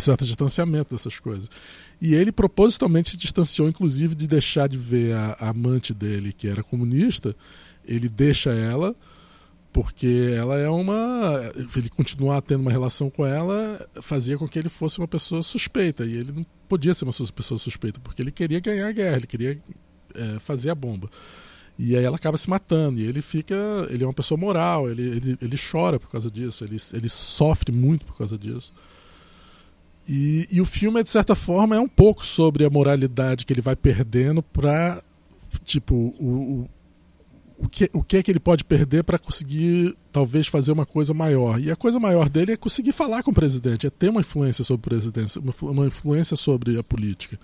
certo 0.00 0.24
distanciamento 0.24 0.94
dessas 0.94 1.18
coisas. 1.18 1.50
E 2.00 2.14
ele 2.14 2.32
propositalmente 2.32 3.10
se 3.10 3.16
distanciou, 3.16 3.68
inclusive, 3.68 4.14
de 4.14 4.26
deixar 4.26 4.68
de 4.68 4.78
ver 4.78 5.14
a, 5.14 5.36
a 5.38 5.48
amante 5.50 5.92
dele, 5.92 6.32
que 6.32 6.48
era 6.48 6.62
comunista, 6.62 7.36
ele 7.84 8.08
deixa 8.08 8.50
ela 8.50 8.94
porque 9.72 10.34
ela 10.36 10.58
é 10.58 10.68
uma. 10.68 11.50
Ele 11.74 11.88
continuar 11.88 12.42
tendo 12.42 12.60
uma 12.60 12.70
relação 12.70 13.08
com 13.08 13.24
ela 13.24 13.88
fazia 14.02 14.36
com 14.36 14.46
que 14.46 14.58
ele 14.58 14.68
fosse 14.68 14.98
uma 14.98 15.08
pessoa 15.08 15.42
suspeita. 15.42 16.04
E 16.04 16.12
ele 16.12 16.30
não 16.30 16.46
podia 16.68 16.92
ser 16.92 17.04
uma 17.04 17.12
pessoa 17.12 17.58
suspeita, 17.58 17.98
porque 17.98 18.20
ele 18.20 18.30
queria 18.30 18.60
ganhar 18.60 18.88
a 18.88 18.92
guerra, 18.92 19.16
ele 19.16 19.26
queria 19.26 19.58
é, 20.14 20.38
fazer 20.40 20.70
a 20.70 20.74
bomba. 20.74 21.08
E 21.78 21.96
aí 21.96 22.04
ela 22.04 22.16
acaba 22.16 22.36
se 22.36 22.50
matando. 22.50 23.00
E 23.00 23.04
ele 23.04 23.22
fica. 23.22 23.56
Ele 23.88 24.04
é 24.04 24.06
uma 24.06 24.12
pessoa 24.12 24.38
moral, 24.38 24.90
ele, 24.90 25.02
ele, 25.02 25.38
ele 25.40 25.56
chora 25.56 25.98
por 25.98 26.10
causa 26.10 26.30
disso, 26.30 26.64
ele, 26.64 26.76
ele 26.92 27.08
sofre 27.08 27.72
muito 27.72 28.04
por 28.04 28.16
causa 28.16 28.36
disso. 28.36 28.74
E, 30.08 30.48
e, 30.50 30.60
o 30.60 30.66
filme, 30.66 31.02
de 31.02 31.10
certa 31.10 31.34
forma, 31.34 31.76
é 31.76 31.80
um 31.80 31.88
pouco 31.88 32.26
sobre 32.26 32.64
a 32.64 32.70
moralidade 32.70 33.46
que 33.46 33.52
ele 33.52 33.60
vai 33.60 33.76
perdendo 33.76 34.42
para 34.42 35.02
tipo, 35.64 35.94
o, 35.94 36.24
o, 36.26 36.70
o, 37.58 37.68
que, 37.68 37.90
o 37.92 38.02
que 38.02 38.16
é 38.16 38.22
que 38.22 38.30
ele 38.30 38.40
pode 38.40 38.64
perder 38.64 39.04
para 39.04 39.18
conseguir, 39.18 39.96
talvez, 40.10 40.46
fazer 40.46 40.72
uma 40.72 40.86
coisa 40.86 41.14
maior. 41.14 41.60
E 41.60 41.70
a 41.70 41.76
coisa 41.76 42.00
maior 42.00 42.28
dele 42.28 42.52
é 42.52 42.56
conseguir 42.56 42.92
falar 42.92 43.22
com 43.22 43.30
o 43.30 43.34
presidente, 43.34 43.86
é 43.86 43.90
ter 43.90 44.10
uma 44.10 44.20
influência 44.20 44.64
sobre 44.64 44.80
o 44.80 44.90
presidente, 44.90 45.38
uma, 45.38 45.54
uma 45.62 45.86
influência 45.86 46.36
sobre 46.36 46.78
a 46.78 46.82
política. 46.82 47.38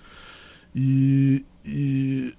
E, 0.75 1.45
e, 1.65 2.35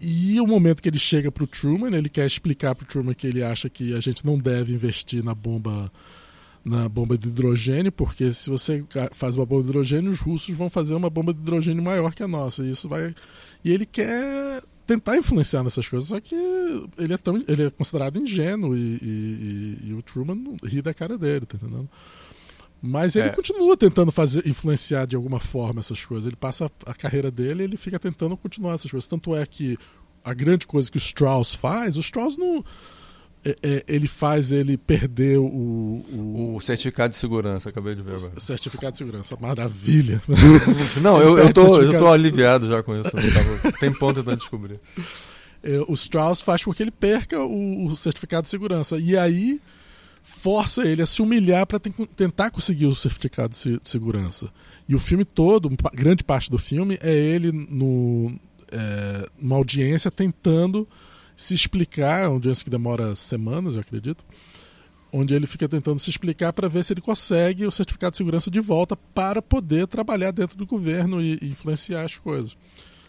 e 0.00 0.40
o 0.40 0.46
momento 0.46 0.82
que 0.82 0.88
ele 0.88 0.98
chega 0.98 1.30
para 1.30 1.44
o 1.44 1.46
Truman, 1.46 1.94
ele 1.94 2.08
quer 2.08 2.26
explicar 2.26 2.74
para 2.74 2.84
o 2.84 2.86
Truman 2.86 3.14
que 3.14 3.26
ele 3.26 3.42
acha 3.42 3.68
que 3.68 3.94
a 3.94 4.00
gente 4.00 4.24
não 4.24 4.38
deve 4.38 4.72
investir 4.72 5.22
na 5.22 5.34
bomba 5.34 5.92
na 6.64 6.88
bomba 6.88 7.16
de 7.16 7.28
hidrogênio, 7.28 7.90
porque 7.90 8.32
se 8.32 8.50
você 8.50 8.84
faz 9.12 9.36
uma 9.36 9.46
bomba 9.46 9.62
de 9.62 9.68
hidrogênio, 9.70 10.10
os 10.10 10.20
russos 10.20 10.56
vão 10.56 10.68
fazer 10.68 10.94
uma 10.94 11.08
bomba 11.08 11.32
de 11.32 11.40
hidrogênio 11.40 11.82
maior 11.82 12.14
que 12.14 12.22
a 12.22 12.28
nossa. 12.28 12.62
E 12.62 12.70
isso 12.70 12.88
vai. 12.88 13.14
E 13.64 13.70
ele 13.70 13.86
quer 13.86 14.62
tentar 14.86 15.16
influenciar 15.16 15.62
nessas 15.62 15.88
coisas, 15.88 16.08
só 16.08 16.20
que 16.20 16.34
ele 16.98 17.14
é, 17.14 17.16
tão, 17.16 17.42
ele 17.46 17.64
é 17.64 17.70
considerado 17.70 18.18
ingênuo 18.18 18.76
e, 18.76 18.98
e, 19.00 19.78
e, 19.84 19.88
e 19.88 19.94
o 19.94 20.02
Truman 20.02 20.56
ri 20.64 20.82
da 20.82 20.92
cara 20.92 21.16
dele, 21.16 21.46
tá 21.46 21.56
entendendo? 21.56 21.88
Mas 22.82 23.14
ele 23.14 23.28
é. 23.28 23.32
continua 23.32 23.76
tentando 23.76 24.10
fazer 24.10 24.46
influenciar 24.46 25.06
de 25.06 25.14
alguma 25.14 25.38
forma 25.38 25.80
essas 25.80 26.04
coisas. 26.04 26.26
Ele 26.26 26.36
passa 26.36 26.70
a 26.86 26.94
carreira 26.94 27.30
dele 27.30 27.62
e 27.62 27.64
ele 27.64 27.76
fica 27.76 27.98
tentando 27.98 28.36
continuar 28.36 28.74
essas 28.74 28.90
coisas. 28.90 29.06
Tanto 29.06 29.36
é 29.36 29.44
que 29.44 29.78
a 30.24 30.32
grande 30.32 30.66
coisa 30.66 30.90
que 30.90 30.96
o 30.96 30.98
Strauss 30.98 31.54
faz, 31.54 31.96
o 31.96 32.00
Strauss 32.00 32.36
não 32.38 32.64
é, 33.42 33.56
é, 33.62 33.84
ele 33.88 34.06
faz 34.06 34.52
ele 34.52 34.76
perder 34.76 35.38
o, 35.38 35.44
o, 35.44 36.56
o. 36.56 36.60
certificado 36.60 37.10
de 37.10 37.16
segurança, 37.16 37.70
acabei 37.70 37.94
de 37.94 38.02
ver 38.02 38.16
agora. 38.16 38.38
Certificado 38.38 38.92
de 38.92 38.98
segurança, 38.98 39.36
maravilha. 39.40 40.22
Não, 41.00 41.20
eu, 41.20 41.38
eu, 41.38 41.52
tô, 41.52 41.80
eu 41.80 41.98
tô 41.98 42.10
aliviado 42.10 42.68
já 42.68 42.82
com 42.82 42.94
isso. 43.00 43.10
Tem 43.80 43.92
ponto 43.92 44.16
tentando 44.22 44.38
descobrir. 44.38 44.78
É, 45.62 45.78
o 45.88 45.94
Strauss 45.94 46.42
faz 46.42 46.62
com 46.64 46.74
que 46.74 46.82
ele 46.82 46.90
perca 46.90 47.40
o, 47.40 47.86
o, 47.86 47.96
certificado 47.96 48.42
de 48.42 48.50
segurança. 48.50 48.98
E 48.98 49.16
aí 49.16 49.58
força 50.22 50.86
ele 50.86 51.00
a 51.00 51.06
se 51.06 51.22
humilhar 51.22 51.66
para 51.66 51.78
tentar 51.78 52.50
conseguir 52.50 52.86
o 52.86 52.94
certificado 52.94 53.54
de 53.54 53.80
segurança. 53.82 54.50
E 54.86 54.94
o 54.94 54.98
filme 54.98 55.24
todo, 55.24 55.70
grande 55.94 56.22
parte 56.22 56.50
do 56.50 56.58
filme, 56.58 56.98
é 57.02 57.14
ele 57.14 57.52
no, 57.52 58.38
é, 58.70 59.28
uma 59.40 59.56
audiência 59.56 60.10
tentando 60.10 60.86
se 61.40 61.54
explicar, 61.54 62.28
uma 62.28 62.34
audiência 62.34 62.62
que 62.62 62.68
demora 62.68 63.16
semanas, 63.16 63.74
eu 63.74 63.80
acredito, 63.80 64.22
onde 65.10 65.32
ele 65.32 65.46
fica 65.46 65.66
tentando 65.66 65.98
se 65.98 66.10
explicar 66.10 66.52
para 66.52 66.68
ver 66.68 66.84
se 66.84 66.92
ele 66.92 67.00
consegue 67.00 67.66
o 67.66 67.70
certificado 67.70 68.10
de 68.10 68.18
segurança 68.18 68.50
de 68.50 68.60
volta 68.60 68.94
para 68.94 69.40
poder 69.40 69.86
trabalhar 69.86 70.32
dentro 70.32 70.54
do 70.54 70.66
governo 70.66 71.18
e, 71.22 71.38
e 71.40 71.46
influenciar 71.46 72.04
as 72.04 72.14
coisas. 72.14 72.58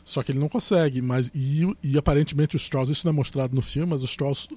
Só 0.06 0.24
que 0.24 0.32
ele 0.32 0.40
não 0.40 0.48
consegue, 0.48 1.02
mas 1.02 1.30
e, 1.36 1.68
e, 1.84 1.98
aparentemente 1.98 2.56
o 2.56 2.58
Strauss, 2.58 2.90
isso 2.90 3.06
não 3.06 3.12
é 3.12 3.16
mostrado 3.16 3.54
no 3.54 3.62
filme, 3.62 3.90
mas 3.90 4.02
o 4.02 4.06
Strauss 4.06 4.48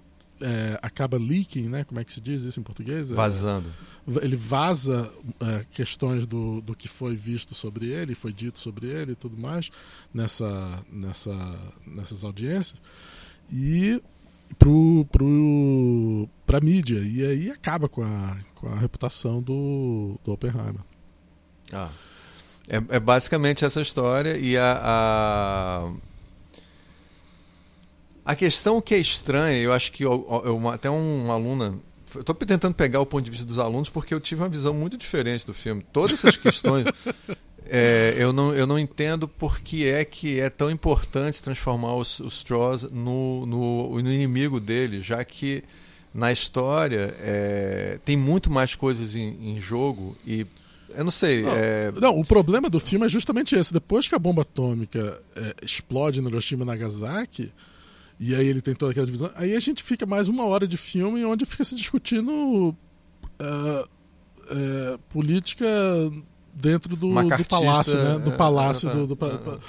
é, 0.40 0.78
acaba 0.80 1.18
leaking, 1.18 1.68
né? 1.68 1.82
Como 1.82 1.98
é 1.98 2.04
que 2.04 2.12
se 2.12 2.20
diz 2.20 2.44
isso 2.44 2.60
em 2.60 2.62
português? 2.62 3.10
É, 3.10 3.14
Vazando. 3.14 3.74
Ele 4.22 4.36
vaza 4.36 5.10
é, 5.40 5.66
questões 5.72 6.26
do, 6.26 6.60
do 6.60 6.76
que 6.76 6.86
foi 6.86 7.16
visto 7.16 7.56
sobre 7.56 7.86
ele, 7.86 8.14
foi 8.14 8.32
dito 8.32 8.60
sobre 8.60 8.86
ele 8.86 9.12
e 9.12 9.16
tudo 9.16 9.36
mais 9.36 9.68
nessa, 10.14 10.80
nessa, 10.92 11.74
nessas 11.84 12.22
audiências. 12.22 12.80
E 13.52 14.02
pro, 14.58 15.06
pro, 15.10 16.28
pra 16.46 16.60
mídia. 16.60 16.98
E 16.98 17.24
aí 17.24 17.50
acaba 17.50 17.88
com 17.88 18.02
a, 18.02 18.36
com 18.54 18.68
a 18.68 18.76
reputação 18.76 19.40
do, 19.42 20.18
do 20.24 20.32
Oppenheimer. 20.32 20.80
Ah. 21.72 21.90
É, 22.68 22.76
é 22.76 23.00
basicamente 23.00 23.64
essa 23.64 23.80
história 23.80 24.38
e 24.38 24.56
a, 24.56 24.80
a, 24.82 25.92
a 28.24 28.34
questão 28.34 28.80
que 28.80 28.94
é 28.94 28.98
estranha, 28.98 29.58
eu 29.58 29.72
acho 29.72 29.92
que 29.92 30.02
eu, 30.02 30.42
eu, 30.44 30.68
até 30.70 30.88
uma 30.88 31.34
aluna 31.34 31.74
estou 32.20 32.34
tentando 32.34 32.74
pegar 32.74 33.00
o 33.00 33.06
ponto 33.06 33.24
de 33.24 33.30
vista 33.30 33.46
dos 33.46 33.58
alunos 33.58 33.88
porque 33.88 34.14
eu 34.14 34.20
tive 34.20 34.42
uma 34.42 34.48
visão 34.48 34.74
muito 34.74 34.96
diferente 34.96 35.46
do 35.46 35.54
filme. 35.54 35.84
Todas 35.92 36.12
essas 36.12 36.36
questões 36.36 36.86
é, 37.66 38.14
eu, 38.18 38.32
não, 38.32 38.54
eu 38.54 38.66
não 38.66 38.78
entendo 38.78 39.26
por 39.26 39.60
que 39.60 39.86
é 39.86 40.04
que 40.04 40.40
é 40.40 40.50
tão 40.50 40.70
importante 40.70 41.42
transformar 41.42 41.94
os, 41.94 42.20
os 42.20 42.42
Trolls 42.44 42.88
no, 42.92 43.46
no, 43.46 44.02
no 44.02 44.12
inimigo 44.12 44.60
dele, 44.60 45.00
já 45.00 45.24
que 45.24 45.64
na 46.12 46.30
história 46.30 47.14
é, 47.20 47.98
tem 48.04 48.16
muito 48.16 48.50
mais 48.50 48.74
coisas 48.74 49.16
em, 49.16 49.36
em 49.40 49.60
jogo 49.60 50.16
e 50.24 50.46
eu 50.96 51.04
não 51.04 51.10
sei. 51.10 51.42
Não, 51.42 51.52
é... 51.52 51.92
não, 51.92 52.20
o 52.20 52.24
problema 52.24 52.70
do 52.70 52.78
filme 52.78 53.06
é 53.06 53.08
justamente 53.08 53.56
esse. 53.56 53.72
Depois 53.72 54.08
que 54.08 54.14
a 54.14 54.18
bomba 54.18 54.42
atômica 54.42 55.20
é, 55.34 55.54
explode 55.62 56.20
no 56.20 56.28
Hiroshima 56.28 56.62
e 56.62 56.66
Nagasaki, 56.66 57.52
e 58.26 58.34
aí 58.34 58.46
ele 58.46 58.62
tem 58.62 58.74
toda 58.74 58.92
aquela 58.92 59.04
divisão, 59.04 59.30
aí 59.34 59.54
a 59.54 59.60
gente 59.60 59.82
fica 59.82 60.06
mais 60.06 60.30
uma 60.30 60.46
hora 60.46 60.66
de 60.66 60.78
filme 60.78 61.22
onde 61.26 61.44
fica 61.44 61.62
se 61.62 61.74
discutindo 61.74 62.30
uh, 62.30 62.74
uh, 63.84 64.98
política 65.10 65.66
dentro 66.54 66.96
do, 66.96 67.08
do 67.08 67.44
palácio, 67.44 68.02
né? 68.02 68.18
Do 68.18 68.32
é, 68.32 68.36
palácio, 68.36 68.88
é, 68.88 68.94
do, 68.94 69.06
do, 69.08 69.14
do 69.14 69.60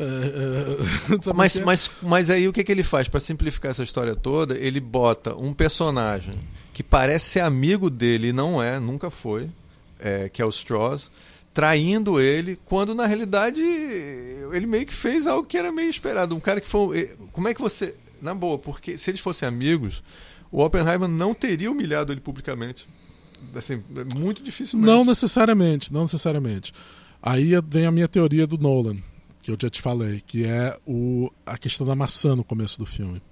mas, 1.34 1.58
mas, 1.60 1.90
mas 2.02 2.30
aí 2.30 2.48
o 2.48 2.52
que, 2.52 2.64
que 2.64 2.72
ele 2.72 2.82
faz? 2.82 3.06
Para 3.06 3.20
simplificar 3.20 3.70
essa 3.70 3.84
história 3.84 4.16
toda, 4.16 4.58
ele 4.58 4.80
bota 4.80 5.36
um 5.36 5.52
personagem 5.52 6.36
que 6.72 6.82
parece 6.82 7.26
ser 7.26 7.40
amigo 7.40 7.88
dele 7.88 8.28
e 8.28 8.32
não 8.32 8.60
é, 8.60 8.80
nunca 8.80 9.08
foi, 9.08 9.48
é, 10.00 10.28
que 10.28 10.42
é 10.42 10.44
o 10.44 10.48
Strauss, 10.48 11.12
traindo 11.52 12.20
ele, 12.20 12.58
quando 12.64 12.94
na 12.94 13.06
realidade 13.06 13.60
ele 13.60 14.66
meio 14.66 14.86
que 14.86 14.94
fez 14.94 15.26
algo 15.26 15.46
que 15.46 15.58
era 15.58 15.72
meio 15.72 15.90
esperado. 15.90 16.34
Um 16.34 16.40
cara 16.40 16.60
que 16.60 16.68
foi. 16.68 17.16
Como 17.32 17.48
é 17.48 17.54
que 17.54 17.60
você. 17.60 17.94
Na 18.20 18.34
boa, 18.34 18.58
porque 18.58 18.98
se 18.98 19.10
eles 19.10 19.20
fossem 19.20 19.48
amigos, 19.48 20.02
o 20.52 20.62
Oppenheimer 20.62 21.08
não 21.08 21.32
teria 21.34 21.70
humilhado 21.70 22.12
ele 22.12 22.20
publicamente 22.20 22.86
assim, 23.54 23.82
é 23.96 24.14
muito 24.14 24.42
difícil. 24.42 24.78
Não 24.78 25.04
necessariamente, 25.04 25.92
não 25.92 26.02
necessariamente. 26.02 26.72
Aí 27.22 27.52
vem 27.66 27.86
a 27.86 27.90
minha 27.90 28.08
teoria 28.08 28.46
do 28.46 28.58
Nolan, 28.58 28.96
que 29.42 29.50
eu 29.50 29.56
já 29.60 29.68
te 29.68 29.80
falei, 29.80 30.22
que 30.26 30.44
é 30.44 30.76
o, 30.86 31.30
a 31.44 31.58
questão 31.58 31.86
da 31.86 31.94
maçã 31.94 32.34
no 32.34 32.44
começo 32.44 32.78
do 32.78 32.86
filme. 32.86 33.22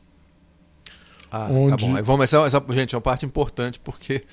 Ah, 1.31 1.47
tá 1.47 1.53
onde... 1.53 1.71
tá 1.71 1.77
bom. 1.77 2.03
vamos, 2.03 2.25
essa, 2.25 2.39
essa, 2.47 2.65
gente, 2.71 2.95
é 2.95 2.97
uma 2.97 3.03
parte 3.03 3.27
importante 3.27 3.79
porque 3.79 4.25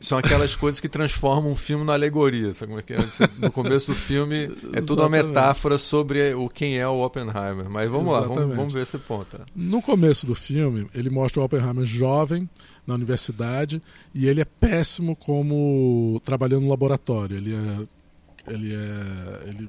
são 0.00 0.16
aquelas 0.16 0.56
coisas 0.56 0.80
que 0.80 0.88
transformam 0.88 1.52
um 1.52 1.54
filme 1.54 1.84
na 1.84 1.92
alegoria. 1.92 2.54
Sabe 2.54 2.70
como 2.72 2.80
é 2.80 2.82
que 2.82 2.94
é? 2.94 2.96
No 3.38 3.52
começo 3.52 3.92
do 3.92 3.94
filme 3.94 4.50
é 4.72 4.80
tudo 4.80 5.02
uma 5.02 5.10
metáfora 5.10 5.76
sobre 5.76 6.32
o 6.34 6.48
quem 6.48 6.78
é 6.78 6.88
o 6.88 7.04
Oppenheimer. 7.04 7.68
Mas 7.70 7.88
vamos 7.90 8.10
Exatamente. 8.10 8.28
lá, 8.30 8.40
vamos, 8.40 8.56
vamos, 8.56 8.72
ver 8.72 8.82
esse 8.82 8.98
ponto. 8.98 9.38
No 9.54 9.82
começo 9.82 10.26
do 10.26 10.34
filme, 10.34 10.88
ele 10.94 11.10
mostra 11.10 11.42
o 11.42 11.44
Oppenheimer 11.44 11.84
jovem 11.84 12.48
na 12.86 12.94
universidade 12.94 13.82
e 14.14 14.26
ele 14.26 14.40
é 14.40 14.44
péssimo 14.44 15.14
como 15.14 16.20
trabalhando 16.24 16.62
no 16.62 16.70
laboratório. 16.70 17.36
Ele 17.36 17.54
é 17.54 18.52
ele 18.52 18.74
é 18.74 19.48
ele 19.48 19.68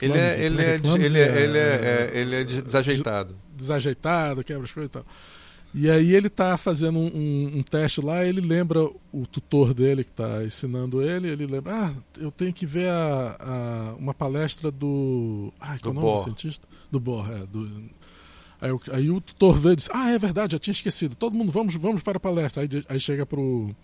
ele 0.00 0.18
é, 0.18 0.44
ele, 0.44 0.62
é, 0.62 0.74
ele, 0.74 1.18
é, 1.18 1.42
ele, 1.44 1.58
é, 1.58 2.10
ele 2.12 2.36
é 2.36 2.44
desajeitado. 2.44 3.36
Desajeitado, 3.56 4.42
quebra 4.42 4.64
as 4.64 4.72
coisas 4.72 4.90
e 4.90 4.92
tal. 4.92 5.06
E 5.74 5.90
aí 5.90 6.14
ele 6.14 6.26
está 6.26 6.56
fazendo 6.58 6.98
um, 6.98 7.06
um, 7.06 7.58
um, 7.58 7.62
teste 7.62 8.02
lá, 8.02 8.24
ele 8.26 8.42
lembra 8.42 8.84
o 9.10 9.26
tutor 9.26 9.72
dele 9.72 10.04
que 10.04 10.10
está 10.10 10.44
ensinando 10.44 11.00
ele, 11.00 11.30
ele 11.30 11.46
lembra, 11.46 11.72
ah, 11.74 11.92
eu 12.18 12.30
tenho 12.30 12.52
que 12.52 12.66
ver 12.66 12.90
a, 12.90 13.36
a 13.40 13.94
uma 13.94 14.12
palestra 14.12 14.70
do. 14.70 15.50
Ai, 15.58 15.78
qual 15.78 15.94
é 15.94 15.98
o 15.98 16.00
nome 16.00 16.18
do 16.18 16.24
cientista? 16.24 16.68
Do 16.90 17.00
Bohr, 17.00 17.30
é. 17.30 17.46
Do, 17.46 17.70
aí, 18.60 18.70
aí, 18.92 19.10
o 19.10 19.18
tutor 19.18 19.54
vê 19.54 19.70
e 19.72 19.76
diz, 19.76 19.88
ah, 19.94 20.10
é 20.10 20.18
verdade, 20.18 20.52
já 20.52 20.58
tinha 20.58 20.72
esquecido. 20.72 21.14
Todo 21.14 21.34
mundo, 21.34 21.50
vamos, 21.50 21.74
vamos 21.74 22.02
para 22.02 22.18
a 22.18 22.20
palestra. 22.20 22.62
Aí, 22.62 22.68
aí 22.88 23.00
chega 23.00 23.24
pro. 23.24 23.74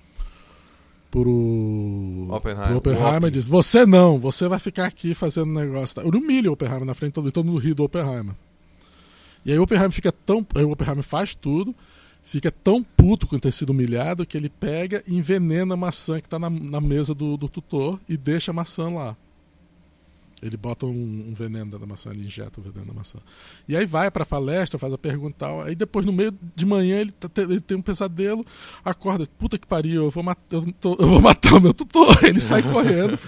Pro 1.10 2.28
Oppenheimer, 2.30 2.68
pro 2.68 2.76
Oppenheimer 2.76 3.28
e 3.28 3.30
diz: 3.30 3.48
Você 3.48 3.86
não, 3.86 4.18
você 4.18 4.46
vai 4.46 4.58
ficar 4.58 4.84
aqui 4.84 5.14
fazendo 5.14 5.46
negócio. 5.46 5.96
Tá? 5.96 6.02
Ele 6.04 6.18
humilha 6.18 6.50
o 6.50 6.52
Oppenheimer 6.52 6.84
na 6.84 6.92
frente 6.92 7.14
todo 7.14 7.44
mundo 7.44 7.56
ri 7.56 7.72
do 7.72 7.82
Oppenheimer. 7.82 8.34
E 9.48 9.52
aí 9.52 9.58
o 9.58 9.62
Oppenheimer 9.62 9.90
fica 9.90 10.12
tão. 10.12 10.46
O 10.54 10.72
Oppenheimer 10.72 11.02
faz 11.02 11.34
tudo, 11.34 11.74
fica 12.22 12.52
tão 12.52 12.82
puto 12.82 13.26
com 13.26 13.38
ter 13.38 13.50
sido 13.50 13.70
humilhado 13.70 14.26
que 14.26 14.36
ele 14.36 14.50
pega 14.50 15.02
e 15.06 15.16
envenena 15.16 15.72
a 15.72 15.76
maçã 15.76 16.20
que 16.20 16.26
está 16.26 16.38
na, 16.38 16.50
na, 16.50 16.82
mesa 16.82 17.14
do, 17.14 17.34
do, 17.38 17.48
tutor 17.48 17.98
e 18.06 18.14
deixa 18.14 18.50
a 18.50 18.54
maçã 18.54 18.90
lá. 18.90 19.16
Ele 20.42 20.54
bota 20.54 20.84
um, 20.84 21.28
um 21.30 21.32
veneno 21.32 21.78
da 21.78 21.86
maçã, 21.86 22.10
ele 22.10 22.26
injeta 22.26 22.60
o 22.60 22.62
veneno 22.62 22.88
da 22.88 22.92
maçã. 22.92 23.18
E 23.66 23.74
aí 23.74 23.86
vai 23.86 24.10
para 24.10 24.22
a 24.22 24.26
palestra, 24.26 24.78
faz 24.78 24.92
a 24.92 24.98
pergunta 24.98 25.36
tal. 25.38 25.62
Aí 25.62 25.74
depois, 25.74 26.04
no 26.04 26.12
meio 26.12 26.32
de 26.54 26.66
manhã, 26.66 27.00
ele, 27.00 27.10
tá, 27.10 27.30
ele 27.40 27.62
tem 27.62 27.78
um 27.78 27.82
pesadelo, 27.82 28.44
acorda, 28.84 29.26
puta 29.38 29.56
que 29.56 29.66
pariu, 29.66 30.04
eu 30.04 30.10
vou, 30.10 30.22
mat 30.22 30.38
eu, 30.50 30.70
tô, 30.72 30.94
eu 31.00 31.08
vou 31.08 31.22
matar 31.22 31.54
o 31.54 31.60
meu 31.60 31.72
tutor. 31.72 32.06
Ele 32.22 32.38
sai 32.38 32.62
correndo 32.62 33.18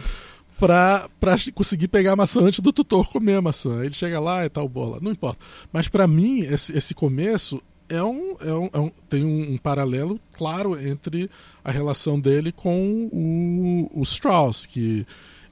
pra, 0.61 1.09
pra 1.19 1.37
conseguir 1.55 1.89
pegar 1.89 2.13
a 2.13 2.17
maçã 2.17 2.43
antes 2.43 2.61
do 2.61 2.73
tutor 2.73 3.09
comer 3.09 3.37
a 3.37 3.43
maçã. 3.43 3.83
Ele 3.83 3.95
chega 3.95 4.21
lá 4.21 4.45
e 4.45 4.49
tal, 4.51 4.69
bola. 4.69 4.99
Não 5.01 5.11
importa. 5.11 5.41
Mas 5.73 5.89
para 5.89 6.07
mim, 6.07 6.41
esse, 6.41 6.77
esse 6.77 6.95
começo 6.95 7.63
é 7.89 8.03
um, 8.05 8.37
é 8.41 8.53
um, 8.53 8.71
é 8.73 8.79
um 8.79 8.93
tem 9.09 9.25
um, 9.25 9.55
um, 9.55 9.57
paralelo 9.57 10.21
claro 10.35 10.79
entre 10.79 11.31
a 11.65 11.73
relação 11.73 12.21
dele 12.21 12.53
com 12.53 13.09
o, 13.11 13.91
o 13.93 14.03
Strauss, 14.03 14.67
que 14.67 15.05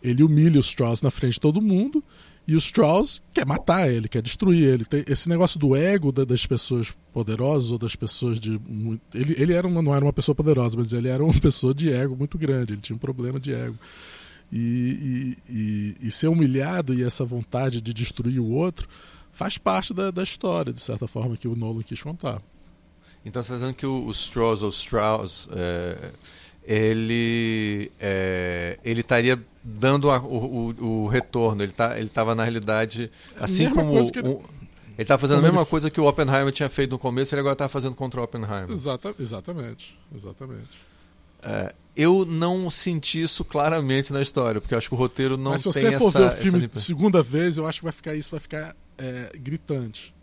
ele 0.03 0.23
humilha 0.23 0.59
o 0.59 0.61
Strauss 0.61 1.01
na 1.01 1.11
frente 1.11 1.35
de 1.35 1.41
todo 1.41 1.61
mundo 1.61 2.05
e 2.47 2.55
o 2.55 2.59
Strauss 2.59 3.23
quer 3.35 3.45
matar 3.45 3.91
ele, 3.91 4.09
quer 4.09 4.23
destruir 4.23 4.63
ele. 4.63 4.85
Tem 4.85 5.05
esse 5.09 5.29
negócio 5.29 5.59
do 5.59 5.75
ego 5.75 6.13
da, 6.13 6.25
das 6.25 6.47
pessoas 6.47 6.93
poderosas 7.13 7.73
ou 7.73 7.79
das 7.79 7.97
pessoas 7.97 8.39
de. 8.39 8.61
Ele, 9.15 9.35
ele 9.37 9.53
era 9.55 9.67
uma, 9.67 9.83
não 9.83 9.95
era 9.95 10.05
uma 10.05 10.13
pessoa 10.13 10.35
poderosa, 10.35 10.77
mas 10.79 10.93
ele 10.93 11.09
era 11.09 11.25
uma 11.25 11.33
pessoa 11.41 11.75
de 11.75 11.91
ego 11.91 12.15
muito 12.15 12.39
grande, 12.39 12.75
ele 12.75 12.81
tinha 12.81 12.95
um 12.95 13.01
problema 13.01 13.41
de 13.41 13.53
ego. 13.53 13.77
E, 14.51 15.37
e, 15.49 15.97
e, 16.09 16.11
ser 16.11 16.29
humilhado 16.29 16.95
e 16.95 17.05
essa 17.05 17.23
vontade 17.23 17.83
de 17.83 17.93
destruir 17.93 18.41
o 18.41 18.49
outro 18.49 18.89
faz 19.31 19.59
parte 19.59 19.93
da, 19.93 20.11
da 20.11 20.23
história, 20.23 20.73
de 20.73 20.81
certa 20.81 21.07
forma, 21.07 21.37
que 21.37 21.47
o 21.47 21.55
Nolan 21.55 21.83
quis 21.83 22.03
contar. 22.03 22.43
Então 23.25 23.43
você 23.43 23.53
está 23.53 23.57
dizendo 23.57 23.77
que 23.77 23.85
o, 23.87 24.07
o 24.07 24.11
Strauss, 24.11 24.63
ou 24.63 24.71
Strauss, 24.71 25.49
é, 25.53 26.13
ele, 26.65 27.93
é, 28.01 28.79
ele 28.83 29.01
estaria 29.01 29.39
dando 29.63 30.11
a, 30.11 30.19
o, 30.19 30.71
o, 30.71 30.85
o, 31.05 31.07
retorno, 31.09 31.63
ele 31.63 31.73
tá, 31.73 31.99
estava 32.01 32.35
na 32.35 32.43
realidade, 32.43 33.11
assim 33.39 33.69
como... 33.71 33.99
ele... 33.99 34.41
Estava 34.99 35.21
fazendo 35.21 35.39
a 35.39 35.43
mesma 35.43 35.61
ele... 35.61 35.71
coisa 35.71 35.91
que 35.91 36.01
o 36.01 36.07
Oppenheimer 36.07 36.53
tinha 36.53 36.69
feito 36.69 36.91
no 36.91 36.99
começo, 36.99 37.33
ele 37.35 37.41
agora 37.41 37.53
está 37.53 37.69
fazendo 37.69 37.95
contra 37.95 38.21
o 38.21 38.25
Oppenheimer. 38.25 38.71
Exata, 38.71 39.15
exatamente, 39.21 39.97
exatamente. 40.15 40.89
É, 41.43 41.75
eu 41.97 42.25
não 42.25 42.71
senti 42.71 43.21
isso 43.21 43.45
claramente 43.45 44.13
na 44.13 44.23
história, 44.23 44.61
porque 44.61 44.75
eu 44.75 44.79
acho 44.79 44.89
que 44.89 44.95
o 44.95 44.99
roteiro 44.99 45.37
não 45.37 45.53
Mas 45.53 45.63
se 45.63 45.73
tem 45.73 45.91
você 45.91 45.99
for 45.99 46.13
ver 46.13 46.27
o 46.27 46.31
filme 46.31 46.71
segunda 46.77 47.23
vez, 47.23 47.59
eu 47.59 47.67
acho 47.67 47.81
que 47.81 47.85
vai 47.85 47.93
ficar 47.93 48.15
isso 48.15 48.31
vai 48.31 48.41
ficar 48.41 48.77
é, 48.97 49.33
gritante. 49.37 50.15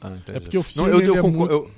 Ah, 0.00 0.12
é 0.28 0.40
porque 0.40 0.58
o 0.58 0.62
filme 0.62 0.90
não, 0.90 0.98
eu, 0.98 1.06
eu, 1.06 1.16
é 1.16 1.22
muito... 1.22 1.52
eu, 1.52 1.70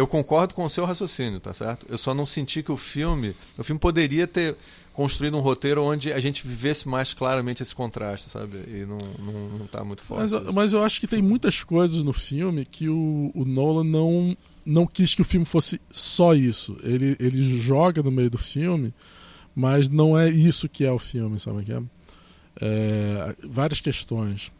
eu, 0.00 0.06
concordo 0.06 0.54
com 0.54 0.64
o 0.64 0.70
seu 0.70 0.84
raciocínio, 0.84 1.40
tá 1.40 1.52
certo? 1.52 1.86
Eu 1.88 1.98
só 1.98 2.14
não 2.14 2.26
senti 2.26 2.62
que 2.62 2.72
o 2.72 2.76
filme, 2.76 3.36
o 3.56 3.64
filme 3.64 3.78
poderia 3.78 4.26
ter 4.26 4.56
construído 4.92 5.36
um 5.36 5.40
roteiro 5.40 5.82
onde 5.82 6.12
a 6.12 6.20
gente 6.20 6.46
vivesse 6.46 6.88
mais 6.88 7.14
claramente 7.14 7.62
esse 7.62 7.74
contraste, 7.74 8.28
sabe? 8.28 8.58
E 8.68 8.84
não, 8.84 8.98
não, 8.98 9.58
não 9.58 9.66
tá 9.66 9.84
muito 9.84 10.02
forte. 10.02 10.32
Mas, 10.32 10.54
mas 10.54 10.72
eu 10.72 10.82
acho 10.82 11.00
que 11.00 11.06
tem 11.06 11.22
muitas 11.22 11.62
coisas 11.62 12.02
no 12.02 12.12
filme 12.12 12.64
que 12.64 12.88
o, 12.88 13.30
o 13.34 13.44
Nolan 13.44 13.84
não 13.84 14.36
não 14.64 14.86
quis 14.86 15.14
que 15.14 15.22
o 15.22 15.24
filme 15.24 15.46
fosse 15.46 15.80
só 15.90 16.34
isso. 16.34 16.76
Ele, 16.82 17.16
ele 17.18 17.58
joga 17.58 18.02
no 18.02 18.10
meio 18.10 18.30
do 18.30 18.38
filme, 18.38 18.94
mas 19.54 19.88
não 19.88 20.18
é 20.18 20.28
isso 20.28 20.68
que 20.68 20.84
é 20.84 20.92
o 20.92 20.98
filme, 20.98 21.38
sabe 21.40 21.60
o 21.60 21.64
que 21.64 21.72
é? 21.72 21.82
é? 22.60 23.36
Várias 23.48 23.80
questões. 23.80 24.52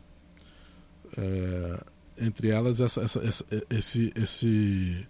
É, 1.17 1.85
entre 2.21 2.49
elas, 2.49 2.81
essa, 2.81 3.03
essa, 3.03 3.19
essa, 3.25 3.45
esse, 3.71 4.13
esse, 4.15 5.07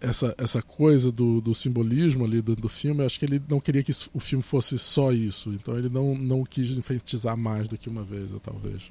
essa, 0.00 0.34
essa 0.38 0.62
coisa 0.62 1.12
do, 1.12 1.40
do 1.40 1.54
simbolismo 1.54 2.24
ali 2.24 2.40
do, 2.40 2.56
do 2.56 2.68
filme, 2.68 3.04
acho 3.04 3.18
que 3.18 3.24
ele 3.26 3.42
não 3.48 3.60
queria 3.60 3.82
que 3.82 3.92
o 4.12 4.20
filme 4.20 4.42
fosse 4.42 4.78
só 4.78 5.12
isso. 5.12 5.50
Então 5.50 5.76
ele 5.76 5.88
não, 5.88 6.14
não 6.14 6.44
quis 6.44 6.78
enfatizar 6.78 7.36
mais 7.36 7.68
do 7.68 7.76
que 7.76 7.88
uma 7.88 8.02
vez, 8.02 8.30
talvez. 8.42 8.90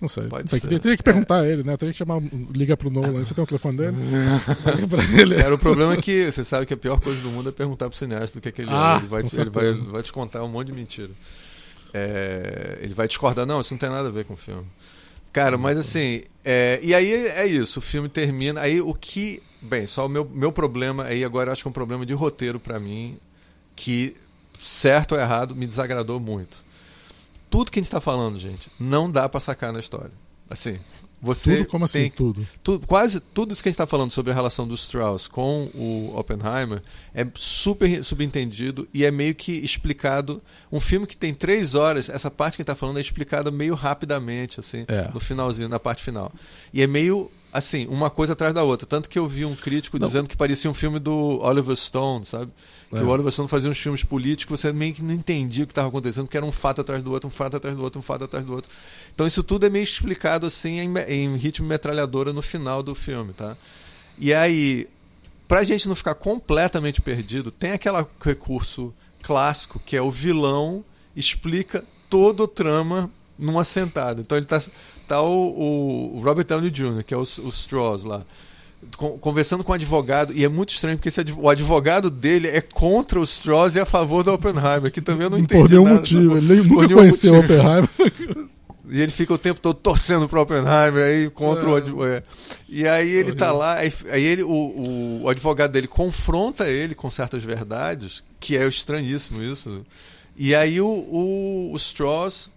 Não 0.00 0.08
sei. 0.08 0.24
Pode 0.24 0.50
ser. 0.50 0.60
Teria, 0.60 0.78
teria 0.78 0.96
que 0.96 1.02
perguntar 1.02 1.38
é. 1.38 1.40
a 1.40 1.50
ele, 1.50 1.62
né? 1.62 1.76
Teria 1.76 1.92
que 1.92 1.98
chamar, 1.98 2.20
ligar 2.52 2.76
pro 2.76 2.90
Nolan. 2.90 3.12
Você 3.24 3.34
tem 3.34 3.42
o 3.42 3.46
telefone 3.46 3.78
dele? 3.78 3.96
ele. 5.18 5.34
Era 5.34 5.54
o 5.54 5.58
problema 5.58 5.94
é 5.94 5.96
que 5.96 6.30
você 6.30 6.44
sabe 6.44 6.66
que 6.66 6.74
a 6.74 6.76
pior 6.76 7.00
coisa 7.00 7.20
do 7.20 7.30
mundo 7.30 7.48
é 7.48 7.52
perguntar 7.52 7.88
pro 7.88 7.98
cineasta 7.98 8.38
do 8.38 8.42
que, 8.42 8.48
é 8.50 8.52
que 8.52 8.62
ele 8.62 8.70
ah, 8.70 8.96
é. 8.96 9.02
Ele 9.02 9.08
vai, 9.08 9.22
te, 9.22 9.40
ele 9.40 9.50
vai, 9.50 9.72
vai 9.72 10.02
te 10.02 10.12
contar 10.12 10.44
um 10.44 10.48
monte 10.48 10.66
de 10.66 10.72
mentira. 10.74 11.10
É, 11.94 12.78
ele 12.82 12.92
vai 12.92 13.08
discordar, 13.08 13.46
não, 13.46 13.60
isso 13.60 13.72
não 13.72 13.78
tem 13.78 13.88
nada 13.88 14.08
a 14.08 14.12
ver 14.12 14.26
com 14.26 14.34
o 14.34 14.36
filme. 14.36 14.66
Cara, 15.36 15.58
mas 15.58 15.76
assim, 15.76 16.22
é, 16.42 16.80
e 16.82 16.94
aí 16.94 17.12
é 17.12 17.46
isso, 17.46 17.78
o 17.78 17.82
filme 17.82 18.08
termina. 18.08 18.62
Aí 18.62 18.80
o 18.80 18.94
que. 18.94 19.42
Bem, 19.60 19.86
só 19.86 20.06
o 20.06 20.08
meu, 20.08 20.24
meu 20.32 20.50
problema 20.50 21.04
aí 21.04 21.22
agora 21.22 21.52
acho 21.52 21.62
que 21.62 21.68
é 21.68 21.70
um 21.70 21.74
problema 21.74 22.06
de 22.06 22.14
roteiro 22.14 22.58
para 22.58 22.80
mim, 22.80 23.18
que, 23.74 24.16
certo 24.62 25.12
ou 25.12 25.20
errado, 25.20 25.54
me 25.54 25.66
desagradou 25.66 26.18
muito 26.18 26.64
tudo 27.50 27.70
que 27.70 27.78
a 27.78 27.82
gente 27.82 27.88
está 27.88 28.00
falando, 28.00 28.38
gente, 28.38 28.70
não 28.78 29.10
dá 29.10 29.28
para 29.28 29.40
sacar 29.40 29.72
na 29.72 29.80
história. 29.80 30.12
Assim, 30.48 30.78
você 31.26 31.56
tudo 31.56 31.66
como 31.66 31.84
assim 31.84 32.10
tudo? 32.10 32.46
tudo? 32.62 32.86
Quase 32.86 33.20
tudo 33.20 33.52
isso 33.52 33.62
que 33.62 33.68
a 33.68 33.70
gente 33.70 33.74
está 33.74 33.86
falando 33.86 34.12
sobre 34.12 34.32
a 34.32 34.34
relação 34.34 34.66
do 34.66 34.74
Strauss 34.74 35.28
com 35.28 35.68
o 35.74 36.12
Oppenheimer 36.16 36.82
é 37.12 37.26
super 37.34 38.02
subentendido 38.04 38.88
e 38.94 39.04
é 39.04 39.10
meio 39.10 39.34
que 39.34 39.52
explicado. 39.52 40.40
Um 40.70 40.80
filme 40.80 41.06
que 41.06 41.16
tem 41.16 41.34
três 41.34 41.74
horas, 41.74 42.08
essa 42.08 42.30
parte 42.30 42.56
que 42.56 42.62
a 42.62 42.64
gente 42.64 42.70
está 42.70 42.74
falando 42.74 42.98
é 42.98 43.00
explicada 43.00 43.50
meio 43.50 43.74
rapidamente, 43.74 44.60
assim, 44.60 44.84
é. 44.88 45.10
no 45.12 45.20
finalzinho, 45.20 45.68
na 45.68 45.78
parte 45.78 46.02
final. 46.02 46.32
E 46.72 46.80
é 46.80 46.86
meio 46.86 47.30
assim, 47.52 47.86
uma 47.86 48.10
coisa 48.10 48.34
atrás 48.34 48.52
da 48.52 48.62
outra. 48.62 48.86
Tanto 48.86 49.08
que 49.08 49.18
eu 49.18 49.26
vi 49.26 49.44
um 49.44 49.54
crítico 49.54 49.98
não. 49.98 50.06
dizendo 50.06 50.28
que 50.28 50.36
parecia 50.36 50.70
um 50.70 50.74
filme 50.74 50.98
do 50.98 51.40
Oliver 51.42 51.74
Stone, 51.74 52.24
sabe? 52.24 52.52
Que 52.90 52.98
é. 52.98 53.00
o 53.00 53.08
Oliver 53.08 53.32
Stone 53.32 53.48
fazia 53.48 53.70
uns 53.70 53.78
filmes 53.78 54.04
políticos, 54.04 54.60
você 54.60 54.72
meio 54.72 54.94
que 54.94 55.02
não 55.02 55.12
entendia 55.12 55.64
o 55.64 55.66
que 55.66 55.72
estava 55.72 55.88
acontecendo, 55.88 56.24
porque 56.26 56.36
era 56.36 56.46
um 56.46 56.52
fato 56.52 56.80
atrás 56.80 57.02
do 57.02 57.12
outro, 57.12 57.28
um 57.28 57.32
fato 57.32 57.56
atrás 57.56 57.76
do 57.76 57.82
outro, 57.82 57.98
um 57.98 58.02
fato 58.02 58.24
atrás 58.24 58.44
do 58.44 58.52
outro. 58.52 58.70
Então 59.12 59.26
isso 59.26 59.42
tudo 59.42 59.66
é 59.66 59.70
meio 59.70 59.82
explicado 59.82 60.46
assim 60.46 60.78
em, 60.78 60.98
em 61.08 61.36
ritmo 61.36 61.66
metralhadora 61.66 62.32
no 62.32 62.42
final 62.42 62.82
do 62.82 62.94
filme, 62.94 63.32
tá? 63.32 63.56
E 64.18 64.32
aí, 64.32 64.88
pra 65.48 65.64
gente 65.64 65.88
não 65.88 65.96
ficar 65.96 66.14
completamente 66.14 67.00
perdido, 67.00 67.50
tem 67.50 67.72
aquele 67.72 68.06
recurso 68.20 68.94
clássico 69.20 69.80
que 69.84 69.96
é 69.96 70.02
o 70.02 70.10
vilão 70.10 70.84
explica 71.16 71.84
todo 72.08 72.44
o 72.44 72.48
trama 72.48 73.10
numa 73.36 73.64
sentada. 73.64 74.20
Então 74.20 74.38
ele 74.38 74.46
tá, 74.46 74.62
tá 75.08 75.20
o, 75.20 76.14
o 76.16 76.20
Robert 76.20 76.46
Downey 76.46 76.70
Jr., 76.70 77.02
que 77.04 77.12
é 77.12 77.16
o, 77.16 77.22
o 77.22 77.48
Strauss 77.48 78.04
lá 78.04 78.24
conversando 79.20 79.64
com 79.64 79.72
o 79.72 79.74
um 79.74 79.76
advogado, 79.76 80.32
e 80.34 80.44
é 80.44 80.48
muito 80.48 80.70
estranho 80.70 80.96
porque 80.96 81.08
esse, 81.08 81.20
o 81.36 81.48
advogado 81.48 82.10
dele 82.10 82.48
é 82.48 82.60
contra 82.60 83.20
o 83.20 83.24
Strauss 83.24 83.74
e 83.74 83.80
a 83.80 83.84
favor 83.84 84.22
do 84.22 84.32
Oppenheimer, 84.32 84.90
que 84.90 85.00
também 85.00 85.24
eu 85.24 85.30
não 85.30 85.38
entendi. 85.38 85.62
Por 85.62 85.70
nenhum 85.70 85.84
nada, 85.84 85.96
motivo, 85.96 86.36
ele 86.38 86.62
nunca 86.62 86.94
conheceu 86.94 87.34
o 87.34 87.38
Oppenheimer. 87.40 87.88
E 88.88 89.00
ele 89.00 89.10
fica 89.10 89.34
o 89.34 89.38
tempo 89.38 89.60
todo 89.60 89.74
torcendo 89.74 90.28
pro 90.28 90.40
Oppenheimer 90.40 91.04
aí 91.04 91.28
contra 91.30 91.68
é. 91.68 91.72
o 91.72 92.06
é. 92.06 92.22
E 92.68 92.86
aí 92.86 93.10
ele 93.10 93.32
tá 93.32 93.50
lá, 93.50 93.74
aí, 93.78 93.92
aí 94.10 94.24
ele, 94.24 94.44
o, 94.44 95.22
o, 95.22 95.28
advogado 95.28 95.72
dele 95.72 95.88
confronta 95.88 96.68
ele 96.68 96.94
com 96.94 97.10
certas 97.10 97.42
verdades, 97.42 98.22
que 98.38 98.56
é 98.56 98.66
estranhíssimo 98.66 99.42
isso. 99.42 99.84
E 100.36 100.54
aí 100.54 100.80
o, 100.80 100.86
o, 100.86 101.72
o 101.72 101.76
Strauss, 101.76 102.48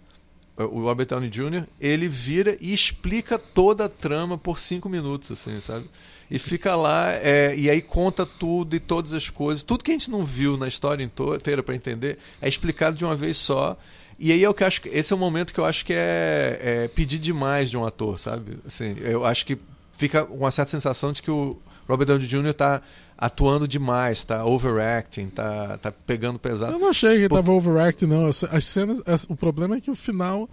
o 0.64 0.82
Robert 0.82 1.06
Downey 1.06 1.30
Jr., 1.30 1.64
ele 1.80 2.08
vira 2.08 2.56
e 2.60 2.72
explica 2.72 3.38
toda 3.38 3.86
a 3.86 3.88
trama 3.88 4.36
por 4.36 4.58
cinco 4.58 4.88
minutos, 4.88 5.30
assim, 5.30 5.60
sabe? 5.60 5.88
e 6.30 6.38
fica 6.38 6.76
lá 6.76 7.12
é, 7.12 7.54
e 7.56 7.68
aí 7.68 7.82
conta 7.82 8.24
tudo 8.24 8.76
e 8.76 8.80
todas 8.80 9.12
as 9.12 9.28
coisas. 9.28 9.62
Tudo 9.64 9.82
que 9.82 9.90
a 9.90 9.94
gente 9.94 10.10
não 10.10 10.24
viu 10.24 10.56
na 10.56 10.68
história 10.68 11.02
inteira 11.02 11.62
para 11.62 11.74
entender 11.74 12.18
é 12.40 12.48
explicado 12.48 12.96
de 12.96 13.04
uma 13.04 13.16
vez 13.16 13.36
só. 13.36 13.76
E 14.18 14.30
aí 14.30 14.44
é 14.44 14.48
o 14.48 14.54
que 14.54 14.62
acho 14.62 14.82
esse 14.84 15.12
é 15.12 15.16
o 15.16 15.18
momento 15.18 15.52
que 15.52 15.58
eu 15.58 15.64
acho 15.64 15.84
que 15.84 15.92
é, 15.92 16.60
é 16.62 16.88
pedir 16.88 17.18
demais 17.18 17.68
de 17.68 17.76
um 17.76 17.84
ator, 17.84 18.18
sabe? 18.18 18.58
Assim, 18.64 18.94
eu 19.00 19.24
acho 19.24 19.44
que 19.44 19.58
fica 19.94 20.24
uma 20.24 20.50
certa 20.50 20.70
sensação 20.70 21.12
de 21.12 21.20
que 21.20 21.30
o 21.30 21.58
Robert 21.88 22.06
Downey 22.06 22.26
Jr. 22.26 22.50
está 22.50 22.82
atuando 23.20 23.68
demais, 23.68 24.18
está 24.18 24.44
overacting, 24.44 25.26
está 25.26 25.76
tá 25.76 25.92
pegando 25.92 26.38
pesado. 26.38 26.72
Eu 26.72 26.78
não 26.78 26.88
achei 26.88 27.20
que 27.20 27.28
Por... 27.28 27.48
overacting, 27.50 28.06
não. 28.06 28.26
As 28.26 28.64
cenas, 28.64 29.02
o 29.28 29.36
problema 29.36 29.76
é 29.76 29.80
que 29.80 29.90
o 29.90 29.96
final 29.96 30.48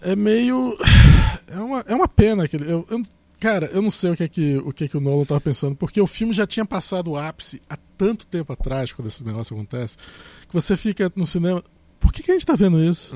é 0.00 0.16
meio. 0.16 0.76
É 1.46 1.58
uma, 1.58 1.84
é 1.86 1.94
uma 1.94 2.08
pena. 2.08 2.48
Que 2.48 2.56
eu, 2.56 2.86
eu 2.90 3.02
Cara, 3.44 3.66
eu 3.74 3.82
não 3.82 3.90
sei 3.90 4.10
o 4.10 4.16
que 4.16 4.22
é 4.22 4.28
que 4.28 4.56
o, 4.56 4.72
que 4.72 4.84
é 4.84 4.88
que 4.88 4.96
o 4.96 5.00
Nolan 5.00 5.26
tava 5.26 5.40
pensando, 5.40 5.76
porque 5.76 6.00
o 6.00 6.06
filme 6.06 6.32
já 6.32 6.46
tinha 6.46 6.64
passado 6.64 7.10
o 7.10 7.16
ápice 7.18 7.60
há 7.68 7.76
tanto 7.98 8.26
tempo 8.26 8.50
atrás, 8.50 8.90
quando 8.90 9.08
esse 9.08 9.22
negócio 9.22 9.54
acontece, 9.54 9.98
que 10.48 10.54
você 10.54 10.78
fica 10.78 11.12
no 11.14 11.26
cinema. 11.26 11.62
Por 12.00 12.10
que, 12.10 12.22
que 12.22 12.30
a 12.30 12.34
gente 12.34 12.46
tá 12.46 12.54
vendo 12.54 12.82
isso? 12.82 13.14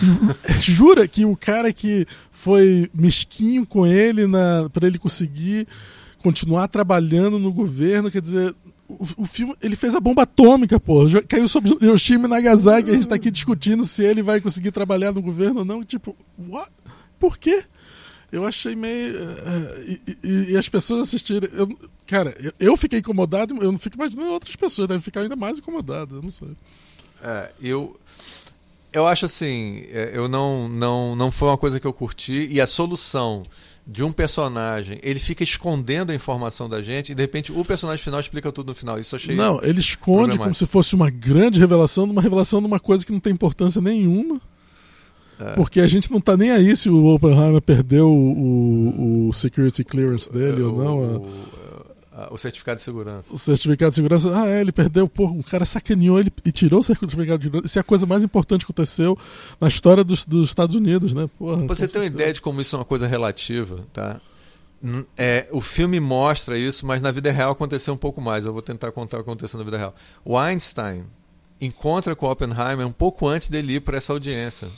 Jura 0.60 1.08
que 1.08 1.24
o 1.24 1.34
cara 1.34 1.72
que 1.72 2.06
foi 2.30 2.90
mesquinho 2.92 3.66
com 3.66 3.86
ele 3.86 4.26
na, 4.26 4.68
para 4.70 4.86
ele 4.86 4.98
conseguir 4.98 5.66
continuar 6.22 6.68
trabalhando 6.68 7.38
no 7.38 7.52
governo, 7.52 8.10
quer 8.10 8.20
dizer, 8.20 8.54
o, 8.88 9.06
o, 9.18 9.26
filme, 9.26 9.54
ele 9.62 9.76
fez 9.76 9.94
a 9.94 10.00
bomba 10.00 10.22
atômica, 10.22 10.78
pô. 10.78 11.04
Caiu 11.28 11.48
sobre 11.48 11.76
Hiroshima 11.80 12.26
e 12.26 12.30
Nagasaki, 12.30 12.90
a 12.90 12.94
gente 12.94 13.08
tá 13.08 13.16
aqui 13.16 13.30
discutindo 13.30 13.84
se 13.84 14.04
ele 14.04 14.22
vai 14.22 14.40
conseguir 14.40 14.70
trabalhar 14.70 15.12
no 15.12 15.22
governo 15.22 15.60
ou 15.60 15.64
não. 15.64 15.84
Tipo, 15.84 16.16
what? 16.38 16.70
Por 17.18 17.36
quê? 17.36 17.64
eu 18.32 18.46
achei 18.46 18.74
meio. 18.74 19.14
Uh, 19.14 19.82
e, 19.86 20.18
e, 20.24 20.52
e, 20.52 20.56
as 20.56 20.68
pessoas 20.68 21.02
assistirem. 21.02 21.50
Eu, 21.52 21.68
cara, 22.06 22.34
eu, 22.40 22.52
eu, 22.58 22.76
fiquei 22.78 23.00
incomodado, 23.00 23.54
eu 23.62 23.70
não 23.70 23.78
fico 23.78 23.96
imaginando 23.96 24.32
outras 24.32 24.56
pessoas 24.56 24.88
devem 24.88 25.02
ficar 25.02 25.20
ainda 25.20 25.36
mais 25.36 25.58
incomodadas, 25.58 26.16
eu 26.16 26.22
não 26.22 26.30
sei. 26.30 26.56
É, 27.22 27.52
eu. 27.60 28.00
Eu 28.90 29.06
acho 29.06 29.24
assim, 29.24 29.84
é, 29.90 30.10
eu 30.12 30.28
não, 30.28 30.68
não, 30.68 31.16
não 31.16 31.30
foi 31.30 31.48
uma 31.48 31.56
coisa 31.56 31.80
que 31.80 31.86
eu 31.86 31.94
curti, 31.94 32.46
e 32.50 32.60
a 32.60 32.66
solução 32.66 33.42
de 33.86 34.04
um 34.04 34.12
personagem, 34.12 34.98
ele 35.02 35.18
fica 35.18 35.42
escondendo 35.42 36.12
a 36.12 36.14
informação 36.14 36.68
da 36.68 36.80
gente 36.80 37.12
e 37.12 37.14
de 37.14 37.22
repente 37.22 37.50
o 37.50 37.64
personagem 37.64 38.02
final 38.02 38.20
explica 38.20 38.52
tudo 38.52 38.68
no 38.68 38.74
final. 38.74 38.98
Isso 38.98 39.14
eu 39.14 39.18
achei. 39.18 39.34
Não, 39.34 39.60
ele 39.62 39.80
esconde 39.80 40.38
como 40.38 40.54
se 40.54 40.66
fosse 40.66 40.94
uma 40.94 41.10
grande 41.10 41.58
revelação, 41.58 42.04
uma 42.04 42.22
revelação 42.22 42.60
de 42.60 42.66
uma 42.66 42.78
coisa 42.78 43.04
que 43.04 43.12
não 43.12 43.20
tem 43.20 43.32
importância 43.32 43.80
nenhuma. 43.80 44.40
É. 45.40 45.54
Porque 45.54 45.80
a 45.80 45.88
gente 45.88 46.10
não 46.12 46.20
tá 46.20 46.36
nem 46.36 46.52
aí 46.52 46.76
se 46.76 46.88
o 46.88 47.06
Oppenheimer 47.06 47.60
perdeu 47.60 48.08
o, 48.08 49.28
o 49.28 49.32
security 49.32 49.82
clearance 49.82 50.30
dele 50.30 50.62
o, 50.62 50.72
ou 50.72 50.84
não. 50.84 51.26
O, 52.30 52.34
o, 52.34 52.38
certificado 52.38 52.78
de 52.78 52.84
segurança. 52.84 53.32
O 53.32 53.38
certificado 53.38 53.90
de 53.90 53.96
segurança. 53.96 54.30
Ah, 54.34 54.48
é, 54.48 54.60
ele 54.60 54.72
perdeu. 54.72 55.08
Pô, 55.08 55.26
o 55.26 55.42
cara 55.42 55.64
sacaneou 55.64 56.18
ele 56.18 56.32
e 56.44 56.52
tirou 56.52 56.80
o 56.80 56.82
certificado 56.82 57.38
de 57.38 57.44
segurança. 57.44 57.66
Isso 57.66 57.78
é 57.78 57.80
a 57.80 57.84
coisa 57.84 58.06
mais 58.06 58.22
importante 58.22 58.66
que 58.66 58.72
aconteceu 58.72 59.18
na 59.60 59.68
história 59.68 60.04
dos, 60.04 60.24
dos 60.24 60.48
Estados 60.48 60.76
Unidos, 60.76 61.14
né? 61.14 61.28
Porra, 61.38 61.66
Você 61.66 61.88
tem 61.88 62.02
uma 62.02 62.06
ideia 62.06 62.32
de 62.32 62.40
como 62.40 62.60
isso 62.60 62.76
é 62.76 62.78
uma 62.78 62.84
coisa 62.84 63.06
relativa, 63.06 63.80
tá? 63.92 64.20
É, 65.16 65.46
o 65.52 65.60
filme 65.60 66.00
mostra 66.00 66.58
isso, 66.58 66.84
mas 66.84 67.00
na 67.00 67.12
vida 67.12 67.30
real 67.30 67.52
aconteceu 67.52 67.94
um 67.94 67.96
pouco 67.96 68.20
mais. 68.20 68.44
Eu 68.44 68.52
vou 68.52 68.62
tentar 68.62 68.90
contar 68.92 69.18
o 69.18 69.24
que 69.24 69.30
aconteceu 69.30 69.58
na 69.58 69.64
vida 69.64 69.78
real. 69.78 69.94
O 70.24 70.36
Einstein 70.36 71.04
encontra 71.60 72.16
com 72.16 72.26
Oppenheimer 72.26 72.86
um 72.86 72.92
pouco 72.92 73.28
antes 73.28 73.48
dele 73.48 73.74
ir 73.74 73.80
para 73.80 73.96
essa 73.96 74.12
audiência. 74.12 74.68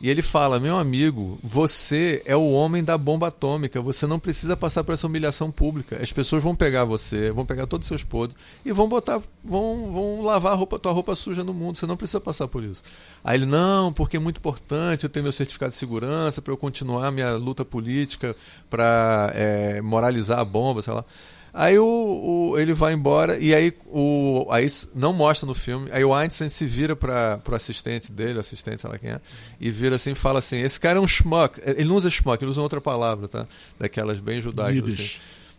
E 0.00 0.08
ele 0.08 0.22
fala: 0.22 0.60
Meu 0.60 0.78
amigo, 0.78 1.38
você 1.42 2.22
é 2.24 2.36
o 2.36 2.50
homem 2.50 2.84
da 2.84 2.96
bomba 2.96 3.28
atômica, 3.28 3.80
você 3.80 4.06
não 4.06 4.18
precisa 4.18 4.56
passar 4.56 4.84
por 4.84 4.92
essa 4.92 5.06
humilhação 5.06 5.50
pública. 5.50 6.00
As 6.00 6.12
pessoas 6.12 6.42
vão 6.42 6.54
pegar 6.54 6.84
você, 6.84 7.32
vão 7.32 7.44
pegar 7.44 7.66
todos 7.66 7.84
os 7.84 7.88
seus 7.88 8.04
podres 8.04 8.36
e 8.64 8.72
vão 8.72 8.88
botar, 8.88 9.20
vão, 9.44 9.90
vão 9.90 10.22
lavar 10.22 10.52
a 10.52 10.54
roupa, 10.54 10.78
tua 10.78 10.92
roupa 10.92 11.16
suja 11.16 11.42
no 11.42 11.52
mundo, 11.52 11.76
você 11.76 11.86
não 11.86 11.96
precisa 11.96 12.20
passar 12.20 12.46
por 12.46 12.62
isso. 12.62 12.82
Aí 13.24 13.36
ele: 13.36 13.46
Não, 13.46 13.92
porque 13.92 14.16
é 14.16 14.20
muito 14.20 14.38
importante 14.38 15.04
eu 15.04 15.10
ter 15.10 15.20
meu 15.20 15.32
certificado 15.32 15.70
de 15.70 15.76
segurança 15.76 16.40
para 16.40 16.52
eu 16.52 16.56
continuar 16.56 17.10
minha 17.10 17.32
luta 17.32 17.64
política, 17.64 18.36
para 18.70 19.32
é, 19.34 19.80
moralizar 19.80 20.38
a 20.38 20.44
bomba, 20.44 20.80
sei 20.80 20.92
lá. 20.92 21.04
Aí 21.52 21.78
o, 21.78 21.84
o, 21.84 22.58
ele 22.58 22.74
vai 22.74 22.92
embora 22.92 23.38
e 23.38 23.54
aí, 23.54 23.72
o, 23.86 24.46
aí 24.50 24.66
não 24.94 25.12
mostra 25.12 25.46
no 25.46 25.54
filme. 25.54 25.88
Aí 25.92 26.04
o 26.04 26.14
Einstein 26.14 26.48
se 26.48 26.66
vira 26.66 26.94
para 26.94 27.40
o 27.48 27.54
assistente 27.54 28.12
dele, 28.12 28.38
assistente, 28.38 28.80
sei 28.80 28.90
lá 28.90 28.98
quem 28.98 29.10
é, 29.10 29.20
e 29.60 29.70
vira 29.70 29.96
assim 29.96 30.14
fala 30.14 30.38
assim: 30.38 30.60
Esse 30.60 30.78
cara 30.78 30.98
é 30.98 31.00
um 31.00 31.08
schmuck. 31.08 31.60
Ele 31.64 31.88
não 31.88 31.96
usa 31.96 32.10
schmuck, 32.10 32.42
ele 32.42 32.50
usa 32.50 32.60
outra 32.60 32.80
palavra, 32.80 33.28
tá? 33.28 33.46
Daquelas 33.78 34.20
bem 34.20 34.40
judaicas. 34.40 34.94
Assim. 34.94 35.10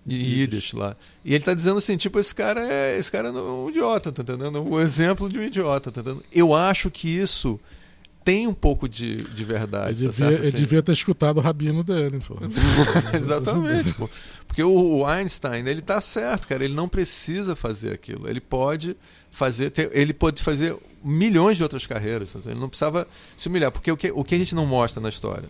E 0.05 0.41
Yiddish 0.41 0.73
lá. 0.73 0.95
E 1.23 1.35
ele 1.35 1.43
tá 1.43 1.53
dizendo 1.53 1.77
assim, 1.77 1.97
tipo, 1.97 2.19
esse 2.19 2.33
cara 2.33 2.61
é, 2.61 2.97
esse 2.97 3.11
cara 3.11 3.27
é 3.27 3.31
um 3.31 3.69
idiota, 3.69 4.11
tá 4.11 4.23
entendendo? 4.23 4.61
Um 4.63 4.79
exemplo 4.79 5.29
de 5.29 5.37
um 5.37 5.43
idiota, 5.43 5.91
tá 5.91 6.01
entendendo? 6.01 6.23
Eu 6.31 6.53
acho 6.53 6.89
que 6.89 7.07
isso 7.07 7.59
tem 8.30 8.45
um 8.45 8.53
pouco 8.53 8.88
de, 8.88 9.23
de 9.23 9.43
verdade. 9.43 10.06
Ele, 10.06 10.14
tá 10.14 10.26
devia, 10.26 10.39
assim. 10.39 10.47
ele 10.47 10.57
devia 10.57 10.84
ter 10.84 10.91
escutado 10.91 11.38
o 11.38 11.39
rabino 11.39 11.84
dele. 11.84 12.22
Exatamente. 13.11 13.91
Pô. 13.93 14.07
Porque 14.45 14.64
o 14.64 15.03
Einstein, 15.03 15.68
ele 15.68 15.81
tá 15.81 15.99
certo, 15.99 16.47
cara. 16.47 16.64
Ele 16.64 16.76
não 16.76 16.88
precisa 16.88 17.56
fazer 17.56 17.91
aquilo. 17.91 18.30
Ele 18.30 18.39
pode 18.39 18.95
fazer, 19.31 19.72
ter, 19.72 19.89
ele 19.93 20.14
pode 20.14 20.43
fazer 20.43 20.77
milhões 21.03 21.57
de 21.57 21.64
outras 21.64 21.88
carreiras. 21.88 22.35
Ele 22.45 22.60
não 22.60 22.69
precisava 22.69 23.07
se 23.35 23.47
humilhar. 23.47 23.72
Porque 23.72 23.91
o 23.91 23.97
que, 23.97 24.11
o 24.11 24.23
que 24.23 24.35
a 24.35 24.38
gente 24.38 24.53
não 24.53 24.68
mostra 24.68 25.01
na 25.01 25.10
história? 25.10 25.49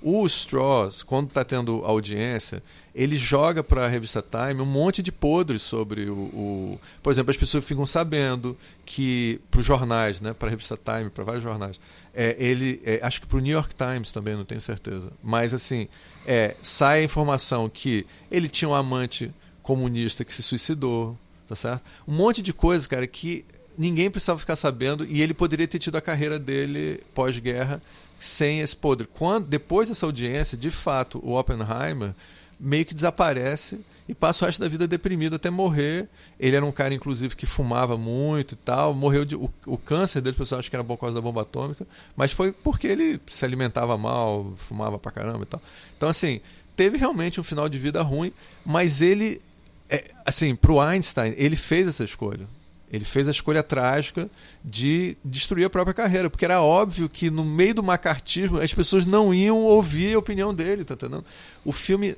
O 0.00 0.24
Strauss, 0.26 1.02
quando 1.02 1.28
está 1.28 1.44
tendo 1.44 1.84
audiência, 1.84 2.62
ele 2.94 3.16
joga 3.16 3.64
para 3.64 3.86
a 3.86 3.88
revista 3.88 4.22
Time 4.22 4.60
um 4.60 4.66
monte 4.66 5.02
de 5.02 5.10
podres 5.10 5.62
sobre 5.62 6.10
o, 6.10 6.14
o, 6.14 6.80
Por 7.02 7.10
exemplo, 7.12 7.30
as 7.30 7.36
pessoas 7.36 7.64
ficam 7.64 7.86
sabendo 7.86 8.56
que. 8.84 9.40
Para 9.50 9.60
os 9.60 9.66
jornais, 9.66 10.20
né? 10.20 10.34
para 10.34 10.48
a 10.48 10.50
revista 10.50 10.76
Time, 10.76 11.10
para 11.10 11.24
vários 11.24 11.42
jornais. 11.42 11.80
É, 12.14 12.36
ele, 12.38 12.82
é, 12.84 13.00
acho 13.02 13.20
que 13.20 13.26
para 13.26 13.38
o 13.38 13.40
New 13.40 13.52
York 13.52 13.74
Times 13.74 14.12
também, 14.12 14.36
não 14.36 14.44
tenho 14.44 14.60
certeza. 14.60 15.10
Mas, 15.22 15.54
assim, 15.54 15.88
é, 16.26 16.54
sai 16.62 17.00
a 17.00 17.04
informação 17.04 17.68
que 17.68 18.06
ele 18.30 18.48
tinha 18.48 18.68
um 18.68 18.74
amante 18.74 19.32
comunista 19.62 20.24
que 20.24 20.34
se 20.34 20.42
suicidou, 20.42 21.16
tá 21.48 21.56
certo? 21.56 21.84
Um 22.06 22.14
monte 22.14 22.42
de 22.42 22.52
coisa, 22.52 22.86
cara, 22.86 23.06
que 23.06 23.44
ninguém 23.78 24.10
precisava 24.10 24.38
ficar 24.38 24.56
sabendo 24.56 25.06
e 25.06 25.22
ele 25.22 25.32
poderia 25.32 25.66
ter 25.66 25.78
tido 25.78 25.96
a 25.96 26.00
carreira 26.00 26.38
dele 26.38 27.00
pós-guerra 27.14 27.80
sem 28.18 28.60
esse 28.60 28.76
podre. 28.76 29.08
Quando, 29.12 29.46
depois 29.46 29.88
dessa 29.88 30.04
audiência, 30.04 30.58
de 30.58 30.70
fato, 30.70 31.18
o 31.24 31.38
Oppenheimer 31.38 32.14
meio 32.62 32.86
que 32.86 32.94
desaparece 32.94 33.80
e 34.08 34.14
passa 34.14 34.44
o 34.44 34.46
resto 34.46 34.60
da 34.60 34.68
vida 34.68 34.86
deprimido 34.86 35.34
até 35.34 35.50
morrer. 35.50 36.08
Ele 36.38 36.54
era 36.54 36.64
um 36.64 36.70
cara, 36.70 36.94
inclusive, 36.94 37.34
que 37.34 37.44
fumava 37.44 37.96
muito 37.96 38.52
e 38.52 38.56
tal. 38.56 38.94
Morreu 38.94 39.24
de. 39.24 39.34
O, 39.34 39.50
o 39.66 39.76
câncer 39.76 40.20
dele, 40.20 40.36
o 40.36 40.38
pessoal 40.38 40.60
acha 40.60 40.70
que 40.70 40.76
era 40.76 40.84
por 40.84 40.96
causa 40.96 41.16
da 41.16 41.20
bomba 41.20 41.42
atômica, 41.42 41.86
mas 42.16 42.30
foi 42.30 42.52
porque 42.52 42.86
ele 42.86 43.20
se 43.26 43.44
alimentava 43.44 43.96
mal, 43.96 44.52
fumava 44.56 44.98
pra 44.98 45.10
caramba 45.10 45.42
e 45.42 45.46
tal. 45.46 45.60
Então, 45.96 46.08
assim, 46.08 46.40
teve 46.76 46.96
realmente 46.96 47.40
um 47.40 47.44
final 47.44 47.68
de 47.68 47.78
vida 47.78 48.00
ruim, 48.02 48.32
mas 48.64 49.02
ele. 49.02 49.42
É, 49.90 50.10
assim, 50.24 50.54
pro 50.54 50.80
Einstein, 50.80 51.34
ele 51.36 51.56
fez 51.56 51.88
essa 51.88 52.04
escolha. 52.04 52.46
Ele 52.92 53.06
fez 53.06 53.26
a 53.26 53.30
escolha 53.30 53.62
trágica 53.62 54.30
de 54.62 55.16
destruir 55.24 55.64
a 55.64 55.70
própria 55.70 55.94
carreira, 55.94 56.28
porque 56.28 56.44
era 56.44 56.60
óbvio 56.60 57.08
que 57.08 57.30
no 57.30 57.42
meio 57.42 57.74
do 57.74 57.82
macartismo 57.82 58.58
as 58.58 58.74
pessoas 58.74 59.06
não 59.06 59.32
iam 59.32 59.64
ouvir 59.64 60.14
a 60.14 60.18
opinião 60.18 60.52
dele, 60.52 60.84
tá 60.84 60.92
entendendo? 60.92 61.24
O 61.64 61.72
filme 61.72 62.14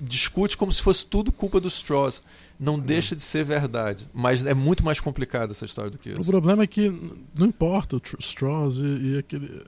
discute 0.00 0.56
como 0.56 0.72
se 0.72 0.82
fosse 0.82 1.06
tudo 1.06 1.32
culpa 1.32 1.60
do 1.60 1.68
Strauss. 1.68 2.22
Não 2.58 2.78
deixa 2.78 3.16
de 3.16 3.22
ser 3.22 3.44
verdade, 3.44 4.06
mas 4.12 4.44
é 4.46 4.54
muito 4.54 4.84
mais 4.84 5.00
complicado 5.00 5.50
essa 5.50 5.64
história 5.64 5.90
do 5.90 5.98
que 5.98 6.10
isso. 6.10 6.20
O 6.20 6.24
problema 6.24 6.62
é 6.62 6.66
que 6.66 6.88
não 7.34 7.46
importa 7.46 7.96
o 7.96 8.02
Strauss 8.20 8.78
e, 8.78 8.84
e 8.84 9.18
aquele. 9.18 9.62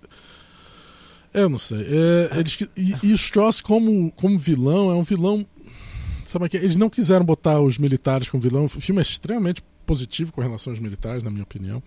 Eu 1.34 1.48
não 1.48 1.58
sei. 1.58 1.80
É, 1.80 2.38
eles, 2.38 2.58
e, 2.76 2.94
e, 3.02 3.12
o 3.12 3.16
Strauss, 3.16 3.60
como, 3.60 4.12
como 4.12 4.38
vilão, 4.38 4.90
é 4.90 4.94
um 4.94 5.02
vilão. 5.02 5.44
Sabe 6.22 6.48
que 6.48 6.56
eles 6.56 6.76
não 6.76 6.88
quiseram 6.88 7.24
botar 7.24 7.60
os 7.60 7.78
militares 7.78 8.28
como 8.28 8.42
vilão. 8.42 8.64
O 8.64 8.68
filme 8.68 9.00
é 9.00 9.02
extremamente 9.02 9.62
positivo 9.84 10.32
com 10.32 10.40
relação 10.40 10.72
aos 10.72 10.80
militares, 10.80 11.22
na 11.22 11.30
minha 11.30 11.42
opinião. 11.42 11.82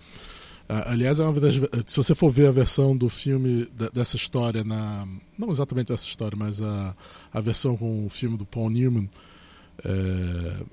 Aliás, 0.70 1.20
é 1.20 1.24
uma 1.24 1.40
das, 1.40 1.56
se 1.88 1.98
você 1.98 2.14
for 2.14 2.30
ver 2.30 2.48
a 2.48 2.52
versão 2.52 2.96
do 2.96 3.10
filme 3.10 3.68
dessa 3.94 4.16
história 4.16 4.64
na 4.64 5.08
não 5.38 5.52
exatamente 5.52 5.92
essa 5.92 6.06
história, 6.06 6.38
mas 6.38 6.62
a, 6.62 6.96
a 7.34 7.42
versão 7.42 7.76
com 7.76 8.06
o 8.06 8.10
filme 8.10 8.38
do 8.38 8.46
Paul 8.46 8.70
Newman 8.70 9.10
é, 9.84 10.64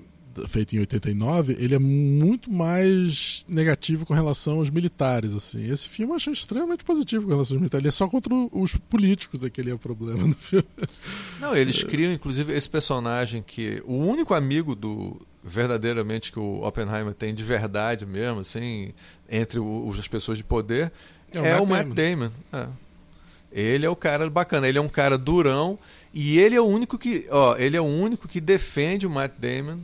feito 0.47 0.75
em 0.75 0.79
89, 0.79 1.55
ele 1.57 1.73
é 1.73 1.79
muito 1.79 2.51
mais 2.51 3.45
negativo 3.47 4.05
com 4.05 4.13
relação 4.13 4.57
aos 4.57 4.69
militares. 4.69 5.33
assim. 5.33 5.69
Esse 5.71 5.87
filme 5.87 6.11
eu 6.11 6.17
achei 6.17 6.33
extremamente 6.33 6.83
positivo 6.83 7.23
com 7.23 7.31
relação 7.31 7.55
aos 7.55 7.61
militares. 7.61 7.81
Ele 7.81 7.87
é 7.87 7.91
só 7.91 8.07
contra 8.07 8.33
os 8.51 8.75
políticos 8.75 9.43
é 9.43 9.49
que 9.49 9.61
ele 9.61 9.71
é 9.71 9.73
o 9.73 9.79
problema 9.79 10.27
do 10.27 10.35
filme. 10.35 10.67
Não, 11.39 11.55
eles 11.55 11.81
criam, 11.83 12.11
inclusive, 12.11 12.53
esse 12.53 12.69
personagem 12.69 13.41
que. 13.41 13.81
O 13.85 13.95
único 13.95 14.33
amigo 14.33 14.75
do. 14.75 15.19
Verdadeiramente 15.47 16.31
que 16.31 16.39
o 16.39 16.65
Oppenheimer 16.67 17.13
tem 17.13 17.33
de 17.33 17.43
verdade 17.43 18.05
mesmo, 18.05 18.41
assim, 18.41 18.93
entre 19.29 19.59
os, 19.59 19.97
as 19.97 20.07
pessoas 20.07 20.37
de 20.37 20.43
poder, 20.43 20.91
é 21.31 21.39
o 21.39 21.45
é 21.45 21.51
Matt 21.53 21.61
o 21.61 21.65
Matt 21.65 21.87
Damon. 21.87 21.95
Damon. 21.95 22.31
É. 22.53 22.67
Ele 23.51 23.85
é 23.85 23.89
o 23.89 23.95
cara 23.95 24.29
bacana, 24.29 24.67
ele 24.67 24.77
é 24.77 24.81
um 24.81 24.89
cara 24.89 25.17
durão 25.17 25.79
e 26.13 26.37
ele 26.37 26.55
é 26.55 26.61
o 26.61 26.65
único 26.65 26.97
que, 26.97 27.25
ó, 27.31 27.55
ele 27.57 27.77
é 27.77 27.81
o 27.81 27.85
único 27.85 28.27
que 28.27 28.41
defende 28.41 29.07
o 29.07 29.09
Matt 29.09 29.31
Damon 29.37 29.79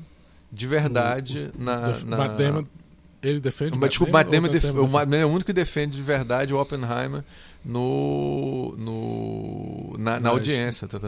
de 0.51 0.67
verdade 0.67 1.51
o, 1.55 1.61
o, 1.61 1.63
na, 1.63 1.89
o, 1.89 2.05
na... 2.05 2.17
Matt 2.17 2.37
Damon, 2.37 2.65
ele 3.21 3.39
defende 3.39 3.77
Mas, 3.77 3.91
desculpa, 3.91 4.11
Matt 4.13 4.29
Damon, 4.29 4.49
def... 4.49 4.65
o 4.65 4.87
Matt 4.87 5.07
Damon 5.07 5.23
é 5.23 5.25
o 5.25 5.29
único 5.29 5.45
que 5.45 5.53
defende 5.53 5.95
de 5.95 6.03
verdade 6.03 6.53
o 6.53 6.59
Oppenheimer 6.59 7.23
no, 7.65 8.75
no 8.77 9.95
na, 9.97 10.19
na 10.19 10.29
audiência, 10.29 10.85
tá 10.85 10.99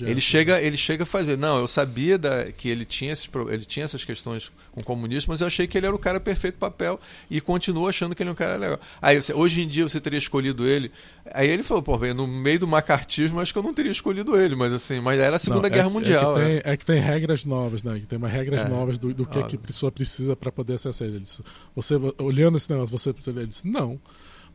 ele 0.00 0.20
chega 0.20 0.62
ele 0.62 0.76
chega 0.76 1.02
a 1.02 1.06
fazer. 1.06 1.36
Não 1.36 1.58
eu 1.58 1.66
sabia 1.66 2.16
da, 2.16 2.52
que 2.52 2.68
ele 2.68 2.84
tinha 2.84 3.12
esses, 3.12 3.28
ele 3.50 3.64
tinha 3.64 3.84
essas 3.84 4.04
questões 4.04 4.52
com 4.70 4.80
o 4.80 4.84
comunismo 4.84 5.32
mas 5.32 5.40
eu 5.40 5.46
achei 5.48 5.66
que 5.66 5.76
ele 5.76 5.86
era 5.86 5.94
o 5.94 5.98
cara 5.98 6.20
perfeito 6.20 6.56
papel 6.56 7.00
e 7.28 7.40
continuo 7.40 7.88
achando 7.88 8.14
que 8.14 8.22
ele 8.22 8.30
é 8.30 8.32
um 8.32 8.36
cara 8.36 8.56
legal. 8.56 8.78
Aí 9.02 9.18
hoje 9.34 9.62
em 9.62 9.66
dia 9.66 9.88
você 9.88 10.00
teria 10.00 10.18
escolhido 10.18 10.66
ele? 10.66 10.92
Aí 11.32 11.48
ele 11.48 11.64
falou 11.64 11.82
pô 11.82 11.98
no 12.14 12.28
meio 12.28 12.60
do 12.60 12.68
macartismo 12.68 13.40
acho 13.40 13.52
que 13.52 13.58
eu 13.58 13.62
não 13.62 13.74
teria 13.74 13.92
escolhido 13.92 14.38
ele 14.38 14.54
mas 14.54 14.72
assim 14.72 15.00
mas 15.00 15.18
era 15.18 15.34
a 15.34 15.38
segunda 15.38 15.62
não, 15.62 15.68
é 15.68 15.70
guerra 15.70 15.88
é, 15.88 15.92
mundial 15.92 16.32
é 16.32 16.34
que, 16.34 16.40
tem, 16.40 16.56
é. 16.56 16.62
é 16.74 16.76
que, 16.76 16.86
tem, 16.86 17.00
regras 17.00 17.44
novas 17.44 17.82
né? 17.82 17.98
Que 17.98 18.06
tem 18.06 18.18
umas 18.18 18.30
regras 18.30 18.64
é. 18.64 18.68
novas 18.68 18.98
do, 18.98 19.12
do 19.12 19.26
que, 19.26 19.42
que 19.42 19.56
a 19.56 19.58
pessoa 19.58 19.90
precisa 19.90 20.36
para 20.36 20.52
poder 20.52 20.74
acessar. 20.74 21.08
Ele 21.08 21.18
disse, 21.18 21.42
você 21.74 21.94
olhando 22.18 22.56
esse 22.56 22.70
negócio 22.70 22.96
você 22.96 23.10
ele 23.30 23.46
disse 23.46 23.66
não 23.66 23.98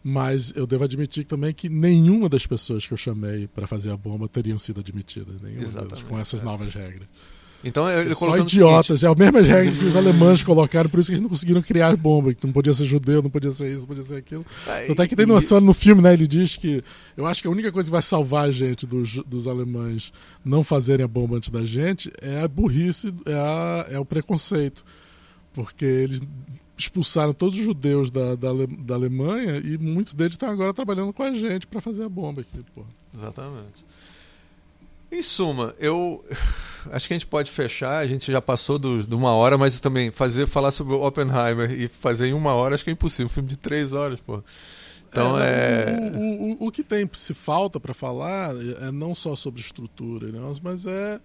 mas 0.04 0.54
eu 0.56 0.66
devo 0.66 0.84
admitir 0.84 1.26
também 1.26 1.54
que 1.54 1.68
nenhuma 1.70 2.30
das 2.30 2.46
pessoas 2.46 2.88
que 2.88 2.94
eu 2.94 2.98
chamei 2.98 3.48
para 3.48 3.68
fazer 3.68 3.92
a 3.92 3.98
bomba 3.98 4.28
teriam 4.28 4.58
sido 4.58 4.80
admitidas, 4.80 5.42
nenhuma 5.42 5.68
delas, 5.68 6.04
com 6.04 6.18
essas 6.18 6.42
é. 6.42 6.44
novas 6.44 6.74
regras. 6.74 7.08
Então 7.64 7.90
ele 7.90 8.16
Só 8.16 8.38
idiotas, 8.38 9.04
é 9.04 9.08
a 9.08 9.14
mesma 9.14 9.42
regra 9.42 9.72
que 9.72 9.84
os 9.84 9.96
alemães 9.96 10.44
colocaram, 10.44 10.90
por 10.90 11.00
isso 11.00 11.10
que 11.10 11.16
eles 11.16 11.22
não 11.22 11.30
conseguiram 11.30 11.62
criar 11.62 11.96
bomba, 11.98 12.34
que 12.34 12.46
não 12.46 12.54
podia 12.54 12.74
ser 12.74 12.86
judeu, 12.86 13.22
não 13.22 13.30
podia 13.30 13.52
ser 13.52 13.70
isso, 13.70 13.82
não 13.82 13.88
podia 13.88 14.04
ser 14.04 14.16
aquilo. 14.16 14.46
Ah, 14.66 14.92
Até 14.92 15.08
que 15.08 15.16
tem 15.16 15.26
noção 15.26 15.60
no 15.60 15.74
filme, 15.74 16.02
né? 16.02 16.14
Ele 16.14 16.26
diz 16.26 16.56
que 16.56 16.82
eu 17.18 17.26
acho 17.26 17.42
que 17.42 17.50
a 17.50 17.52
única 17.52 17.70
coisa 17.70 17.88
que 17.88 17.92
vai 17.92 18.02
salvar 18.02 18.46
a 18.46 18.52
gente 18.52 18.86
dos, 18.86 19.16
dos 19.26 19.46
alemães 19.46 20.14
não 20.44 20.64
fazerem 20.64 21.04
a 21.04 21.08
bomba 21.08 21.36
antes 21.36 21.50
da 21.50 21.66
gente 21.66 22.10
é 22.22 22.42
a 22.42 22.48
burrice, 22.48 23.14
é, 23.26 23.34
a, 23.34 23.88
é 23.92 24.00
o 24.00 24.06
preconceito. 24.06 24.86
Porque 25.52 25.84
eles 25.84 26.22
expulsaram 26.80 27.34
todos 27.34 27.58
os 27.58 27.64
judeus 27.64 28.10
da, 28.10 28.36
da, 28.36 28.50
da 28.80 28.96
Alemanha 28.96 29.58
e 29.58 29.78
muitos 29.78 30.14
deles 30.14 30.34
estão 30.34 30.50
agora 30.50 30.74
trabalhando 30.74 31.12
com 31.12 31.24
a 31.24 31.34
gente 31.34 31.68
para 31.68 31.82
fazer 31.82 32.04
a 32.04 32.10
bomba 32.10 32.42
aqui. 32.42 32.60
Pô. 32.74 32.84
Exatamente. 33.16 33.86
Em 35.12 35.22
suma, 35.22 35.76
eu 35.80 36.24
acho 36.92 37.08
que 37.08 37.14
a 37.14 37.18
gente 37.18 37.28
pode 37.28 37.52
fechar. 37.52 37.98
A 37.98 38.08
gente 38.08 38.32
já 38.32 38.42
passou 38.42 38.80
do, 38.80 39.04
de 39.04 39.14
uma 39.14 39.32
hora, 39.32 39.58
mas 39.58 39.80
também 39.82 40.10
fazer 40.10 40.48
falar 40.48 40.72
sobre 40.72 40.94
o 40.94 41.06
Oppenheimer 41.06 41.72
e 41.72 41.88
fazer 41.88 42.28
em 42.28 42.34
uma 42.34 42.54
hora 42.54 42.76
acho 42.76 42.84
que 42.84 42.90
é 42.90 42.94
impossível. 42.94 43.26
Um 43.26 43.30
filme 43.30 43.50
de 43.50 43.58
três 43.58 43.92
horas, 43.92 44.20
pô. 44.20 44.42
Então 45.10 45.40
é. 45.40 45.98
é... 45.98 46.18
O, 46.18 46.64
o, 46.64 46.68
o, 46.68 46.72
que 46.72 46.84
tem 46.84 47.10
se 47.14 47.34
falta 47.34 47.80
para 47.80 47.94
falar 47.94 48.56
é 48.82 48.92
não 48.92 49.14
só 49.14 49.36
sobre 49.36 49.60
estrutura, 49.60 50.28
né, 50.28 50.40
mas 50.62 50.86
é 50.86 51.20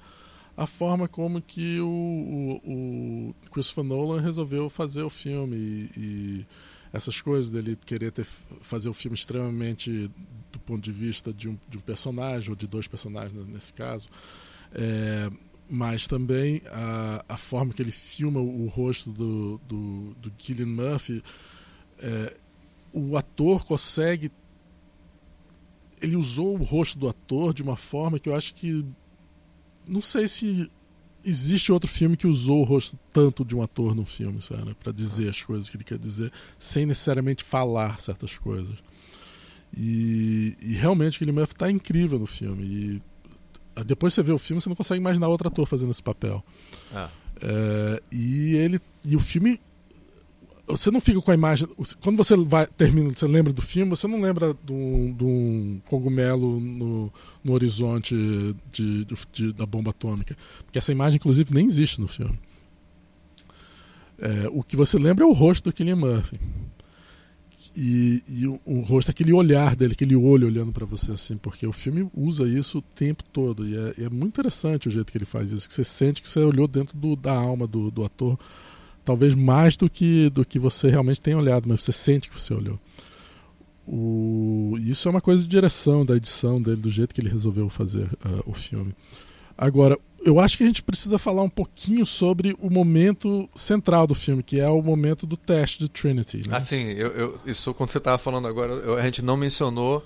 a 0.57 0.67
forma 0.67 1.09
como 1.09 1.43
que 1.43 1.81
o, 1.81 2.61
o, 2.65 3.31
o 3.31 3.51
Christopher 3.51 3.85
Nolan 3.85 4.21
resolveu 4.21 4.71
fazer 4.71 5.03
o 5.03 5.11
filme 5.11 5.57
e, 5.57 5.91
e, 5.97 6.47
essas 6.93 7.21
coisas 7.21 7.51
dele 7.51 7.77
querer 7.85 8.13
ter, 8.13 8.25
fazer 8.61 8.89
o 8.89 8.95
filme 8.95 9.17
extremamente 9.17 10.09
do 10.53 10.59
ponto 10.61 10.81
de 10.81 10.93
vista 10.93 11.33
de 11.33 11.49
um, 11.49 11.59
de 11.69 11.79
um 11.79 11.81
personagem 11.81 12.51
ou 12.51 12.57
de 12.57 12.69
dois 12.69 12.87
personagens 12.87 13.47
nesse 13.49 13.73
caso. 13.73 14.09
É, 14.73 15.29
mas 15.69 16.07
também 16.07 16.63
a, 16.67 17.25
a 17.29 17.37
forma 17.37 17.73
que 17.73 17.83
ele 17.83 17.91
filma 17.91 18.39
o, 18.39 18.65
o 18.65 18.69
rosto 18.69 19.11
do, 19.11 19.61
do, 19.67 20.15
do 20.15 20.33
Cillian 20.41 20.67
Murphy 20.67 21.23
é, 21.99 22.37
o 22.93 23.17
ator 23.17 23.65
consegue 23.65 24.31
ele 26.01 26.17
usou 26.17 26.57
o 26.59 26.63
rosto 26.63 26.99
do 26.99 27.09
ator 27.09 27.55
de 27.55 27.63
uma 27.63 27.77
forma 27.77 28.19
que 28.19 28.29
eu 28.29 28.35
acho 28.35 28.55
que 28.55 28.85
não 29.87 30.03
sei 30.03 30.29
se 30.29 30.71
existe 31.25 31.73
outro 31.73 31.89
filme 31.89 32.17
que 32.17 32.27
usou 32.27 32.61
o 32.61 32.65
rosto 32.65 32.99
tanto 33.13 33.45
de 33.45 33.57
um 33.57 33.63
ator 33.63 33.95
no 33.95 34.05
filme, 34.05 34.43
sabe? 34.43 34.75
Para 34.75 34.93
dizer 34.93 35.31
as 35.31 35.43
coisas 35.43 35.69
que 35.69 35.77
ele 35.77 35.85
quer 35.85 35.99
dizer, 35.99 36.31
sem 36.59 36.85
necessariamente 36.85 37.43
falar 37.43 37.99
certas 38.01 38.37
coisas. 38.37 38.77
E, 39.77 40.57
e 40.61 40.75
realmente 40.75 41.23
o 41.23 41.33
Murphy 41.33 41.55
está 41.55 41.71
incrível 41.71 42.19
no 42.19 42.27
filme. 42.27 42.65
E 42.65 43.03
depois 43.85 44.15
você 44.15 44.23
vê 44.23 44.33
o 44.33 44.39
filme, 44.39 44.61
você 44.61 44.69
não 44.69 44.77
consegue 44.77 45.01
imaginar 45.01 45.29
outro 45.29 45.49
ator 45.49 45.67
fazendo 45.67 45.91
esse 45.91 46.03
papel. 46.03 46.45
Ah. 46.95 47.09
É, 47.41 48.03
e 48.13 48.55
ele 48.55 48.81
e 49.05 49.17
o 49.17 49.21
filme 49.21 49.61
você 50.67 50.91
não 50.91 51.01
fica 51.01 51.21
com 51.21 51.31
a 51.31 51.35
imagem. 51.35 51.69
Quando 52.01 52.17
você 52.17 52.37
vai 52.37 52.67
termina, 52.67 53.11
você 53.15 53.27
lembra 53.27 53.53
do 53.53 53.61
filme, 53.61 53.91
você 53.91 54.07
não 54.07 54.21
lembra 54.21 54.57
de 54.65 54.73
um, 54.73 55.15
de 55.15 55.25
um 55.25 55.81
cogumelo 55.87 56.59
no, 56.59 57.13
no 57.43 57.53
horizonte 57.53 58.15
de, 58.73 59.07
de, 59.33 59.53
da 59.53 59.67
bomba 59.67 59.91
atômica. 59.91 60.37
Porque 60.65 60.79
essa 60.79 60.93
imagem, 60.93 61.17
inclusive, 61.17 61.53
nem 61.53 61.67
existe 61.67 62.01
no 62.01 62.09
filme. 62.09 62.39
É, 64.19 64.49
o 64.53 64.63
que 64.63 64.77
você 64.77 64.99
lembra 64.99 65.25
é 65.25 65.27
o 65.27 65.33
rosto 65.33 65.65
do 65.65 65.73
Killian 65.73 65.97
Murphy. 65.97 66.41
E, 67.77 68.23
e 68.29 68.47
o, 68.47 68.61
o, 68.65 68.81
rosto, 68.81 69.11
aquele 69.11 69.33
olhar 69.33 69.75
dele, 69.75 69.95
aquele 69.95 70.15
olho 70.15 70.47
olhando 70.47 70.73
para 70.73 70.87
você 70.87 71.11
assim, 71.13 71.37
porque 71.37 71.67
o 71.67 71.73
filme 71.73 72.09
usa 72.15 72.49
isso 72.49 72.79
o 72.79 72.83
tempo 72.83 73.23
todo. 73.25 73.69
E 73.69 73.77
é, 73.77 74.05
é, 74.05 74.09
muito 74.09 74.35
interessante 74.35 74.89
o 74.89 74.91
jeito 74.91 75.11
que 75.11 75.19
ele 75.19 75.25
faz 75.25 75.51
isso, 75.53 75.69
que 75.69 75.75
você 75.75 75.85
sente 75.85 76.23
que 76.23 76.29
você 76.29 76.39
olhou 76.39 76.69
dentro 76.69 76.97
do, 76.97 77.17
da 77.17 77.35
alma 77.35 77.67
do, 77.67 77.91
do 77.91 78.05
ator 78.05 78.39
talvez 79.05 79.35
mais 79.35 79.77
do 79.77 79.89
que 79.89 80.31
do 80.31 80.45
que 80.45 80.59
você 80.59 80.89
realmente 80.89 81.21
tem 81.21 81.35
olhado, 81.35 81.69
mas 81.69 81.83
você 81.83 81.93
sente 81.93 82.29
que 82.29 82.41
você 82.41 82.55
olhou. 82.55 82.79
o, 83.87 84.77
isso 84.81 85.09
é 85.09 85.11
uma 85.11 85.21
coisa 85.21 85.43
de 85.43 85.49
direção, 85.49 86.05
da 86.05 86.17
edição 86.17 86.61
dele, 86.61 86.81
do 86.81 86.91
jeito 86.91 87.15
que 87.15 87.21
ele 87.21 87.29
resolveu 87.29 87.69
fazer 87.69 88.05
uh, 88.25 88.43
o 88.47 88.55
filme. 88.55 88.95
Agora, 89.57 89.99
eu 90.25 90.41
acho 90.41 90.57
que 90.57 90.65
a 90.65 90.67
gente 90.67 90.83
precisa 90.83 91.19
falar 91.19 91.43
um 91.43 91.49
pouquinho 91.49 92.05
sobre 92.05 92.57
o 92.61 92.71
momento 92.71 93.49
central 93.55 94.07
do 94.07 94.15
filme, 94.15 94.43
que 94.43 94.59
é 94.59 94.69
o 94.69 94.83
momento 94.83 95.27
do 95.27 95.37
teste 95.37 95.79
de 95.79 95.89
Trinity. 95.89 96.49
Né? 96.49 96.57
Assim, 96.57 96.83
eu, 96.93 97.09
eu, 97.09 97.41
isso 97.47 97.73
quando 97.75 97.91
você 97.91 97.99
estava 97.99 98.19
falando 98.19 98.49
agora, 98.49 98.73
eu, 98.73 98.97
a 98.97 99.03
gente 99.03 99.23
não 99.23 99.37
mencionou 99.37 100.05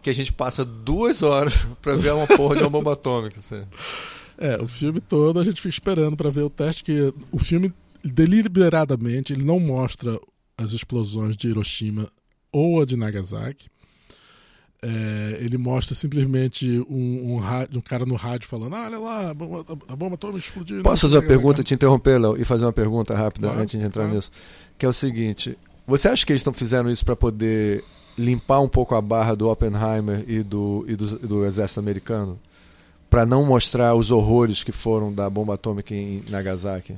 que 0.00 0.08
a 0.08 0.12
gente 0.12 0.32
passa 0.32 0.64
duas 0.64 1.22
horas 1.22 1.54
para 1.82 1.96
ver 1.96 2.12
uma 2.12 2.26
porra 2.26 2.56
de 2.56 2.62
uma 2.62 2.70
bomba 2.70 2.92
atômica. 2.92 3.40
Assim. 3.40 3.62
É, 4.38 4.56
o 4.62 4.68
filme 4.68 5.00
todo 5.00 5.40
a 5.40 5.44
gente 5.44 5.60
fica 5.60 5.74
esperando 5.74 6.16
para 6.16 6.30
ver 6.30 6.42
o 6.42 6.50
teste, 6.50 6.84
que 6.84 7.12
o 7.32 7.38
filme 7.38 7.72
deliberadamente 8.04 9.32
ele 9.32 9.44
não 9.44 9.58
mostra 9.60 10.18
as 10.56 10.72
explosões 10.72 11.36
de 11.36 11.48
Hiroshima 11.48 12.10
ou 12.52 12.80
a 12.80 12.84
de 12.84 12.96
Nagasaki. 12.96 13.68
É, 14.80 15.38
ele 15.40 15.58
mostra 15.58 15.92
simplesmente 15.92 16.84
um, 16.88 17.32
um, 17.32 17.36
rádio, 17.38 17.78
um, 17.78 17.80
cara 17.80 18.06
no 18.06 18.14
rádio 18.14 18.46
falando: 18.46 18.76
ah, 18.76 18.84
olha 18.84 18.98
lá, 18.98 19.30
a 19.30 19.34
bomba, 19.34 19.64
a 19.88 19.96
bomba 19.96 20.14
atômica 20.14 20.38
explodiu. 20.38 20.82
Posso 20.84 21.02
fazer 21.02 21.16
uma 21.16 21.26
pergunta, 21.26 21.64
te 21.64 21.74
interromper, 21.74 22.20
Léo, 22.20 22.40
e 22.40 22.44
fazer 22.44 22.64
uma 22.64 22.72
pergunta 22.72 23.12
rápida 23.14 23.48
claro, 23.48 23.62
antes 23.62 23.78
de 23.78 23.84
entrar 23.84 24.04
claro. 24.04 24.14
nisso? 24.14 24.30
Que 24.78 24.86
é 24.86 24.88
o 24.88 24.92
seguinte: 24.92 25.58
você 25.84 26.08
acha 26.08 26.24
que 26.24 26.30
eles 26.30 26.40
estão 26.40 26.52
fazendo 26.52 26.90
isso 26.90 27.04
para 27.04 27.16
poder 27.16 27.82
limpar 28.16 28.60
um 28.60 28.68
pouco 28.68 28.94
a 28.94 29.00
barra 29.00 29.34
do 29.34 29.48
Oppenheimer 29.48 30.24
e 30.28 30.44
do, 30.44 30.84
e 30.86 30.94
do, 30.94 31.18
do 31.18 31.44
exército 31.44 31.80
americano? 31.80 32.38
Para 33.10 33.26
não 33.26 33.44
mostrar 33.44 33.94
os 33.96 34.12
horrores 34.12 34.62
que 34.62 34.70
foram 34.70 35.12
da 35.12 35.28
bomba 35.28 35.54
atômica 35.54 35.92
em 35.92 36.22
Nagasaki? 36.28 36.94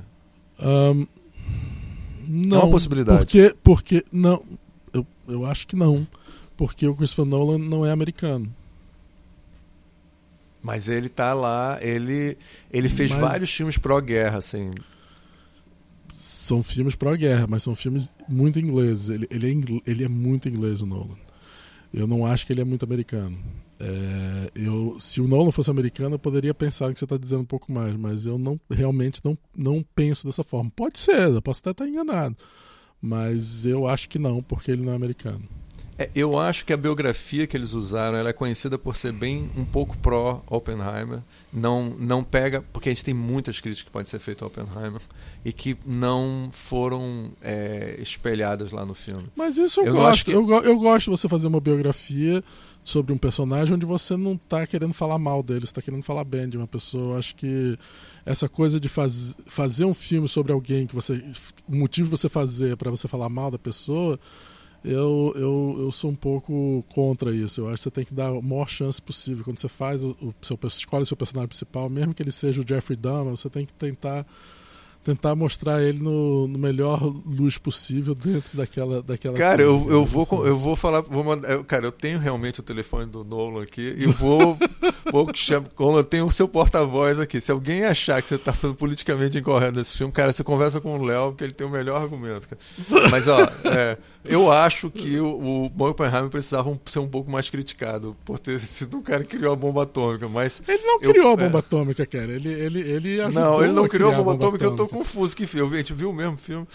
Um, 0.61 1.07
não. 2.27 2.59
É 2.59 2.63
uma 2.63 2.71
possibilidade. 2.71 3.19
Porque, 3.19 3.55
porque 3.63 4.05
não, 4.11 4.43
eu, 4.93 5.05
eu 5.27 5.45
acho 5.45 5.67
que 5.67 5.75
não 5.75 6.07
porque 6.61 6.87
o 6.87 6.93
Christopher 6.93 7.25
Nolan 7.25 7.57
não 7.57 7.83
é 7.83 7.91
americano. 7.91 8.47
Mas 10.61 10.89
ele 10.89 11.09
tá 11.09 11.33
lá, 11.33 11.79
ele 11.81 12.37
ele 12.71 12.87
fez 12.87 13.09
mas... 13.09 13.19
vários 13.19 13.51
filmes 13.51 13.79
pró-guerra, 13.79 14.37
assim. 14.37 14.69
São 16.13 16.61
filmes 16.61 16.93
pró-guerra, 16.93 17.47
mas 17.49 17.63
são 17.63 17.75
filmes 17.75 18.13
muito 18.29 18.59
ingleses. 18.59 19.09
Ele, 19.09 19.27
ele, 19.31 19.47
é, 19.49 19.89
ele 19.89 20.03
é 20.03 20.07
muito 20.07 20.47
inglês, 20.47 20.81
o 20.81 20.85
Nolan. 20.85 21.17
Eu 21.91 22.05
não 22.05 22.27
acho 22.27 22.45
que 22.45 22.53
ele 22.53 22.61
é 22.61 22.65
muito 22.65 22.85
americano. 22.85 23.39
É, 23.83 24.51
eu, 24.53 24.95
se 24.99 25.19
o 25.19 25.27
Nolan 25.27 25.51
fosse 25.51 25.71
americano, 25.71 26.15
eu 26.15 26.19
poderia 26.19 26.53
pensar 26.53 26.93
que 26.93 26.99
você 26.99 27.05
está 27.05 27.17
dizendo 27.17 27.41
um 27.41 27.45
pouco 27.45 27.71
mais, 27.71 27.95
mas 27.95 28.27
eu 28.27 28.37
não 28.37 28.59
realmente 28.69 29.19
não, 29.23 29.35
não 29.57 29.83
penso 29.95 30.27
dessa 30.27 30.43
forma. 30.43 30.71
Pode 30.75 30.99
ser, 30.99 31.29
eu 31.29 31.41
posso 31.41 31.61
até 31.61 31.71
estar 31.71 31.87
enganado, 31.87 32.37
mas 33.01 33.65
eu 33.65 33.87
acho 33.87 34.07
que 34.07 34.19
não, 34.19 34.43
porque 34.43 34.69
ele 34.69 34.85
não 34.85 34.93
é 34.93 34.95
americano. 34.95 35.41
É, 35.97 36.09
eu 36.15 36.39
acho 36.39 36.65
que 36.65 36.73
a 36.73 36.77
biografia 36.77 37.45
que 37.45 37.55
eles 37.55 37.73
usaram 37.73 38.17
ela 38.17 38.29
é 38.29 38.33
conhecida 38.33 38.77
por 38.77 38.95
ser 38.95 39.11
bem 39.11 39.51
um 39.55 39.65
pouco 39.65 39.95
pró 39.97 40.41
Oppenheimer. 40.47 41.19
Não, 41.53 41.95
não 41.99 42.23
pega. 42.23 42.63
Porque 42.73 42.89
a 42.89 42.91
gente 42.91 43.05
tem 43.05 43.13
muitas 43.13 43.59
críticas 43.59 43.83
que 43.83 43.91
podem 43.91 44.09
ser 44.09 44.17
feitas 44.17 44.41
ao 44.41 44.47
Oppenheimer 44.47 45.01
e 45.45 45.53
que 45.53 45.77
não 45.85 46.49
foram 46.51 47.31
é, 47.41 47.97
espelhadas 47.99 48.71
lá 48.71 48.83
no 48.83 48.95
filme. 48.95 49.25
Mas 49.35 49.57
isso 49.59 49.81
eu, 49.81 49.87
eu 49.87 49.93
gosto. 49.93 50.25
Que... 50.25 50.31
Eu, 50.31 50.49
eu 50.63 50.79
gosto 50.79 51.11
de 51.11 51.17
você 51.17 51.29
fazer 51.29 51.47
uma 51.47 51.59
biografia 51.59 52.43
sobre 52.83 53.13
um 53.13 53.17
personagem 53.17 53.75
onde 53.75 53.85
você 53.85 54.17
não 54.17 54.33
está 54.33 54.65
querendo 54.65 54.93
falar 54.93 55.19
mal 55.19 55.43
dele, 55.43 55.65
está 55.65 55.81
querendo 55.81 56.03
falar 56.03 56.23
bem 56.23 56.49
de 56.49 56.57
uma 56.57 56.67
pessoa. 56.67 57.19
Acho 57.19 57.35
que 57.35 57.77
essa 58.25 58.49
coisa 58.49 58.79
de 58.79 58.89
faz, 58.89 59.37
fazer 59.45 59.85
um 59.85 59.93
filme 59.93 60.27
sobre 60.27 60.51
alguém 60.51 60.87
que 60.87 60.95
você. 60.95 61.23
O 61.67 61.75
motivo 61.75 62.09
de 62.09 62.17
você 62.17 62.27
fazer 62.27 62.75
para 62.77 62.89
você 62.89 63.07
falar 63.07 63.29
mal 63.29 63.51
da 63.51 63.59
pessoa 63.59 64.19
eu, 64.83 65.31
eu, 65.35 65.75
eu 65.79 65.91
sou 65.91 66.09
um 66.09 66.15
pouco 66.15 66.83
contra 66.89 67.33
isso. 67.33 67.61
Eu 67.61 67.67
acho 67.67 67.77
que 67.77 67.83
você 67.83 67.91
tem 67.91 68.05
que 68.05 68.13
dar 68.13 68.29
a 68.29 68.41
maior 68.41 68.67
chance 68.67 68.99
possível. 69.01 69.43
Quando 69.43 69.59
você 69.59 69.69
faz 69.69 70.03
o, 70.03 70.11
o 70.21 70.33
seu, 70.41 70.57
escolhe 70.65 71.03
o 71.03 71.05
seu 71.05 71.17
personagem 71.17 71.49
principal, 71.49 71.89
mesmo 71.89 72.13
que 72.13 72.23
ele 72.23 72.31
seja 72.31 72.61
o 72.61 72.67
Jeffrey 72.67 72.97
Dahmer, 72.97 73.35
você 73.35 73.49
tem 73.49 73.65
que 73.65 73.73
tentar 73.73 74.25
tentar 75.03 75.35
mostrar 75.35 75.81
ele 75.81 75.99
no, 75.99 76.47
no, 76.47 76.59
melhor 76.59 77.01
luz 77.25 77.57
possível 77.57 78.13
dentro 78.13 78.55
daquela 78.55 79.01
daquela 79.01 79.35
cara 79.35 79.61
eu, 79.61 79.87
eu 79.89 80.05
vou 80.05 80.23
assim. 80.23 80.47
eu 80.47 80.57
vou 80.57 80.75
falar 80.75 81.01
vou 81.01 81.23
mandar, 81.23 81.63
cara 81.63 81.85
eu 81.85 81.91
tenho 81.91 82.19
realmente 82.19 82.59
o 82.59 82.63
telefone 82.63 83.05
do 83.07 83.23
Nolan 83.23 83.63
aqui 83.63 83.95
e 83.97 84.05
vou 84.05 84.57
vou 85.11 85.27
como 85.75 85.97
eu 85.97 86.03
tenho 86.03 86.25
o 86.25 86.31
seu 86.31 86.47
porta-voz 86.47 87.19
aqui 87.19 87.41
se 87.41 87.51
alguém 87.51 87.83
achar 87.83 88.21
que 88.21 88.29
você 88.29 88.35
está 88.35 88.53
falando 88.53 88.77
politicamente 88.77 89.37
incorreto 89.37 89.77
nesse 89.77 89.97
filme 89.97 90.13
cara 90.13 90.31
você 90.31 90.43
conversa 90.43 90.79
com 90.79 90.97
o 90.97 91.03
Léo 91.03 91.31
porque 91.31 91.43
ele 91.43 91.53
tem 91.53 91.65
o 91.65 91.71
melhor 91.71 92.01
argumento 92.01 92.47
cara. 92.47 93.09
mas 93.09 93.27
ó 93.27 93.41
é, 93.65 93.97
eu 94.23 94.51
acho 94.51 94.89
que 94.91 95.19
o, 95.19 95.71
o 95.75 95.83
Oppenheimer 95.83 96.29
precisava 96.29 96.79
ser 96.85 96.99
um 96.99 97.07
pouco 97.07 97.31
mais 97.31 97.49
criticado 97.49 98.15
por 98.23 98.37
ter 98.37 98.59
sido 98.59 98.97
um 98.97 99.01
cara 99.01 99.23
que 99.23 99.37
criou 99.37 99.53
a 99.53 99.55
bomba 99.55 99.83
atômica, 99.83 100.27
mas... 100.29 100.61
Ele 100.67 100.83
não 100.83 100.99
criou 100.99 101.27
eu, 101.27 101.33
a 101.33 101.35
bomba 101.35 101.57
é... 101.57 101.59
atômica, 101.59 102.05
cara. 102.05 102.31
Ele, 102.31 102.49
ele, 102.49 102.79
ele 102.81 103.29
Não, 103.29 103.63
ele 103.63 103.73
não 103.73 103.87
criou 103.87 104.09
a 104.09 104.15
bomba, 104.15 104.33
bomba 104.33 104.45
atômica, 104.45 104.65
atômica, 104.65 104.83
eu 104.83 104.87
tô 104.87 104.90
confuso. 104.91 105.35
Que 105.35 105.47
filme? 105.47 105.73
A 105.75 105.77
gente 105.77 105.93
viu 105.93 106.09
o 106.09 106.13
mesmo 106.13 106.37
filme. 106.37 106.67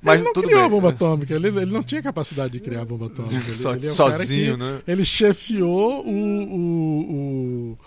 Mas 0.00 0.16
ele 0.16 0.24
não 0.24 0.32
tudo 0.32 0.46
criou 0.46 0.60
bem. 0.60 0.66
a 0.66 0.70
bomba 0.70 0.88
atômica. 0.90 1.34
Ele, 1.34 1.48
ele 1.48 1.72
não 1.72 1.82
tinha 1.82 2.02
capacidade 2.02 2.52
de 2.52 2.60
criar 2.60 2.82
a 2.82 2.84
bomba 2.84 3.06
atômica. 3.06 3.34
Ele, 3.34 3.52
so, 3.54 3.70
ele 3.70 3.86
é 3.86 3.90
sozinho, 3.90 4.56
né? 4.56 4.82
Ele 4.86 5.04
chefiou 5.04 6.06
o, 6.06 6.48
o, 6.54 7.78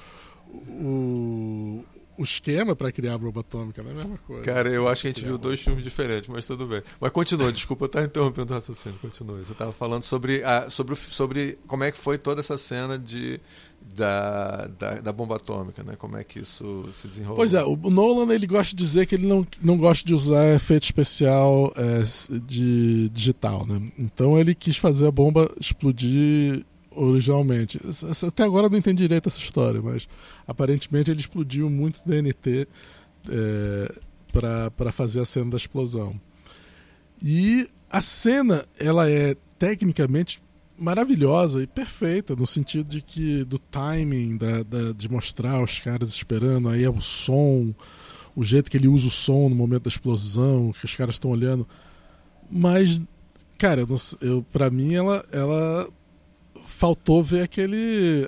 o, 0.54 0.72
o 0.82 1.86
o 2.18 2.24
esquema 2.24 2.76
para 2.76 2.92
criar 2.92 3.16
a 3.16 3.18
bomba 3.18 3.42
atômica, 3.42 3.84
não 3.84 3.90
é 3.90 3.94
a 3.94 3.98
mesma 3.98 4.18
coisa. 4.20 4.44
Cara, 4.44 4.70
eu 4.70 4.88
acho 4.88 5.02
que 5.02 5.08
a 5.08 5.12
gente 5.12 5.24
viu 5.24 5.38
dois 5.38 5.60
filmes 5.60 5.84
diferentes, 5.84 6.30
mas 6.30 6.46
tudo 6.46 6.66
bem. 6.66 6.82
Mas 7.00 7.12
continua, 7.12 7.52
desculpa 7.52 7.86
estar 7.86 8.04
interrompendo 8.04 8.54
o 8.54 8.56
raciocínio, 8.56 8.98
continua. 9.00 9.38
Você 9.40 9.52
estava 9.52 9.72
falando 9.72 10.04
sobre, 10.04 10.44
a, 10.44 10.70
sobre, 10.70 10.96
sobre 10.96 11.58
como 11.68 11.84
é 11.84 11.92
que 11.92 11.98
foi 11.98 12.18
toda 12.18 12.40
essa 12.40 12.58
cena 12.58 12.98
de, 12.98 13.40
da, 13.96 14.68
da, 14.80 15.02
da, 15.02 15.14
bomba 15.14 15.36
atômica, 15.36 15.84
né? 15.84 15.96
Como 15.98 16.18
é 16.18 16.24
que 16.24 16.40
isso 16.40 16.88
se 16.92 17.08
desenrolou? 17.08 17.38
Pois 17.38 17.54
é, 17.54 17.64
o 17.64 17.76
Nolan 17.76 18.34
ele 18.34 18.48
gosta 18.48 18.76
de 18.76 18.84
dizer 18.84 19.06
que 19.06 19.16
ele 19.16 19.28
não, 19.28 19.46
não 19.62 19.78
gosta 19.78 20.06
de 20.06 20.14
usar 20.14 20.54
efeito 20.54 20.84
especial 20.84 21.72
é, 21.76 22.04
de 22.40 23.10
digital, 23.10 23.66
né? 23.66 23.92
Então 23.98 24.38
ele 24.40 24.56
quis 24.56 24.78
fazer 24.78 25.08
a 25.08 25.12
bomba 25.12 25.50
explodir 25.60 26.66
originalmente. 26.92 27.80
Até 28.26 28.44
agora 28.44 28.68
eu 28.68 28.70
não 28.70 28.78
entendi 28.78 29.04
direito 29.04 29.28
essa 29.28 29.40
história, 29.40 29.82
mas 29.82 30.08
aparentemente 30.48 31.12
ele 31.12 31.20
explodiu 31.20 31.70
muito 31.70 32.02
DNT 32.06 32.68
é, 33.30 33.96
para 34.32 34.92
fazer 34.92 35.22
a 35.22 35.26
cena 35.26 35.52
da 35.52 35.58
explosão. 35.58 36.20
E 37.22 37.70
a 37.90 38.02
cena 38.02 38.66
ela 38.80 39.10
é 39.10 39.36
tecnicamente 39.58 40.42
maravilhosa 40.78 41.64
e 41.64 41.68
perfeita 41.68 42.36
no 42.36 42.46
sentido 42.46 42.90
de 42.90 43.02
que 43.02 43.44
do 43.44 43.58
timing 43.58 44.38
da, 44.38 44.64
da, 44.64 44.92
de 44.92 45.10
mostrar 45.10 45.64
os 45.64 45.80
caras 45.80 46.10
esperando 46.10 46.70
aí 46.70 46.84
é 46.84 46.90
o 46.90 47.02
som 47.02 47.74
o 48.36 48.44
jeito 48.44 48.70
que 48.70 48.78
ele 48.78 48.88
usa 48.88 49.08
o 49.08 49.12
som 49.12 49.48
no 49.48 49.56
momento 49.56 49.84
da 49.84 49.90
explosão 49.90 50.74
que 50.74 50.86
os 50.86 50.96
caras 50.96 51.16
estão 51.16 51.32
olhando 51.32 51.68
mas 52.50 53.02
cara 53.58 53.82
eu, 53.82 53.88
eu 54.22 54.44
para 54.52 54.70
mim 54.70 54.94
ela 54.94 55.26
ela 55.32 55.90
faltou 56.66 57.24
ver 57.24 57.44
aquele 57.44 58.28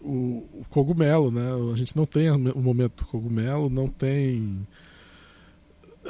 o, 0.00 0.44
o, 0.52 0.64
cogumelo, 0.70 1.30
né? 1.30 1.42
A 1.72 1.76
gente 1.76 1.96
não 1.96 2.06
tem 2.06 2.30
o 2.30 2.60
momento 2.60 3.04
do 3.04 3.06
cogumelo, 3.06 3.68
não 3.68 3.86
tem 3.88 4.66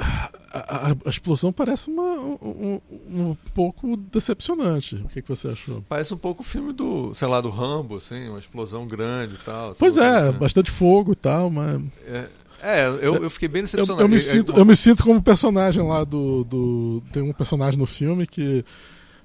a, 0.01 0.89
a, 0.89 0.95
a 1.05 1.09
explosão 1.09 1.51
parece 1.53 1.89
uma, 1.89 2.19
um, 2.19 2.81
um, 3.09 3.37
pouco 3.53 3.95
decepcionante. 3.95 4.95
O 4.95 5.07
que, 5.07 5.21
que 5.21 5.29
você 5.29 5.47
achou? 5.47 5.83
Parece 5.87 6.13
um 6.13 6.17
pouco 6.17 6.41
o 6.41 6.45
filme 6.45 6.73
do, 6.73 7.13
sei 7.13 7.27
lá, 7.27 7.39
do 7.39 7.49
Rambo, 7.49 7.97
assim, 7.97 8.27
uma 8.29 8.39
explosão 8.39 8.85
grande 8.85 9.35
e 9.35 9.37
tal. 9.39 9.73
Pois 9.77 9.97
é, 9.97 10.27
assim. 10.27 10.37
bastante 10.37 10.71
fogo 10.71 11.13
e 11.13 11.15
tal, 11.15 11.49
mas. 11.49 11.81
É, 12.05 12.29
é 12.61 12.87
eu, 13.01 13.15
eu 13.15 13.29
fiquei 13.29 13.47
bem 13.47 13.61
decepcionado. 13.61 14.01
Eu, 14.01 14.05
eu 14.05 14.09
me, 14.09 14.19
sinto, 14.19 14.51
eu 14.51 14.65
me 14.65 14.75
sinto 14.75 15.03
como 15.03 15.21
personagem 15.21 15.83
lá 15.83 16.03
do, 16.03 16.43
do. 16.43 17.03
Tem 17.11 17.23
um 17.23 17.33
personagem 17.33 17.79
no 17.79 17.85
filme 17.85 18.27
que 18.27 18.65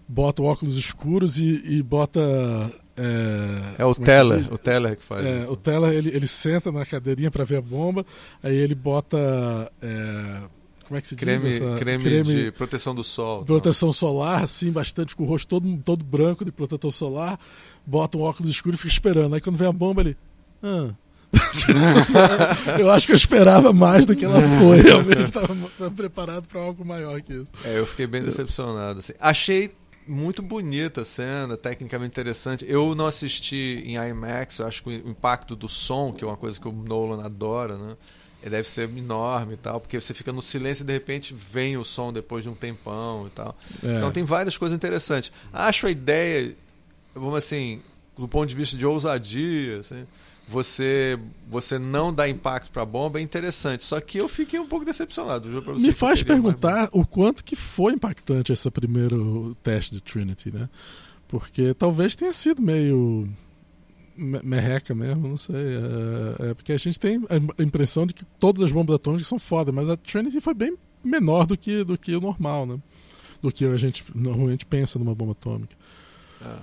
bota 0.08 0.42
óculos 0.42 0.76
escuros 0.76 1.38
e, 1.38 1.62
e 1.66 1.82
bota. 1.82 2.20
É, 2.96 3.82
é 3.82 3.84
o 3.84 3.90
é 3.90 3.94
Teller, 3.94 4.52
o 4.52 4.56
Teller 4.56 4.96
que 4.96 5.02
faz. 5.02 5.24
É, 5.26 5.40
isso. 5.40 5.52
o 5.52 5.56
Teller 5.56 5.92
ele, 5.92 6.10
ele 6.10 6.26
senta 6.26 6.72
na 6.72 6.86
cadeirinha 6.86 7.30
para 7.30 7.44
ver 7.44 7.56
a 7.56 7.62
bomba, 7.62 8.06
aí 8.42 8.56
ele 8.56 8.74
bota. 8.74 9.18
É, 9.82 10.55
como 10.86 10.98
é 10.98 11.00
que 11.00 11.08
se 11.08 11.16
creme, 11.16 11.50
diz? 11.50 11.60
Essa, 11.60 11.78
creme, 11.78 12.04
creme 12.04 12.34
de 12.34 12.52
proteção 12.52 12.94
do 12.94 13.02
sol. 13.02 13.44
Proteção 13.44 13.92
solar, 13.92 14.44
assim, 14.44 14.70
bastante, 14.70 15.16
com 15.16 15.24
o 15.24 15.26
rosto 15.26 15.48
todo, 15.48 15.76
todo 15.84 16.04
branco 16.04 16.44
de 16.44 16.52
protetor 16.52 16.92
solar, 16.92 17.38
bota 17.84 18.16
um 18.16 18.22
óculos 18.22 18.50
escuro 18.50 18.76
e 18.76 18.78
fica 18.78 18.92
esperando. 18.92 19.34
Aí 19.34 19.40
quando 19.40 19.56
vem 19.56 19.68
a 19.68 19.72
bomba 19.72 20.02
ele. 20.02 20.16
Ah. 20.62 20.94
eu 22.78 22.90
acho 22.90 23.06
que 23.06 23.12
eu 23.12 23.16
esperava 23.16 23.72
mais 23.72 24.06
do 24.06 24.14
que 24.14 24.24
ela 24.24 24.40
foi. 24.58 24.80
Realmente 24.82 25.22
estava 25.22 25.90
preparado 25.90 26.46
para 26.46 26.60
algo 26.60 26.84
maior 26.84 27.20
que 27.20 27.32
isso. 27.32 27.50
É, 27.64 27.78
eu 27.78 27.86
fiquei 27.86 28.06
bem 28.06 28.22
decepcionado. 28.22 29.00
Assim. 29.00 29.12
Achei 29.20 29.74
muito 30.06 30.40
bonita 30.40 31.02
a 31.02 31.04
cena, 31.04 31.56
tecnicamente 31.56 32.12
interessante. 32.12 32.64
Eu 32.68 32.94
não 32.94 33.06
assisti 33.06 33.82
em 33.84 33.96
IMAX, 33.96 34.60
acho 34.60 34.82
que 34.82 34.88
o 34.88 34.92
impacto 34.92 35.56
do 35.56 35.68
som, 35.68 36.12
que 36.12 36.24
é 36.24 36.26
uma 36.26 36.36
coisa 36.36 36.60
que 36.60 36.68
o 36.68 36.72
Nolan 36.72 37.24
adora, 37.24 37.76
né? 37.76 37.96
Ele 38.46 38.54
deve 38.54 38.68
ser 38.68 38.88
enorme 38.88 39.54
e 39.54 39.56
tal, 39.56 39.80
porque 39.80 40.00
você 40.00 40.14
fica 40.14 40.32
no 40.32 40.40
silêncio 40.40 40.84
e 40.84 40.86
de 40.86 40.92
repente 40.92 41.34
vem 41.34 41.76
o 41.76 41.84
som 41.84 42.12
depois 42.12 42.44
de 42.44 42.48
um 42.48 42.54
tempão 42.54 43.26
e 43.26 43.30
tal. 43.30 43.58
É. 43.82 43.96
Então 43.96 44.12
tem 44.12 44.22
várias 44.22 44.56
coisas 44.56 44.76
interessantes. 44.76 45.32
Acho 45.52 45.88
a 45.88 45.90
ideia 45.90 46.54
vamos 47.12 47.38
assim, 47.38 47.80
do 48.16 48.28
ponto 48.28 48.48
de 48.48 48.54
vista 48.54 48.76
de 48.76 48.86
ousadia, 48.86 49.80
assim, 49.80 50.06
você 50.46 51.18
você 51.48 51.76
não 51.76 52.14
dá 52.14 52.28
impacto 52.28 52.70
para 52.70 52.82
a 52.82 52.86
bomba 52.86 53.18
é 53.18 53.22
interessante. 53.22 53.82
Só 53.82 54.00
que 54.00 54.18
eu 54.18 54.28
fiquei 54.28 54.60
um 54.60 54.66
pouco 54.68 54.84
decepcionado. 54.84 55.48
Me 55.80 55.90
faz 55.90 56.22
perguntar 56.22 56.76
mais... 56.76 56.88
o 56.92 57.04
quanto 57.04 57.42
que 57.42 57.56
foi 57.56 57.94
impactante 57.94 58.52
esse 58.52 58.70
primeiro 58.70 59.56
teste 59.62 59.92
de 59.92 60.00
Trinity, 60.00 60.52
né? 60.52 60.68
Porque 61.26 61.74
talvez 61.74 62.14
tenha 62.14 62.32
sido 62.32 62.62
meio 62.62 63.28
merreca 64.16 64.94
mesmo, 64.94 65.28
não 65.28 65.36
sei. 65.36 65.56
É, 65.56 66.50
é, 66.50 66.54
porque 66.54 66.72
a 66.72 66.76
gente 66.76 66.98
tem 66.98 67.20
a 67.28 67.62
impressão 67.62 68.06
de 68.06 68.14
que 68.14 68.24
todas 68.38 68.62
as 68.62 68.72
bombas 68.72 68.96
atômicas 68.96 69.28
são 69.28 69.38
foda, 69.38 69.70
mas 69.72 69.88
a 69.88 69.96
Trinity 69.96 70.40
foi 70.40 70.54
bem 70.54 70.76
menor 71.04 71.46
do 71.46 71.56
que, 71.56 71.84
do 71.84 71.96
que 71.96 72.14
o 72.14 72.20
normal, 72.20 72.66
né? 72.66 72.78
Do 73.40 73.52
que 73.52 73.64
a 73.64 73.76
gente 73.76 74.04
normalmente 74.14 74.64
pensa 74.66 74.98
numa 74.98 75.14
bomba 75.14 75.32
atômica. 75.32 75.76
Ah. 76.42 76.60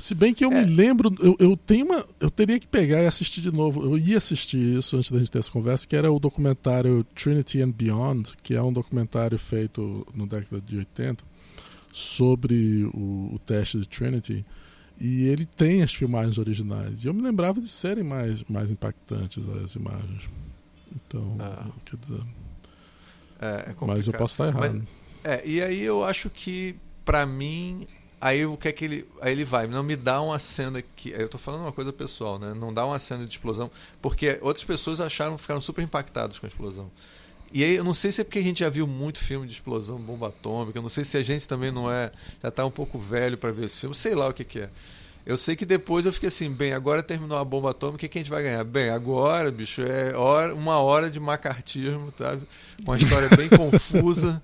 Se 0.00 0.14
bem 0.14 0.32
que 0.32 0.44
eu 0.44 0.50
é. 0.50 0.64
me 0.64 0.74
lembro, 0.74 1.14
eu, 1.20 1.36
eu 1.38 1.56
tenho 1.56 1.84
uma. 1.84 2.04
Eu 2.18 2.30
teria 2.30 2.58
que 2.58 2.66
pegar 2.66 3.02
e 3.02 3.06
assistir 3.06 3.42
de 3.42 3.52
novo. 3.52 3.84
Eu 3.84 3.98
ia 3.98 4.16
assistir 4.16 4.78
isso 4.78 4.96
antes 4.96 5.10
da 5.10 5.18
gente 5.18 5.30
ter 5.30 5.38
essa 5.38 5.50
conversa, 5.50 5.86
que 5.86 5.94
era 5.94 6.10
o 6.10 6.18
documentário 6.18 7.04
Trinity 7.14 7.60
and 7.60 7.70
Beyond, 7.70 8.32
que 8.42 8.54
é 8.54 8.62
um 8.62 8.72
documentário 8.72 9.38
feito 9.38 10.06
no 10.14 10.26
década 10.26 10.60
de 10.62 10.78
80 10.78 11.22
sobre 11.92 12.84
o, 12.94 13.34
o 13.34 13.40
teste 13.44 13.78
de 13.78 13.86
Trinity. 13.86 14.44
E 15.00 15.26
ele 15.28 15.46
tem 15.46 15.82
as 15.82 15.94
filmagens 15.94 16.36
originais. 16.36 17.02
E 17.02 17.06
eu 17.08 17.14
me 17.14 17.22
lembrava 17.22 17.60
de 17.60 17.68
serem 17.68 18.04
mais, 18.04 18.44
mais 18.44 18.70
impactantes 18.70 19.48
as 19.48 19.74
imagens. 19.74 20.28
Então, 20.94 21.36
ah. 21.40 21.68
quer 21.86 21.96
dizer. 21.96 22.22
É, 23.40 23.70
é 23.70 23.74
Mas 23.86 24.06
eu 24.06 24.12
posso 24.12 24.34
estar 24.34 24.48
errado. 24.48 24.74
Mas, 24.74 24.84
é, 25.24 25.46
e 25.46 25.62
aí 25.62 25.80
eu 25.80 26.04
acho 26.04 26.28
que, 26.28 26.76
para 27.04 27.24
mim, 27.24 27.86
aí 28.20 28.44
o 28.44 28.56
que 28.56 28.68
é 28.68 28.72
que 28.72 28.84
ele. 28.84 29.08
Aí 29.22 29.32
ele 29.32 29.44
vai, 29.44 29.66
não 29.66 29.82
me 29.82 29.96
dá 29.96 30.20
uma 30.20 30.38
cena 30.38 30.82
que. 30.82 31.10
Eu 31.10 31.28
tô 31.28 31.38
falando 31.38 31.62
uma 31.62 31.72
coisa 31.72 31.92
pessoal, 31.92 32.38
né? 32.38 32.52
Não 32.54 32.72
dá 32.72 32.84
uma 32.84 32.98
cena 32.98 33.24
de 33.24 33.30
explosão. 33.30 33.70
Porque 34.02 34.38
outras 34.42 34.64
pessoas 34.64 35.00
acharam, 35.00 35.38
ficaram 35.38 35.60
super 35.60 35.82
impactadas 35.82 36.38
com 36.38 36.44
a 36.44 36.48
explosão. 36.48 36.90
E 37.52 37.64
aí, 37.64 37.74
eu 37.74 37.84
não 37.84 37.94
sei 37.94 38.12
se 38.12 38.20
é 38.20 38.24
porque 38.24 38.38
a 38.38 38.42
gente 38.42 38.60
já 38.60 38.68
viu 38.68 38.86
muito 38.86 39.18
filme 39.18 39.46
de 39.46 39.52
explosão, 39.52 39.98
bomba 39.98 40.28
atômica, 40.28 40.78
eu 40.78 40.82
não 40.82 40.88
sei 40.88 41.02
se 41.02 41.16
a 41.16 41.22
gente 41.22 41.48
também 41.48 41.70
não 41.70 41.90
é. 41.90 42.12
Já 42.42 42.48
está 42.48 42.64
um 42.64 42.70
pouco 42.70 42.98
velho 42.98 43.36
para 43.36 43.50
ver 43.50 43.66
esse 43.66 43.80
filme, 43.80 43.94
sei 43.94 44.14
lá 44.14 44.28
o 44.28 44.32
que, 44.32 44.44
que 44.44 44.60
é. 44.60 44.70
Eu 45.26 45.36
sei 45.36 45.54
que 45.54 45.66
depois 45.66 46.06
eu 46.06 46.12
fiquei 46.12 46.28
assim, 46.28 46.50
bem, 46.50 46.72
agora 46.72 47.02
terminou 47.02 47.36
a 47.36 47.44
bomba 47.44 47.70
atômica, 47.70 47.96
o 47.96 47.98
que, 47.98 48.08
que 48.08 48.18
a 48.18 48.22
gente 48.22 48.30
vai 48.30 48.42
ganhar? 48.42 48.64
Bem, 48.64 48.88
agora, 48.88 49.50
bicho, 49.50 49.82
é 49.82 50.16
hora, 50.16 50.54
uma 50.54 50.78
hora 50.78 51.10
de 51.10 51.20
macartismo, 51.20 52.12
sabe? 52.16 52.42
Uma 52.82 52.96
história 52.96 53.28
bem 53.36 53.48
confusa. 53.50 54.42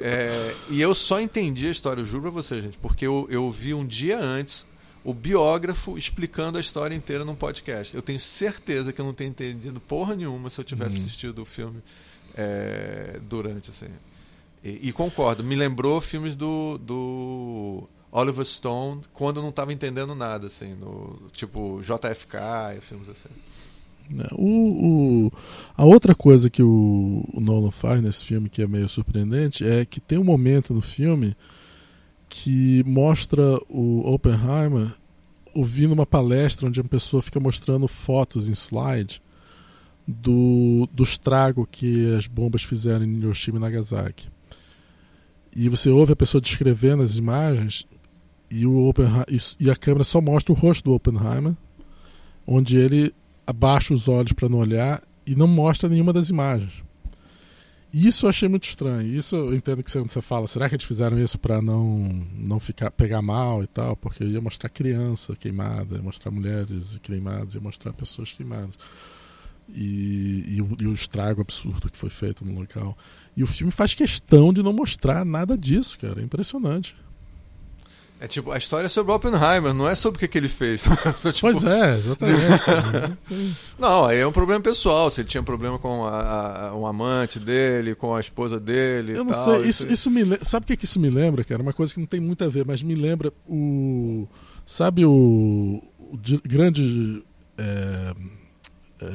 É, 0.00 0.54
e 0.70 0.80
eu 0.80 0.94
só 0.94 1.20
entendi 1.20 1.66
a 1.66 1.70
história, 1.70 2.00
eu 2.00 2.06
juro 2.06 2.22
pra 2.22 2.30
você, 2.30 2.62
gente, 2.62 2.78
porque 2.78 3.06
eu, 3.06 3.26
eu 3.30 3.50
vi 3.50 3.74
um 3.74 3.86
dia 3.86 4.18
antes 4.18 4.66
o 5.04 5.14
biógrafo 5.14 5.96
explicando 5.96 6.58
a 6.58 6.60
história 6.60 6.94
inteira 6.94 7.24
num 7.24 7.34
podcast. 7.34 7.94
Eu 7.94 8.02
tenho 8.02 8.18
certeza 8.18 8.92
que 8.92 9.00
eu 9.00 9.04
não 9.04 9.14
tenho 9.14 9.30
entendido 9.30 9.78
porra 9.78 10.16
nenhuma 10.16 10.50
se 10.50 10.60
eu 10.60 10.64
tivesse 10.64 10.96
uhum. 10.96 11.02
assistido 11.02 11.42
o 11.42 11.44
filme 11.44 11.80
é, 12.36 13.18
durante, 13.22 13.70
assim. 13.70 13.88
E, 14.62 14.88
e, 14.88 14.92
concordo, 14.92 15.42
me 15.42 15.54
lembrou 15.54 16.00
filmes 16.00 16.34
do, 16.34 16.78
do 16.78 17.88
Oliver 18.12 18.44
Stone 18.44 19.02
quando 19.12 19.36
eu 19.36 19.42
não 19.42 19.50
estava 19.50 19.72
entendendo 19.72 20.14
nada, 20.14 20.46
assim, 20.46 20.74
no, 20.74 21.18
tipo 21.32 21.80
JFK 21.82 22.76
e 22.76 22.80
filmes 22.80 23.08
assim. 23.08 23.28
É, 24.18 24.28
o, 24.34 25.26
o, 25.26 25.32
a 25.76 25.84
outra 25.84 26.14
coisa 26.14 26.48
que 26.48 26.62
o, 26.62 27.24
o, 27.32 27.40
Nolan 27.40 27.72
faz 27.72 28.00
nesse 28.00 28.24
filme 28.24 28.48
que 28.48 28.62
é 28.62 28.66
meio 28.66 28.88
surpreendente 28.88 29.66
é 29.66 29.84
que 29.84 30.00
tem 30.00 30.18
um 30.18 30.24
momento 30.24 30.72
no 30.72 30.80
filme 30.80 31.36
que 32.28 32.84
mostra 32.84 33.42
o 33.68 34.12
Oppenheimer 34.12 34.94
ouvindo 35.52 35.92
uma 35.92 36.06
palestra 36.06 36.68
onde 36.68 36.80
uma 36.80 36.88
pessoa 36.88 37.22
fica 37.22 37.40
mostrando 37.40 37.88
fotos 37.88 38.48
em 38.48 38.52
slide 38.52 39.20
do, 40.06 40.88
do 40.92 41.02
estrago 41.02 41.66
que 41.66 42.14
as 42.14 42.26
bombas 42.26 42.62
fizeram 42.62 43.04
em 43.04 43.16
Hiroshima 43.16 43.58
e 43.58 43.60
Nagasaki. 43.60 44.28
E 45.54 45.68
você 45.68 45.88
ouve 45.88 46.12
a 46.12 46.16
pessoa 46.16 46.40
descrevendo 46.40 47.02
as 47.02 47.16
imagens 47.16 47.86
e, 48.50 48.66
o 48.66 48.92
e 49.58 49.70
a 49.70 49.74
câmera 49.74 50.04
só 50.04 50.20
mostra 50.20 50.52
o 50.52 50.56
rosto 50.56 50.84
do 50.84 50.94
Oppenheimer, 50.94 51.54
onde 52.46 52.76
ele 52.76 53.12
abaixa 53.46 53.92
os 53.92 54.06
olhos 54.08 54.32
para 54.32 54.48
não 54.48 54.58
olhar 54.58 55.02
e 55.26 55.34
não 55.34 55.48
mostra 55.48 55.88
nenhuma 55.88 56.12
das 56.12 56.30
imagens. 56.30 56.84
Isso 57.92 58.26
eu 58.26 58.30
achei 58.30 58.48
muito 58.48 58.64
estranho. 58.64 59.06
Isso 59.06 59.34
eu 59.34 59.54
entendo 59.54 59.82
que 59.82 59.90
você 59.90 60.20
fala, 60.20 60.46
será 60.46 60.68
que 60.68 60.74
eles 60.74 60.84
fizeram 60.84 61.18
isso 61.18 61.38
para 61.38 61.62
não 61.62 62.26
não 62.34 62.60
ficar 62.60 62.90
pegar 62.90 63.22
mal 63.22 63.62
e 63.62 63.66
tal, 63.66 63.96
porque 63.96 64.22
ia 64.22 64.40
mostrar 64.40 64.68
criança 64.68 65.34
queimada, 65.34 65.96
ia 65.96 66.02
mostrar 66.02 66.30
mulheres 66.30 66.98
queimadas, 67.02 67.54
ia 67.54 67.60
mostrar 67.60 67.92
pessoas 67.94 68.32
queimadas 68.32 68.76
e, 69.68 70.56
e, 70.56 70.62
o, 70.62 70.76
e, 70.80 70.86
o, 70.86 70.94
estrago 70.94 71.40
absurdo 71.40 71.90
que 71.90 71.98
foi 71.98 72.10
feito 72.10 72.44
no 72.44 72.58
local. 72.58 72.96
E 73.36 73.42
o 73.42 73.46
filme 73.46 73.72
faz 73.72 73.94
questão 73.94 74.52
de 74.52 74.62
não 74.62 74.72
mostrar 74.72 75.24
nada 75.24 75.56
disso, 75.56 75.98
cara. 75.98 76.20
É 76.20 76.24
impressionante. 76.24 76.94
É 78.18 78.26
tipo, 78.26 78.50
a 78.50 78.56
história 78.56 78.86
é 78.86 78.88
sobre 78.88 79.12
Oppenheimer, 79.12 79.74
não 79.74 79.86
é 79.86 79.94
sobre 79.94 80.16
o 80.16 80.20
que, 80.20 80.26
que 80.26 80.38
ele 80.38 80.48
fez. 80.48 80.84
tipo... 81.34 81.40
Pois 81.40 81.64
é, 81.64 81.96
exatamente. 81.96 83.18
não, 83.78 84.06
aí 84.06 84.18
é 84.18 84.26
um 84.26 84.32
problema 84.32 84.62
pessoal. 84.62 85.10
Se 85.10 85.20
ele 85.20 85.28
tinha 85.28 85.42
problema 85.42 85.78
com 85.78 86.06
a, 86.06 86.68
a, 86.68 86.76
um 86.76 86.86
amante 86.86 87.38
dele, 87.38 87.94
com 87.94 88.14
a 88.14 88.20
esposa 88.20 88.58
dele. 88.58 89.12
Eu 89.12 89.24
não 89.24 89.32
tal, 89.32 89.44
sei, 89.44 89.68
isso, 89.68 89.84
isso, 89.84 89.92
isso 89.92 90.10
me 90.10 90.38
Sabe 90.42 90.64
o 90.64 90.66
que, 90.66 90.78
que 90.78 90.86
isso 90.86 90.98
me 90.98 91.10
lembra, 91.10 91.44
cara? 91.44 91.60
Uma 91.60 91.74
coisa 91.74 91.92
que 91.92 92.00
não 92.00 92.06
tem 92.06 92.18
muito 92.18 92.42
a 92.42 92.48
ver, 92.48 92.64
mas 92.66 92.82
me 92.82 92.94
lembra 92.94 93.30
o. 93.46 94.26
Sabe 94.64 95.04
o, 95.04 95.82
o 95.98 96.18
grande. 96.42 97.22
É, 97.58 98.14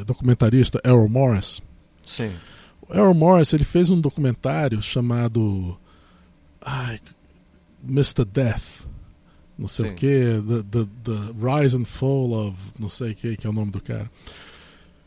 documentarista 0.06 0.80
Errol 0.84 1.10
Morris. 1.10 1.62
Sim. 2.06 2.32
O 2.88 2.94
Errol 2.94 3.14
Morris 3.14 3.54
ele 3.54 3.64
fez 3.64 3.90
um 3.90 4.00
documentário 4.00 4.82
chamado 4.82 5.78
ai, 6.64 7.00
Mr. 7.84 8.26
Death, 8.26 8.88
não 9.58 9.68
sei 9.68 9.86
Sim. 9.86 9.92
o 9.92 9.96
que, 9.96 10.08
the, 10.08 10.64
the, 10.72 10.90
the, 11.04 11.62
Rise 11.62 11.78
and 11.78 11.86
Fall 11.86 12.32
of 12.48 12.58
não 12.80 12.90
sei 12.90 13.12
o 13.12 13.16
que, 13.16 13.38
que 13.38 13.48
é 13.48 13.50
o 13.50 13.54
nome 13.54 13.72
do 13.72 13.82
cara. 13.82 14.10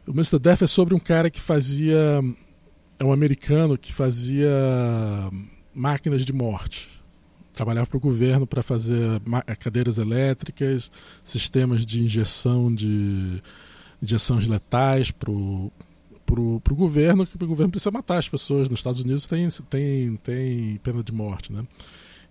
O 0.06 0.12
Mr. 0.12 0.38
Death 0.38 0.62
é 0.62 0.66
sobre 0.66 0.94
um 0.94 0.98
cara 0.98 1.30
que 1.30 1.40
fazia. 1.40 2.22
É 2.98 3.05
um 3.05 3.12
americano 3.12 3.76
que 3.76 3.92
fazia 3.92 4.51
máquinas 5.74 6.24
de 6.24 6.32
morte. 6.32 6.88
Trabalhava 7.52 7.86
para 7.86 7.96
o 7.96 8.01
governo 8.01 8.46
para 8.46 8.62
fazer 8.62 9.20
cadeiras 9.59 9.98
elétricas, 9.98 10.92
sistemas 11.22 11.86
de 11.86 12.02
injeção 12.02 12.72
de 12.72 13.42
injeções 14.05 14.47
letais 14.47 15.10
para 15.10 15.31
o 15.31 15.72
pro, 16.24 16.60
pro 16.60 16.74
governo, 16.74 17.26
que 17.26 17.36
o 17.36 17.47
governo 17.47 17.70
precisa 17.70 17.90
matar 17.90 18.18
as 18.18 18.28
pessoas. 18.28 18.68
Nos 18.68 18.81
Estados 18.81 19.02
Unidos 19.02 19.26
tem, 19.26 19.48
tem, 19.68 20.16
tem 20.16 20.76
pena 20.78 21.02
de 21.02 21.12
morte, 21.12 21.52
né? 21.52 21.64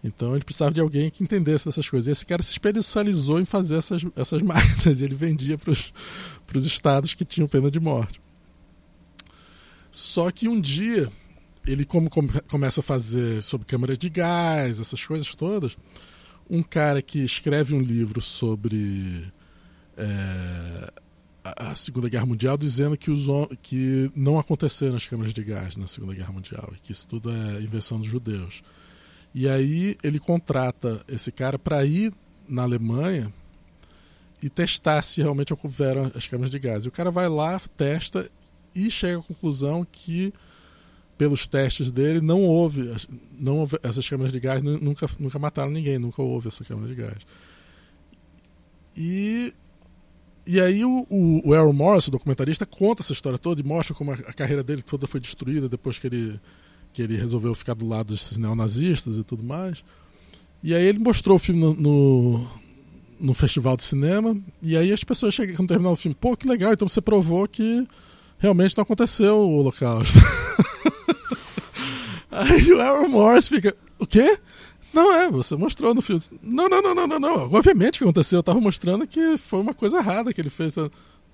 Então 0.04 0.36
ele 0.36 0.44
precisava 0.44 0.74
de 0.74 0.82
alguém 0.82 1.10
que 1.10 1.24
entendesse 1.24 1.66
dessas 1.66 1.90
coisas. 1.90 2.08
E 2.08 2.12
esse 2.12 2.26
cara 2.26 2.44
se 2.44 2.52
especializou 2.52 3.40
em 3.40 3.46
fazer 3.46 3.78
essas, 3.78 4.04
essas 4.16 4.42
máquinas 4.44 5.00
e 5.00 5.06
ele 5.06 5.16
vendia 5.16 5.58
para 5.58 5.72
os 5.72 6.66
estados 6.66 7.14
que 7.14 7.24
tinham 7.24 7.48
pena 7.48 7.72
de 7.72 7.80
morte. 7.80 8.22
Só 9.90 10.30
que 10.32 10.50
um 10.50 10.60
dia, 10.60 11.10
ele 11.66 11.86
como, 11.86 12.10
como 12.10 12.28
começa 12.50 12.82
a 12.82 12.84
fazer 12.84 13.42
sobre 13.44 13.66
câmara 13.66 13.96
de 13.96 14.10
gás, 14.10 14.80
essas 14.80 15.06
coisas 15.06 15.34
todas, 15.36 15.78
um 16.50 16.62
cara 16.62 17.02
que 17.02 17.20
escreve 17.20 17.74
um 17.74 17.80
livro 17.80 18.20
sobre 18.20 19.32
é, 19.96 20.92
a 21.44 21.76
Segunda 21.76 22.08
Guerra 22.08 22.26
Mundial 22.26 22.58
dizendo 22.58 22.98
que, 22.98 23.12
os, 23.12 23.28
que 23.62 24.10
não 24.16 24.40
aconteceram 24.40 24.96
as 24.96 25.06
câmaras 25.06 25.34
de 25.34 25.44
gás 25.44 25.76
na 25.76 25.88
Segunda 25.88 26.14
Guerra 26.14 26.32
Mundial 26.32 26.72
e 26.76 26.80
que 26.80 26.92
isso 26.92 27.06
tudo 27.06 27.30
é 27.30 27.62
invenção 27.62 28.00
dos 28.00 28.08
judeus. 28.08 28.64
E 29.36 29.50
aí 29.50 29.98
ele 30.02 30.20
contrata 30.20 31.04
esse 31.08 31.32
cara 31.32 31.60
para 31.60 31.84
ir 31.84 32.14
na 32.48 32.64
Alemanha 32.64 33.34
e 34.42 34.50
testar 34.50 35.02
se 35.02 35.22
realmente 35.22 35.54
ocorreram 35.54 36.12
as 36.16 36.28
câmaras 36.28 36.52
de 36.52 36.60
gás. 36.60 36.86
E 36.86 36.88
o 36.88 36.92
cara 36.92 37.12
vai 37.12 37.28
lá, 37.28 37.60
testa 37.76 38.30
e 38.76 38.90
chega 38.90 39.20
à 39.20 39.24
conclusão 39.24 39.86
que 39.90 40.34
pelos 41.18 41.48
testes 41.48 41.92
dele 41.92 42.22
não 42.22 42.42
houve, 42.42 42.92
não 43.38 43.58
houve 43.58 43.78
essas 43.84 44.08
câmaras 44.08 44.32
de 44.32 44.40
gás 44.40 44.62
nunca, 44.64 45.10
nunca 45.20 45.40
mataram 45.40 45.72
ninguém, 45.72 46.00
nunca 46.00 46.22
houve 46.22 46.48
essa 46.48 46.64
câmara 46.64 46.88
de 46.88 46.96
gás. 46.96 47.18
E 48.96 49.54
e 50.46 50.60
aí 50.60 50.84
o, 50.84 51.08
o, 51.10 51.50
o 51.50 51.54
Aaron 51.54 51.74
Morris, 51.74 52.08
o 52.08 52.12
documentarista, 52.12 52.66
conta 52.66 53.02
essa 53.02 53.14
história 53.14 53.40
toda 53.40 53.62
e 53.62 53.64
mostra 53.64 53.96
como 53.96 54.12
a, 54.12 54.16
a, 54.16 54.34
carreira 54.34 54.64
dele 54.64 54.82
toda 54.82 55.08
foi 55.08 55.20
destruída 55.20 55.70
depois 55.70 55.98
que 55.98 56.08
ele, 56.08 56.40
que 56.92 57.02
ele 57.02 57.16
resolveu 57.16 57.56
ficar 57.56 57.74
do 57.74 57.88
lado 57.88 58.14
desses 58.14 58.38
neonazistas 58.38 59.18
e 59.18 59.24
tudo 59.24 59.44
mais. 59.44 59.86
E 60.62 60.76
aí 60.76 60.86
ele 60.86 61.00
mostrou 61.00 61.38
o 61.38 61.40
filme 61.40 61.62
no, 61.62 61.74
no, 61.74 62.48
no 63.20 63.34
festival 63.34 63.78
de 63.78 63.84
cinema, 63.84 64.38
e 64.62 64.76
aí 64.76 64.92
as 64.92 65.04
pessoas 65.04 65.34
chegam, 65.34 65.56
quando 65.56 65.70
terminar 65.70 65.92
o 65.92 65.96
filme, 65.96 66.16
pô, 66.20 66.36
que 66.36 66.48
legal, 66.48 66.74
então 66.74 66.88
você 66.88 67.02
provou 67.02 67.48
que 67.48 67.88
realmente 68.38 68.76
não 68.76 68.84
aconteceu 68.84 69.38
o 69.38 69.58
holocausto. 69.60 70.20
aí 72.32 72.72
o 72.74 72.82
Aaron 72.82 73.08
Morris 73.08 73.48
fica, 73.48 73.76
o 73.98 74.06
quê? 74.06 74.38
Não, 74.94 75.12
é, 75.12 75.30
você 75.30 75.56
mostrou 75.56 75.94
no 75.94 76.02
filme. 76.02 76.22
Não, 76.42 76.70
não, 76.70 76.82
não, 76.82 76.96
não, 76.96 77.08
não, 77.08 77.20
não. 77.20 77.54
Obviamente 77.54 77.98
que 77.98 78.04
aconteceu. 78.04 78.40
Eu 78.40 78.44
tava 78.44 78.62
mostrando 78.62 79.08
que 79.08 79.38
foi 79.38 79.60
uma 79.60 79.74
coisa 79.74 79.98
errada 79.98 80.32
que 80.32 80.40
ele 80.40 80.50
fez. 80.50 80.76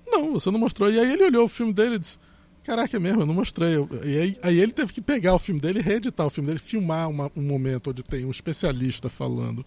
Não, 0.06 0.32
você 0.32 0.50
não 0.50 0.58
mostrou. 0.58 0.90
E 0.90 0.98
aí 0.98 1.12
ele 1.12 1.24
olhou 1.24 1.44
o 1.44 1.48
filme 1.48 1.72
dele 1.72 1.96
e 1.96 1.98
disse: 1.98 2.18
Caraca, 2.64 2.96
é 2.96 3.00
mesmo, 3.00 3.22
eu 3.22 3.26
não 3.26 3.34
mostrei. 3.34 3.74
E 4.04 4.18
aí, 4.18 4.38
aí, 4.42 4.60
ele 4.60 4.72
teve 4.72 4.92
que 4.92 5.00
pegar 5.00 5.34
o 5.34 5.38
filme 5.38 5.60
dele, 5.60 5.80
reeditar 5.80 6.26
o 6.26 6.30
filme 6.30 6.48
dele, 6.48 6.58
filmar 6.58 7.08
uma, 7.08 7.30
um 7.36 7.42
momento 7.42 7.90
onde 7.90 8.02
tem 8.02 8.24
um 8.24 8.30
especialista 8.30 9.08
falando 9.08 9.64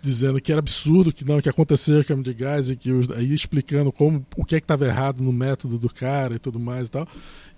dizendo 0.00 0.40
que 0.40 0.52
era 0.52 0.58
absurdo, 0.58 1.12
que 1.12 1.24
não, 1.24 1.40
que 1.40 1.48
aconteceu 1.48 2.04
câmbio 2.04 2.22
de 2.22 2.34
gás 2.34 2.70
e 2.70 2.76
que 2.76 2.90
aí 3.16 3.32
explicando 3.32 3.90
como 3.90 4.24
o 4.36 4.44
que 4.44 4.54
é 4.54 4.60
que 4.60 4.64
estava 4.64 4.86
errado 4.86 5.22
no 5.22 5.32
método 5.32 5.78
do 5.78 5.88
cara 5.88 6.34
e 6.34 6.38
tudo 6.38 6.60
mais 6.60 6.88
e 6.88 6.90
tal. 6.90 7.08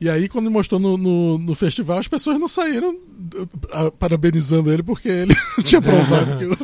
E 0.02 0.10
aí 0.10 0.28
quando 0.28 0.50
mostrou 0.50 0.80
no, 0.80 0.98
no, 0.98 1.38
no 1.38 1.54
festival 1.54 1.96
as 1.96 2.08
pessoas 2.08 2.36
não 2.36 2.48
saíram 2.48 2.90
uh, 2.90 3.92
parabenizando 3.92 4.72
ele 4.72 4.82
porque 4.82 5.08
ele 5.08 5.32
tinha 5.62 5.80
provado 5.80 6.38
que, 6.38 6.44
o, 6.44 6.56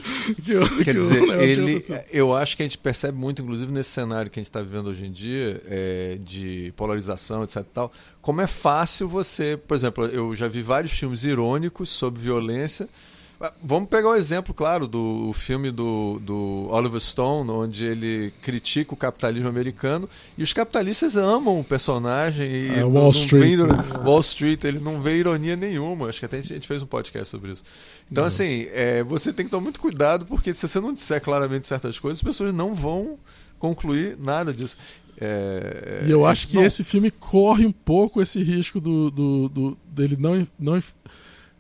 que, 0.43 0.57
o, 0.57 0.77
Quer 0.79 0.85
que 0.85 0.93
dizer, 0.95 1.23
o 1.23 1.33
ele, 1.35 1.81
eu 2.11 2.35
acho 2.35 2.57
que 2.57 2.65
a 2.65 2.67
gente 2.67 2.77
percebe 2.77 3.17
muito, 3.17 3.41
inclusive 3.41 3.71
nesse 3.71 3.91
cenário 3.91 4.29
que 4.29 4.41
a 4.41 4.43
gente 4.43 4.51
está 4.51 4.61
vivendo 4.61 4.89
hoje 4.89 5.07
em 5.07 5.13
dia 5.13 5.63
é, 5.67 6.19
de 6.21 6.73
polarização, 6.77 7.45
etc. 7.45 7.63
Tal, 7.73 7.93
como 8.21 8.41
é 8.41 8.47
fácil 8.49 9.09
você, 9.09 9.57
por 9.57 9.77
exemplo, 9.77 10.07
eu 10.07 10.35
já 10.35 10.49
vi 10.49 10.61
vários 10.61 10.91
filmes 10.91 11.23
irônicos 11.23 11.91
sobre 11.91 12.21
violência 12.21 12.89
Vamos 13.63 13.89
pegar 13.89 14.09
o 14.09 14.17
exemplo, 14.17 14.53
claro, 14.53 14.89
do 14.89 15.33
filme 15.33 15.71
do, 15.71 16.19
do 16.19 16.67
Oliver 16.71 17.01
Stone, 17.01 17.49
onde 17.49 17.85
ele 17.85 18.33
critica 18.43 18.93
o 18.93 18.97
capitalismo 18.97 19.49
americano 19.49 20.09
e 20.37 20.43
os 20.43 20.53
capitalistas 20.53 21.17
amam 21.17 21.61
o 21.61 21.63
personagem. 21.63 22.51
E 22.51 22.75
é, 22.75 22.85
Wall 22.85 23.11
Street. 23.11 23.61
Wall 24.05 24.21
Street, 24.21 24.65
ele 24.65 24.81
não 24.81 25.01
vê 25.01 25.19
ironia 25.19 25.55
nenhuma. 25.55 26.09
Acho 26.09 26.19
que 26.19 26.25
até 26.25 26.39
a 26.39 26.43
gente 26.43 26.67
fez 26.67 26.83
um 26.83 26.87
podcast 26.87 27.29
sobre 27.29 27.53
isso. 27.53 27.63
Então, 28.11 28.25
assim, 28.25 28.67
é, 28.73 29.05
você 29.05 29.33
tem 29.33 29.45
que 29.45 29.51
tomar 29.53 29.63
muito 29.63 29.81
cuidado, 29.81 30.27
porque 30.27 30.53
se 30.53 30.67
você 30.67 30.81
não 30.81 30.93
disser 30.93 31.23
claramente 31.23 31.69
certas 31.69 31.97
coisas, 31.97 32.19
as 32.19 32.25
pessoas 32.25 32.53
não 32.53 32.75
vão 32.75 33.21
concluir 33.57 34.17
nada 34.19 34.53
disso. 34.53 34.77
É, 35.21 36.05
e 36.07 36.11
eu 36.11 36.27
acho 36.27 36.49
que 36.49 36.57
não... 36.57 36.65
esse 36.65 36.83
filme 36.83 37.11
corre 37.11 37.67
um 37.67 37.73
pouco 37.73 38.21
esse 38.21 38.43
risco 38.43 38.81
do, 38.81 39.11
do, 39.11 39.49
do 39.49 39.79
dele 39.87 40.17
não, 40.19 40.47
não 40.59 40.83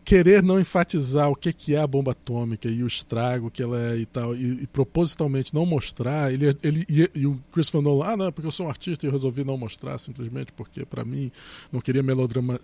querer 0.08 0.42
não 0.42 0.58
enfatizar 0.58 1.28
o 1.28 1.36
que, 1.36 1.52
que 1.52 1.74
é 1.74 1.80
a 1.82 1.86
bomba 1.86 2.12
atômica 2.12 2.66
e 2.66 2.82
o 2.82 2.86
estrago 2.86 3.50
que 3.50 3.62
ela 3.62 3.78
é 3.92 3.98
e 3.98 4.06
tal, 4.06 4.34
e, 4.34 4.62
e 4.62 4.66
propositalmente 4.66 5.54
não 5.54 5.66
mostrar, 5.66 6.32
ele, 6.32 6.46
ele 6.62 6.86
e, 6.88 7.10
e, 7.14 7.26
o 7.26 7.38
Chris 7.52 7.68
Van 7.68 7.82
Nolan, 7.82 8.06
ah, 8.06 8.16
não, 8.16 8.32
porque 8.32 8.46
eu 8.46 8.50
sou 8.50 8.64
um 8.64 8.70
artista 8.70 9.04
e 9.04 9.06
eu 9.06 9.12
resolvi 9.12 9.44
não 9.44 9.58
mostrar 9.58 9.98
simplesmente 9.98 10.50
porque, 10.50 10.86
para 10.86 11.04
mim, 11.04 11.30
não 11.70 11.78
queria 11.78 12.02
melodrama, 12.02 12.58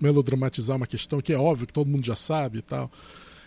melodramatizar 0.00 0.78
uma 0.78 0.86
questão 0.86 1.20
que 1.20 1.34
é 1.34 1.38
óbvio 1.38 1.66
que 1.66 1.72
todo 1.74 1.86
mundo 1.86 2.06
já 2.06 2.16
sabe 2.16 2.60
e 2.60 2.62
tal. 2.62 2.90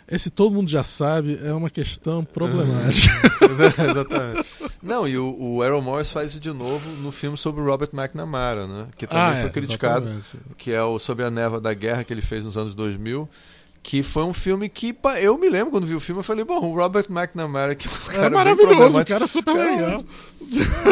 Esse 0.07 0.29
todo 0.29 0.53
mundo 0.53 0.69
já 0.69 0.83
sabe 0.83 1.39
é 1.43 1.51
uma 1.51 1.71
questão 1.71 2.23
problemática. 2.23 3.11
Exatamente. 3.49 4.49
Não, 4.83 5.07
e 5.07 5.17
o, 5.17 5.35
o 5.37 5.63
Errol 5.63 5.81
Morris 5.81 6.11
faz 6.11 6.31
isso 6.31 6.39
de 6.39 6.51
novo 6.51 6.89
no 7.01 7.11
filme 7.11 7.37
sobre 7.37 7.61
o 7.61 7.65
Robert 7.65 7.89
McNamara, 7.93 8.67
né? 8.67 8.87
Que 8.97 9.05
também 9.05 9.23
ah, 9.23 9.35
foi 9.41 9.49
é, 9.49 9.49
criticado, 9.49 10.09
exatamente. 10.09 10.37
que 10.57 10.71
é 10.71 10.81
o 10.81 10.97
Sobre 10.97 11.25
a 11.25 11.29
Neva 11.29 11.59
da 11.59 11.73
Guerra 11.73 12.03
que 12.03 12.13
ele 12.13 12.21
fez 12.21 12.43
nos 12.43 12.57
anos 12.57 12.73
2000 12.75 13.27
que 13.81 14.03
foi 14.03 14.23
um 14.23 14.33
filme 14.33 14.67
que 14.67 14.95
eu 15.21 15.37
me 15.37 15.49
lembro 15.49 15.71
quando 15.71 15.87
vi 15.87 15.95
o 15.95 15.99
filme 15.99 16.19
eu 16.19 16.23
falei 16.23 16.43
bom 16.43 16.59
o 16.59 16.75
Robert 16.75 17.05
McNamara 17.09 17.75
que 17.75 17.87
é 17.87 17.91
um 17.91 18.13
cara 18.13 18.27
é 18.27 18.29
maravilhoso 18.29 18.99
o 18.99 19.05
cara 19.05 19.23
é 19.23 19.27
super 19.27 19.53
legal 19.53 20.03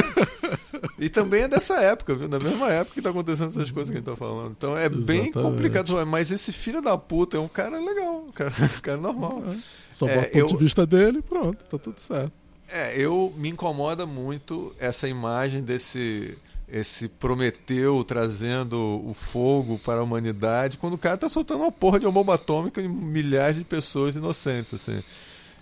e 0.97 1.09
também 1.09 1.43
é 1.43 1.47
dessa 1.47 1.75
época 1.81 2.15
viu 2.15 2.27
da 2.27 2.39
mesma 2.39 2.69
época 2.69 2.95
que 2.95 3.01
tá 3.01 3.09
acontecendo 3.09 3.49
essas 3.49 3.71
coisas 3.71 3.91
que 3.91 3.97
a 3.97 3.99
gente 3.99 4.09
tá 4.09 4.15
falando 4.15 4.55
então 4.57 4.77
é 4.77 4.85
Exatamente. 4.85 5.05
bem 5.05 5.31
complicado 5.31 6.05
mas 6.05 6.31
esse 6.31 6.51
filho 6.53 6.81
da 6.81 6.97
puta 6.97 7.37
é 7.37 7.39
um 7.39 7.47
cara 7.47 7.77
legal 7.79 8.25
um 8.27 8.31
cara, 8.31 8.53
um 8.57 8.81
cara 8.81 8.97
normal 8.97 9.43
é. 9.47 9.57
só 9.91 10.07
é, 10.07 10.17
o 10.17 10.21
ponto 10.23 10.37
eu... 10.37 10.47
de 10.47 10.57
vista 10.57 10.85
dele 10.85 11.21
pronto 11.21 11.63
tá 11.65 11.77
tudo 11.77 11.99
certo 11.99 12.46
é 12.69 12.99
eu 12.99 13.33
me 13.37 13.49
incomoda 13.49 14.05
muito 14.05 14.75
essa 14.79 15.07
imagem 15.07 15.61
desse 15.61 16.37
esse 16.67 17.07
Prometeu 17.07 18.03
trazendo 18.03 19.01
o 19.05 19.13
fogo 19.13 19.79
para 19.79 20.01
a 20.01 20.03
humanidade, 20.03 20.77
quando 20.77 20.95
o 20.95 20.97
cara 20.97 21.17
tá 21.17 21.29
soltando 21.29 21.61
uma 21.61 21.71
porra 21.71 21.99
de 21.99 22.05
uma 22.05 22.11
bomba 22.11 22.35
atômica 22.35 22.81
em 22.81 22.89
milhares 22.89 23.57
de 23.57 23.63
pessoas 23.63 24.17
inocentes, 24.17 24.73
assim. 24.73 25.01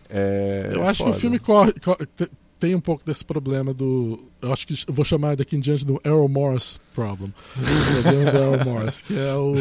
É, 0.09 0.71
eu 0.73 0.83
acho 0.83 1.03
foda. 1.03 1.11
que 1.11 1.17
o 1.17 1.19
filme 1.19 1.39
corre, 1.39 1.73
corre, 1.73 2.07
tem 2.59 2.73
um 2.73 2.81
pouco 2.81 3.05
desse 3.05 3.23
problema 3.23 3.73
do. 3.73 4.19
Eu 4.41 4.51
acho 4.51 4.65
que 4.65 4.73
eu 4.87 4.93
vou 4.93 5.05
chamar 5.05 5.35
daqui 5.35 5.55
em 5.55 5.59
diante 5.59 5.85
do 5.85 6.01
Errol 6.03 6.27
Morris 6.27 6.79
problem. 6.93 7.33
o 7.55 8.01
problema 8.01 8.31
do 8.31 8.37
Errol 8.37 8.65
Morris, 8.65 9.01
que 9.01 9.17
é 9.17 9.35
o. 9.35 9.53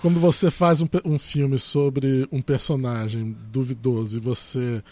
Quando 0.00 0.20
você 0.20 0.50
faz 0.50 0.80
um, 0.82 0.88
um 1.04 1.18
filme 1.18 1.58
sobre 1.58 2.28
um 2.30 2.40
personagem 2.40 3.36
duvidoso 3.50 4.18
e 4.18 4.20
você 4.20 4.82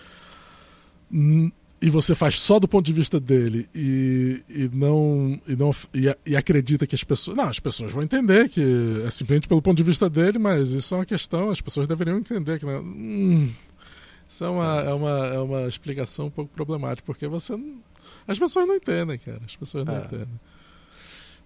e 1.80 1.90
você 1.90 2.14
faz 2.14 2.40
só 2.40 2.58
do 2.58 2.66
ponto 2.66 2.84
de 2.84 2.92
vista 2.92 3.20
dele 3.20 3.68
e, 3.74 4.42
e 4.48 4.70
não, 4.72 5.40
e, 5.46 5.54
não 5.54 5.70
e, 5.94 6.14
e, 6.26 6.36
acredita 6.36 6.86
que 6.86 6.94
as 6.94 7.04
pessoas. 7.04 7.36
Não, 7.36 7.44
as 7.44 7.60
pessoas 7.60 7.92
vão 7.92 8.02
entender 8.02 8.48
que 8.48 8.60
é 9.06 9.10
simplesmente 9.10 9.46
pelo 9.46 9.62
ponto 9.62 9.76
de 9.76 9.84
vista 9.84 10.10
dele, 10.10 10.38
mas 10.38 10.72
isso 10.72 10.94
é 10.94 10.98
uma 10.98 11.06
questão, 11.06 11.50
as 11.50 11.60
pessoas 11.60 11.86
deveriam 11.86 12.18
entender 12.18 12.58
que. 12.58 12.66
Não, 12.66 12.80
hum, 12.80 13.52
isso 14.28 14.44
é 14.44 14.48
uma, 14.48 14.80
é, 14.80 14.92
uma, 14.92 15.26
é 15.26 15.38
uma 15.38 15.68
explicação 15.68 16.26
um 16.26 16.30
pouco 16.30 16.52
problemática, 16.52 17.06
porque 17.06 17.28
você. 17.28 17.54
As 18.26 18.38
pessoas 18.38 18.66
não 18.66 18.74
entendem, 18.74 19.18
cara. 19.18 19.40
As 19.46 19.54
pessoas 19.54 19.86
não 19.86 19.96
é. 19.96 20.04
entendem. 20.04 20.40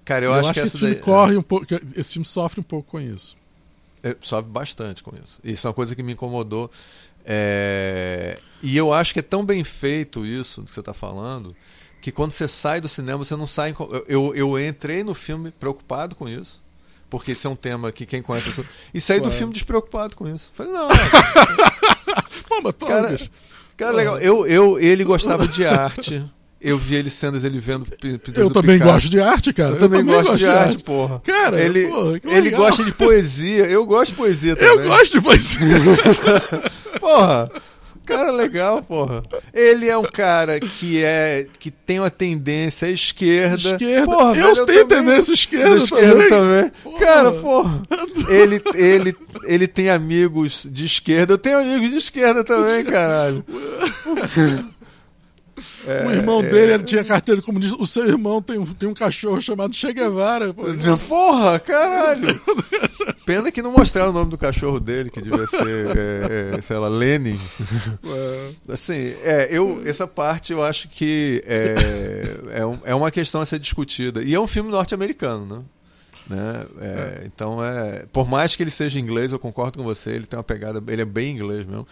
Cara, 0.04 0.24
eu, 0.24 0.30
eu 0.30 0.34
acho, 0.34 0.48
acho, 0.48 0.60
que, 0.60 0.66
esse 0.66 0.78
filme 0.78 0.94
daí... 0.94 1.02
corre 1.02 1.36
um 1.36 1.42
pouco. 1.42 1.66
Esse 1.94 2.14
filme 2.14 2.24
sofre 2.24 2.60
um 2.60 2.64
pouco 2.64 2.90
com 2.90 3.00
isso. 3.00 3.36
É, 4.02 4.16
sofre 4.20 4.50
bastante 4.50 5.02
com 5.02 5.12
isso. 5.22 5.40
Isso 5.44 5.66
é 5.66 5.68
uma 5.68 5.74
coisa 5.74 5.94
que 5.94 6.02
me 6.02 6.12
incomodou. 6.12 6.70
É... 7.24 8.38
E 8.62 8.76
eu 8.76 8.92
acho 8.92 9.12
que 9.12 9.18
é 9.18 9.22
tão 9.22 9.44
bem 9.44 9.64
feito 9.64 10.24
isso 10.24 10.62
que 10.62 10.72
você 10.72 10.80
está 10.80 10.94
falando 10.94 11.54
que 12.02 12.10
quando 12.10 12.32
você 12.32 12.48
sai 12.48 12.80
do 12.80 12.88
cinema 12.88 13.24
você 13.24 13.36
não 13.36 13.46
sai. 13.46 13.74
Eu, 14.08 14.34
eu 14.34 14.58
entrei 14.58 15.04
no 15.04 15.14
filme 15.14 15.52
preocupado 15.52 16.16
com 16.16 16.28
isso. 16.28 16.60
Porque 17.08 17.32
esse 17.32 17.46
é 17.46 17.50
um 17.50 17.54
tema 17.54 17.92
que 17.92 18.04
quem 18.04 18.22
conhece. 18.22 18.64
E 18.92 19.00
saí 19.00 19.20
do 19.20 19.30
filme 19.30 19.52
despreocupado 19.52 20.16
com 20.16 20.26
isso. 20.26 20.50
Falei, 20.54 20.72
não. 20.72 20.88
Pô, 22.48 22.86
cara, 22.86 23.16
cara, 23.76 23.92
legal. 23.92 24.18
Eu, 24.18 24.46
eu, 24.46 24.80
ele 24.80 25.04
gostava 25.04 25.46
de 25.46 25.64
arte. 25.64 26.24
Eu 26.62 26.78
vi 26.78 26.94
ele 26.94 27.10
cenas, 27.10 27.42
ele 27.42 27.58
vendo 27.58 27.86
Eu 28.36 28.48
também 28.50 28.78
Picasso. 28.78 28.92
gosto 28.92 29.10
de 29.10 29.20
arte, 29.20 29.52
cara. 29.52 29.70
Eu, 29.70 29.74
eu 29.74 29.80
também, 29.80 30.00
também, 30.00 30.14
gosto, 30.14 30.30
gosto 30.30 30.38
de, 30.38 30.48
arte, 30.48 30.68
arte, 30.68 30.84
porra. 30.84 31.20
Cara, 31.24 31.60
ele, 31.60 31.86
porra, 31.88 32.20
ele 32.24 32.50
gosta 32.50 32.84
de 32.84 32.92
poesia. 32.92 33.64
Eu 33.64 33.84
gosto 33.84 34.12
de 34.12 34.16
poesia 34.16 34.54
também. 34.54 34.84
Eu 34.84 34.88
gosto 34.88 35.12
de 35.12 35.20
poesia. 35.20 35.68
porra. 37.00 37.50
Cara 38.04 38.32
legal, 38.32 38.82
porra. 38.82 39.22
Ele 39.54 39.88
é 39.88 39.96
um 39.96 40.04
cara 40.04 40.58
que 40.58 41.02
é 41.02 41.46
que 41.58 41.70
tem 41.70 42.00
uma 42.00 42.10
tendência 42.10 42.88
à 42.88 42.90
esquerda. 42.90 43.56
Esquerda. 43.72 44.06
Porra, 44.06 44.36
eu 44.36 44.54
velho, 44.54 44.66
tenho 44.66 44.78
eu 44.80 44.86
tendência 44.86 45.32
esquerda, 45.32 45.76
esquerda 45.76 46.28
também. 46.28 46.70
também. 46.70 46.98
Cara, 46.98 47.32
porra. 47.32 47.82
Ele, 48.28 48.60
ele, 48.74 49.16
ele 49.44 49.66
tem 49.68 49.88
amigos 49.88 50.66
de 50.70 50.84
esquerda. 50.84 51.34
Eu 51.34 51.38
tenho 51.38 51.58
amigos 51.58 51.90
de 51.90 51.96
esquerda 51.96 52.42
também, 52.44 52.84
caralho. 52.86 53.44
É, 55.86 56.06
o 56.06 56.12
irmão 56.12 56.40
é... 56.40 56.48
dele 56.48 56.84
tinha 56.84 57.04
carteira 57.04 57.42
comunista. 57.42 57.76
O 57.78 57.86
seu 57.86 58.06
irmão 58.06 58.40
tem 58.40 58.58
um, 58.58 58.66
tem 58.66 58.88
um 58.88 58.94
cachorro 58.94 59.40
chamado 59.40 59.74
Che 59.74 59.92
Guevara. 59.92 60.54
Porra, 61.08 61.58
caralho! 61.58 62.40
Pena 63.24 63.52
que 63.52 63.62
não 63.62 63.72
mostraram 63.72 64.10
o 64.10 64.12
nome 64.12 64.30
do 64.30 64.38
cachorro 64.38 64.80
dele, 64.80 65.10
que 65.10 65.20
devia 65.20 65.46
ser, 65.46 65.96
é, 65.96 66.56
é, 66.56 66.60
sei 66.60 66.76
lá, 66.76 66.88
Lenin. 66.88 67.38
É. 68.04 68.72
Assim, 68.72 69.14
é, 69.22 69.48
eu, 69.50 69.82
essa 69.84 70.06
parte 70.06 70.52
eu 70.52 70.62
acho 70.62 70.88
que 70.88 71.42
é, 71.46 72.58
é, 72.60 72.66
um, 72.66 72.78
é 72.84 72.94
uma 72.94 73.10
questão 73.10 73.40
a 73.40 73.46
ser 73.46 73.58
discutida. 73.58 74.22
E 74.22 74.34
é 74.34 74.40
um 74.40 74.46
filme 74.46 74.70
norte-americano, 74.70 75.46
né? 75.46 75.62
Né? 76.28 76.64
É, 76.80 76.86
é. 76.86 77.22
Então 77.26 77.64
é, 77.64 78.06
por 78.12 78.28
mais 78.28 78.54
que 78.54 78.62
ele 78.62 78.70
seja 78.70 78.98
inglês, 78.98 79.32
eu 79.32 79.38
concordo 79.38 79.78
com 79.78 79.84
você. 79.84 80.10
Ele 80.10 80.26
tem 80.26 80.36
uma 80.36 80.44
pegada, 80.44 80.82
ele 80.88 81.02
é 81.02 81.06
bem 81.06 81.34
inglês 81.34 81.66
mesmo. 81.66 81.86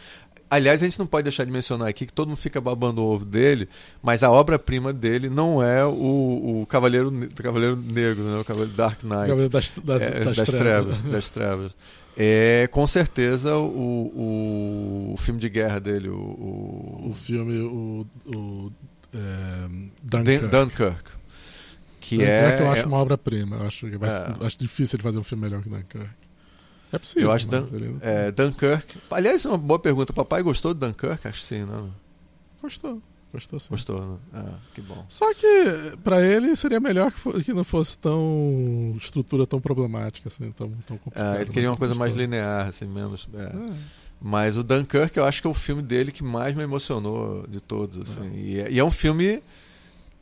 Aliás, 0.51 0.83
a 0.83 0.85
gente 0.85 0.99
não 0.99 1.07
pode 1.07 1.23
deixar 1.23 1.45
de 1.45 1.53
mencionar 1.53 1.87
aqui 1.87 2.05
que 2.05 2.13
todo 2.13 2.27
mundo 2.27 2.37
fica 2.37 2.61
babando 2.61 3.01
o 3.01 3.05
ovo 3.05 3.25
dele, 3.25 3.69
mas 4.03 4.25
a 4.25 4.31
obra-prima 4.33 4.93
dele 4.93 5.31
não 5.31 5.63
é 5.63 5.87
o, 5.87 6.63
o 6.63 6.67
Cavaleiro, 6.67 7.13
Cavaleiro 7.37 7.77
Negro, 7.77 8.25
né? 8.25 8.41
o 8.41 8.45
Cavaleiro 8.45 8.75
Dark 8.75 9.05
Knight. 9.05 9.29
Cavaleiro 9.29 9.49
das, 9.49 9.71
das, 9.71 10.03
é, 10.03 10.25
das, 10.25 10.37
das 10.37 10.51
trevas. 10.51 11.01
das 11.03 11.31
trevas. 11.31 11.77
É 12.17 12.69
com 12.73 12.85
certeza 12.85 13.57
o, 13.57 13.65
o, 13.65 15.15
o, 15.15 15.17
filme 15.17 15.41
de 15.41 15.49
guerra 15.49 15.79
dele. 15.79 16.09
O, 16.09 16.17
o, 16.17 17.11
o 17.11 17.15
filme, 17.15 17.61
o, 17.61 18.07
o 18.27 18.73
é, 19.15 19.69
Dunkirk. 20.03 20.49
Dunkirk. 20.49 21.11
Que 22.01 22.17
Dunkirk 22.17 22.33
é, 22.33 22.61
eu 22.61 22.71
acho 22.73 22.89
uma 22.89 22.99
obra-prima. 22.99 23.65
Acho, 23.65 23.87
é. 23.87 24.47
acho 24.47 24.59
difícil 24.59 24.97
ele 24.97 25.03
fazer 25.05 25.19
um 25.21 25.25
filme 25.25 25.45
melhor 25.45 25.63
que 25.63 25.69
Dunkirk. 25.69 26.11
É 26.93 26.99
possível. 26.99 27.29
Eu 27.29 27.33
acho 27.33 27.47
Dan 27.47 27.67
é, 28.01 28.31
Dunkirk. 28.31 28.99
Aliás, 29.11 29.45
é 29.45 29.49
uma 29.49 29.59
boa 29.59 29.79
pergunta. 29.79 30.13
Papai 30.13 30.43
gostou 30.43 30.75
de 30.75 30.81
Dunkirk? 30.81 31.27
Acho 31.27 31.41
que 31.41 31.47
sim, 31.47 31.65
não? 31.65 31.85
Né? 31.85 31.91
Gostou. 32.63 33.03
Gostou 33.33 33.61
sim. 33.61 33.69
Gostou, 33.71 34.01
né? 34.01 34.19
Ah, 34.35 34.55
que 34.75 34.81
bom. 34.81 35.05
Só 35.09 35.33
que 35.35 35.97
para 36.03 36.21
ele 36.21 36.57
seria 36.57 36.81
melhor 36.81 37.13
que, 37.13 37.45
que, 37.45 37.53
não 37.53 37.63
fosse 37.63 37.97
tão 37.97 38.97
estrutura 39.01 39.47
tão 39.47 39.61
problemática, 39.61 40.29
assim, 40.29 40.51
tão, 40.51 40.69
tão 40.85 40.99
complicada. 40.99 41.39
Ah, 41.39 41.41
ele 41.41 41.51
queria 41.51 41.71
uma 41.71 41.77
coisa 41.77 41.95
mais 41.95 42.15
linear, 42.15 42.67
assim, 42.67 42.87
menos. 42.87 43.29
É. 43.33 43.53
Mas 44.21 44.57
o 44.57 44.65
Dunkirk 44.65 45.17
eu 45.17 45.25
acho 45.25 45.41
que 45.41 45.47
é 45.47 45.51
o 45.51 45.55
filme 45.55 45.81
dele 45.81 46.11
que 46.11 46.25
mais 46.25 46.57
me 46.57 46.63
emocionou 46.65 47.47
de 47.47 47.61
todos. 47.61 47.99
Assim. 47.99 48.31
É. 48.35 48.39
E, 48.39 48.61
é, 48.61 48.73
e, 48.73 48.79
é 48.81 48.85
um 48.85 48.91
filme 48.91 49.41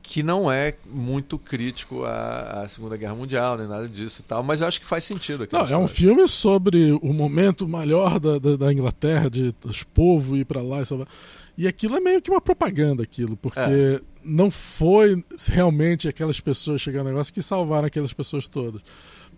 que 0.09 0.23
não 0.23 0.51
é 0.51 0.73
muito 0.91 1.39
crítico 1.39 2.03
à, 2.03 2.63
à, 2.63 2.69
Segunda 2.69 2.97
Guerra 2.97 3.15
Mundial, 3.15 3.59
nem 3.59 3.69
nada 3.69 3.87
disso 3.87 4.23
e 4.23 4.25
tal, 4.25 4.43
mas 4.43 4.63
eu 4.63 4.67
acho 4.67 4.81
que 4.81 4.87
faz 4.87 5.05
sentido. 5.05 5.47
Não, 5.53 5.67
é 5.67 5.77
um 5.77 5.87
filme 5.87 6.27
sobre 6.27 6.93
o 7.03 7.13
momento 7.13 7.69
melhor 7.69 8.19
da, 8.19 8.39
da, 8.39 8.57
da 8.57 8.73
Inglaterra, 8.73 9.29
de 9.29 9.55
os 9.63 9.83
povos 9.83 10.39
ir 10.39 10.47
para 10.47 10.63
lá 10.63 10.81
e 10.81 10.87
salvar. 10.87 11.07
E 11.59 11.69
aquilo 11.69 11.95
é 11.95 12.01
meio 12.01 12.23
que 12.23 12.31
uma 12.31 12.41
propaganda, 12.41 13.03
aquilo, 13.03 13.37
porque 13.37 13.61
é. 13.61 14.01
não 14.25 14.51
foi 14.51 15.23
realmente 15.47 16.09
aquelas 16.09 16.41
pessoas 16.41 16.81
chegando 16.81 17.09
ao 17.09 17.13
negócio 17.13 17.35
que 17.35 17.43
salvaram 17.43 17.87
aquelas 17.87 18.15
pessoas 18.15 18.49
todas. 18.49 18.81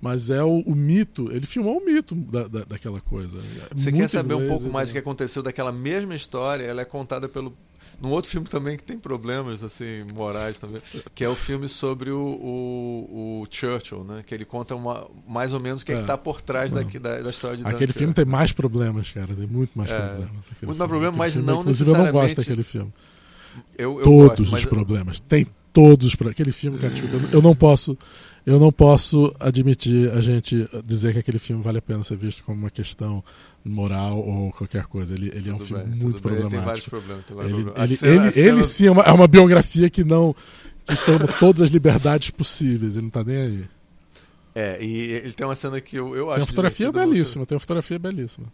Mas 0.01 0.31
é 0.31 0.45
o, 0.45 0.61
o, 0.61 0.75
mito, 0.77 1.33
ele 1.33 1.47
filmou 1.47 1.79
o 1.79 1.85
mito 1.85 2.15
da, 2.15 2.47
da 2.47 2.61
daquela 2.61 3.01
coisa. 3.01 3.39
É 3.39 3.75
Você 3.75 3.91
quer 3.91 4.09
saber 4.09 4.35
inglês, 4.35 4.53
um 4.53 4.55
pouco 4.55 4.73
mais 4.73 4.91
do 4.91 4.93
que 4.93 4.99
aconteceu 4.99 5.43
daquela 5.43 5.73
mesma 5.73 6.15
história? 6.15 6.63
Ela 6.63 6.83
é 6.83 6.85
contada 6.85 7.29
pelo 7.29 7.57
num 8.01 8.11
outro 8.11 8.31
filme 8.31 8.47
também 8.49 8.77
que 8.77 8.83
tem 8.83 8.99
problemas 8.99 9.63
assim 9.63 10.05
morais 10.15 10.59
também, 10.59 10.81
que 11.15 11.23
é 11.23 11.29
o 11.29 11.35
filme 11.35 11.69
sobre 11.69 12.11
o, 12.11 12.19
o, 12.21 13.43
o 13.43 13.47
Churchill, 13.51 14.05
né? 14.05 14.23
Que 14.27 14.35
ele 14.35 14.45
conta 14.45 14.75
uma, 14.75 15.07
mais 15.29 15.53
ou 15.53 15.61
menos 15.61 15.83
o 15.83 15.87
que 15.87 15.93
é, 15.93 16.01
está 16.01 16.17
por 16.17 16.41
trás 16.41 16.71
daqui, 16.71 16.99
da, 16.99 17.19
da, 17.19 17.31
história 17.31 17.59
de 17.59 17.67
Aquele 17.67 17.93
filme 17.93 18.15
tem 18.15 18.25
mais 18.25 18.53
problemas, 18.53 19.11
cara, 19.11 19.35
tem 19.35 19.47
muito 19.47 19.73
mais 19.75 19.91
é, 19.91 19.99
problemas. 19.99 20.31
Muito 20.63 20.79
mais 20.79 20.89
problemas, 20.89 21.17
mas 21.17 21.33
filme, 21.35 21.47
não 21.47 21.61
inclusive 21.61 21.91
necessariamente. 21.91 22.17
eu 22.17 22.21
não 22.21 22.27
gosto 22.27 22.37
daquele 22.37 22.65
filme. 22.65 22.93
Eu, 23.77 23.99
eu 23.99 24.05
Todos 24.05 24.51
gosto, 24.51 24.55
os 24.55 24.65
problemas, 24.65 25.21
tem 25.21 25.47
todos 25.73 26.07
os 26.07 26.15
problemas. 26.15 26.37
Aquele 26.37 26.53
filme, 26.53 26.79
cara, 26.79 26.93
eu 27.33 27.43
não 27.43 27.55
posso 27.55 27.99
eu 28.51 28.59
não 28.59 28.73
posso 28.73 29.33
admitir 29.39 30.11
a 30.11 30.21
gente 30.21 30.69
dizer 30.85 31.13
que 31.13 31.21
aquele 31.21 31.39
filme 31.39 31.63
vale 31.63 31.79
a 31.79 31.83
pena 31.83 32.03
ser 32.03 32.17
visto 32.17 32.43
como 32.43 32.59
uma 32.59 32.71
questão 32.71 33.23
moral 33.65 34.19
ou 34.19 34.51
qualquer 34.51 34.87
coisa. 34.87 35.15
Ele, 35.15 35.31
ele 35.33 35.51
é 35.51 35.55
um 35.55 35.59
bem, 35.59 35.67
filme 35.69 35.85
muito 35.85 36.21
problemático. 36.21 36.97
Ele 36.97 37.23
tem 37.23 37.37
vários 37.37 37.57
ele. 37.57 37.71
Ele, 37.77 37.97
cena, 37.97 38.13
ele, 38.13 38.31
cena... 38.33 38.49
ele, 38.49 38.65
sim 38.65 38.87
é 38.89 38.91
uma, 38.91 39.03
é 39.05 39.13
uma, 39.13 39.29
biografia 39.29 39.89
que 39.89 40.03
não 40.03 40.35
que 40.85 40.97
toma 41.07 41.29
todas 41.39 41.63
as 41.63 41.71
liberdades 41.71 42.31
possíveis. 42.31 42.97
Ele 42.97 43.03
não 43.03 43.09
está 43.09 43.23
nem 43.23 43.37
aí. 43.37 43.65
É, 44.53 44.83
e 44.83 45.13
ele 45.13 45.33
tem 45.33 45.47
uma 45.47 45.55
cena 45.55 45.81
que 45.81 45.95
eu, 45.95 46.17
eu 46.17 46.29
acho. 46.29 46.35
Tem 46.35 46.43
uma 46.43 46.47
fotografia 46.49 46.91
belíssima, 46.91 47.45
você... 47.45 47.47
tem 47.47 47.55
uma 47.55 47.61
fotografia 47.61 47.99
belíssima. 48.01 48.47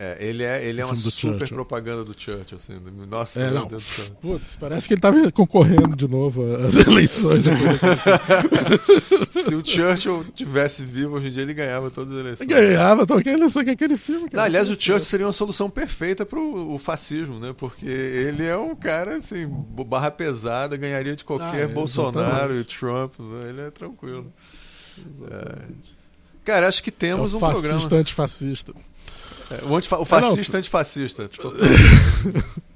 É, 0.00 0.16
ele 0.20 0.44
é, 0.44 0.64
ele 0.64 0.80
é 0.80 0.84
uma 0.84 0.94
super 0.94 1.38
Churchill. 1.38 1.56
propaganda 1.56 2.04
do 2.04 2.14
Churchill, 2.16 2.56
assim. 2.56 2.74
Nossa, 3.10 3.42
é, 3.42 3.50
meu 3.50 3.66
Deus 3.66 3.82
do 3.82 3.88
céu. 3.88 4.04
Putz, 4.22 4.56
parece 4.56 4.86
que 4.86 4.94
ele 4.94 4.98
estava 4.98 5.32
concorrendo 5.32 5.96
de 5.96 6.06
novo 6.06 6.54
às 6.54 6.76
eleições. 6.86 7.42
Se 9.28 9.56
o 9.56 9.64
Churchill 9.64 10.24
tivesse 10.36 10.84
vivo 10.84 11.16
hoje 11.16 11.28
em 11.28 11.30
dia, 11.32 11.42
ele 11.42 11.52
ganhava 11.52 11.90
todas 11.90 12.14
as 12.14 12.20
eleições. 12.20 12.46
Ganhava 12.46 13.04
qualquer 13.08 13.34
eleição 13.34 13.64
que 13.64 13.70
aquele 13.70 13.96
filme. 13.96 14.30
Não, 14.32 14.44
aliás, 14.44 14.70
o 14.70 14.74
Churchill 14.74 15.00
seria 15.00 15.26
uma 15.26 15.32
solução 15.32 15.68
perfeita 15.68 16.24
para 16.24 16.38
o 16.38 16.78
fascismo, 16.78 17.40
né? 17.40 17.52
Porque 17.56 17.86
ele 17.86 18.44
é 18.44 18.56
um 18.56 18.76
cara, 18.76 19.16
assim, 19.16 19.48
barra 19.84 20.12
pesada, 20.12 20.76
ganharia 20.76 21.16
de 21.16 21.24
qualquer 21.24 21.62
ah, 21.62 21.64
é, 21.64 21.66
Bolsonaro 21.66 22.56
e 22.56 22.62
Trump, 22.62 23.18
né? 23.18 23.48
ele 23.48 23.62
é 23.62 23.70
tranquilo. 23.72 24.32
É. 25.28 25.98
Cara, 26.44 26.68
acho 26.68 26.84
que 26.84 26.92
temos 26.92 27.34
é 27.34 27.36
um 27.36 27.40
fascista, 27.40 27.68
programa. 27.68 28.00
Antifascista. 28.00 28.74
É, 29.50 29.64
o, 29.64 29.76
antifa 29.76 29.98
o 29.98 30.04
fascista 30.04 30.56
é, 30.56 30.60
antifascista. 30.60 31.28
Tipo... 31.28 31.50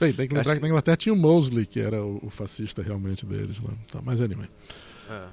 Bem, 0.00 0.12
tem 0.12 0.26
que 0.26 0.34
lembrar 0.34 0.56
que 0.56 0.60
na 0.60 0.68
Inglaterra 0.68 0.96
tinha 0.96 1.12
o 1.12 1.16
Mosley, 1.16 1.64
que 1.64 1.78
era 1.78 2.02
o, 2.04 2.18
o 2.24 2.30
fascista 2.30 2.82
realmente 2.82 3.24
deles 3.24 3.60
lá. 3.62 3.70
Tá, 3.90 4.00
mas 4.02 4.20
anyway. 4.20 4.48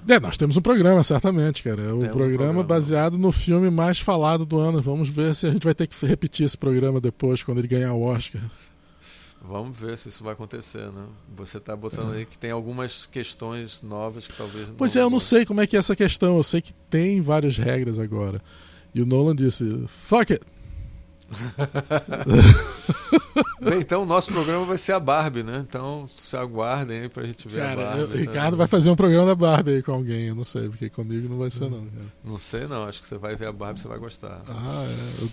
É. 0.07 0.13
é. 0.13 0.19
nós 0.19 0.37
temos 0.37 0.57
um 0.57 0.61
programa, 0.61 1.03
certamente, 1.03 1.63
cara. 1.63 1.81
É 1.81 1.91
o 1.91 1.97
programa, 1.97 2.13
um 2.13 2.13
programa 2.13 2.63
baseado 2.63 3.17
no 3.17 3.31
filme 3.31 3.71
mais 3.71 3.99
falado 3.99 4.45
do 4.45 4.59
ano. 4.59 4.79
Vamos 4.79 5.09
ver 5.09 5.33
se 5.33 5.47
a 5.47 5.51
gente 5.51 5.63
vai 5.63 5.73
ter 5.73 5.87
que 5.87 6.05
repetir 6.05 6.45
esse 6.45 6.57
programa 6.57 7.01
depois, 7.01 7.41
quando 7.41 7.57
ele 7.57 7.67
ganhar 7.67 7.93
o 7.93 8.03
Oscar. 8.03 8.41
Vamos 9.49 9.75
ver 9.75 9.97
se 9.97 10.09
isso 10.09 10.23
vai 10.23 10.33
acontecer, 10.33 10.91
né? 10.91 11.07
Você 11.35 11.57
está 11.57 11.75
botando 11.75 12.13
é. 12.13 12.17
aí 12.17 12.25
que 12.25 12.37
tem 12.37 12.51
algumas 12.51 13.07
questões 13.07 13.81
novas 13.81 14.27
que 14.27 14.37
talvez. 14.37 14.67
Pois 14.77 14.95
é, 14.95 15.01
eu 15.01 15.09
não 15.09 15.19
sei 15.19 15.43
como 15.43 15.59
é 15.59 15.65
que 15.65 15.75
é 15.75 15.79
essa 15.79 15.95
questão. 15.95 16.37
Eu 16.37 16.43
sei 16.43 16.61
que 16.61 16.71
tem 16.87 17.19
várias 17.19 17.57
regras 17.57 17.97
agora. 17.97 18.39
E 18.93 19.01
o 19.01 19.07
Nolan 19.07 19.35
disse: 19.35 19.85
fuck 19.87 20.33
it! 20.33 20.45
Bem, 23.59 23.79
então 23.79 24.03
o 24.03 24.05
nosso 24.05 24.31
programa 24.31 24.65
vai 24.65 24.77
ser 24.77 24.91
a 24.91 24.99
Barbie, 24.99 25.41
né? 25.41 25.65
Então 25.67 26.07
se 26.09 26.37
aguardem 26.37 27.01
aí 27.01 27.09
pra 27.09 27.23
gente 27.23 27.47
ver 27.47 27.61
cara, 27.61 27.81
a 27.81 27.85
Barbie. 27.95 28.13
O 28.13 28.17
Ricardo 28.17 28.55
vai 28.55 28.67
fazer 28.67 28.91
um 28.91 28.95
programa 28.95 29.25
da 29.25 29.35
Barbie 29.35 29.71
aí 29.71 29.83
com 29.83 29.93
alguém, 29.93 30.27
eu 30.27 30.35
não 30.35 30.43
sei, 30.43 30.69
porque 30.69 30.91
comigo 30.91 31.27
não 31.27 31.39
vai 31.39 31.49
ser 31.49 31.71
não. 31.71 31.85
Cara. 31.85 32.05
Não 32.23 32.37
sei 32.37 32.67
não, 32.67 32.83
acho 32.83 33.01
que 33.01 33.07
você 33.07 33.17
vai 33.17 33.35
ver 33.35 33.47
a 33.47 33.51
Barbie, 33.51 33.81
você 33.81 33.87
vai 33.87 33.97
gostar. 33.97 34.43
Ah, 34.47 34.85
é. 34.85 35.23
eu, 35.23 35.29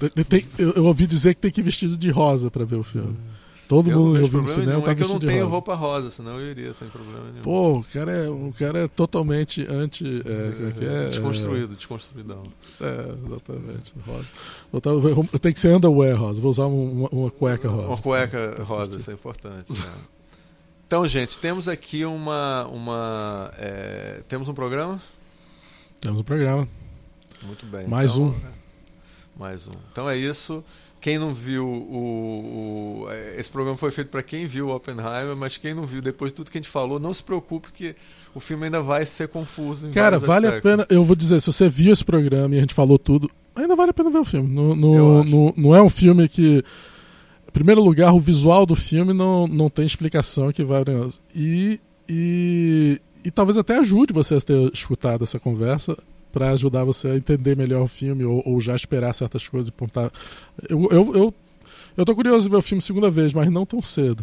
eu, 0.58 0.72
eu, 0.72 0.86
ouvi 0.86 1.06
dizer 1.06 1.34
que 1.34 1.40
tem 1.40 1.50
que 1.50 1.60
ir 1.60 1.64
vestido 1.64 1.98
de 1.98 2.10
rosa 2.10 2.50
para 2.50 2.64
ver 2.64 2.76
o 2.76 2.82
filme. 2.82 3.10
Hum. 3.10 3.45
Todo 3.68 3.90
eu 3.90 3.98
mundo 3.98 4.22
ouvindo 4.22 4.46
cinema 4.46 4.72
nenhum. 4.72 4.82
tá 4.82 4.90
é 4.92 4.94
que 4.94 5.02
eu 5.02 5.08
não 5.08 5.18
tenho 5.18 5.38
rosa. 5.38 5.50
roupa 5.50 5.74
rosa, 5.74 6.10
senão 6.10 6.40
eu 6.40 6.50
iria 6.50 6.72
sem 6.72 6.88
problema 6.88 7.24
nenhum. 7.30 7.42
Pô, 7.42 7.78
o 7.78 7.84
cara 7.84 8.12
é, 8.12 8.28
o 8.28 8.54
cara 8.56 8.78
é 8.80 8.88
totalmente 8.88 9.66
anti. 9.68 10.04
É, 10.24 10.84
é, 10.84 11.04
é, 11.04 11.06
desconstruído, 11.06 11.72
é, 11.72 11.76
desconstruidão. 11.76 12.44
É, 12.80 13.26
exatamente. 13.26 13.94
Rosa. 14.06 14.26
Eu, 14.72 15.28
eu 15.32 15.38
tenho 15.38 15.54
que 15.54 15.60
ser 15.60 15.74
underwear 15.74 16.16
rosa, 16.16 16.40
vou 16.40 16.50
usar 16.50 16.66
uma, 16.66 17.08
uma 17.10 17.30
cueca 17.30 17.68
rosa. 17.68 17.88
Uma 17.88 17.98
cueca 17.98 18.62
rosa, 18.62 18.96
isso 18.96 19.10
é 19.10 19.14
importante. 19.14 19.72
Né? 19.72 19.92
Então, 20.86 21.06
gente, 21.08 21.36
temos 21.38 21.66
aqui 21.66 22.04
uma. 22.04 22.66
uma 22.68 23.50
é, 23.58 24.20
temos 24.28 24.48
um 24.48 24.54
programa? 24.54 25.00
Temos 26.00 26.20
um 26.20 26.24
programa. 26.24 26.68
Muito 27.44 27.66
bem. 27.66 27.88
Mais 27.88 28.12
então, 28.12 28.28
um. 28.28 28.34
Mais 29.36 29.66
um. 29.66 29.72
Então 29.90 30.08
é 30.08 30.16
isso. 30.16 30.64
Quem 31.06 31.20
não 31.20 31.32
viu 31.32 31.64
o, 31.64 33.04
o 33.04 33.06
esse 33.38 33.48
programa 33.48 33.78
foi 33.78 33.92
feito 33.92 34.08
para 34.08 34.24
quem 34.24 34.44
viu 34.44 34.66
o 34.66 34.74
Oppenheimer, 34.74 35.36
mas 35.36 35.56
quem 35.56 35.72
não 35.72 35.84
viu 35.86 36.02
depois 36.02 36.32
de 36.32 36.34
tudo 36.34 36.50
que 36.50 36.58
a 36.58 36.60
gente 36.60 36.68
falou, 36.68 36.98
não 36.98 37.14
se 37.14 37.22
preocupe 37.22 37.70
que 37.72 37.94
o 38.34 38.40
filme 38.40 38.64
ainda 38.64 38.82
vai 38.82 39.06
ser 39.06 39.28
confuso. 39.28 39.88
Cara, 39.90 40.18
vale 40.18 40.48
aspectos. 40.48 40.72
a 40.72 40.76
pena. 40.78 40.86
Eu 40.90 41.04
vou 41.04 41.14
dizer, 41.14 41.40
se 41.40 41.52
você 41.52 41.68
viu 41.68 41.92
esse 41.92 42.04
programa 42.04 42.56
e 42.56 42.58
a 42.58 42.60
gente 42.60 42.74
falou 42.74 42.98
tudo, 42.98 43.30
ainda 43.54 43.76
vale 43.76 43.90
a 43.90 43.94
pena 43.94 44.10
ver 44.10 44.18
o 44.18 44.24
filme. 44.24 44.52
No, 44.52 44.74
no, 44.74 45.22
no, 45.22 45.54
não 45.56 45.76
é 45.76 45.80
um 45.80 45.88
filme 45.88 46.28
que 46.28 46.64
em 47.46 47.52
primeiro 47.52 47.84
lugar, 47.84 48.12
o 48.12 48.18
visual 48.18 48.66
do 48.66 48.74
filme 48.74 49.12
não, 49.12 49.46
não 49.46 49.70
tem 49.70 49.86
explicação 49.86 50.50
que 50.50 50.64
vai. 50.64 50.82
E, 51.32 51.80
e, 52.08 53.00
e 53.24 53.30
talvez 53.30 53.56
até 53.56 53.78
ajude 53.78 54.12
você 54.12 54.34
a 54.34 54.40
ter 54.40 54.72
escutado 54.74 55.22
essa 55.22 55.38
conversa 55.38 55.96
para 56.36 56.50
ajudar 56.50 56.84
você 56.84 57.08
a 57.08 57.16
entender 57.16 57.56
melhor 57.56 57.82
o 57.82 57.88
filme 57.88 58.22
ou, 58.22 58.42
ou 58.44 58.60
já 58.60 58.76
esperar 58.76 59.14
certas 59.14 59.48
coisas 59.48 59.70
e 59.70 59.72
pontar. 59.72 60.12
Eu, 60.68 60.86
eu, 60.90 61.14
eu, 61.14 61.34
eu 61.96 62.04
tô 62.04 62.14
curioso 62.14 62.44
de 62.44 62.50
ver 62.50 62.58
o 62.58 62.62
filme 62.62 62.82
segunda 62.82 63.10
vez, 63.10 63.32
mas 63.32 63.48
não 63.48 63.64
tão 63.64 63.80
cedo. 63.80 64.22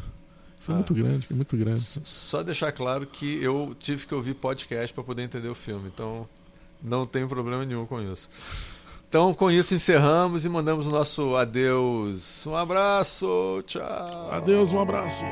Foi 0.61 0.75
ah, 0.75 0.77
muito 0.77 0.93
grande, 0.93 1.25
foi 1.25 1.35
muito 1.35 1.57
grande. 1.57 1.81
Só 1.81 2.43
deixar 2.43 2.71
claro 2.71 3.07
que 3.07 3.43
eu 3.43 3.75
tive 3.79 4.05
que 4.05 4.13
ouvir 4.13 4.35
podcast 4.35 4.93
para 4.93 5.03
poder 5.03 5.23
entender 5.23 5.49
o 5.49 5.55
filme, 5.55 5.89
então 5.91 6.27
não 6.83 7.03
tenho 7.03 7.27
problema 7.27 7.65
nenhum 7.65 7.87
com 7.87 7.99
isso. 7.99 8.29
Então, 9.09 9.33
com 9.33 9.49
isso, 9.49 9.73
encerramos 9.73 10.45
e 10.45 10.49
mandamos 10.49 10.85
o 10.85 10.91
nosso 10.91 11.35
adeus. 11.35 12.45
Um 12.45 12.55
abraço, 12.55 13.63
tchau. 13.65 14.29
Adeus, 14.31 14.71
um 14.71 14.79
abraço. 14.79 15.25